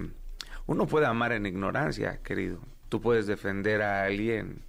uno 0.67 0.87
puede 0.87 1.07
amar 1.07 1.33
en 1.33 1.47
ignorancia, 1.47 2.21
querido. 2.23 2.61
Tú 2.89 3.01
puedes 3.01 3.27
defender 3.27 3.83
a 3.83 4.05
alguien 4.05 4.63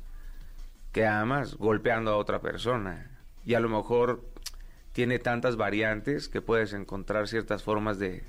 que 0.91 1.05
amas 1.05 1.55
golpeando 1.55 2.11
a 2.11 2.17
otra 2.17 2.41
persona 2.41 3.19
y 3.45 3.53
a 3.53 3.59
lo 3.59 3.69
mejor 3.69 4.23
tiene 4.93 5.19
tantas 5.19 5.55
variantes 5.55 6.27
que 6.27 6.41
puedes 6.41 6.73
encontrar 6.73 7.27
ciertas 7.27 7.63
formas 7.63 7.99
de, 7.99 8.23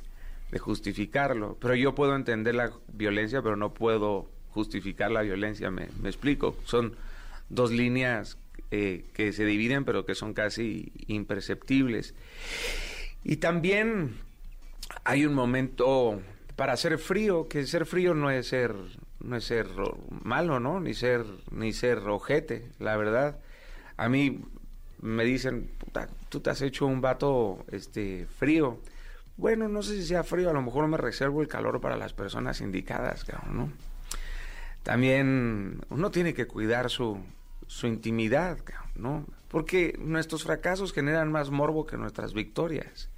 de 0.51 0.59
justificarlo. 0.59 1.57
Pero 1.61 1.75
yo 1.75 1.95
puedo 1.95 2.15
entender 2.15 2.55
la 2.55 2.73
violencia, 2.93 3.43
pero 3.43 3.57
no 3.57 3.75
puedo 3.75 4.31
justificar 4.51 5.11
la 5.11 5.23
violencia. 5.23 5.71
Me, 5.71 5.89
me 6.01 6.09
explico. 6.09 6.57
Son 6.65 6.95
dos 7.49 7.73
líneas 7.73 8.39
eh, 8.71 9.07
que 9.15 9.33
se 9.33 9.45
dividen, 9.45 9.85
pero 9.85 10.05
que 10.05 10.15
son 10.15 10.35
casi 10.35 10.93
imperceptibles. 11.07 12.15
Y 13.25 13.37
también 13.37 14.17
hay 15.05 15.27
un 15.27 15.35
momento 15.35 16.21
para 16.57 16.77
ser 16.77 16.99
frío, 16.99 17.49
que 17.49 17.67
ser 17.67 17.87
frío 17.87 18.15
no 18.15 18.31
es 18.31 18.49
ser 18.49 18.75
no 19.21 19.37
es 19.37 19.45
ser 19.45 19.69
malo, 20.11 20.61
¿no? 20.61 20.81
Ni 20.81 20.95
ser 20.95 21.25
ni 21.51 21.73
ser 21.73 21.99
ojete, 21.99 22.71
la 22.79 22.97
verdad. 22.97 23.39
A 23.97 24.09
mí 24.09 24.43
me 25.01 25.25
dicen, 25.25 25.71
"Puta, 25.79 26.09
tú 26.29 26.41
te 26.41 26.51
has 26.51 26.63
hecho 26.63 26.87
un 26.87 27.01
vato 27.01 27.65
este 27.71 28.27
frío. 28.39 28.81
Bueno, 29.37 29.69
no 29.69 29.83
sé 29.83 29.97
si 29.97 30.05
sea 30.05 30.25
frío, 30.25 30.51
a 30.51 30.53
lo 30.53 30.63
mejor 30.63 30.87
me 30.89 30.97
reservo 30.97 31.43
el 31.43 31.49
calor 31.49 31.81
para 31.81 31.97
las 31.97 32.13
personas 32.13 32.61
indicadas, 32.61 33.25
cabrón, 33.25 33.57
¿no? 33.57 33.73
También 34.83 35.81
uno 35.91 36.11
tiene 36.11 36.35
que 36.35 36.47
cuidar 36.47 36.91
su, 36.91 37.19
su 37.67 37.87
intimidad, 37.87 38.59
¿no? 38.95 39.27
Porque 39.49 39.97
nuestros 39.99 40.45
fracasos 40.45 40.93
generan 40.93 41.31
más 41.33 41.51
morbo 41.51 41.87
que 41.87 41.97
nuestras 41.97 42.35
victorias. 42.35 43.09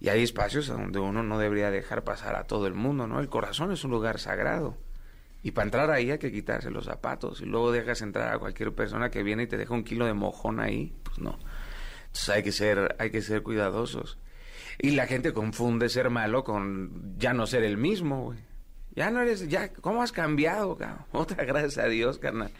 Y 0.00 0.08
hay 0.08 0.22
espacios 0.22 0.66
donde 0.66 0.98
uno 0.98 1.22
no 1.22 1.38
debería 1.38 1.70
dejar 1.70 2.04
pasar 2.04 2.36
a 2.36 2.44
todo 2.44 2.66
el 2.66 2.74
mundo, 2.74 3.06
¿no? 3.06 3.20
El 3.20 3.28
corazón 3.28 3.72
es 3.72 3.84
un 3.84 3.90
lugar 3.90 4.18
sagrado. 4.18 4.76
Y 5.46 5.52
para 5.52 5.66
entrar 5.66 5.92
ahí 5.92 6.10
hay 6.10 6.18
que 6.18 6.32
quitarse 6.32 6.72
los 6.72 6.86
zapatos. 6.86 7.40
Y 7.40 7.44
luego 7.44 7.70
dejas 7.70 8.02
entrar 8.02 8.34
a 8.34 8.38
cualquier 8.40 8.74
persona 8.74 9.12
que 9.12 9.22
viene 9.22 9.44
y 9.44 9.46
te 9.46 9.56
deja 9.56 9.74
un 9.74 9.84
kilo 9.84 10.04
de 10.04 10.12
mojón 10.12 10.58
ahí. 10.58 10.92
Pues 11.04 11.20
no. 11.20 11.38
Entonces 12.06 12.28
hay 12.30 12.42
que 12.42 12.50
ser, 12.50 12.96
hay 12.98 13.10
que 13.10 13.22
ser 13.22 13.44
cuidadosos. 13.44 14.18
Y 14.80 14.90
la 14.90 15.06
gente 15.06 15.32
confunde 15.32 15.88
ser 15.88 16.10
malo 16.10 16.42
con 16.42 17.16
ya 17.16 17.32
no 17.32 17.46
ser 17.46 17.62
el 17.62 17.76
mismo, 17.76 18.24
güey. 18.24 18.40
Ya 18.96 19.12
no 19.12 19.20
eres, 19.20 19.46
ya, 19.46 19.72
¿cómo 19.72 20.02
has 20.02 20.10
cambiado, 20.10 20.76
cabrón? 20.76 21.04
Otra 21.12 21.44
gracias 21.44 21.78
a 21.78 21.86
Dios, 21.86 22.18
carnal. 22.18 22.50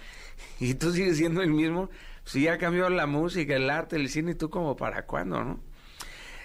Y 0.61 0.75
tú 0.75 0.93
sigues 0.93 1.17
siendo 1.17 1.43
el 1.43 1.51
mismo. 1.51 1.91
Si 2.23 2.43
ya 2.43 2.57
cambió 2.57 2.89
la 2.89 3.09
música, 3.09 3.57
el 3.57 3.69
arte, 3.69 3.97
el 3.97 4.09
cine, 4.09 4.31
¿y 4.31 4.35
tú 4.37 4.49
como 4.49 4.77
para 4.77 5.07
cuándo, 5.07 5.43
no? 5.43 5.61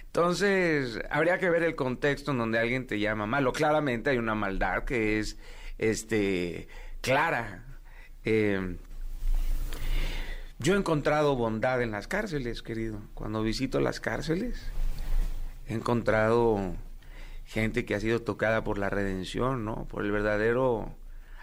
Entonces, 0.08 1.00
habría 1.12 1.38
que 1.38 1.52
ver 1.52 1.62
el 1.62 1.76
contexto 1.76 2.32
en 2.32 2.40
donde 2.40 2.58
alguien 2.58 2.88
te 2.88 3.00
llama 3.00 3.28
malo. 3.28 3.54
Claramente 3.54 4.10
hay 4.10 4.18
una 4.18 4.34
maldad 4.34 4.86
que 4.86 5.20
es, 5.20 5.38
este, 5.82 6.70
clara. 7.02 7.66
Eh, 8.24 8.78
yo 10.60 10.76
he 10.76 10.78
encontrado 10.78 11.36
bondad 11.36 11.82
en 11.82 11.92
las 11.92 12.08
cárceles, 12.08 12.62
querido. 12.62 13.02
Cuando 13.16 13.42
visito 13.42 13.82
las 13.82 14.00
cárceles, 14.00 14.64
he 15.68 15.74
encontrado 15.74 16.76
gente 17.46 17.84
que 17.84 17.96
ha 17.96 18.00
sido 18.00 18.22
tocada 18.22 18.64
por 18.64 18.78
la 18.78 18.90
redención, 18.90 19.66
¿no? 19.66 19.86
Por 19.86 20.06
el 20.06 20.12
verdadero 20.12 20.96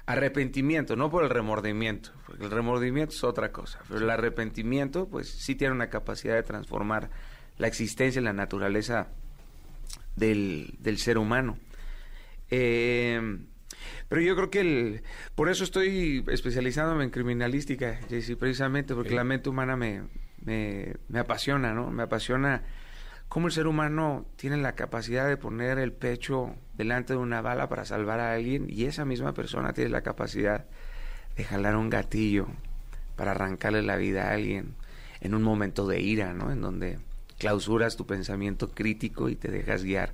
arrepentimiento, 0.06 0.96
no 0.96 1.10
por 1.10 1.24
el 1.24 1.30
remordimiento, 1.30 2.12
porque 2.26 2.44
el 2.44 2.50
remordimiento 2.50 3.14
es 3.14 3.24
otra 3.24 3.52
cosa, 3.52 3.80
pero 3.88 4.00
el 4.00 4.08
arrepentimiento, 4.08 5.06
pues 5.06 5.28
sí 5.28 5.54
tiene 5.54 5.74
una 5.74 5.90
capacidad 5.90 6.34
de 6.34 6.44
transformar 6.44 7.10
la 7.58 7.66
existencia 7.66 8.20
y 8.20 8.24
la 8.24 8.32
naturaleza 8.32 9.08
del, 10.16 10.76
del 10.78 10.96
ser 10.98 11.18
humano. 11.18 11.58
Eh, 12.50 13.20
Pero 14.08 14.20
yo 14.20 14.36
creo 14.36 14.50
que 14.50 14.60
el, 14.60 15.02
por 15.34 15.48
eso 15.48 15.64
estoy 15.64 16.24
especializándome 16.28 17.04
en 17.04 17.10
criminalística, 17.10 17.98
Jessy, 18.08 18.34
precisamente 18.34 18.94
porque 18.94 19.14
la 19.14 19.24
mente 19.24 19.48
humana 19.48 19.76
me, 19.76 20.02
me, 20.44 20.94
me 21.08 21.18
apasiona, 21.18 21.74
¿no? 21.74 21.90
Me 21.90 22.02
apasiona 22.02 22.62
cómo 23.28 23.48
el 23.48 23.52
ser 23.52 23.66
humano 23.66 24.26
tiene 24.36 24.56
la 24.56 24.74
capacidad 24.74 25.28
de 25.28 25.36
poner 25.36 25.78
el 25.78 25.92
pecho 25.92 26.54
delante 26.74 27.12
de 27.12 27.18
una 27.18 27.42
bala 27.42 27.68
para 27.68 27.84
salvar 27.84 28.20
a 28.20 28.32
alguien 28.32 28.66
y 28.68 28.84
esa 28.84 29.04
misma 29.04 29.34
persona 29.34 29.72
tiene 29.72 29.90
la 29.90 30.02
capacidad 30.02 30.64
de 31.36 31.44
jalar 31.44 31.76
un 31.76 31.90
gatillo 31.90 32.46
para 33.16 33.32
arrancarle 33.32 33.82
la 33.82 33.96
vida 33.96 34.28
a 34.28 34.32
alguien 34.32 34.74
en 35.20 35.34
un 35.34 35.42
momento 35.42 35.86
de 35.86 36.00
ira, 36.00 36.32
¿no? 36.32 36.50
En 36.50 36.60
donde 36.60 36.98
clausuras 37.38 37.96
tu 37.96 38.06
pensamiento 38.06 38.70
crítico 38.70 39.28
y 39.28 39.36
te 39.36 39.50
dejas 39.50 39.84
guiar 39.84 40.12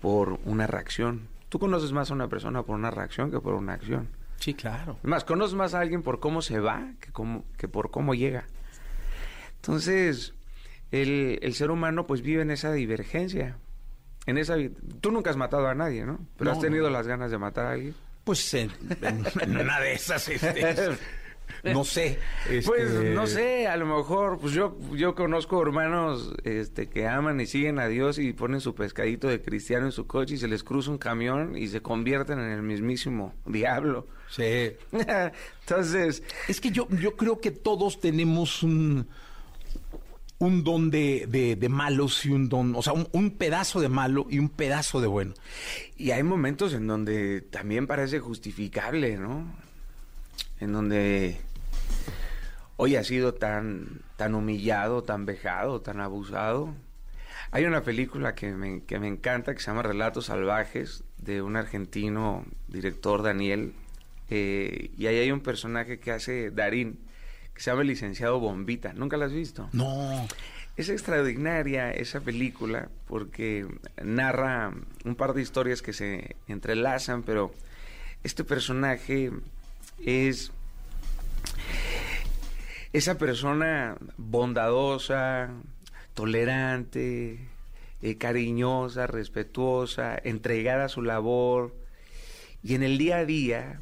por 0.00 0.38
una 0.44 0.66
reacción. 0.66 1.28
Tú 1.54 1.60
conoces 1.60 1.92
más 1.92 2.10
a 2.10 2.14
una 2.14 2.26
persona 2.26 2.64
por 2.64 2.74
una 2.74 2.90
reacción 2.90 3.30
que 3.30 3.38
por 3.38 3.54
una 3.54 3.74
acción. 3.74 4.08
Sí, 4.40 4.54
claro. 4.54 4.98
Más, 5.04 5.22
conoces 5.22 5.54
más 5.54 5.72
a 5.74 5.78
alguien 5.78 6.02
por 6.02 6.18
cómo 6.18 6.42
se 6.42 6.58
va 6.58 6.94
que, 6.98 7.12
cómo, 7.12 7.44
que 7.56 7.68
por 7.68 7.92
cómo 7.92 8.12
llega. 8.12 8.42
Entonces, 9.56 10.34
el, 10.90 11.38
el 11.42 11.54
ser 11.54 11.70
humano 11.70 12.08
pues 12.08 12.22
vive 12.22 12.42
en 12.42 12.50
esa 12.50 12.72
divergencia. 12.72 13.56
En 14.26 14.36
esa, 14.36 14.56
tú 15.00 15.12
nunca 15.12 15.30
has 15.30 15.36
matado 15.36 15.68
a 15.68 15.76
nadie, 15.76 16.04
¿no? 16.04 16.18
Pero 16.36 16.50
No, 16.50 16.56
has 16.56 16.60
tenido 16.60 16.86
no. 16.86 16.90
las 16.90 17.06
ganas 17.06 17.30
de 17.30 17.38
matar 17.38 17.66
a 17.66 17.70
alguien. 17.74 17.94
Pues 18.24 18.52
en, 18.54 18.72
en- 19.02 19.24
en 19.40 19.56
una 19.56 19.78
de 19.78 19.92
esas, 19.92 20.26
este, 20.28 20.98
no 21.64 21.84
sé. 21.84 22.18
este, 22.50 22.66
Pues 22.68 22.92
no 23.14 23.26
sé, 23.26 23.66
a 23.66 23.76
lo 23.76 23.86
mejor, 23.86 24.38
pues 24.38 24.52
yo, 24.52 24.76
yo 24.94 25.14
conozco 25.14 25.60
hermanos 25.62 26.34
este, 26.44 26.88
que 26.88 27.06
aman 27.06 27.40
y 27.40 27.46
siguen 27.46 27.78
a 27.78 27.86
Dios 27.88 28.18
y 28.18 28.32
ponen 28.32 28.60
su 28.60 28.74
pescadito 28.74 29.28
de 29.28 29.40
cristiano 29.40 29.86
en 29.86 29.92
su 29.92 30.06
coche 30.06 30.34
y 30.34 30.38
se 30.38 30.48
les 30.48 30.62
cruza 30.64 30.90
un 30.90 30.98
camión 30.98 31.56
y 31.56 31.68
se 31.68 31.80
convierten 31.80 32.38
en 32.38 32.50
el 32.50 32.62
mismísimo 32.62 33.34
diablo. 33.46 34.06
Sí. 34.28 34.72
Entonces. 35.60 36.22
Es 36.48 36.60
que 36.60 36.70
yo, 36.70 36.88
yo 37.00 37.16
creo 37.16 37.40
que 37.40 37.50
todos 37.50 38.00
tenemos 38.00 38.62
un, 38.62 39.06
un 40.38 40.64
don 40.64 40.90
de, 40.90 41.26
de- 41.28 41.56
de 41.56 41.68
malos 41.68 42.24
y 42.26 42.30
un 42.30 42.48
don, 42.48 42.74
o 42.74 42.82
sea, 42.82 42.92
un, 42.92 43.08
un 43.12 43.30
pedazo 43.32 43.80
de 43.80 43.88
malo 43.88 44.26
y 44.28 44.38
un 44.38 44.48
pedazo 44.48 45.00
de 45.00 45.06
bueno. 45.06 45.34
Y 45.96 46.10
hay 46.10 46.22
momentos 46.22 46.74
en 46.74 46.86
donde 46.86 47.40
también 47.42 47.86
parece 47.86 48.18
justificable, 48.20 49.16
¿no? 49.16 49.46
En 50.60 50.72
donde 50.72 51.40
hoy 52.76 52.96
ha 52.96 53.04
sido 53.04 53.34
tan, 53.34 54.00
tan 54.16 54.34
humillado, 54.34 55.02
tan 55.02 55.26
vejado, 55.26 55.80
tan 55.80 56.00
abusado. 56.00 56.74
Hay 57.50 57.64
una 57.66 57.82
película 57.82 58.34
que 58.34 58.50
me, 58.52 58.82
que 58.82 58.98
me 58.98 59.06
encanta 59.08 59.54
que 59.54 59.60
se 59.60 59.66
llama 59.66 59.82
Relatos 59.82 60.26
Salvajes 60.26 61.04
de 61.18 61.42
un 61.42 61.56
argentino 61.56 62.44
director, 62.68 63.22
Daniel. 63.22 63.72
eh, 64.30 64.90
y 64.96 65.06
ahí 65.06 65.18
hay 65.18 65.30
un 65.30 65.40
personaje 65.40 65.98
que 66.00 66.10
hace 66.10 66.50
Darín, 66.50 66.98
que 67.54 67.60
se 67.60 67.70
llama 67.70 67.82
el 67.82 67.88
licenciado 67.88 68.40
Bombita. 68.40 68.92
¿Nunca 68.94 69.16
la 69.16 69.26
has 69.26 69.32
visto? 69.32 69.68
No. 69.72 70.26
Es 70.76 70.88
extraordinaria 70.88 71.92
esa 71.92 72.20
película 72.20 72.88
porque 73.06 73.64
narra 74.02 74.72
un 75.04 75.14
par 75.14 75.32
de 75.34 75.42
historias 75.42 75.82
que 75.82 75.92
se 75.92 76.34
entrelazan, 76.48 77.22
pero 77.22 77.52
este 78.24 78.42
personaje 78.42 79.30
es 79.98 80.52
esa 82.92 83.18
persona 83.18 83.96
bondadosa, 84.16 85.50
tolerante, 86.14 87.38
eh, 88.02 88.16
cariñosa, 88.18 89.06
respetuosa, 89.06 90.16
entregada 90.22 90.84
a 90.84 90.88
su 90.88 91.02
labor 91.02 91.74
y 92.62 92.74
en 92.74 92.82
el 92.82 92.98
día 92.98 93.18
a 93.18 93.24
día 93.24 93.80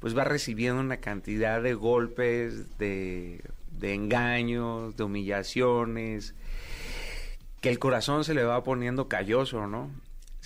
pues 0.00 0.16
va 0.16 0.24
recibiendo 0.24 0.80
una 0.80 0.98
cantidad 0.98 1.62
de 1.62 1.74
golpes, 1.74 2.78
de, 2.78 3.42
de 3.72 3.94
engaños, 3.94 4.96
de 4.96 5.04
humillaciones, 5.04 6.34
que 7.60 7.70
el 7.70 7.78
corazón 7.78 8.24
se 8.24 8.34
le 8.34 8.44
va 8.44 8.62
poniendo 8.62 9.08
calloso, 9.08 9.66
¿no? 9.66 9.90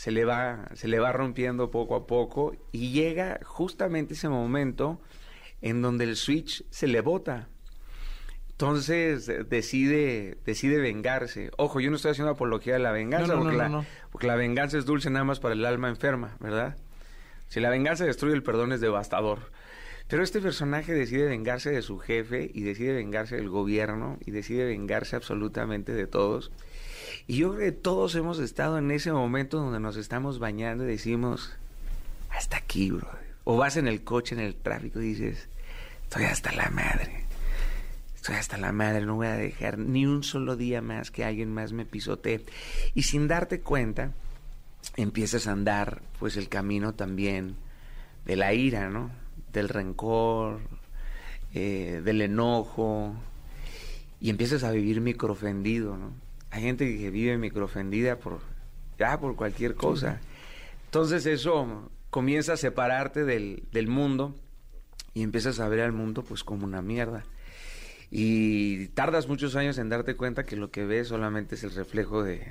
Se 0.01 0.11
le 0.11 0.25
va, 0.25 0.67
se 0.73 0.89
le 0.89 0.99
va 0.99 1.13
rompiendo 1.13 1.71
poco 1.71 1.95
a 1.95 2.07
poco 2.07 2.57
y 2.73 2.91
llega 2.91 3.39
justamente 3.45 4.15
ese 4.15 4.31
momento 4.31 4.99
en 5.61 5.83
donde 5.83 6.05
el 6.05 6.17
switch 6.17 6.65
se 6.71 6.87
le 6.87 7.03
bota. 7.03 7.49
Entonces 8.53 9.29
eh, 9.29 9.45
decide, 9.45 10.39
decide 10.47 10.79
vengarse. 10.79 11.51
Ojo, 11.59 11.81
yo 11.81 11.91
no 11.91 11.97
estoy 11.97 12.13
haciendo 12.13 12.33
apología 12.33 12.73
de 12.73 12.79
la 12.79 12.93
venganza, 12.93 13.35
No, 13.35 13.35
no, 13.35 13.43
porque, 13.43 13.57
no, 13.59 13.69
la, 13.69 13.85
porque 14.11 14.27
la 14.27 14.37
venganza 14.37 14.79
es 14.79 14.87
dulce 14.87 15.11
nada 15.11 15.27
más 15.27 15.39
para 15.39 15.53
el 15.53 15.67
alma 15.67 15.91
enferma, 15.91 16.35
¿verdad? 16.41 16.79
Si 17.49 17.61
la 17.61 17.69
venganza 17.69 18.07
destruye, 18.07 18.35
el 18.35 18.43
perdón 18.43 18.73
es 18.73 18.81
devastador. 18.81 19.53
Pero 20.09 20.23
este 20.23 20.41
personaje 20.41 20.95
decide 20.95 21.27
vengarse 21.27 21.73
de 21.73 21.83
su 21.83 21.99
jefe 21.99 22.51
y 22.55 22.63
decide 22.63 22.95
vengarse 22.95 23.37
del 23.37 23.51
gobierno 23.51 24.17
y 24.25 24.31
decide 24.31 24.65
vengarse 24.65 25.15
absolutamente 25.15 25.93
de 25.93 26.07
todos. 26.07 26.53
Y 27.31 27.37
yo 27.37 27.55
creo 27.55 27.71
que 27.71 27.71
todos 27.71 28.17
hemos 28.17 28.41
estado 28.41 28.77
en 28.77 28.91
ese 28.91 29.13
momento 29.13 29.59
donde 29.59 29.79
nos 29.79 29.97
estamos 29.97 30.41
bañando 30.41 30.83
y 30.83 30.89
decimos, 30.89 31.53
hasta 32.29 32.57
aquí, 32.57 32.91
bro. 32.91 33.09
O 33.45 33.57
vas 33.57 33.77
en 33.77 33.87
el 33.87 34.03
coche, 34.03 34.35
en 34.35 34.41
el 34.41 34.57
tráfico 34.57 35.01
y 35.01 35.11
dices, 35.11 35.49
estoy 36.03 36.25
hasta 36.25 36.51
la 36.51 36.69
madre. 36.71 37.27
Estoy 38.17 38.35
hasta 38.35 38.59
la 38.59 38.73
madre, 38.73 39.07
no 39.07 39.15
voy 39.15 39.29
a 39.29 39.37
dejar 39.37 39.79
ni 39.79 40.07
un 40.07 40.25
solo 40.25 40.57
día 40.57 40.83
más 40.83 41.13
que 41.13 41.25
alguien 41.25 41.55
más 41.55 41.73
me 41.73 41.85
pisotee. 41.85 42.45
Y 42.97 43.05
sin 43.05 43.29
darte 43.29 43.61
cuenta, 43.61 44.13
empiezas 44.97 45.47
a 45.47 45.53
andar 45.53 46.03
pues 46.19 46.37
el 46.37 46.49
camino 46.49 46.95
también 46.95 47.55
de 48.25 48.35
la 48.35 48.55
ira, 48.55 48.91
¿no? 48.91 49.13
Del 49.53 49.69
rencor, 49.69 50.63
eh, 51.55 52.03
del 52.05 52.23
enojo, 52.23 53.15
y 54.21 54.31
empiezas 54.31 54.65
a 54.65 54.73
vivir 54.73 55.01
microofendido, 55.01 55.97
¿no? 55.97 56.11
Hay 56.51 56.63
gente 56.63 56.85
que 56.99 57.11
vive 57.11 57.37
microofendida 57.39 58.19
por, 58.19 58.41
ya, 58.99 59.19
por 59.21 59.37
cualquier 59.37 59.75
cosa. 59.75 60.21
Entonces 60.87 61.27
eso 61.27 61.91
comienza 62.11 62.55
a 62.55 62.57
separarte 62.57 63.25
del, 63.25 63.65
del 63.73 63.87
mundo 63.87 64.35
y 65.15 65.23
empiezas 65.23 65.61
a 65.61 65.69
ver 65.69 65.81
al 65.81 65.93
mundo 65.93 66.23
pues 66.25 66.43
como 66.45 66.65
una 66.65 66.83
mierda. 66.83 67.25
Y 68.11 68.89
tardas 68.89 69.29
muchos 69.29 69.55
años 69.55 69.79
en 69.79 69.89
darte 69.89 70.17
cuenta 70.17 70.45
que 70.45 70.57
lo 70.57 70.71
que 70.73 70.85
ves 70.85 71.09
solamente 71.09 71.55
es 71.55 71.63
el 71.63 71.71
reflejo 71.73 72.25
de, 72.25 72.45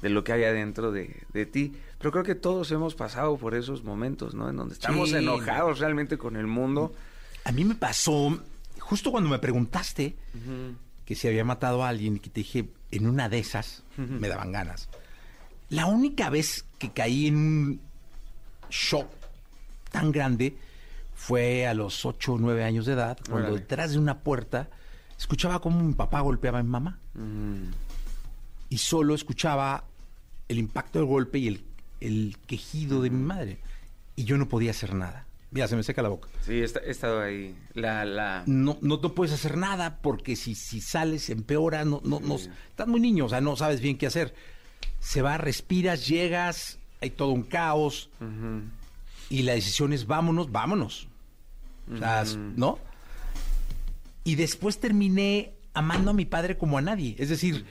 de 0.00 0.08
lo 0.08 0.22
que 0.22 0.32
hay 0.32 0.44
adentro 0.44 0.92
de, 0.92 1.24
de 1.32 1.46
ti. 1.46 1.72
Pero 1.98 2.12
creo 2.12 2.22
que 2.22 2.36
todos 2.36 2.70
hemos 2.70 2.94
pasado 2.94 3.36
por 3.36 3.56
esos 3.56 3.82
momentos, 3.82 4.34
¿no? 4.36 4.48
En 4.48 4.54
donde 4.56 4.74
estamos 4.74 5.10
Sí. 5.10 5.16
enojados 5.16 5.80
realmente 5.80 6.16
con 6.18 6.36
el 6.36 6.46
mundo. 6.46 6.94
A 7.44 7.50
mí 7.50 7.64
me 7.64 7.74
pasó, 7.74 8.38
justo 8.78 9.10
cuando 9.10 9.28
me 9.28 9.40
preguntaste 9.40 10.14
que 11.06 11.14
si 11.14 11.28
había 11.28 11.44
matado 11.44 11.84
a 11.84 11.88
alguien 11.88 12.16
y 12.16 12.20
que 12.20 12.30
te 12.30 12.40
dije, 12.40 12.68
en 12.90 13.06
una 13.06 13.28
de 13.28 13.38
esas, 13.38 13.84
me 13.96 14.28
daban 14.28 14.52
ganas. 14.52 14.88
La 15.70 15.86
única 15.86 16.28
vez 16.30 16.64
que 16.78 16.92
caí 16.92 17.28
en 17.28 17.36
un 17.36 17.80
shock 18.70 19.08
tan 19.90 20.12
grande 20.12 20.56
fue 21.14 21.66
a 21.66 21.74
los 21.74 22.04
8 22.04 22.34
o 22.34 22.38
9 22.38 22.64
años 22.64 22.86
de 22.86 22.92
edad, 22.92 23.18
cuando 23.28 23.48
Órale. 23.48 23.60
detrás 23.60 23.92
de 23.92 23.98
una 23.98 24.18
puerta 24.18 24.68
escuchaba 25.16 25.60
cómo 25.60 25.82
mi 25.82 25.94
papá 25.94 26.20
golpeaba 26.20 26.58
a 26.58 26.62
mi 26.62 26.68
mamá. 26.68 26.98
Mm. 27.14 27.70
Y 28.68 28.78
solo 28.78 29.14
escuchaba 29.14 29.84
el 30.48 30.58
impacto 30.58 30.98
del 30.98 31.06
golpe 31.06 31.38
y 31.38 31.48
el, 31.48 31.64
el 32.00 32.36
quejido 32.46 33.00
de 33.00 33.10
mi 33.10 33.22
madre. 33.22 33.58
Y 34.16 34.24
yo 34.24 34.36
no 34.36 34.48
podía 34.48 34.72
hacer 34.72 34.94
nada. 34.94 35.24
Mira, 35.56 35.68
se 35.68 35.74
me 35.76 35.82
seca 35.82 36.02
la 36.02 36.10
boca. 36.10 36.28
Sí, 36.42 36.52
he, 36.52 36.64
esta- 36.64 36.80
he 36.80 36.90
estado 36.90 37.22
ahí. 37.22 37.56
La, 37.72 38.04
la... 38.04 38.42
No, 38.46 38.76
no 38.82 39.00
te 39.00 39.08
puedes 39.08 39.32
hacer 39.32 39.56
nada 39.56 40.00
porque 40.02 40.36
si, 40.36 40.54
si 40.54 40.82
sales 40.82 41.30
empeora, 41.30 41.86
no, 41.86 42.02
no, 42.04 42.20
no, 42.20 42.34
estás 42.34 42.86
muy 42.86 43.00
niño, 43.00 43.24
o 43.24 43.28
sea, 43.30 43.40
no 43.40 43.56
sabes 43.56 43.80
bien 43.80 43.96
qué 43.96 44.06
hacer. 44.06 44.34
Se 45.00 45.22
va, 45.22 45.38
respiras, 45.38 46.06
llegas, 46.06 46.78
hay 47.00 47.08
todo 47.08 47.30
un 47.30 47.42
caos 47.42 48.10
y 49.30 49.44
la 49.44 49.54
decisión 49.54 49.94
es 49.94 50.06
vámonos, 50.06 50.52
vámonos. 50.52 51.08
O 51.90 51.96
sea. 51.96 52.22
¿no? 52.54 52.78
Y 54.24 54.34
después 54.34 54.78
terminé 54.78 55.54
amando 55.72 56.10
a 56.10 56.14
mi 56.14 56.26
padre 56.26 56.58
como 56.58 56.76
a 56.76 56.82
nadie. 56.82 57.16
Es 57.18 57.30
decir, 57.30 57.64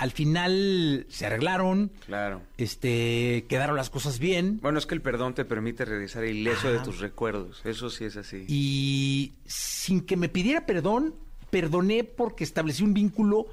al 0.00 0.10
final 0.12 1.06
se 1.10 1.26
arreglaron, 1.26 1.90
Claro. 2.06 2.40
este, 2.56 3.44
quedaron 3.48 3.76
las 3.76 3.90
cosas 3.90 4.18
bien. 4.18 4.58
Bueno, 4.62 4.78
es 4.78 4.86
que 4.86 4.94
el 4.94 5.02
perdón 5.02 5.34
te 5.34 5.44
permite 5.44 5.84
regresar 5.84 6.24
ileso 6.24 6.72
de 6.72 6.78
tus 6.80 6.98
recuerdos. 7.00 7.60
Eso 7.64 7.90
sí 7.90 8.04
es 8.04 8.16
así. 8.16 8.44
Y 8.48 9.34
sin 9.46 10.00
que 10.00 10.16
me 10.16 10.28
pidiera 10.28 10.64
perdón, 10.66 11.14
perdoné 11.50 12.04
porque 12.04 12.44
establecí 12.44 12.82
un 12.82 12.94
vínculo 12.94 13.46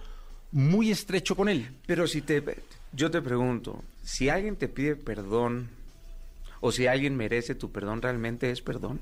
muy 0.52 0.90
estrecho 0.92 1.36
con 1.36 1.50
él. 1.50 1.68
Pero 1.86 2.08
si 2.08 2.22
te, 2.22 2.42
yo 2.94 3.12
te 3.12 3.22
pregunto, 3.22 3.84
si 4.04 4.30
alguien 4.30 4.56
te 4.56 4.70
pide 4.70 4.96
perdón 4.96 5.70
o 6.62 6.72
si 6.72 6.88
alguien 6.88 7.18
merece 7.18 7.56
tu 7.56 7.72
perdón, 7.72 8.02
¿realmente 8.02 8.50
es 8.52 8.62
perdón? 8.62 9.00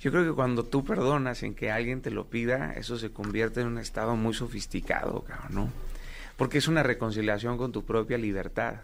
Yo 0.00 0.10
creo 0.10 0.24
que 0.24 0.32
cuando 0.34 0.64
tú 0.64 0.84
perdonas 0.84 1.42
en 1.44 1.54
que 1.54 1.70
alguien 1.70 2.02
te 2.02 2.10
lo 2.10 2.26
pida, 2.26 2.72
eso 2.74 2.98
se 2.98 3.10
convierte 3.10 3.60
en 3.60 3.68
un 3.68 3.78
estado 3.78 4.16
muy 4.16 4.34
sofisticado, 4.34 5.22
cabrón, 5.22 5.54
¿no? 5.54 5.93
Porque 6.36 6.58
es 6.58 6.68
una 6.68 6.82
reconciliación 6.82 7.58
con 7.58 7.72
tu 7.72 7.84
propia 7.84 8.18
libertad. 8.18 8.76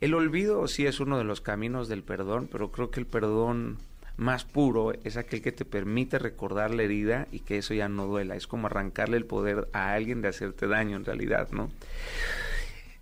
El 0.00 0.14
olvido 0.14 0.66
sí 0.68 0.86
es 0.86 1.00
uno 1.00 1.18
de 1.18 1.24
los 1.24 1.40
caminos 1.40 1.88
del 1.88 2.02
perdón, 2.02 2.48
pero 2.50 2.70
creo 2.70 2.90
que 2.90 3.00
el 3.00 3.06
perdón 3.06 3.78
más 4.16 4.44
puro 4.44 4.92
es 5.04 5.16
aquel 5.16 5.42
que 5.42 5.52
te 5.52 5.64
permite 5.64 6.18
recordar 6.18 6.72
la 6.72 6.82
herida 6.82 7.26
y 7.32 7.40
que 7.40 7.58
eso 7.58 7.74
ya 7.74 7.88
no 7.88 8.06
duela. 8.06 8.36
Es 8.36 8.46
como 8.46 8.66
arrancarle 8.66 9.16
el 9.16 9.24
poder 9.24 9.68
a 9.72 9.92
alguien 9.92 10.22
de 10.22 10.28
hacerte 10.28 10.68
daño 10.68 10.96
en 10.96 11.04
realidad, 11.04 11.48
¿no? 11.50 11.70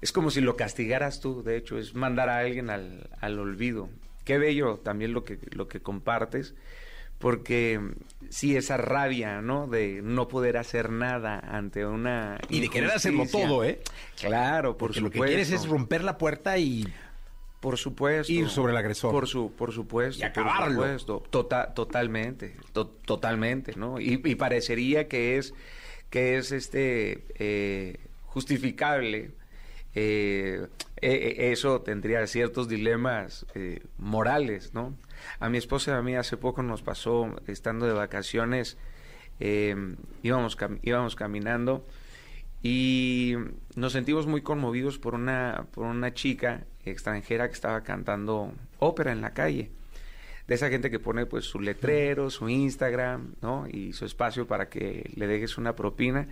Es 0.00 0.10
como 0.10 0.30
si 0.30 0.40
lo 0.40 0.56
castigaras 0.56 1.20
tú, 1.20 1.42
de 1.42 1.56
hecho, 1.56 1.78
es 1.78 1.94
mandar 1.94 2.28
a 2.28 2.38
alguien 2.38 2.70
al, 2.70 3.08
al 3.20 3.38
olvido. 3.38 3.88
Qué 4.24 4.38
bello 4.38 4.78
también 4.78 5.12
lo 5.12 5.24
que, 5.24 5.38
lo 5.50 5.68
que 5.68 5.80
compartes, 5.80 6.54
porque 7.22 7.80
sí, 8.30 8.56
esa 8.56 8.76
rabia, 8.76 9.40
¿no? 9.40 9.68
De 9.68 10.00
no 10.02 10.26
poder 10.26 10.56
hacer 10.56 10.90
nada 10.90 11.38
ante 11.38 11.86
una. 11.86 12.40
Y 12.48 12.58
de 12.60 12.68
querer 12.68 12.90
hacerlo 12.90 13.26
todo, 13.30 13.62
¿eh? 13.62 13.80
Claro, 14.20 14.76
por 14.76 14.88
Porque 14.88 14.98
supuesto. 14.98 15.18
lo 15.20 15.22
que 15.24 15.28
quieres 15.28 15.52
es 15.52 15.68
romper 15.68 16.02
la 16.02 16.18
puerta 16.18 16.58
y 16.58 16.92
Por 17.60 17.78
supuesto. 17.78 18.32
ir 18.32 18.48
sobre 18.48 18.72
el 18.72 18.76
agresor. 18.76 19.12
Por, 19.12 19.28
su, 19.28 19.52
por 19.52 19.70
supuesto. 19.72 20.20
Y 20.20 20.24
acabarlo. 20.26 20.80
Por 20.80 20.98
supuesto. 20.98 21.22
Tota- 21.30 21.72
totalmente. 21.74 22.56
to- 22.72 22.88
totalmente, 22.88 23.74
¿no? 23.76 24.00
Y, 24.00 24.20
y 24.24 24.34
parecería 24.34 25.06
que 25.06 25.38
es, 25.38 25.54
que 26.10 26.36
es 26.38 26.50
este 26.50 27.24
eh, 27.38 27.98
justificable. 28.26 29.30
eh, 29.94 30.66
eh, 31.00 31.34
eh, 31.38 31.52
eso 31.52 31.82
tendría 31.82 32.26
ciertos 32.26 32.68
dilemas 32.68 33.46
eh, 33.54 33.80
morales, 33.98 34.72
¿no? 34.74 34.96
A 35.38 35.48
mi 35.48 35.58
esposa 35.58 35.92
y 35.92 35.94
a 35.94 36.02
mí 36.02 36.16
hace 36.16 36.36
poco 36.36 36.62
nos 36.62 36.82
pasó, 36.82 37.34
estando 37.46 37.86
de 37.86 37.92
vacaciones, 37.92 38.76
eh, 39.40 39.74
íbamos, 40.22 40.56
íbamos 40.82 41.16
caminando 41.16 41.86
y 42.62 43.34
nos 43.74 43.92
sentimos 43.92 44.26
muy 44.26 44.42
conmovidos 44.42 44.98
por 44.98 45.14
una, 45.14 45.66
por 45.72 45.84
una 45.84 46.14
chica 46.14 46.64
extranjera 46.84 47.48
que 47.48 47.54
estaba 47.54 47.82
cantando 47.82 48.52
ópera 48.78 49.10
en 49.10 49.20
la 49.20 49.34
calle. 49.34 49.70
De 50.46 50.54
esa 50.54 50.68
gente 50.68 50.90
que 50.90 50.98
pone 50.98 51.26
pues 51.26 51.44
su 51.44 51.60
letrero, 51.60 52.30
su 52.30 52.48
Instagram, 52.48 53.34
¿no? 53.40 53.66
Y 53.68 53.92
su 53.92 54.04
espacio 54.04 54.46
para 54.46 54.68
que 54.68 55.10
le 55.16 55.26
dejes 55.26 55.58
una 55.58 55.74
propina. 55.74 56.28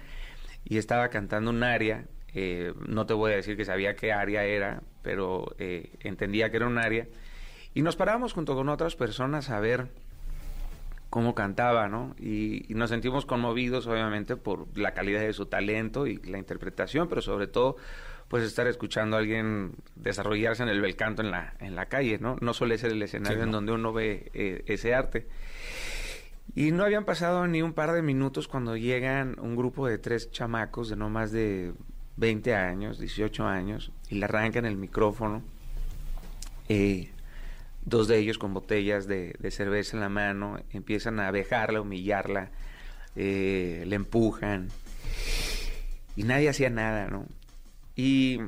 Y 0.64 0.78
estaba 0.78 1.09
cantando 1.09 1.51
un 1.51 1.62
aria. 1.62 2.07
eh, 2.34 2.74
no 2.86 3.07
te 3.07 3.14
voy 3.14 3.32
a 3.32 3.36
decir 3.36 3.57
que 3.57 3.64
sabía 3.64 3.97
qué 3.97 4.12
aria 4.12 4.45
era, 4.45 4.82
pero 5.03 5.55
eh, 5.59 5.91
entendía 6.01 6.51
que 6.51 6.59
era 6.59 6.66
un 6.66 6.78
aria. 6.78 7.09
Y 7.74 7.82
nos 7.82 7.96
parábamos 7.96 8.32
junto 8.32 8.54
con 8.54 8.68
otras 8.68 8.96
personas 8.96 9.50
a 9.50 9.60
ver 9.60 9.88
cómo 11.08 11.34
cantaba, 11.34 11.88
¿no? 11.88 12.14
Y, 12.18 12.70
y 12.70 12.74
nos 12.74 12.90
sentimos 12.90 13.26
conmovidos, 13.26 13.86
obviamente, 13.86 14.36
por 14.36 14.66
la 14.76 14.94
calidad 14.94 15.20
de 15.20 15.32
su 15.32 15.46
talento 15.46 16.06
y 16.06 16.16
la 16.18 16.38
interpretación, 16.38 17.08
pero 17.08 17.20
sobre 17.20 17.48
todo, 17.48 17.76
pues 18.28 18.44
estar 18.44 18.68
escuchando 18.68 19.16
a 19.16 19.18
alguien 19.18 19.74
desarrollarse 19.96 20.62
en 20.62 20.68
el 20.68 20.80
bel 20.80 20.94
canto 20.94 21.20
en 21.20 21.32
la, 21.32 21.54
en 21.58 21.74
la 21.74 21.86
calle, 21.86 22.18
¿no? 22.20 22.36
No 22.40 22.54
suele 22.54 22.78
ser 22.78 22.92
el 22.92 23.02
escenario 23.02 23.38
Sí, 23.38 23.42
en 23.42 23.50
donde 23.50 23.72
uno 23.72 23.92
ve 23.92 24.30
eh, 24.34 24.62
ese 24.66 24.94
arte. 24.94 25.26
Y 26.54 26.70
no 26.70 26.84
habían 26.84 27.04
pasado 27.04 27.46
ni 27.48 27.60
un 27.60 27.72
par 27.72 27.92
de 27.92 28.02
minutos 28.02 28.46
cuando 28.46 28.76
llegan 28.76 29.36
un 29.40 29.56
grupo 29.56 29.86
de 29.86 29.98
tres 29.98 30.30
chamacos 30.30 30.88
de 30.88 30.96
no 30.96 31.10
más 31.10 31.32
de 31.32 31.72
20 32.16 32.54
años, 32.54 33.00
18 33.00 33.46
años, 33.46 33.90
y 34.08 34.16
le 34.16 34.24
arrancan 34.24 34.64
el 34.64 34.76
micrófono. 34.76 35.42
Eh, 36.68 37.10
dos 37.91 38.09
de 38.09 38.18
ellos 38.18 38.38
con 38.38 38.55
botellas 38.55 39.07
de, 39.07 39.34
de 39.38 39.51
cerveza 39.51 39.97
en 39.97 40.01
la 40.01 40.09
mano, 40.09 40.59
empiezan 40.70 41.20
a 41.20 41.30
vejarla, 41.30 41.82
humillarla, 41.82 42.51
eh, 43.16 43.84
le 43.86 43.97
empujan, 43.97 44.68
y 46.16 46.22
nadie 46.22 46.49
hacía 46.49 46.70
nada, 46.70 47.09
¿no? 47.09 47.26
Y, 47.97 48.38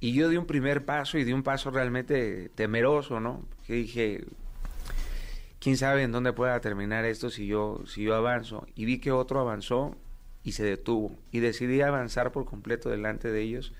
y 0.00 0.12
yo 0.12 0.28
di 0.28 0.36
un 0.36 0.46
primer 0.46 0.84
paso 0.84 1.18
y 1.18 1.24
di 1.24 1.32
un 1.32 1.42
paso 1.42 1.70
realmente 1.70 2.50
temeroso, 2.54 3.20
¿no? 3.20 3.46
Que 3.66 3.74
dije, 3.74 4.24
quién 5.60 5.76
sabe 5.76 6.02
en 6.02 6.12
dónde 6.12 6.32
pueda 6.32 6.60
terminar 6.60 7.04
esto 7.04 7.30
si 7.30 7.46
yo, 7.46 7.82
si 7.86 8.02
yo 8.02 8.14
avanzo. 8.14 8.66
Y 8.74 8.84
vi 8.84 8.98
que 8.98 9.12
otro 9.12 9.40
avanzó 9.40 9.96
y 10.44 10.52
se 10.52 10.64
detuvo. 10.64 11.16
Y 11.30 11.40
decidí 11.40 11.80
avanzar 11.82 12.32
por 12.32 12.44
completo 12.44 12.90
delante 12.90 13.30
de 13.30 13.42
ellos. 13.42 13.72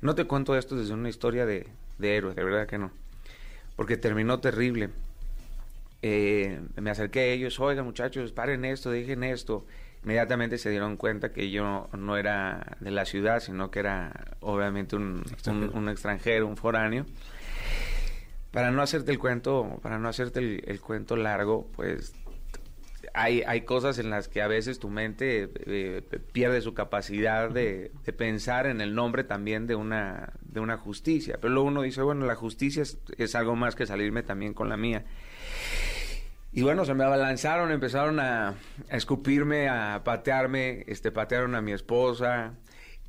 No 0.00 0.14
te 0.14 0.24
cuento 0.24 0.56
esto 0.56 0.76
desde 0.76 0.94
una 0.94 1.08
historia 1.08 1.46
de, 1.46 1.68
de 1.98 2.16
héroe, 2.16 2.34
de 2.34 2.44
verdad 2.44 2.66
que 2.66 2.78
no. 2.78 2.90
Porque 3.78 3.96
terminó 3.96 4.40
terrible. 4.40 4.90
Eh, 6.02 6.60
me 6.74 6.90
acerqué 6.90 7.20
a 7.20 7.24
ellos, 7.26 7.60
oigan 7.60 7.84
muchachos, 7.84 8.32
paren 8.32 8.64
esto, 8.64 8.90
dejen 8.90 9.22
esto. 9.22 9.64
Inmediatamente 10.02 10.58
se 10.58 10.70
dieron 10.70 10.96
cuenta 10.96 11.32
que 11.32 11.50
yo 11.52 11.88
no 11.96 12.16
era 12.16 12.76
de 12.80 12.90
la 12.90 13.04
ciudad, 13.04 13.38
sino 13.38 13.70
que 13.70 13.78
era 13.78 14.34
obviamente 14.40 14.96
un, 14.96 15.22
un- 15.46 15.70
un 15.72 15.88
extranjero, 15.88 16.48
un 16.48 16.56
foráneo. 16.56 17.06
Para 18.50 18.72
no 18.72 18.82
hacerte 18.82 19.12
el 19.12 19.18
cuento, 19.20 19.78
para 19.80 19.98
no 20.00 20.08
hacerte 20.08 20.40
el, 20.40 20.64
el 20.66 20.80
cuento 20.80 21.14
largo, 21.14 21.68
pues 21.76 22.14
hay, 23.14 23.42
hay 23.46 23.62
cosas 23.62 23.98
en 23.98 24.10
las 24.10 24.28
que 24.28 24.42
a 24.42 24.48
veces 24.48 24.78
tu 24.78 24.88
mente 24.88 25.50
eh, 25.66 26.02
pierde 26.32 26.60
su 26.60 26.74
capacidad 26.74 27.50
de, 27.50 27.92
de 28.04 28.12
pensar 28.12 28.66
en 28.66 28.80
el 28.80 28.94
nombre 28.94 29.24
también 29.24 29.66
de 29.66 29.74
una, 29.74 30.32
de 30.42 30.60
una 30.60 30.76
justicia. 30.76 31.38
Pero 31.40 31.52
luego 31.52 31.68
uno 31.68 31.82
dice, 31.82 32.02
bueno, 32.02 32.26
la 32.26 32.34
justicia 32.34 32.82
es, 32.82 32.98
es 33.16 33.34
algo 33.34 33.56
más 33.56 33.74
que 33.74 33.86
salirme 33.86 34.22
también 34.22 34.54
con 34.54 34.68
la 34.68 34.76
mía. 34.76 35.04
Y 36.52 36.62
bueno, 36.62 36.84
se 36.84 36.94
me 36.94 37.04
abalanzaron, 37.04 37.70
empezaron 37.70 38.20
a, 38.20 38.48
a 38.90 38.96
escupirme, 38.96 39.68
a 39.68 40.02
patearme, 40.02 40.84
este, 40.86 41.12
patearon 41.12 41.54
a 41.54 41.60
mi 41.60 41.72
esposa. 41.72 42.54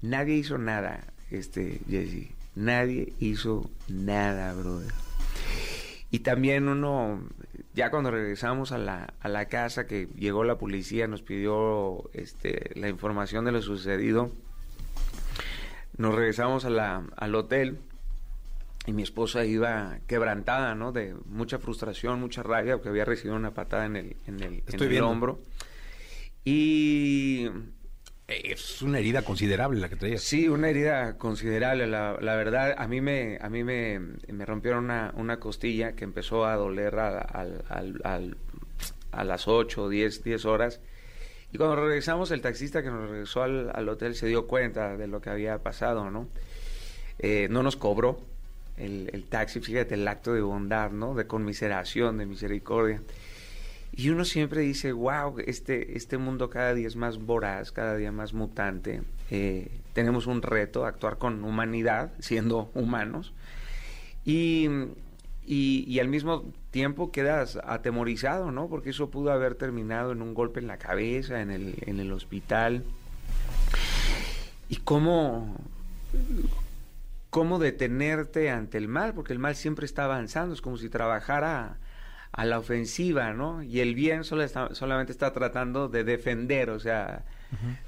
Nadie 0.01 0.35
hizo 0.35 0.57
nada, 0.57 1.13
este, 1.31 1.79
Jesse. 1.89 2.31
Nadie 2.55 3.13
hizo 3.19 3.69
nada, 3.87 4.53
brother. 4.53 4.91
Y 6.11 6.19
también 6.19 6.67
uno, 6.67 7.23
ya 7.79 7.91
cuando 7.91 8.11
regresamos 8.11 8.73
a 8.73 8.77
la, 8.77 9.13
a 9.21 9.29
la 9.29 9.45
casa, 9.45 9.87
que 9.87 10.09
llegó 10.17 10.43
la 10.43 10.57
policía, 10.57 11.07
nos 11.07 11.21
pidió 11.21 12.09
este, 12.11 12.77
la 12.77 12.89
información 12.89 13.45
de 13.45 13.53
lo 13.53 13.61
sucedido, 13.61 14.33
nos 15.95 16.13
regresamos 16.13 16.65
a 16.65 16.69
la, 16.71 17.05
al 17.15 17.35
hotel 17.35 17.79
y 18.85 18.91
mi 18.91 19.03
esposa 19.03 19.45
iba 19.45 19.99
quebrantada, 20.07 20.75
¿no? 20.75 20.91
De 20.91 21.15
mucha 21.27 21.57
frustración, 21.57 22.19
mucha 22.19 22.43
rabia, 22.43 22.75
porque 22.75 22.89
había 22.89 23.05
recibido 23.05 23.37
una 23.37 23.51
patada 23.51 23.85
en 23.85 23.95
el, 23.95 24.17
en 24.27 24.43
el, 24.43 24.63
en 24.67 24.81
el 24.83 25.01
hombro. 25.01 25.39
Y 26.43 27.47
es 28.29 28.81
una 28.81 28.99
herida 28.99 29.21
considerable 29.23 29.79
la 29.79 29.89
que 29.89 29.95
traías. 29.95 30.21
Sí, 30.21 30.47
una 30.47 30.69
herida 30.69 31.17
considerable. 31.17 31.87
La, 31.87 32.17
la 32.21 32.35
verdad, 32.35 32.75
a 32.77 32.87
mí 32.87 33.01
me, 33.01 33.37
a 33.41 33.49
mí 33.49 33.63
me, 33.63 33.99
me 33.99 34.45
rompieron 34.45 34.85
una, 34.85 35.13
una 35.15 35.39
costilla 35.39 35.93
que 35.93 36.03
empezó 36.03 36.45
a 36.45 36.55
doler 36.55 36.97
a, 36.99 37.19
al- 37.19 38.37
a 39.11 39.23
las 39.23 39.47
8 39.47 39.83
o 39.83 39.89
10, 39.89 40.23
10 40.23 40.45
horas. 40.45 40.79
Y 41.51 41.57
cuando 41.57 41.75
regresamos, 41.77 42.29
el 42.31 42.41
taxista 42.41 42.83
que 42.83 42.89
nos 42.89 43.09
regresó 43.09 43.41
al, 43.43 43.71
al 43.73 43.89
hotel 43.89 44.13
se 44.15 44.27
dio 44.27 44.45
cuenta 44.45 44.95
de 44.97 45.07
lo 45.07 45.19
que 45.21 45.29
había 45.31 45.57
pasado, 45.59 46.09
¿no? 46.11 46.27
Eh, 47.17 47.47
no 47.49 47.63
nos 47.63 47.75
cobró 47.75 48.21
el, 48.77 49.09
el 49.13 49.23
taxi, 49.25 49.59
fíjate, 49.59 49.95
el 49.95 50.07
acto 50.07 50.33
de 50.33 50.41
bondad, 50.41 50.91
¿no? 50.91 51.15
De 51.15 51.25
conmiseración, 51.25 52.17
de 52.19 52.25
misericordia. 52.27 53.01
Y 53.99 54.11
uno 54.11 54.23
siempre 54.23 54.61
dice, 54.61 54.93
wow, 54.93 55.39
este, 55.45 55.97
este 55.97 56.17
mundo 56.17 56.49
cada 56.49 56.73
día 56.73 56.87
es 56.87 56.95
más 56.95 57.17
voraz, 57.17 57.73
cada 57.73 57.97
día 57.97 58.13
más 58.13 58.33
mutante. 58.33 59.01
Eh, 59.29 59.69
tenemos 59.91 60.25
un 60.25 60.41
reto, 60.41 60.85
actuar 60.85 61.17
con 61.17 61.43
humanidad, 61.43 62.13
siendo 62.19 62.71
humanos. 62.75 63.33
Y, 64.23 64.69
y, 65.45 65.83
y 65.85 65.99
al 65.99 66.07
mismo 66.07 66.45
tiempo 66.71 67.11
quedas 67.11 67.59
atemorizado, 67.61 68.53
¿no? 68.53 68.69
Porque 68.69 68.91
eso 68.91 69.09
pudo 69.09 69.33
haber 69.33 69.55
terminado 69.55 70.13
en 70.13 70.21
un 70.21 70.33
golpe 70.33 70.61
en 70.61 70.67
la 70.67 70.77
cabeza, 70.77 71.41
en 71.41 71.51
el, 71.51 71.75
en 71.81 71.99
el 71.99 72.13
hospital. 72.13 72.85
Y 74.69 74.77
cómo, 74.77 75.57
cómo 77.29 77.59
detenerte 77.59 78.49
ante 78.49 78.77
el 78.77 78.87
mal, 78.87 79.13
porque 79.13 79.33
el 79.33 79.39
mal 79.39 79.57
siempre 79.57 79.85
está 79.85 80.05
avanzando, 80.05 80.53
es 80.53 80.61
como 80.61 80.77
si 80.77 80.87
trabajara 80.87 81.79
a 82.31 82.45
la 82.45 82.59
ofensiva, 82.59 83.33
¿no? 83.33 83.63
Y 83.63 83.79
el 83.79 83.95
bien 83.95 84.23
solo 84.23 84.43
está- 84.43 84.73
solamente 84.75 85.11
está 85.11 85.33
tratando 85.33 85.87
de 85.89 86.03
defender, 86.03 86.69
o 86.69 86.79
sea, 86.79 87.25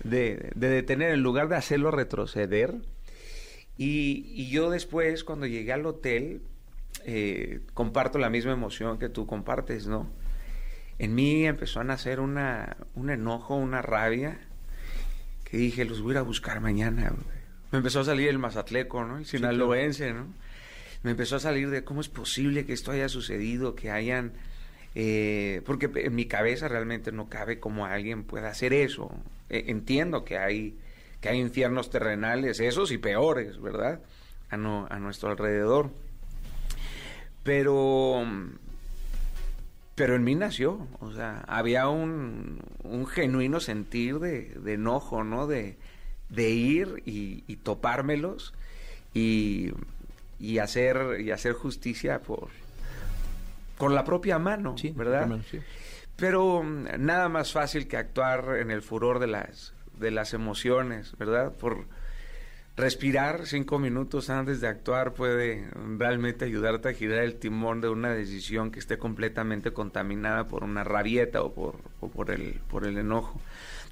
de, 0.03 0.51
de 0.55 0.69
detener 0.69 1.11
en 1.11 1.21
lugar 1.21 1.47
de 1.47 1.55
hacerlo 1.55 1.91
retroceder. 1.91 2.75
Y, 3.77 4.25
y 4.35 4.49
yo 4.49 4.69
después, 4.69 5.23
cuando 5.23 5.45
llegué 5.45 5.73
al 5.73 5.85
hotel, 5.85 6.41
eh, 7.05 7.61
comparto 7.73 8.19
la 8.19 8.29
misma 8.29 8.51
emoción 8.51 8.99
que 8.99 9.09
tú 9.09 9.25
compartes, 9.25 9.87
¿no? 9.87 10.09
En 10.99 11.15
mí 11.15 11.45
empezó 11.47 11.79
a 11.79 11.83
nacer 11.83 12.19
una, 12.19 12.77
un 12.95 13.09
enojo, 13.09 13.55
una 13.55 13.81
rabia, 13.81 14.39
que 15.45 15.57
dije, 15.57 15.85
los 15.85 16.01
voy 16.01 16.11
a 16.11 16.13
ir 16.13 16.17
a 16.19 16.21
buscar 16.21 16.59
mañana. 16.61 17.13
Me 17.71 17.77
empezó 17.77 18.01
a 18.01 18.03
salir 18.03 18.27
el 18.29 18.37
mazatleco, 18.39 19.03
¿no? 19.05 19.17
El 19.17 19.25
sinaloense, 19.25 20.13
¿no? 20.13 20.27
Me 21.03 21.11
empezó 21.11 21.35
a 21.37 21.39
salir 21.39 21.69
de 21.69 21.83
cómo 21.83 22.01
es 22.01 22.09
posible 22.09 22.65
que 22.65 22.73
esto 22.73 22.91
haya 22.91 23.09
sucedido, 23.09 23.75
que 23.75 23.89
hayan... 23.91 24.33
eh, 24.95 25.61
porque 25.65 25.89
en 25.95 26.13
mi 26.15 26.25
cabeza 26.25 26.67
realmente 26.67 27.11
no 27.11 27.29
cabe 27.29 27.59
cómo 27.59 27.85
alguien 27.85 28.23
pueda 28.23 28.49
hacer 28.49 28.73
eso. 28.73 29.11
Eh, 29.49 29.65
entiendo 29.67 30.23
que 30.25 30.37
hay 30.37 30.77
que 31.21 31.29
hay 31.29 31.39
infiernos 31.39 31.89
terrenales, 31.91 32.59
esos 32.59 32.91
y 32.91 32.97
peores, 32.97 33.61
¿verdad? 33.61 33.99
A, 34.49 34.57
no- 34.57 34.87
a 34.89 34.97
nuestro 34.99 35.29
alrededor. 35.29 35.91
Pero, 37.43 38.23
pero 39.95 40.15
en 40.15 40.23
mí 40.23 40.35
nació, 40.35 40.87
o 40.99 41.11
sea, 41.13 41.43
había 41.47 41.87
un, 41.89 42.59
un 42.83 43.05
genuino 43.07 43.59
sentir 43.59 44.19
de, 44.19 44.49
de 44.55 44.73
enojo, 44.73 45.23
¿no? 45.23 45.47
De, 45.47 45.77
de 46.29 46.49
ir 46.49 47.03
y, 47.05 47.43
y 47.47 47.55
topármelos 47.57 48.53
y, 49.13 49.71
y 50.41 50.57
hacer 50.59 51.21
y 51.21 51.31
hacer 51.31 51.53
justicia 51.53 52.19
por 52.19 52.49
con 53.77 53.95
la 53.95 54.03
propia 54.03 54.37
mano, 54.37 54.75
¿verdad? 54.95 55.27
mano, 55.27 55.43
sí. 55.49 55.59
Pero 56.15 56.61
mm, 56.63 56.85
nada 56.99 57.29
más 57.29 57.51
fácil 57.51 57.87
que 57.87 57.97
actuar 57.97 58.57
en 58.59 58.71
el 58.71 58.81
furor 58.81 59.19
de 59.19 59.27
las 59.27 59.73
de 59.97 60.11
las 60.11 60.33
emociones, 60.33 61.15
¿verdad? 61.17 61.53
Por 61.53 61.85
respirar 62.75 63.45
cinco 63.45 63.79
minutos 63.79 64.29
antes 64.29 64.61
de 64.61 64.67
actuar 64.67 65.13
puede 65.13 65.67
realmente 65.97 66.45
ayudarte 66.45 66.89
a 66.89 66.93
girar 66.93 67.19
el 67.19 67.35
timón 67.35 67.81
de 67.81 67.89
una 67.89 68.13
decisión 68.13 68.71
que 68.71 68.79
esté 68.79 68.97
completamente 68.97 69.71
contaminada 69.71 70.47
por 70.47 70.63
una 70.63 70.83
rabieta 70.83 71.43
o 71.43 71.53
por, 71.53 71.75
o 71.99 72.09
por 72.09 72.31
el 72.31 72.59
por 72.69 72.87
el 72.87 72.97
enojo. 72.97 73.39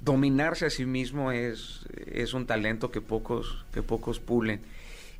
Dominarse 0.00 0.66
a 0.66 0.70
sí 0.70 0.86
mismo 0.86 1.30
es, 1.30 1.86
es 2.06 2.32
un 2.34 2.46
talento 2.46 2.90
que 2.90 3.00
pocos 3.00 3.64
que 3.72 3.82
pocos 3.82 4.18
pulen. 4.18 4.60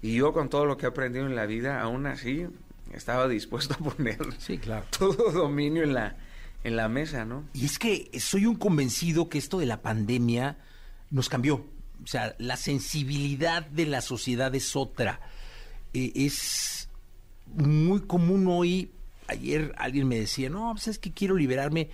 Y 0.02 0.14
yo 0.14 0.32
con 0.32 0.48
todo 0.48 0.64
lo 0.66 0.76
que 0.76 0.86
he 0.86 0.88
aprendido 0.88 1.26
en 1.26 1.36
la 1.36 1.46
vida, 1.46 1.80
aún 1.80 2.06
así 2.06 2.46
estaba 2.92 3.28
dispuesto 3.28 3.74
a 3.74 3.78
poner 3.78 4.18
todo 4.98 5.30
dominio 5.32 5.82
en 5.82 5.94
la 5.94 6.16
en 6.62 6.76
la 6.76 6.88
mesa, 6.88 7.24
¿no? 7.24 7.44
Y 7.54 7.64
es 7.64 7.78
que 7.78 8.10
soy 8.20 8.46
un 8.46 8.56
convencido 8.56 9.28
que 9.28 9.38
esto 9.38 9.58
de 9.58 9.66
la 9.66 9.80
pandemia 9.80 10.58
nos 11.10 11.28
cambió. 11.28 11.66
O 12.02 12.06
sea, 12.06 12.34
la 12.38 12.56
sensibilidad 12.56 13.64
de 13.66 13.86
la 13.86 14.00
sociedad 14.00 14.54
es 14.54 14.76
otra. 14.76 15.20
Eh, 15.92 16.12
es 16.14 16.88
muy 17.46 18.00
común 18.00 18.46
hoy. 18.48 18.90
Ayer 19.26 19.74
alguien 19.78 20.08
me 20.08 20.18
decía, 20.18 20.50
no, 20.50 20.70
pues 20.72 20.88
es 20.88 20.98
que 20.98 21.12
quiero 21.12 21.36
liberarme 21.36 21.90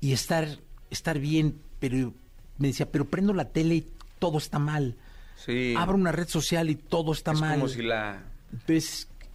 y 0.00 0.12
estar, 0.12 0.48
estar 0.90 1.18
bien, 1.18 1.58
pero 1.78 2.12
me 2.58 2.68
decía, 2.68 2.90
pero 2.90 3.04
prendo 3.06 3.32
la 3.32 3.50
tele 3.50 3.76
y 3.76 3.86
todo 4.18 4.38
está 4.38 4.58
mal. 4.58 4.96
Sí. 5.44 5.74
Abro 5.76 5.96
una 5.96 6.12
red 6.12 6.28
social 6.28 6.70
y 6.70 6.76
todo 6.76 7.12
está 7.12 7.32
es 7.32 7.40
mal. 7.40 7.54
como 7.54 7.68
si 7.68 7.82
la 7.82 8.22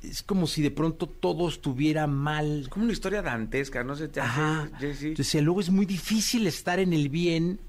es 0.02 0.24
como 0.24 0.48
si 0.48 0.62
de 0.62 0.72
pronto 0.72 1.08
todo 1.08 1.50
estuviera 1.50 2.08
mal. 2.08 2.68
como 2.70 2.86
una 2.86 2.94
historia 2.94 3.22
dantesca, 3.22 3.84
no 3.84 3.96
se 3.96 4.08
te 4.08 4.22
hace, 4.22 4.30
Ajá. 4.30 4.70
Entonces, 4.82 5.44
luego 5.44 5.60
es 5.60 5.70
muy 5.70 5.86
difícil 5.86 6.48
estar 6.48 6.80
en 6.80 6.94
el 6.94 7.10
bien. 7.10 7.60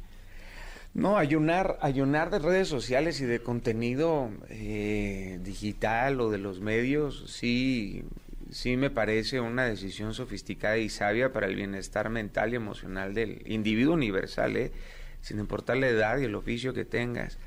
No, 0.95 1.19
ayunar, 1.19 1.79
ayunar 1.83 2.31
de 2.31 2.41
redes 2.41 2.69
sociales 2.69 3.21
y 3.21 3.25
de 3.25 3.41
contenido 3.41 4.31
eh, 4.49 5.39
digital 5.43 6.21
o 6.21 6.31
de 6.31 6.39
los 6.39 6.61
medios, 6.61 7.25
sí, 7.29 8.03
sí 8.51 8.77
me 8.77 8.91
parece 8.91 9.41
una 9.41 9.65
decisión 9.65 10.15
sofisticada 10.15 10.79
y 10.79 10.89
sabia 10.89 11.33
para 11.33 11.47
el 11.47 11.55
bienestar 11.55 12.11
mental 12.11 12.53
y 12.53 12.57
emocional 12.57 13.15
del 13.15 13.43
individuo 13.47 13.95
universal, 13.95 14.57
¿eh? 14.57 14.73
sin 15.21 15.39
importar 15.39 15.77
la 15.77 15.89
edad 15.89 16.19
y 16.19 16.25
el 16.25 16.35
oficio 16.35 16.75
que 16.75 16.85
tengas. 16.85 17.39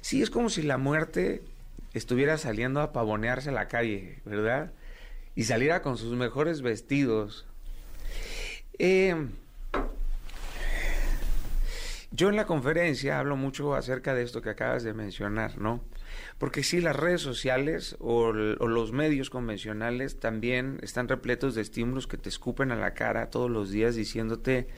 Sí, 0.00 0.22
es 0.22 0.30
como 0.30 0.50
si 0.50 0.62
la 0.62 0.78
muerte 0.78 1.42
estuviera 1.92 2.38
saliendo 2.38 2.80
a 2.80 2.92
pavonearse 2.92 3.50
a 3.50 3.52
la 3.52 3.68
calle, 3.68 4.20
¿verdad? 4.24 4.72
Y 5.34 5.44
saliera 5.44 5.82
con 5.82 5.96
sus 5.96 6.16
mejores 6.16 6.62
vestidos. 6.62 7.46
Eh, 8.78 9.14
yo 12.12 12.28
en 12.28 12.36
la 12.36 12.46
conferencia 12.46 13.18
hablo 13.18 13.36
mucho 13.36 13.74
acerca 13.74 14.14
de 14.14 14.22
esto 14.22 14.42
que 14.42 14.50
acabas 14.50 14.82
de 14.82 14.94
mencionar, 14.94 15.58
¿no? 15.58 15.80
Porque 16.38 16.62
sí, 16.62 16.80
las 16.80 16.96
redes 16.96 17.20
sociales 17.20 17.96
o, 18.00 18.32
los 18.32 18.92
medios 18.92 19.30
convencionales 19.30 20.18
también 20.18 20.78
están 20.82 21.08
repletos 21.08 21.54
de 21.54 21.62
estímulos 21.62 22.06
que 22.06 22.16
te 22.16 22.28
escupen 22.28 22.72
a 22.72 22.76
la 22.76 22.94
cara 22.94 23.30
todos 23.30 23.50
los 23.50 23.70
días 23.70 23.94
diciéndote, 23.94 24.68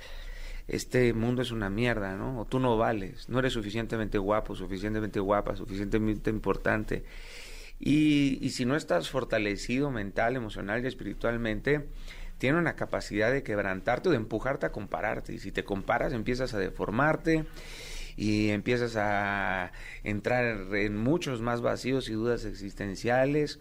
este 0.68 1.12
mundo 1.12 1.42
es 1.42 1.50
una 1.50 1.70
mierda, 1.70 2.16
¿no? 2.16 2.40
O 2.40 2.44
tú 2.44 2.58
no 2.60 2.76
vales, 2.76 3.28
no 3.28 3.38
eres 3.38 3.52
suficientemente 3.52 4.18
guapo, 4.18 4.54
suficientemente 4.54 5.20
guapa, 5.20 5.56
suficientemente 5.56 6.30
importante. 6.30 7.04
Y, 7.78 8.38
y 8.40 8.50
si 8.50 8.64
no 8.64 8.76
estás 8.76 9.10
fortalecido 9.10 9.90
mental, 9.90 10.36
emocional 10.36 10.84
y 10.84 10.86
espiritualmente, 10.86 11.88
tiene 12.38 12.58
una 12.58 12.74
capacidad 12.74 13.30
de 13.30 13.42
quebrantarte 13.44 14.08
o 14.08 14.12
de 14.12 14.18
empujarte 14.18 14.66
a 14.66 14.72
compararte. 14.72 15.32
Y 15.32 15.38
si 15.38 15.52
te 15.52 15.64
comparas, 15.64 16.12
empiezas 16.12 16.54
a 16.54 16.58
deformarte 16.58 17.44
y 18.16 18.50
empiezas 18.50 18.96
a 18.96 19.72
entrar 20.02 20.74
en 20.74 20.96
muchos 20.96 21.40
más 21.40 21.60
vacíos 21.60 22.08
y 22.08 22.14
dudas 22.14 22.44
existenciales. 22.44 23.60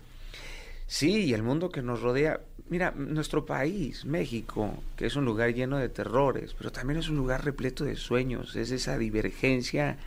Sí, 0.87 1.25
y 1.25 1.33
el 1.33 1.43
mundo 1.43 1.69
que 1.69 1.81
nos 1.81 2.01
rodea, 2.01 2.41
mira, 2.71 2.93
nuestro 2.95 3.45
país, 3.45 4.05
México, 4.05 4.81
que 4.95 5.05
es 5.05 5.17
un 5.17 5.25
lugar 5.25 5.53
lleno 5.53 5.77
de 5.77 5.89
terrores, 5.89 6.55
pero 6.57 6.71
también 6.71 6.97
es 6.97 7.09
un 7.09 7.17
lugar 7.17 7.43
repleto 7.43 7.83
de 7.83 7.97
sueños, 7.97 8.55
es 8.55 8.71
esa 8.71 8.97
divergencia 8.97 9.97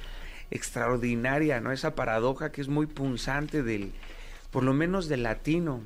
extraordinaria, 0.51 1.61
¿no? 1.61 1.73
Esa 1.73 1.95
paradoja 1.95 2.53
que 2.53 2.63
es 2.63 2.69
muy 2.69 2.87
punzante 2.87 3.63
del, 3.63 3.93
por 4.51 4.63
lo 4.65 4.73
menos 4.73 5.09
del 5.09 5.25
latino. 5.25 5.83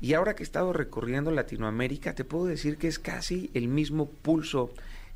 Y 0.00 0.14
ahora 0.14 0.36
que 0.36 0.44
he 0.44 0.46
estado 0.46 0.72
recorriendo 0.72 1.32
Latinoamérica, 1.32 2.14
te 2.14 2.24
puedo 2.24 2.46
decir 2.46 2.76
que 2.76 2.86
es 2.86 3.00
casi 3.00 3.50
el 3.52 3.66
mismo 3.66 4.08
pulso 4.08 4.70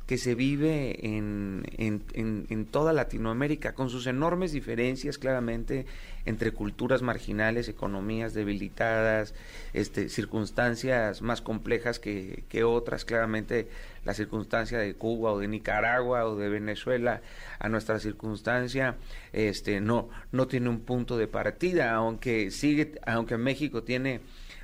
que 0.09 0.17
se 0.17 0.33
vive 0.33 1.05
en, 1.05 1.61
en, 1.77 2.01
en- 2.49 2.65
toda 2.65 2.93
Latinoamérica, 2.93 3.75
con 3.75 3.91
sus 3.91 4.07
enormes 4.07 4.51
diferencias 4.51 5.19
claramente 5.19 5.85
entre 6.25 6.51
culturas 6.51 7.03
marginales, 7.03 7.67
economías 7.69 8.33
debilitadas, 8.33 9.35
este, 9.71 10.09
circunstancias 10.09 11.21
más 11.21 11.41
complejas 11.43 11.99
que, 11.99 12.43
que 12.49 12.63
otras, 12.63 13.05
claramente 13.05 13.67
la 14.03 14.15
circunstancia 14.15 14.79
de 14.79 14.95
Cuba 14.95 15.31
o 15.31 15.37
de 15.37 15.47
Nicaragua 15.47 16.25
o 16.25 16.35
de 16.35 16.49
Venezuela 16.49 17.21
a 17.59 17.69
nuestra 17.69 17.99
circunstancia 17.99 18.95
este, 19.31 19.79
no, 19.79 20.09
no 20.31 20.47
tiene 20.47 20.69
un 20.69 20.79
punto 20.79 21.19
de 21.19 21.27
partida, 21.27 21.93
aunque 21.93 22.49
sigue, 22.49 22.93
aunque 23.05 23.37
México 23.37 23.83
tiene 23.83 24.21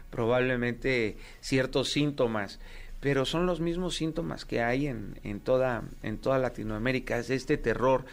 probablemente 0.09 1.17
ciertos 1.39 1.91
síntomas, 1.91 2.59
pero 3.05 3.23
son 3.23 3.45
los 3.45 3.61
mismos 3.61 3.93
síntomas 3.93 4.45
que 4.45 4.63
hay 4.63 4.87
en, 4.87 5.19
en, 5.21 5.39
toda, 5.39 5.83
en 6.01 6.17
toda 6.17 6.39
Latinoamérica, 6.39 7.19
es 7.19 7.29
este 7.29 7.55
terror. 7.55 8.03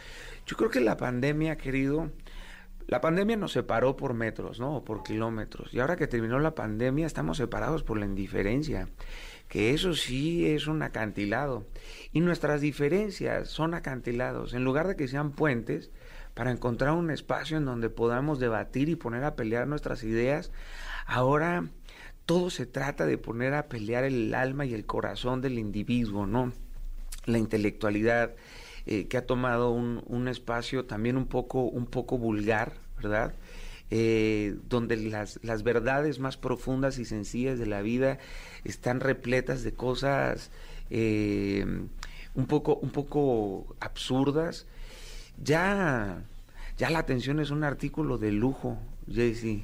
Yo 0.44 0.54
creo 0.58 0.68
que 0.68 0.82
la 0.82 0.98
pandemia, 0.98 1.56
querido, 1.56 2.10
la 2.88 3.00
pandemia 3.00 3.38
nos 3.38 3.52
separó 3.52 3.96
por 3.96 4.12
metros, 4.12 4.60
¿no? 4.60 4.76
O 4.76 4.84
por 4.84 5.02
kilómetros. 5.02 5.72
Y 5.72 5.80
ahora 5.80 5.96
que 5.96 6.08
terminó 6.08 6.38
la 6.40 6.54
pandemia, 6.54 7.06
estamos 7.06 7.38
separados 7.38 7.82
por 7.84 7.98
la 7.98 8.04
indiferencia, 8.04 8.90
que 9.48 9.72
eso 9.72 9.94
sí 9.94 10.44
es 10.44 10.66
un 10.66 10.82
acantilado. 10.82 11.66
Y 12.12 12.20
nuestras 12.20 12.60
diferencias 12.60 13.48
son 13.48 13.72
acantilados. 13.72 14.52
En 14.52 14.62
lugar 14.62 14.88
de 14.88 14.96
que 14.96 15.08
sean 15.08 15.32
puentes, 15.32 15.90
para 16.34 16.50
encontrar 16.50 16.92
un 16.92 17.10
espacio 17.10 17.56
en 17.56 17.64
donde 17.64 17.88
podamos 17.88 18.40
debatir 18.40 18.90
y 18.90 18.96
poner 18.96 19.24
a 19.24 19.36
pelear 19.36 19.66
nuestras 19.66 20.04
ideas, 20.04 20.52
ahora 21.06 21.70
todo 22.26 22.50
se 22.50 22.66
trata 22.66 23.06
de 23.06 23.18
poner 23.18 23.54
a 23.54 23.68
pelear 23.68 24.04
el 24.04 24.34
alma 24.34 24.64
y 24.66 24.74
el 24.74 24.86
corazón 24.86 25.40
del 25.40 25.58
individuo, 25.58 26.26
¿no? 26.26 26.52
La 27.26 27.38
intelectualidad 27.38 28.34
eh, 28.86 29.06
que 29.06 29.16
ha 29.16 29.26
tomado 29.26 29.70
un, 29.70 30.02
un 30.06 30.28
espacio 30.28 30.84
también 30.84 31.16
un 31.16 31.26
poco, 31.26 31.62
un 31.62 31.86
poco 31.86 32.18
vulgar, 32.18 32.74
¿verdad? 32.96 33.34
Eh, 33.94 34.56
donde 34.70 34.96
las, 34.96 35.38
las 35.42 35.62
verdades 35.62 36.18
más 36.18 36.38
profundas 36.38 36.98
y 36.98 37.04
sencillas 37.04 37.58
de 37.58 37.66
la 37.66 37.82
vida 37.82 38.18
están 38.64 39.00
repletas 39.00 39.64
de 39.64 39.74
cosas 39.74 40.50
eh, 40.88 41.66
un 42.34 42.46
poco, 42.46 42.76
un 42.76 42.88
poco 42.88 43.76
absurdas. 43.80 44.66
Ya, 45.42 46.22
ya 46.78 46.88
la 46.88 47.00
atención 47.00 47.38
es 47.38 47.50
un 47.50 47.64
artículo 47.64 48.16
de 48.16 48.32
lujo, 48.32 48.78
Jaycee. 49.12 49.62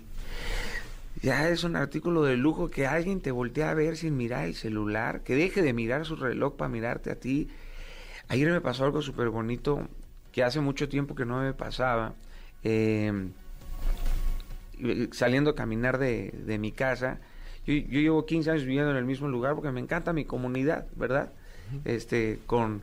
Ya 1.23 1.49
es 1.49 1.65
un 1.65 1.77
artículo 1.77 2.23
de 2.23 2.37
lujo 2.37 2.69
que 2.69 2.87
alguien 2.87 3.21
te 3.21 3.31
voltea 3.31 3.71
a 3.71 3.75
ver 3.75 3.97
sin 3.97 4.17
mirar 4.17 4.45
el 4.45 4.55
celular, 4.55 5.23
que 5.23 5.35
deje 5.35 5.63
de 5.63 5.73
mirar 5.73 6.05
su 6.05 6.17
reloj 6.17 6.57
para 6.57 6.69
mirarte 6.69 7.11
a 7.11 7.17
ti. 7.17 7.49
Ayer 8.29 8.51
me 8.51 8.61
pasó 8.61 8.85
algo 8.85 9.03
súper 9.03 9.31
bonito 9.31 9.89
que 10.31 10.45
hace 10.45 10.61
mucho 10.61 10.89
tiempo 10.89 11.15
que 11.15 11.25
no 11.25 11.41
me 11.41 11.55
pasaba. 11.55 12.15
Eh, 12.63 13.31
saliendo 15.13 15.51
a 15.51 15.55
caminar 15.55 15.99
de, 15.99 16.33
de 16.47 16.59
mi 16.59 16.71
casa, 16.71 17.19
yo, 17.67 17.75
yo, 17.75 18.01
llevo 18.01 18.27
15 18.27 18.51
años 18.53 18.65
viviendo 18.65 18.91
en 18.93 18.97
el 18.97 19.05
mismo 19.05 19.29
lugar 19.29 19.55
porque 19.55 19.73
me 19.73 19.81
encanta 19.81 20.13
mi 20.13 20.25
comunidad, 20.25 20.87
¿verdad? 20.95 21.33
Este, 21.85 22.39
con, 22.47 22.83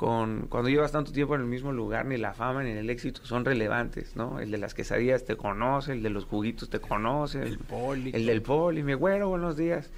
con, 0.00 0.46
cuando 0.48 0.70
llevas 0.70 0.92
tanto 0.92 1.12
tiempo 1.12 1.34
en 1.34 1.42
el 1.42 1.46
mismo 1.46 1.72
lugar, 1.72 2.06
ni 2.06 2.16
la 2.16 2.32
fama 2.32 2.62
ni 2.62 2.70
el 2.70 2.88
éxito 2.88 3.20
son 3.26 3.44
relevantes, 3.44 4.16
¿no? 4.16 4.40
El 4.40 4.50
de 4.50 4.56
las 4.56 4.72
quesadillas 4.72 5.26
te 5.26 5.36
conoce, 5.36 5.92
el 5.92 6.02
de 6.02 6.08
los 6.08 6.24
juguitos 6.24 6.70
te 6.70 6.80
conoce, 6.80 7.42
el, 7.42 7.58
poli. 7.58 8.10
el 8.14 8.24
del 8.24 8.40
poli, 8.40 8.82
mi 8.82 8.94
güero, 8.94 9.28
buenos 9.28 9.58
días. 9.58 9.90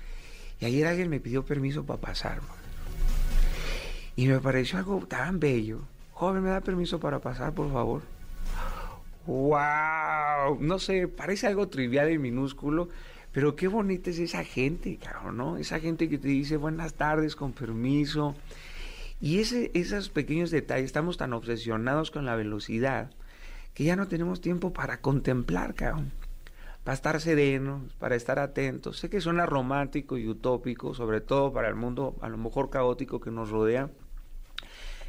Y 0.59 0.65
ayer 0.65 0.89
alguien 0.89 1.09
me 1.09 1.21
pidió 1.21 1.45
permiso 1.45 1.87
para 1.87 2.01
pasar, 2.01 2.43
man. 2.43 2.51
Y 4.17 4.27
me 4.27 4.41
pareció 4.41 4.79
algo 4.79 5.07
tan 5.07 5.39
bello. 5.39 5.83
Joven, 6.15 6.43
¿me 6.43 6.51
da 6.51 6.63
permiso 6.63 6.99
para 6.99 7.21
pasar, 7.21 7.53
por 7.53 7.73
favor? 7.73 8.03
wow, 9.25 10.59
no 10.59 10.81
sé, 10.81 11.07
parece 11.07 11.47
algo 11.47 11.69
trivial 11.69 12.11
y 12.11 12.19
minúsculo, 12.19 12.89
pero 13.31 13.55
qué 13.55 13.69
bonita 13.69 14.11
es 14.11 14.19
esa 14.19 14.43
gente, 14.43 14.99
cabrón, 15.01 15.37
¿no? 15.37 15.59
Esa 15.59 15.79
gente 15.79 16.09
que 16.09 16.19
te 16.19 16.27
dice 16.27 16.57
buenas 16.57 16.95
tardes, 16.95 17.37
con 17.37 17.53
permiso. 17.53 18.35
Y 19.23 19.39
ese, 19.39 19.71
esos 19.73 20.09
pequeños 20.09 20.51
detalles, 20.51 20.87
estamos 20.87 21.17
tan 21.17 21.33
obsesionados 21.33 22.11
con 22.11 22.27
la 22.27 22.35
velocidad 22.35 23.13
que 23.73 23.85
ya 23.85 23.95
no 23.95 24.09
tenemos 24.09 24.41
tiempo 24.41 24.73
para 24.73 25.01
contemplar, 25.01 25.75
cabrón. 25.75 26.11
Para 26.83 26.95
estar 26.95 27.21
serenos, 27.21 27.95
para 28.01 28.17
estar 28.17 28.41
atentos. 28.41 28.99
Sé 28.99 29.09
que 29.09 29.21
suena 29.21 29.47
romántico 29.47 30.19
y 30.19 30.27
utópico, 30.27 30.93
sobre 30.93 31.21
todo 31.21 31.53
para 31.53 31.69
el 31.69 31.77
mundo 31.77 32.17
a 32.21 32.29
lo 32.29 32.37
mejor 32.37 32.69
caótico 32.69 33.21
que 33.21 33.31
nos 33.31 33.51
rodea. 33.51 33.91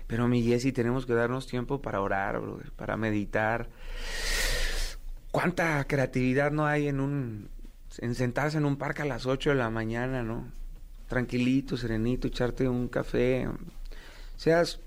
Pero 0.05 0.27
mi 0.27 0.43
Jessy, 0.43 0.71
tenemos 0.71 1.07
que 1.07 1.15
darnos 1.15 1.47
tiempo 1.47 1.81
para 1.81 1.99
orar, 1.99 2.39
para 2.75 2.95
meditar. 2.97 3.67
¿Cuánta 5.31 5.83
creatividad 5.87 6.51
no 6.51 6.67
hay 6.67 6.87
en 6.87 6.99
un 6.99 7.49
en 7.97 8.13
sentarse 8.13 8.59
en 8.59 8.65
un 8.65 8.77
parque 8.77 9.01
a 9.01 9.05
las 9.05 9.25
8 9.25 9.49
de 9.49 9.55
la 9.55 9.71
mañana, 9.71 10.21
¿no? 10.21 10.51
Tranquilito, 11.07 11.77
serenito, 11.77 12.27
echarte 12.27 12.69
un 12.69 12.87
café. 12.89 13.49
Seas 14.43 14.81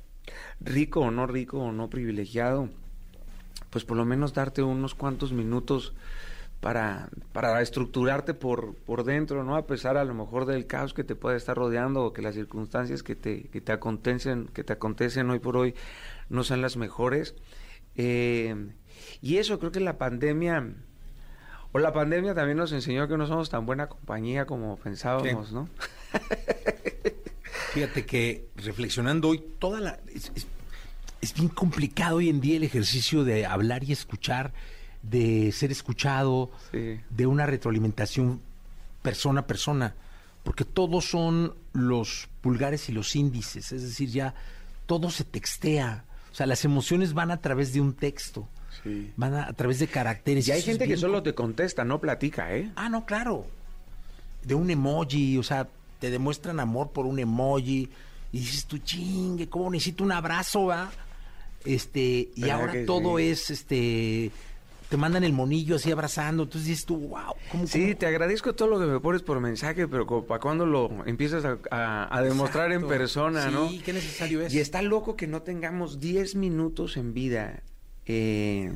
rico 0.61 1.01
o 1.01 1.11
no 1.11 1.27
rico 1.27 1.57
o 1.57 1.73
no 1.73 1.89
privilegiado, 1.89 2.69
pues 3.71 3.87
por 3.87 3.97
lo 3.97 4.05
menos 4.05 4.35
darte 4.35 4.63
unos 4.63 4.95
cuantos 4.95 5.33
minutos 5.33 5.95
para, 6.61 7.09
para 7.33 7.63
estructurarte 7.63 8.35
por, 8.35 8.75
por 8.75 9.05
dentro, 9.05 9.45
¿no? 9.45 9.57
A 9.57 9.67
pesar 9.67 9.97
a 9.97 10.05
lo 10.05 10.13
mejor 10.13 10.45
del 10.45 10.67
caos 10.67 10.93
que 10.93 11.05
te 11.05 11.15
puede 11.15 11.39
estar 11.39 11.57
rodeando 11.57 12.05
o 12.05 12.13
que 12.13 12.21
las 12.21 12.35
circunstancias 12.35 13.03
que 13.03 13.17
te, 13.17 13.45
que 13.45 13.63
te 13.63 13.73
acontecen, 13.73 14.49
que 14.49 14.63
te 14.63 14.75
acontecen 14.75 15.31
hoy 15.31 15.39
por 15.39 15.57
hoy 15.57 15.75
no 16.29 16.45
sean 16.45 16.61
las 16.61 16.77
mejores. 16.77 17.35
Eh, 17.95 18.55
y 19.23 19.39
eso 19.39 19.59
creo 19.59 19.73
que 19.73 19.81
la 19.81 19.97
pandemia, 19.97 20.69
o 21.73 21.79
la 21.79 21.95
pandemia 21.95 22.35
también 22.35 22.59
nos 22.59 22.73
enseñó 22.73 23.09
que 23.09 23.17
no 23.17 23.27
somos 23.27 23.49
tan 23.49 23.65
buena 23.65 23.87
compañía 23.87 24.45
como 24.45 24.77
pensábamos, 24.77 25.51
¿no? 25.51 25.71
Fíjate 27.77 28.07
que 28.07 28.49
reflexionando 28.57 29.29
hoy, 29.29 29.43
toda 29.59 29.81
la. 29.81 30.01
Es, 30.15 30.33
es- 30.35 30.47
es 31.23 31.35
bien 31.35 31.49
complicado 31.49 32.17
hoy 32.17 32.29
en 32.29 32.41
día 32.41 32.57
el 32.57 32.63
ejercicio 32.65 33.25
de 33.25 33.47
hablar 33.47 33.83
y 33.85 33.91
escuchar, 33.93 34.53
de 35.03 35.51
ser 35.51 35.73
escuchado, 35.73 36.51
de 37.11 37.27
una 37.27 37.47
retroalimentación 37.47 38.41
persona 39.03 39.41
a 39.41 39.47
persona, 39.47 39.95
porque 40.45 40.65
todos 40.65 41.07
son 41.07 41.55
los 41.73 42.29
pulgares 42.43 42.89
y 42.91 42.93
los 42.93 43.17
índices, 43.17 43.73
es 43.73 43.83
decir, 43.83 44.11
ya 44.11 44.35
todo 44.85 45.11
se 45.11 45.25
textea. 45.25 46.05
O 46.31 46.35
sea, 46.35 46.47
las 46.47 46.65
emociones 46.65 47.15
van 47.15 47.31
a 47.31 47.39
través 47.41 47.73
de 47.73 47.81
un 47.81 47.95
texto, 47.95 48.47
van 49.17 49.35
a, 49.35 49.49
a 49.49 49.53
través 49.55 49.79
de 49.79 49.89
caracteres. 49.89 50.47
Y 50.47 50.53
hay 50.53 50.63
gente 50.63 50.87
que 50.87 50.97
solo 51.01 51.23
te 51.23 51.35
contesta, 51.35 51.85
no 51.85 51.99
platica, 52.01 52.55
¿eh? 52.55 52.71
Ah, 52.77 52.89
no, 52.91 53.05
claro. 53.07 53.47
De 54.45 54.55
un 54.55 54.71
emoji, 54.71 55.39
o 55.39 55.43
sea, 55.43 55.67
te 55.99 56.11
demuestran 56.11 56.61
amor 56.61 56.91
por 56.93 57.07
un 57.07 57.19
emoji 57.19 57.89
y 58.33 58.39
dices 58.39 58.67
tú, 58.67 58.79
chingue, 58.79 59.49
¿cómo 59.49 59.71
necesito 59.71 60.05
un 60.05 60.13
abrazo, 60.13 60.67
va? 60.67 60.91
Este, 61.65 62.29
y 62.35 62.41
¿Verdad 62.43 62.57
ahora 62.61 62.75
todo 62.87 63.19
sí? 63.19 63.25
es, 63.25 63.51
este, 63.51 64.31
te 64.89 64.97
mandan 64.97 65.25
el 65.25 65.33
monillo 65.33 65.77
así 65.77 65.91
abrazando, 65.91 66.45
entonces 66.45 66.69
dices 66.69 66.85
tú, 66.87 66.97
wow, 67.09 67.35
¿cómo, 67.51 67.67
Sí, 67.67 67.95
te 67.97 68.07
agradezco 68.07 68.55
todo 68.55 68.69
lo 68.69 68.79
que 68.79 68.87
me 68.87 69.01
pones 69.01 69.23
por 69.23 69.41
mensaje, 69.41 69.89
pero 69.89 70.07
como 70.07 70.25
para 70.27 70.41
cuando 70.41 70.65
lo 70.67 71.05
empiezas 71.07 71.45
a, 71.45 71.59
a- 71.71 72.17
a 72.17 72.23
demostrar 72.23 72.71
en 72.73 72.87
persona, 72.87 73.49
Sí, 73.49 73.53
¿no? 73.53 73.69
qué 73.85 73.93
necesario 73.93 74.43
es. 74.43 74.55
Y 74.55 74.61
está 74.61 74.83
loco 74.83 75.17
que 75.17 75.27
no 75.27 75.43
tengamos 75.43 75.99
10 75.99 76.35
minutos 76.37 76.97
en 76.97 77.15
vida 77.15 77.63
eh, 78.07 78.73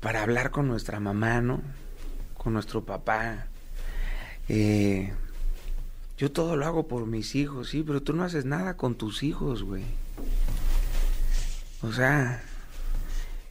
para 0.00 0.22
hablar 0.22 0.50
con 0.50 0.66
nuestra 0.68 1.00
mamá, 1.00 1.40
¿no? 1.40 1.62
Con 2.36 2.52
nuestro 2.52 2.84
papá. 2.84 3.46
Eh, 4.48 5.12
yo 6.22 6.30
todo 6.30 6.54
lo 6.54 6.64
hago 6.66 6.86
por 6.86 7.04
mis 7.04 7.34
hijos, 7.34 7.70
sí, 7.70 7.82
pero 7.84 8.00
tú 8.00 8.12
no 8.12 8.22
haces 8.22 8.44
nada 8.44 8.76
con 8.76 8.94
tus 8.94 9.24
hijos, 9.24 9.64
güey. 9.64 9.82
O 11.82 11.90
sea, 11.92 12.40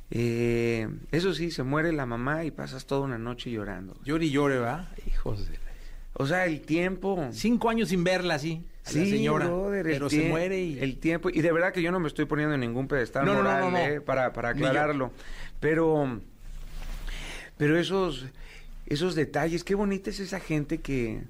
eh, 0.09 0.87
eso 1.11 1.33
sí, 1.33 1.51
se 1.51 1.63
muere 1.63 1.91
la 1.91 2.05
mamá 2.05 2.45
y 2.45 2.51
pasas 2.51 2.85
toda 2.85 3.01
una 3.01 3.17
noche 3.17 3.51
llorando. 3.51 3.97
Llore 4.05 4.27
y 4.27 4.31
llore, 4.31 4.59
¿va? 4.59 4.87
Hijos 5.05 5.49
de... 5.49 5.59
O 6.13 6.25
sea, 6.25 6.45
el 6.45 6.61
tiempo. 6.61 7.27
Cinco 7.33 7.69
años 7.69 7.89
sin 7.89 8.05
verla, 8.05 8.39
sí. 8.39 8.63
a 8.85 8.93
la 8.93 9.05
señora, 9.05 9.47
brother, 9.47 9.83
pero 9.83 10.09
se 10.09 10.29
muere 10.29 10.63
y... 10.63 10.79
El 10.79 10.97
tiempo. 10.97 11.29
Y 11.29 11.41
de 11.41 11.51
verdad 11.51 11.73
que 11.73 11.81
yo 11.81 11.91
no 11.91 11.99
me 11.99 12.07
estoy 12.07 12.23
poniendo 12.23 12.55
en 12.55 12.61
ningún 12.61 12.87
pedestal 12.87 13.25
No, 13.25 13.33
moral, 13.33 13.65
no, 13.65 13.71
no. 13.71 13.77
eh, 13.79 13.99
para, 13.99 14.31
para 14.31 14.51
aclararlo. 14.51 15.11
Pero, 15.59 16.21
pero 17.57 17.77
esos, 17.77 18.27
esos 18.85 19.13
detalles, 19.15 19.65
qué 19.65 19.75
bonita 19.75 20.09
es 20.09 20.21
esa 20.21 20.39
gente 20.39 20.77
que, 20.77 21.21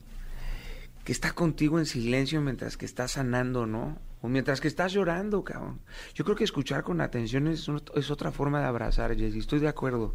que 1.04 1.12
está 1.12 1.34
contigo 1.34 1.80
en 1.80 1.86
silencio 1.86 2.42
mientras 2.42 2.78
que 2.78 2.86
estás 2.86 3.14
sanando, 3.14 3.66
¿no? 3.66 3.98
O 4.22 4.30
mientras 4.30 4.62
que 4.62 4.68
estás 4.68 4.94
llorando, 4.94 5.44
cabrón. 5.44 5.80
Yo 6.14 6.24
creo 6.24 6.36
que 6.36 6.44
escuchar 6.44 6.84
con 6.84 7.02
atención 7.02 7.48
es, 7.48 7.68
es 7.96 8.12
otra 8.12 8.32
forma 8.32 8.60
de 8.60 8.68
abrazar, 8.68 9.16
Jessy. 9.16 9.40
Estoy 9.40 9.60
de 9.60 9.68
acuerdo. 9.68 10.14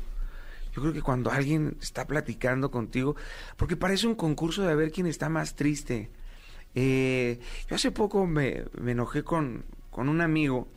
Yo 0.74 0.82
creo 0.82 0.92
que 0.92 1.02
cuando 1.02 1.30
alguien 1.30 1.76
está 1.80 2.06
platicando 2.06 2.70
contigo, 2.70 3.16
porque 3.56 3.76
parece 3.76 4.06
un 4.06 4.14
concurso 4.14 4.62
de 4.62 4.74
ver 4.74 4.92
quién 4.92 5.06
está 5.06 5.28
más 5.28 5.56
triste. 5.56 6.10
Eh, 6.74 7.40
yo 7.68 7.76
hace 7.76 7.90
poco 7.90 8.26
me, 8.26 8.64
me 8.78 8.92
enojé 8.92 9.24
con, 9.24 9.64
con 9.90 10.08
un 10.10 10.20
amigo 10.20 10.68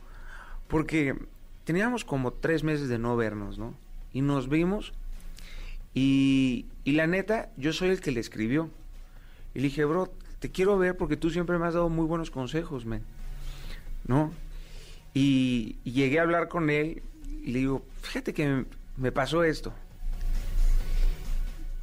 porque 0.66 1.14
teníamos 1.64 2.04
como 2.06 2.32
tres 2.32 2.64
meses 2.64 2.88
de 2.88 2.98
no 2.98 3.16
vernos, 3.16 3.58
¿no? 3.58 3.76
Y 4.12 4.22
nos 4.22 4.48
vimos 4.48 4.94
y, 5.92 6.66
y 6.84 6.92
la 6.92 7.06
neta, 7.06 7.50
yo 7.56 7.72
soy 7.72 7.90
el 7.90 8.00
que 8.00 8.12
le 8.12 8.20
escribió. 8.20 8.70
Y 9.54 9.60
le 9.60 9.64
dije, 9.64 9.84
bro, 9.84 10.12
te 10.38 10.50
quiero 10.50 10.78
ver 10.78 10.96
porque 10.96 11.16
tú 11.16 11.30
siempre 11.30 11.58
me 11.58 11.66
has 11.66 11.74
dado 11.74 11.88
muy 11.88 12.06
buenos 12.06 12.30
consejos, 12.30 12.86
men. 12.86 13.04
¿No? 14.06 14.32
Y, 15.14 15.76
llegué 15.84 16.18
a 16.18 16.22
hablar 16.22 16.48
con 16.48 16.70
él 16.70 17.02
y 17.42 17.52
le 17.52 17.58
digo, 17.60 17.84
fíjate 18.00 18.32
que 18.32 18.64
me, 18.96 19.12
pasó 19.12 19.44
esto. 19.44 19.72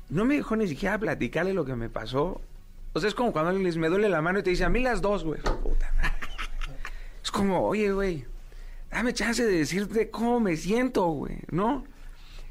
No 0.09 0.23
me 0.23 0.37
dejó 0.37 0.55
ni 0.55 0.67
siquiera 0.67 0.97
platicarle 0.97 1.53
lo 1.53 1.65
que 1.65 1.75
me 1.75 1.89
pasó. 1.89 2.41
O 2.93 2.99
sea, 2.99 3.09
es 3.09 3.15
como 3.15 3.33
cuando 3.33 3.51
les 3.51 3.77
me 3.77 3.89
duele 3.89 4.09
la 4.09 4.21
mano 4.21 4.39
y 4.39 4.43
te 4.43 4.49
dice, 4.49 4.63
a 4.63 4.69
mí 4.69 4.81
las 4.81 5.01
dos, 5.01 5.23
güey. 5.23 5.39
Es 7.23 7.31
como, 7.31 7.67
oye, 7.67 7.91
güey, 7.91 8.25
dame 8.89 9.13
chance 9.13 9.45
de 9.45 9.51
decirte 9.51 10.09
cómo 10.09 10.39
me 10.39 10.55
siento, 10.55 11.07
güey, 11.07 11.39
¿no? 11.51 11.83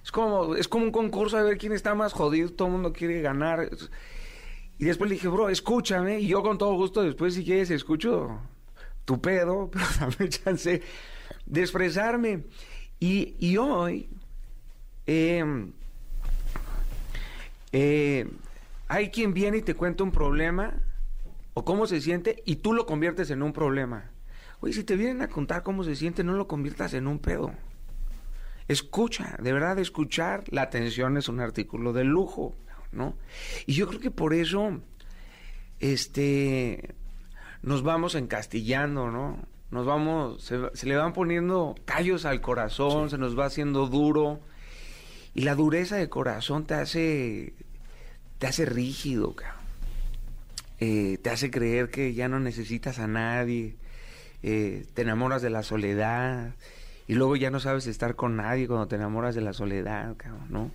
Es 0.05 0.13
como, 0.13 0.55
es 0.55 0.69
como 0.69 0.85
un 0.85 0.91
concurso 0.93 1.39
de 1.39 1.45
ver 1.45 1.57
quién 1.57 1.73
está 1.73 1.95
más 1.95 2.13
jodido, 2.13 2.53
todo 2.53 2.69
el 2.69 2.73
mundo 2.75 2.93
quiere 2.93 3.23
ganar. 3.23 3.71
Y 4.79 4.85
después 4.85 5.09
le 5.09 5.15
dije, 5.15 5.29
bro, 5.29 5.49
escúchame, 5.49 6.21
y 6.21 6.29
yo 6.29 6.43
con 6.43 6.59
todo 6.59 6.75
gusto 6.75 7.03
después 7.03 7.35
si 7.35 7.45
quieres 7.45 7.71
escucho 7.71 8.41
tu 9.05 9.21
pedo, 9.21 9.71
pero 9.73 9.87
dame 9.99 10.29
chance 10.29 10.83
de 11.47 11.61
expresarme. 11.61 12.45
Y, 13.01 13.37
y 13.39 13.57
hoy, 13.57 14.09
eh, 15.07 15.45
eh, 17.73 18.29
hay 18.89 19.11
quien 19.11 19.35
viene 19.35 19.59
y 19.59 19.63
te 19.63 19.75
cuenta 19.75 20.05
un 20.05 20.13
problema 20.13 20.75
o 21.55 21.65
cómo 21.65 21.87
se 21.87 22.01
siente 22.01 22.43
y 22.45 22.57
tú 22.57 22.73
lo 22.73 22.87
conviertes 22.87 23.31
en 23.31 23.43
un 23.43 23.53
problema. 23.53 24.11
Oye, 24.61 24.73
si 24.73 24.85
te 24.85 24.97
vienen 24.97 25.23
a 25.23 25.29
contar 25.29 25.63
cómo 25.63 25.85
se 25.85 25.97
siente, 25.97 26.25
no 26.25 26.33
lo 26.33 26.49
conviertas 26.49 26.95
en 26.95 27.07
un 27.07 27.19
pedo. 27.19 27.53
Escucha, 28.69 29.37
de 29.41 29.53
verdad, 29.53 29.79
escuchar. 29.79 30.45
La 30.49 30.63
atención 30.63 31.17
es 31.17 31.29
un 31.29 31.41
artículo 31.41 31.93
de 31.93 32.05
lujo, 32.05 32.57
¿no? 32.97 33.17
Y 33.67 33.75
yo 33.75 33.87
creo 33.87 34.01
que 34.01 34.11
por 34.11 34.35
eso, 34.35 34.81
este, 35.79 36.95
nos 37.63 37.83
vamos 37.83 38.15
encastillando, 38.15 39.11
¿no? 39.11 39.39
Nos 39.71 39.87
vamos, 39.87 40.43
se, 40.43 40.59
se 40.75 40.87
le 40.87 40.97
van 40.97 41.13
poniendo 41.13 41.75
callos 41.85 42.25
al 42.25 42.41
corazón, 42.41 43.11
se 43.11 43.19
nos 43.19 43.39
va 43.39 43.47
haciendo 43.47 43.87
duro. 43.87 44.41
Y 45.35 45.43
la 45.43 45.55
dureza 45.55 45.97
de 45.97 46.09
corazón 46.09 46.67
te 46.67 46.75
hace, 46.75 47.53
te 48.39 48.47
hace 48.47 48.65
rígido, 48.65 49.35
cabrón. 49.37 49.67
Eh, 50.79 51.19
te 51.23 51.31
hace 51.31 51.51
creer 51.51 51.89
que 51.89 52.13
ya 52.13 52.29
no 52.29 52.39
necesitas 52.39 52.99
a 52.99 53.07
nadie, 53.07 53.77
eh, 54.43 54.85
te 54.93 55.03
enamoras 55.03 55.41
de 55.41 55.49
la 55.49 55.63
soledad 55.63 56.55
y 57.09 57.15
luego 57.15 57.37
ya 57.37 57.51
no 57.51 57.61
sabes 57.61 57.87
estar 57.87 58.15
con 58.15 58.37
nadie 58.37 58.67
cuando 58.67 58.87
te 58.87 58.97
enamoras 58.97 59.35
de 59.35 59.41
la 59.41 59.55
soledad, 59.55 60.15
cabrón, 60.17 60.47
¿no? 60.51 60.71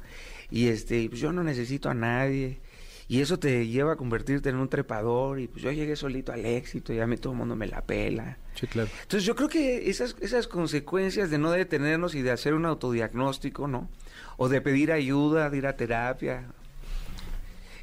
Y 0.51 0.67
este, 0.67 1.07
pues 1.09 1.19
yo 1.21 1.31
no 1.31 1.43
necesito 1.43 1.89
a 1.89 1.93
nadie 1.93 2.59
y 3.07 3.19
eso 3.21 3.39
te 3.39 3.67
lleva 3.67 3.93
a 3.93 3.95
convertirte 3.95 4.49
en 4.49 4.55
un 4.57 4.69
trepador 4.69 5.39
y 5.39 5.47
pues 5.47 5.63
yo 5.63 5.71
llegué 5.71 5.95
solito 5.95 6.31
al 6.31 6.45
éxito 6.45 6.93
y 6.93 6.99
a 6.99 7.07
mí 7.07 7.17
todo 7.17 7.33
el 7.33 7.39
mundo 7.39 7.55
me 7.55 7.67
la 7.67 7.81
pela. 7.81 8.37
Sí, 8.55 8.67
claro. 8.67 8.89
Entonces 9.01 9.25
yo 9.25 9.35
creo 9.35 9.49
que 9.49 9.89
esas, 9.89 10.15
esas 10.21 10.47
consecuencias 10.47 11.29
de 11.29 11.37
no 11.37 11.51
detenernos 11.51 12.15
y 12.15 12.21
de 12.21 12.31
hacer 12.31 12.53
un 12.53 12.65
autodiagnóstico, 12.65 13.67
¿no? 13.67 13.89
O 14.37 14.47
de 14.49 14.61
pedir 14.61 14.91
ayuda, 14.91 15.49
de 15.49 15.57
ir 15.57 15.67
a 15.67 15.75
terapia. 15.75 16.45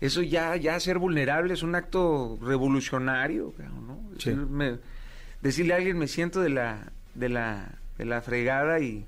Eso 0.00 0.22
ya, 0.22 0.54
ya 0.56 0.78
ser 0.78 0.98
vulnerable 0.98 1.52
es 1.54 1.62
un 1.62 1.74
acto 1.74 2.38
revolucionario, 2.40 3.52
¿no? 3.58 3.98
Sí. 4.18 4.30
Decir, 4.30 4.36
me- 4.46 4.78
decirle 5.42 5.74
a 5.74 5.76
alguien 5.78 5.98
me 5.98 6.06
siento 6.08 6.40
de 6.40 6.50
la, 6.50 6.92
de 7.14 7.28
la, 7.28 7.78
de 7.98 8.04
la 8.04 8.22
fregada 8.22 8.78
y, 8.80 9.04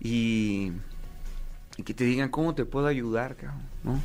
y, 0.00 0.72
y 1.76 1.82
que 1.82 1.94
te 1.94 2.04
digan 2.04 2.28
cómo 2.28 2.54
te 2.54 2.64
puedo 2.64 2.86
ayudar, 2.86 3.36
cabrón, 3.36 3.62
¿no? 3.84 4.00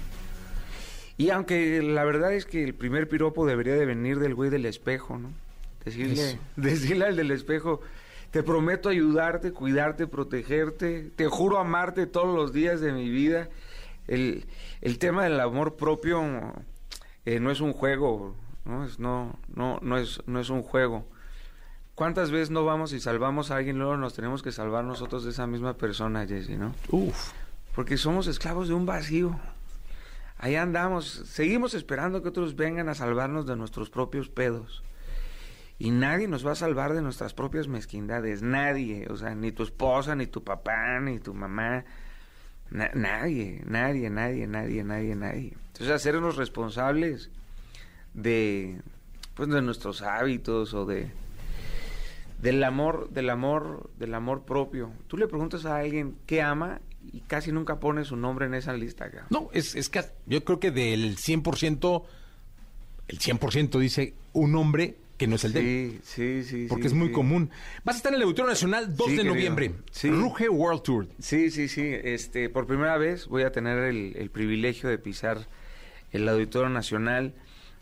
Y 1.18 1.32
aunque 1.32 1.82
la 1.82 2.04
verdad 2.04 2.34
es 2.34 2.46
que 2.46 2.64
el 2.64 2.76
primer 2.76 3.10
piropo 3.10 3.46
debería 3.46 3.74
de 3.74 3.86
venir 3.86 4.20
del 4.20 4.36
güey 4.36 4.50
del 4.50 4.66
espejo, 4.66 5.18
¿no? 5.18 5.32
Decirle, 5.84 6.32
Eso. 6.32 6.38
decirle 6.56 7.06
al 7.06 7.16
del 7.16 7.32
espejo, 7.32 7.82
te 8.32 8.44
prometo 8.44 8.90
ayudarte, 8.90 9.52
cuidarte, 9.52 10.06
protegerte, 10.06 11.12
te 11.16 11.26
juro 11.28 11.58
amarte 11.58 12.06
todos 12.06 12.36
los 12.36 12.54
días 12.54 12.82
de 12.82 12.92
mi 12.92 13.10
vida. 13.10 13.50
El, 14.08 14.46
el 14.82 15.00
tema 15.00 15.24
del 15.24 15.40
amor 15.40 15.76
propio 15.76 16.24
eh, 17.26 17.40
no 17.40 17.52
es 17.52 17.62
un 17.62 17.74
juego, 17.74 18.36
¿no? 18.64 18.86
Es, 18.86 19.00
no, 19.00 19.40
no, 19.54 19.80
no, 19.82 19.98
es, 19.98 20.22
no 20.28 20.40
es 20.40 20.50
un 20.50 20.62
juego. 20.62 21.08
¿Cuántas 21.96 22.30
veces 22.30 22.52
no 22.52 22.64
vamos 22.64 22.94
y 22.94 23.00
salvamos 23.00 23.50
a 23.50 23.56
alguien, 23.56 23.80
luego 23.80 23.98
nos 23.98 24.14
tenemos 24.14 24.44
que 24.44 24.52
salvar 24.52 24.84
nosotros 24.84 25.24
de 25.24 25.32
esa 25.32 25.48
misma 25.48 25.74
persona, 25.74 26.28
Jesse, 26.28 26.60
¿no? 26.60 26.76
Uf. 26.92 27.32
Porque 27.78 27.96
somos 27.96 28.26
esclavos 28.26 28.68
de 28.68 28.74
un 28.74 28.88
vacío. 28.88 29.40
Ahí 30.40 30.56
andamos, 30.56 31.06
seguimos 31.28 31.76
esperando 31.76 32.24
que 32.24 32.30
otros 32.30 32.56
vengan 32.56 32.90
a 32.90 32.96
salvarnos 32.96 33.46
de 33.46 33.56
nuestros 33.56 33.92
propios 33.92 34.30
pedos. 34.30 34.82
Y 35.78 35.92
nadie 35.92 36.28
nos 36.28 36.44
va 36.44 36.54
a 36.54 36.56
salvar 36.56 36.94
de 36.94 37.04
nuestras 37.04 37.36
propias 37.36 37.68
mezquindades, 37.68 38.42
nadie, 38.42 39.06
o 39.12 39.16
sea, 39.16 39.36
ni 39.36 39.52
tu 39.52 39.62
esposa, 39.62 40.16
ni 40.16 40.26
tu 40.26 40.44
papá, 40.44 41.00
ni 41.02 41.20
tu 41.20 41.36
mamá, 41.36 41.86
Na- 42.72 42.90
nadie, 42.96 43.62
nadie, 43.68 44.10
nadie, 44.10 44.48
nadie, 44.48 44.84
nadie, 44.84 45.16
nadie. 45.16 45.54
Entonces, 45.68 45.92
hacernos 45.92 46.36
responsables 46.36 47.30
de, 48.16 48.82
pues, 49.36 49.50
de 49.50 49.62
nuestros 49.62 50.02
hábitos 50.02 50.74
o 50.74 50.88
de 50.88 51.12
del 52.42 52.64
amor, 52.64 53.12
del 53.12 53.30
amor, 53.30 53.92
del 54.00 54.16
amor 54.16 54.46
propio. 54.46 54.92
Tú 55.06 55.16
le 55.18 55.28
preguntas 55.28 55.66
a 55.68 55.78
alguien 55.78 56.18
qué 56.26 56.42
ama 56.42 56.82
y 57.18 57.22
casi 57.22 57.52
nunca 57.52 57.80
pone 57.80 58.04
su 58.06 58.16
nombre 58.16 58.46
en 58.46 58.54
esa 58.54 58.74
lista. 58.74 59.10
No, 59.30 59.50
es, 59.54 59.76
es 59.76 59.90
que 59.90 60.04
yo 60.26 60.44
creo 60.44 60.60
que 60.60 60.72
del 60.72 61.18
100%, 61.18 62.04
el 63.08 63.20
100% 63.20 63.80
dice 63.80 64.14
un 64.34 64.56
hombre 64.56 64.96
que 65.18 65.26
no 65.26 65.36
es 65.38 65.44
el 65.46 65.54
de 65.54 65.60
él. 65.86 66.00
Sí, 66.04 66.44
sí, 66.44 66.44
sí. 66.44 66.66
Porque 66.70 66.84
sí, 66.84 66.88
es 66.90 66.94
muy 66.94 67.08
sí. 67.08 67.14
común. 67.14 67.50
Vas 67.84 67.96
a 67.96 67.98
estar 67.98 68.12
en 68.14 68.18
el 68.18 68.24
Auditorio 68.24 68.52
Nacional 68.52 68.96
2 68.96 69.06
Sí, 69.08 69.12
de 69.14 69.18
querido. 69.18 69.34
noviembre. 69.34 69.72
Sí. 69.92 70.10
Ruge 70.12 70.48
World 70.48 70.84
Tour. 70.84 71.08
Sí, 71.20 71.50
sí, 71.50 71.68
sí. 71.68 71.82
Este, 72.04 72.50
por 72.50 72.68
primera 72.68 72.98
vez 72.98 73.28
voy 73.28 73.42
a 73.44 73.52
tener 73.52 73.80
el, 73.80 74.16
el 74.16 74.30
privilegio 74.30 74.90
de 74.90 75.00
pisar 75.00 75.48
el 76.12 76.30
Auditorio 76.30 76.70
Nacional. 76.70 77.34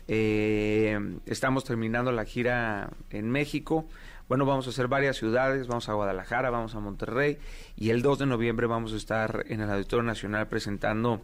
Eh, 0.08 0.98
estamos 1.26 1.64
terminando 1.64 2.10
la 2.12 2.24
gira 2.24 2.90
en 3.10 3.28
México. 3.30 3.86
Bueno, 4.28 4.44
vamos 4.44 4.66
a 4.66 4.70
hacer 4.70 4.88
varias 4.88 5.16
ciudades. 5.16 5.68
Vamos 5.68 5.88
a 5.88 5.92
Guadalajara, 5.92 6.50
vamos 6.50 6.74
a 6.74 6.80
Monterrey. 6.80 7.38
Y 7.76 7.90
el 7.90 8.02
2 8.02 8.20
de 8.20 8.26
noviembre 8.26 8.66
vamos 8.66 8.92
a 8.92 8.96
estar 8.96 9.44
en 9.48 9.60
el 9.60 9.70
Auditorio 9.70 10.02
Nacional 10.02 10.48
presentando 10.48 11.22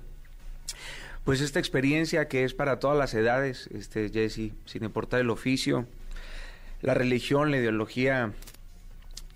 pues 1.25 1.41
esta 1.41 1.59
experiencia 1.59 2.29
que 2.29 2.45
es 2.45 2.55
para 2.55 2.79
todas 2.79 2.97
las 2.97 3.15
edades, 3.15 3.69
este 3.73 4.09
Jesse, 4.09 4.53
sin 4.65 4.85
importar 4.85 5.21
el 5.21 5.31
oficio, 5.31 5.87
la 6.81 6.95
religión, 6.95 7.51
la 7.51 7.59
ideología 7.59 8.33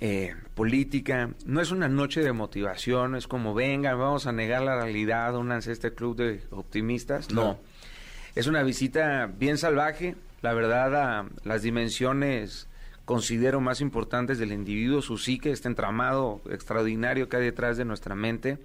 eh, 0.00 0.34
política. 0.54 1.30
No 1.44 1.60
es 1.60 1.70
una 1.72 1.88
noche 1.88 2.22
de 2.22 2.32
motivación, 2.32 3.16
es 3.16 3.26
como 3.26 3.54
vengan, 3.54 3.98
vamos 3.98 4.26
a 4.26 4.32
negar 4.32 4.62
la 4.62 4.80
realidad, 4.80 5.36
únanse 5.36 5.70
a 5.70 5.72
este 5.72 5.92
club 5.92 6.16
de 6.16 6.40
optimistas. 6.50 7.30
No. 7.30 7.58
Es 8.36 8.46
una 8.46 8.62
visita 8.62 9.26
bien 9.26 9.58
salvaje, 9.58 10.14
la 10.42 10.54
verdad, 10.54 10.94
a 10.94 11.26
las 11.44 11.62
dimensiones 11.62 12.68
considero 13.06 13.60
más 13.60 13.80
importantes 13.80 14.38
del 14.38 14.52
individuo, 14.52 15.00
su 15.00 15.16
psique, 15.16 15.52
este 15.52 15.68
entramado 15.68 16.42
extraordinario 16.50 17.28
que 17.28 17.36
hay 17.36 17.44
detrás 17.44 17.78
de 17.78 17.86
nuestra 17.86 18.14
mente. 18.14 18.58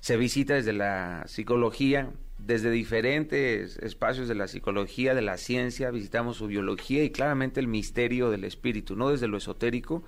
Se 0.00 0.16
visita 0.16 0.54
desde 0.54 0.72
la 0.72 1.24
psicología, 1.26 2.10
desde 2.38 2.70
diferentes 2.70 3.76
espacios 3.76 4.28
de 4.28 4.34
la 4.34 4.48
psicología, 4.48 5.14
de 5.14 5.20
la 5.20 5.36
ciencia, 5.36 5.90
visitamos 5.90 6.38
su 6.38 6.46
biología 6.46 7.04
y 7.04 7.10
claramente 7.10 7.60
el 7.60 7.68
misterio 7.68 8.30
del 8.30 8.44
espíritu, 8.44 8.96
no 8.96 9.10
desde 9.10 9.28
lo 9.28 9.36
esotérico, 9.36 10.02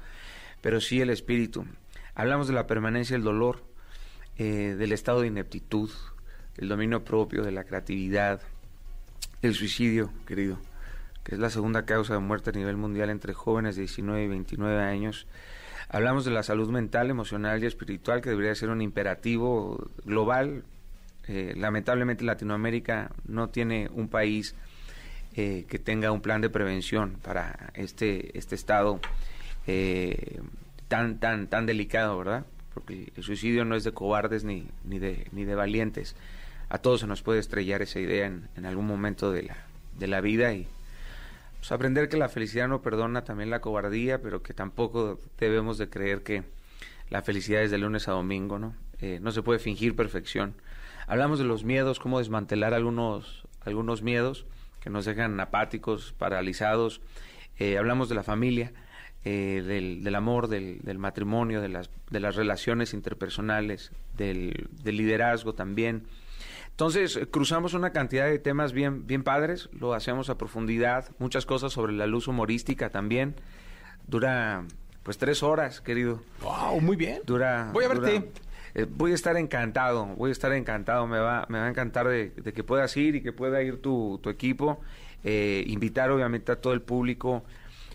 pero 0.63 0.81
sí 0.81 1.03
el 1.03 1.11
espíritu. 1.11 1.67
Hablamos 2.15 2.49
de 2.49 2.55
la 2.55 2.67
permanencia 2.67 3.17
del 3.17 3.25
dolor, 3.25 3.63
eh, 4.39 4.77
del 4.79 4.93
estado 4.93 5.21
de 5.21 5.29
ineptitud, 5.29 5.91
del 6.57 6.69
dominio 6.69 7.05
propio, 7.05 7.43
de 7.43 7.53
la 7.53 7.65
creatividad, 7.65 8.41
del 9.43 9.55
suicidio, 9.55 10.11
querido, 10.27 10.59
es 11.29 11.39
la 11.39 11.51
segunda 11.51 11.85
causa 11.85 12.15
de 12.15 12.21
muerte 12.21 12.51
a 12.51 12.53
nivel 12.55 12.77
mundial 12.77 13.11
entre 13.11 13.35
jóvenes 13.35 13.77
de 13.77 13.83
19 13.83 14.25
y 14.25 14.29
29 14.29 14.83
años. 14.83 15.27
Hablamos 15.91 16.25
de 16.25 16.31
la 16.31 16.43
salud 16.43 16.71
mental, 16.71 17.11
emocional 17.11 17.63
y 17.63 17.67
espiritual, 17.67 18.21
que 18.21 18.31
debería 18.31 18.55
ser 18.55 18.71
un 18.71 18.81
imperativo 18.81 19.91
global. 20.05 20.65
Eh, 21.29 21.55
lamentablemente 21.57 22.25
Latinoamérica 22.25 23.11
no 23.27 23.51
tiene 23.51 23.91
un 23.93 24.09
país 24.09 24.55
eh, 25.37 25.67
que 25.69 25.79
tenga 25.79 26.11
un 26.11 26.23
plan 26.23 26.41
de 26.41 26.49
prevención 26.49 27.19
para 27.23 27.71
este, 27.75 28.37
este 28.37 28.55
estado 28.55 28.99
eh, 29.67 30.41
tan, 30.89 31.19
tan, 31.19 31.49
tan 31.49 31.67
delicado, 31.67 32.17
¿verdad? 32.17 32.47
Porque 32.73 33.13
el 33.15 33.23
suicidio 33.23 33.67
no 33.67 33.75
es 33.75 33.85
de 33.85 33.93
cobardes 33.93 34.45
ni, 34.45 34.67
ni, 34.85 34.99
de, 34.99 35.27
ni 35.33 35.45
de 35.45 35.55
valientes. 35.55 36.17
A 36.71 36.79
todos 36.79 37.01
se 37.01 37.07
nos 37.07 37.23
puede 37.23 37.41
estrellar 37.41 37.83
esa 37.83 38.01
idea 38.01 38.27
en, 38.27 38.49
en 38.57 38.65
algún 38.65 38.87
momento 38.87 39.31
de 39.31 39.43
la, 39.43 39.57
de 39.99 40.07
la 40.07 40.23
vida 40.23 40.55
y 40.55 40.67
pues, 41.59 41.73
aprender 41.73 42.09
que 42.09 42.17
la 42.17 42.29
felicidad 42.29 42.69
no 42.69 42.83
perdona 42.83 43.25
también 43.25 43.51
la 43.51 43.61
cobardía, 43.61 44.21
pero 44.21 44.43
que 44.43 44.55
tampoco 44.55 45.19
debemos 45.39 45.79
de 45.79 45.89
creer 45.89 46.23
que 46.23 46.45
la 47.11 47.23
felicidad 47.23 47.63
es 47.63 47.71
de 47.71 47.79
lunes 47.79 48.09
a 48.09 48.13
domingo, 48.13 48.59
¿no? 48.59 48.75
Eh, 49.01 49.19
no 49.23 49.31
se 49.31 49.43
puede 49.43 49.59
fingir 49.59 49.97
perfección. 49.97 50.55
Hablamos 51.07 51.39
de 51.39 51.45
los 51.45 51.65
miedos, 51.65 52.01
cómo 52.01 52.19
desmantelar 52.19 52.75
algunos, 52.75 53.47
algunos 53.61 54.03
miedos 54.03 54.47
que 54.81 54.91
nos 54.91 55.05
dejan 55.05 55.39
apáticos, 55.41 56.15
paralizados. 56.19 57.01
Eh, 57.59 57.79
hablamos 57.79 58.09
de 58.09 58.15
la 58.15 58.23
familia, 58.23 58.73
eh, 59.25 59.63
del, 59.67 60.05
del 60.05 60.15
amor, 60.15 60.49
del, 60.49 60.81
del 60.83 60.99
matrimonio, 60.99 61.61
de 61.61 61.69
las, 61.69 61.91
de 62.11 62.21
las 62.21 62.37
relaciones 62.37 62.95
interpersonales, 62.95 63.91
del, 64.17 64.69
del 64.83 64.97
liderazgo 64.97 65.55
también. 65.55 66.07
Entonces, 66.79 67.17
eh, 67.17 67.27
cruzamos 67.27 67.75
una 67.75 67.91
cantidad 67.91 68.27
de 68.27 68.39
temas 68.39 68.73
bien, 68.73 69.05
bien 69.05 69.25
padres, 69.25 69.69
lo 69.73 69.95
hacemos 69.95 70.31
a 70.31 70.39
profundidad, 70.39 71.09
muchas 71.19 71.45
cosas 71.45 71.73
sobre 71.73 71.93
la 71.93 72.07
luz 72.07 72.29
humorística 72.29 72.91
también. 72.91 73.35
Dura, 74.07 74.63
pues, 75.03 75.19
tres 75.19 75.43
horas, 75.43 75.81
querido. 75.81 76.23
Wow, 76.41 76.81
muy 76.81 76.95
bien. 76.95 77.23
Dura. 77.27 77.71
Voy 77.73 77.85
a 77.85 77.89
dura- 77.89 78.09
verte. 78.09 78.31
eh, 78.77 78.87
voy 78.89 79.11
a 79.11 79.17
estar 79.17 79.37
encantado, 79.37 80.07
voy 80.07 80.29
a 80.29 80.33
estar 80.33 80.53
encantado, 80.53 81.09
me 81.09 81.19
va, 81.19 81.47
me 81.49 81.59
va 81.59 81.65
a 81.67 81.69
encantar 81.69 82.07
de, 82.07 82.31
de 82.31 82.53
que 82.53 82.63
puedas 82.63 82.97
ir 82.97 83.17
y 83.17 83.23
que 83.25 83.33
pueda 83.33 83.61
ir 83.61 83.83
tu, 83.83 84.21
tu 84.23 84.31
equipo. 84.31 84.81
Eh, 85.25 85.65
invitar 85.67 86.13
obviamente 86.13 86.53
a 86.53 86.61
todo 86.61 86.75
el 86.75 86.81
público. 86.83 87.43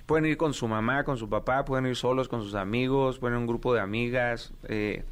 Pueden 0.06 0.26
ir 0.26 0.36
con 0.36 0.54
su 0.54 0.68
mamá, 0.68 1.06
con 1.06 1.16
su 1.16 1.30
papá, 1.30 1.64
pueden 1.64 1.86
ir 1.86 1.96
solos 1.96 2.28
con 2.28 2.42
sus 2.44 2.54
amigos, 2.54 3.18
pueden 3.18 3.38
ir 3.38 3.40
un 3.44 3.48
grupo 3.48 3.74
de 3.74 3.80
amigas. 3.80 4.52
Eh, 4.68 5.06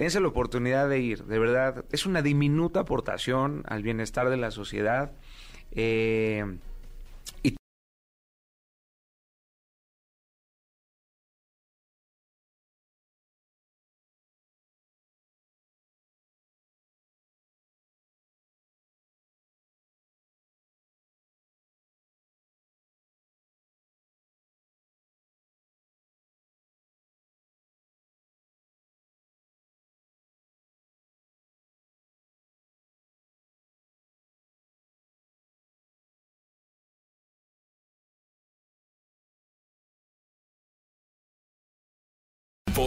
dense 0.00 0.18
la 0.18 0.28
oportunidad 0.28 0.88
de 0.88 0.98
ir, 0.98 1.24
de 1.24 1.38
verdad. 1.38 1.84
Es 1.92 2.06
una 2.06 2.22
diminuta 2.22 2.80
aportación 2.80 3.64
al 3.66 3.82
bienestar 3.82 4.30
de 4.30 4.38
la 4.38 4.50
sociedad. 4.50 5.12
Eh, 5.72 6.56
y 7.42 7.56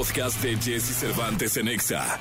Podcast 0.03 0.41
de 0.41 0.55
Jesse 0.55 0.93
Cervantes 0.93 1.55
en 1.55 1.67
Exa. 1.69 2.19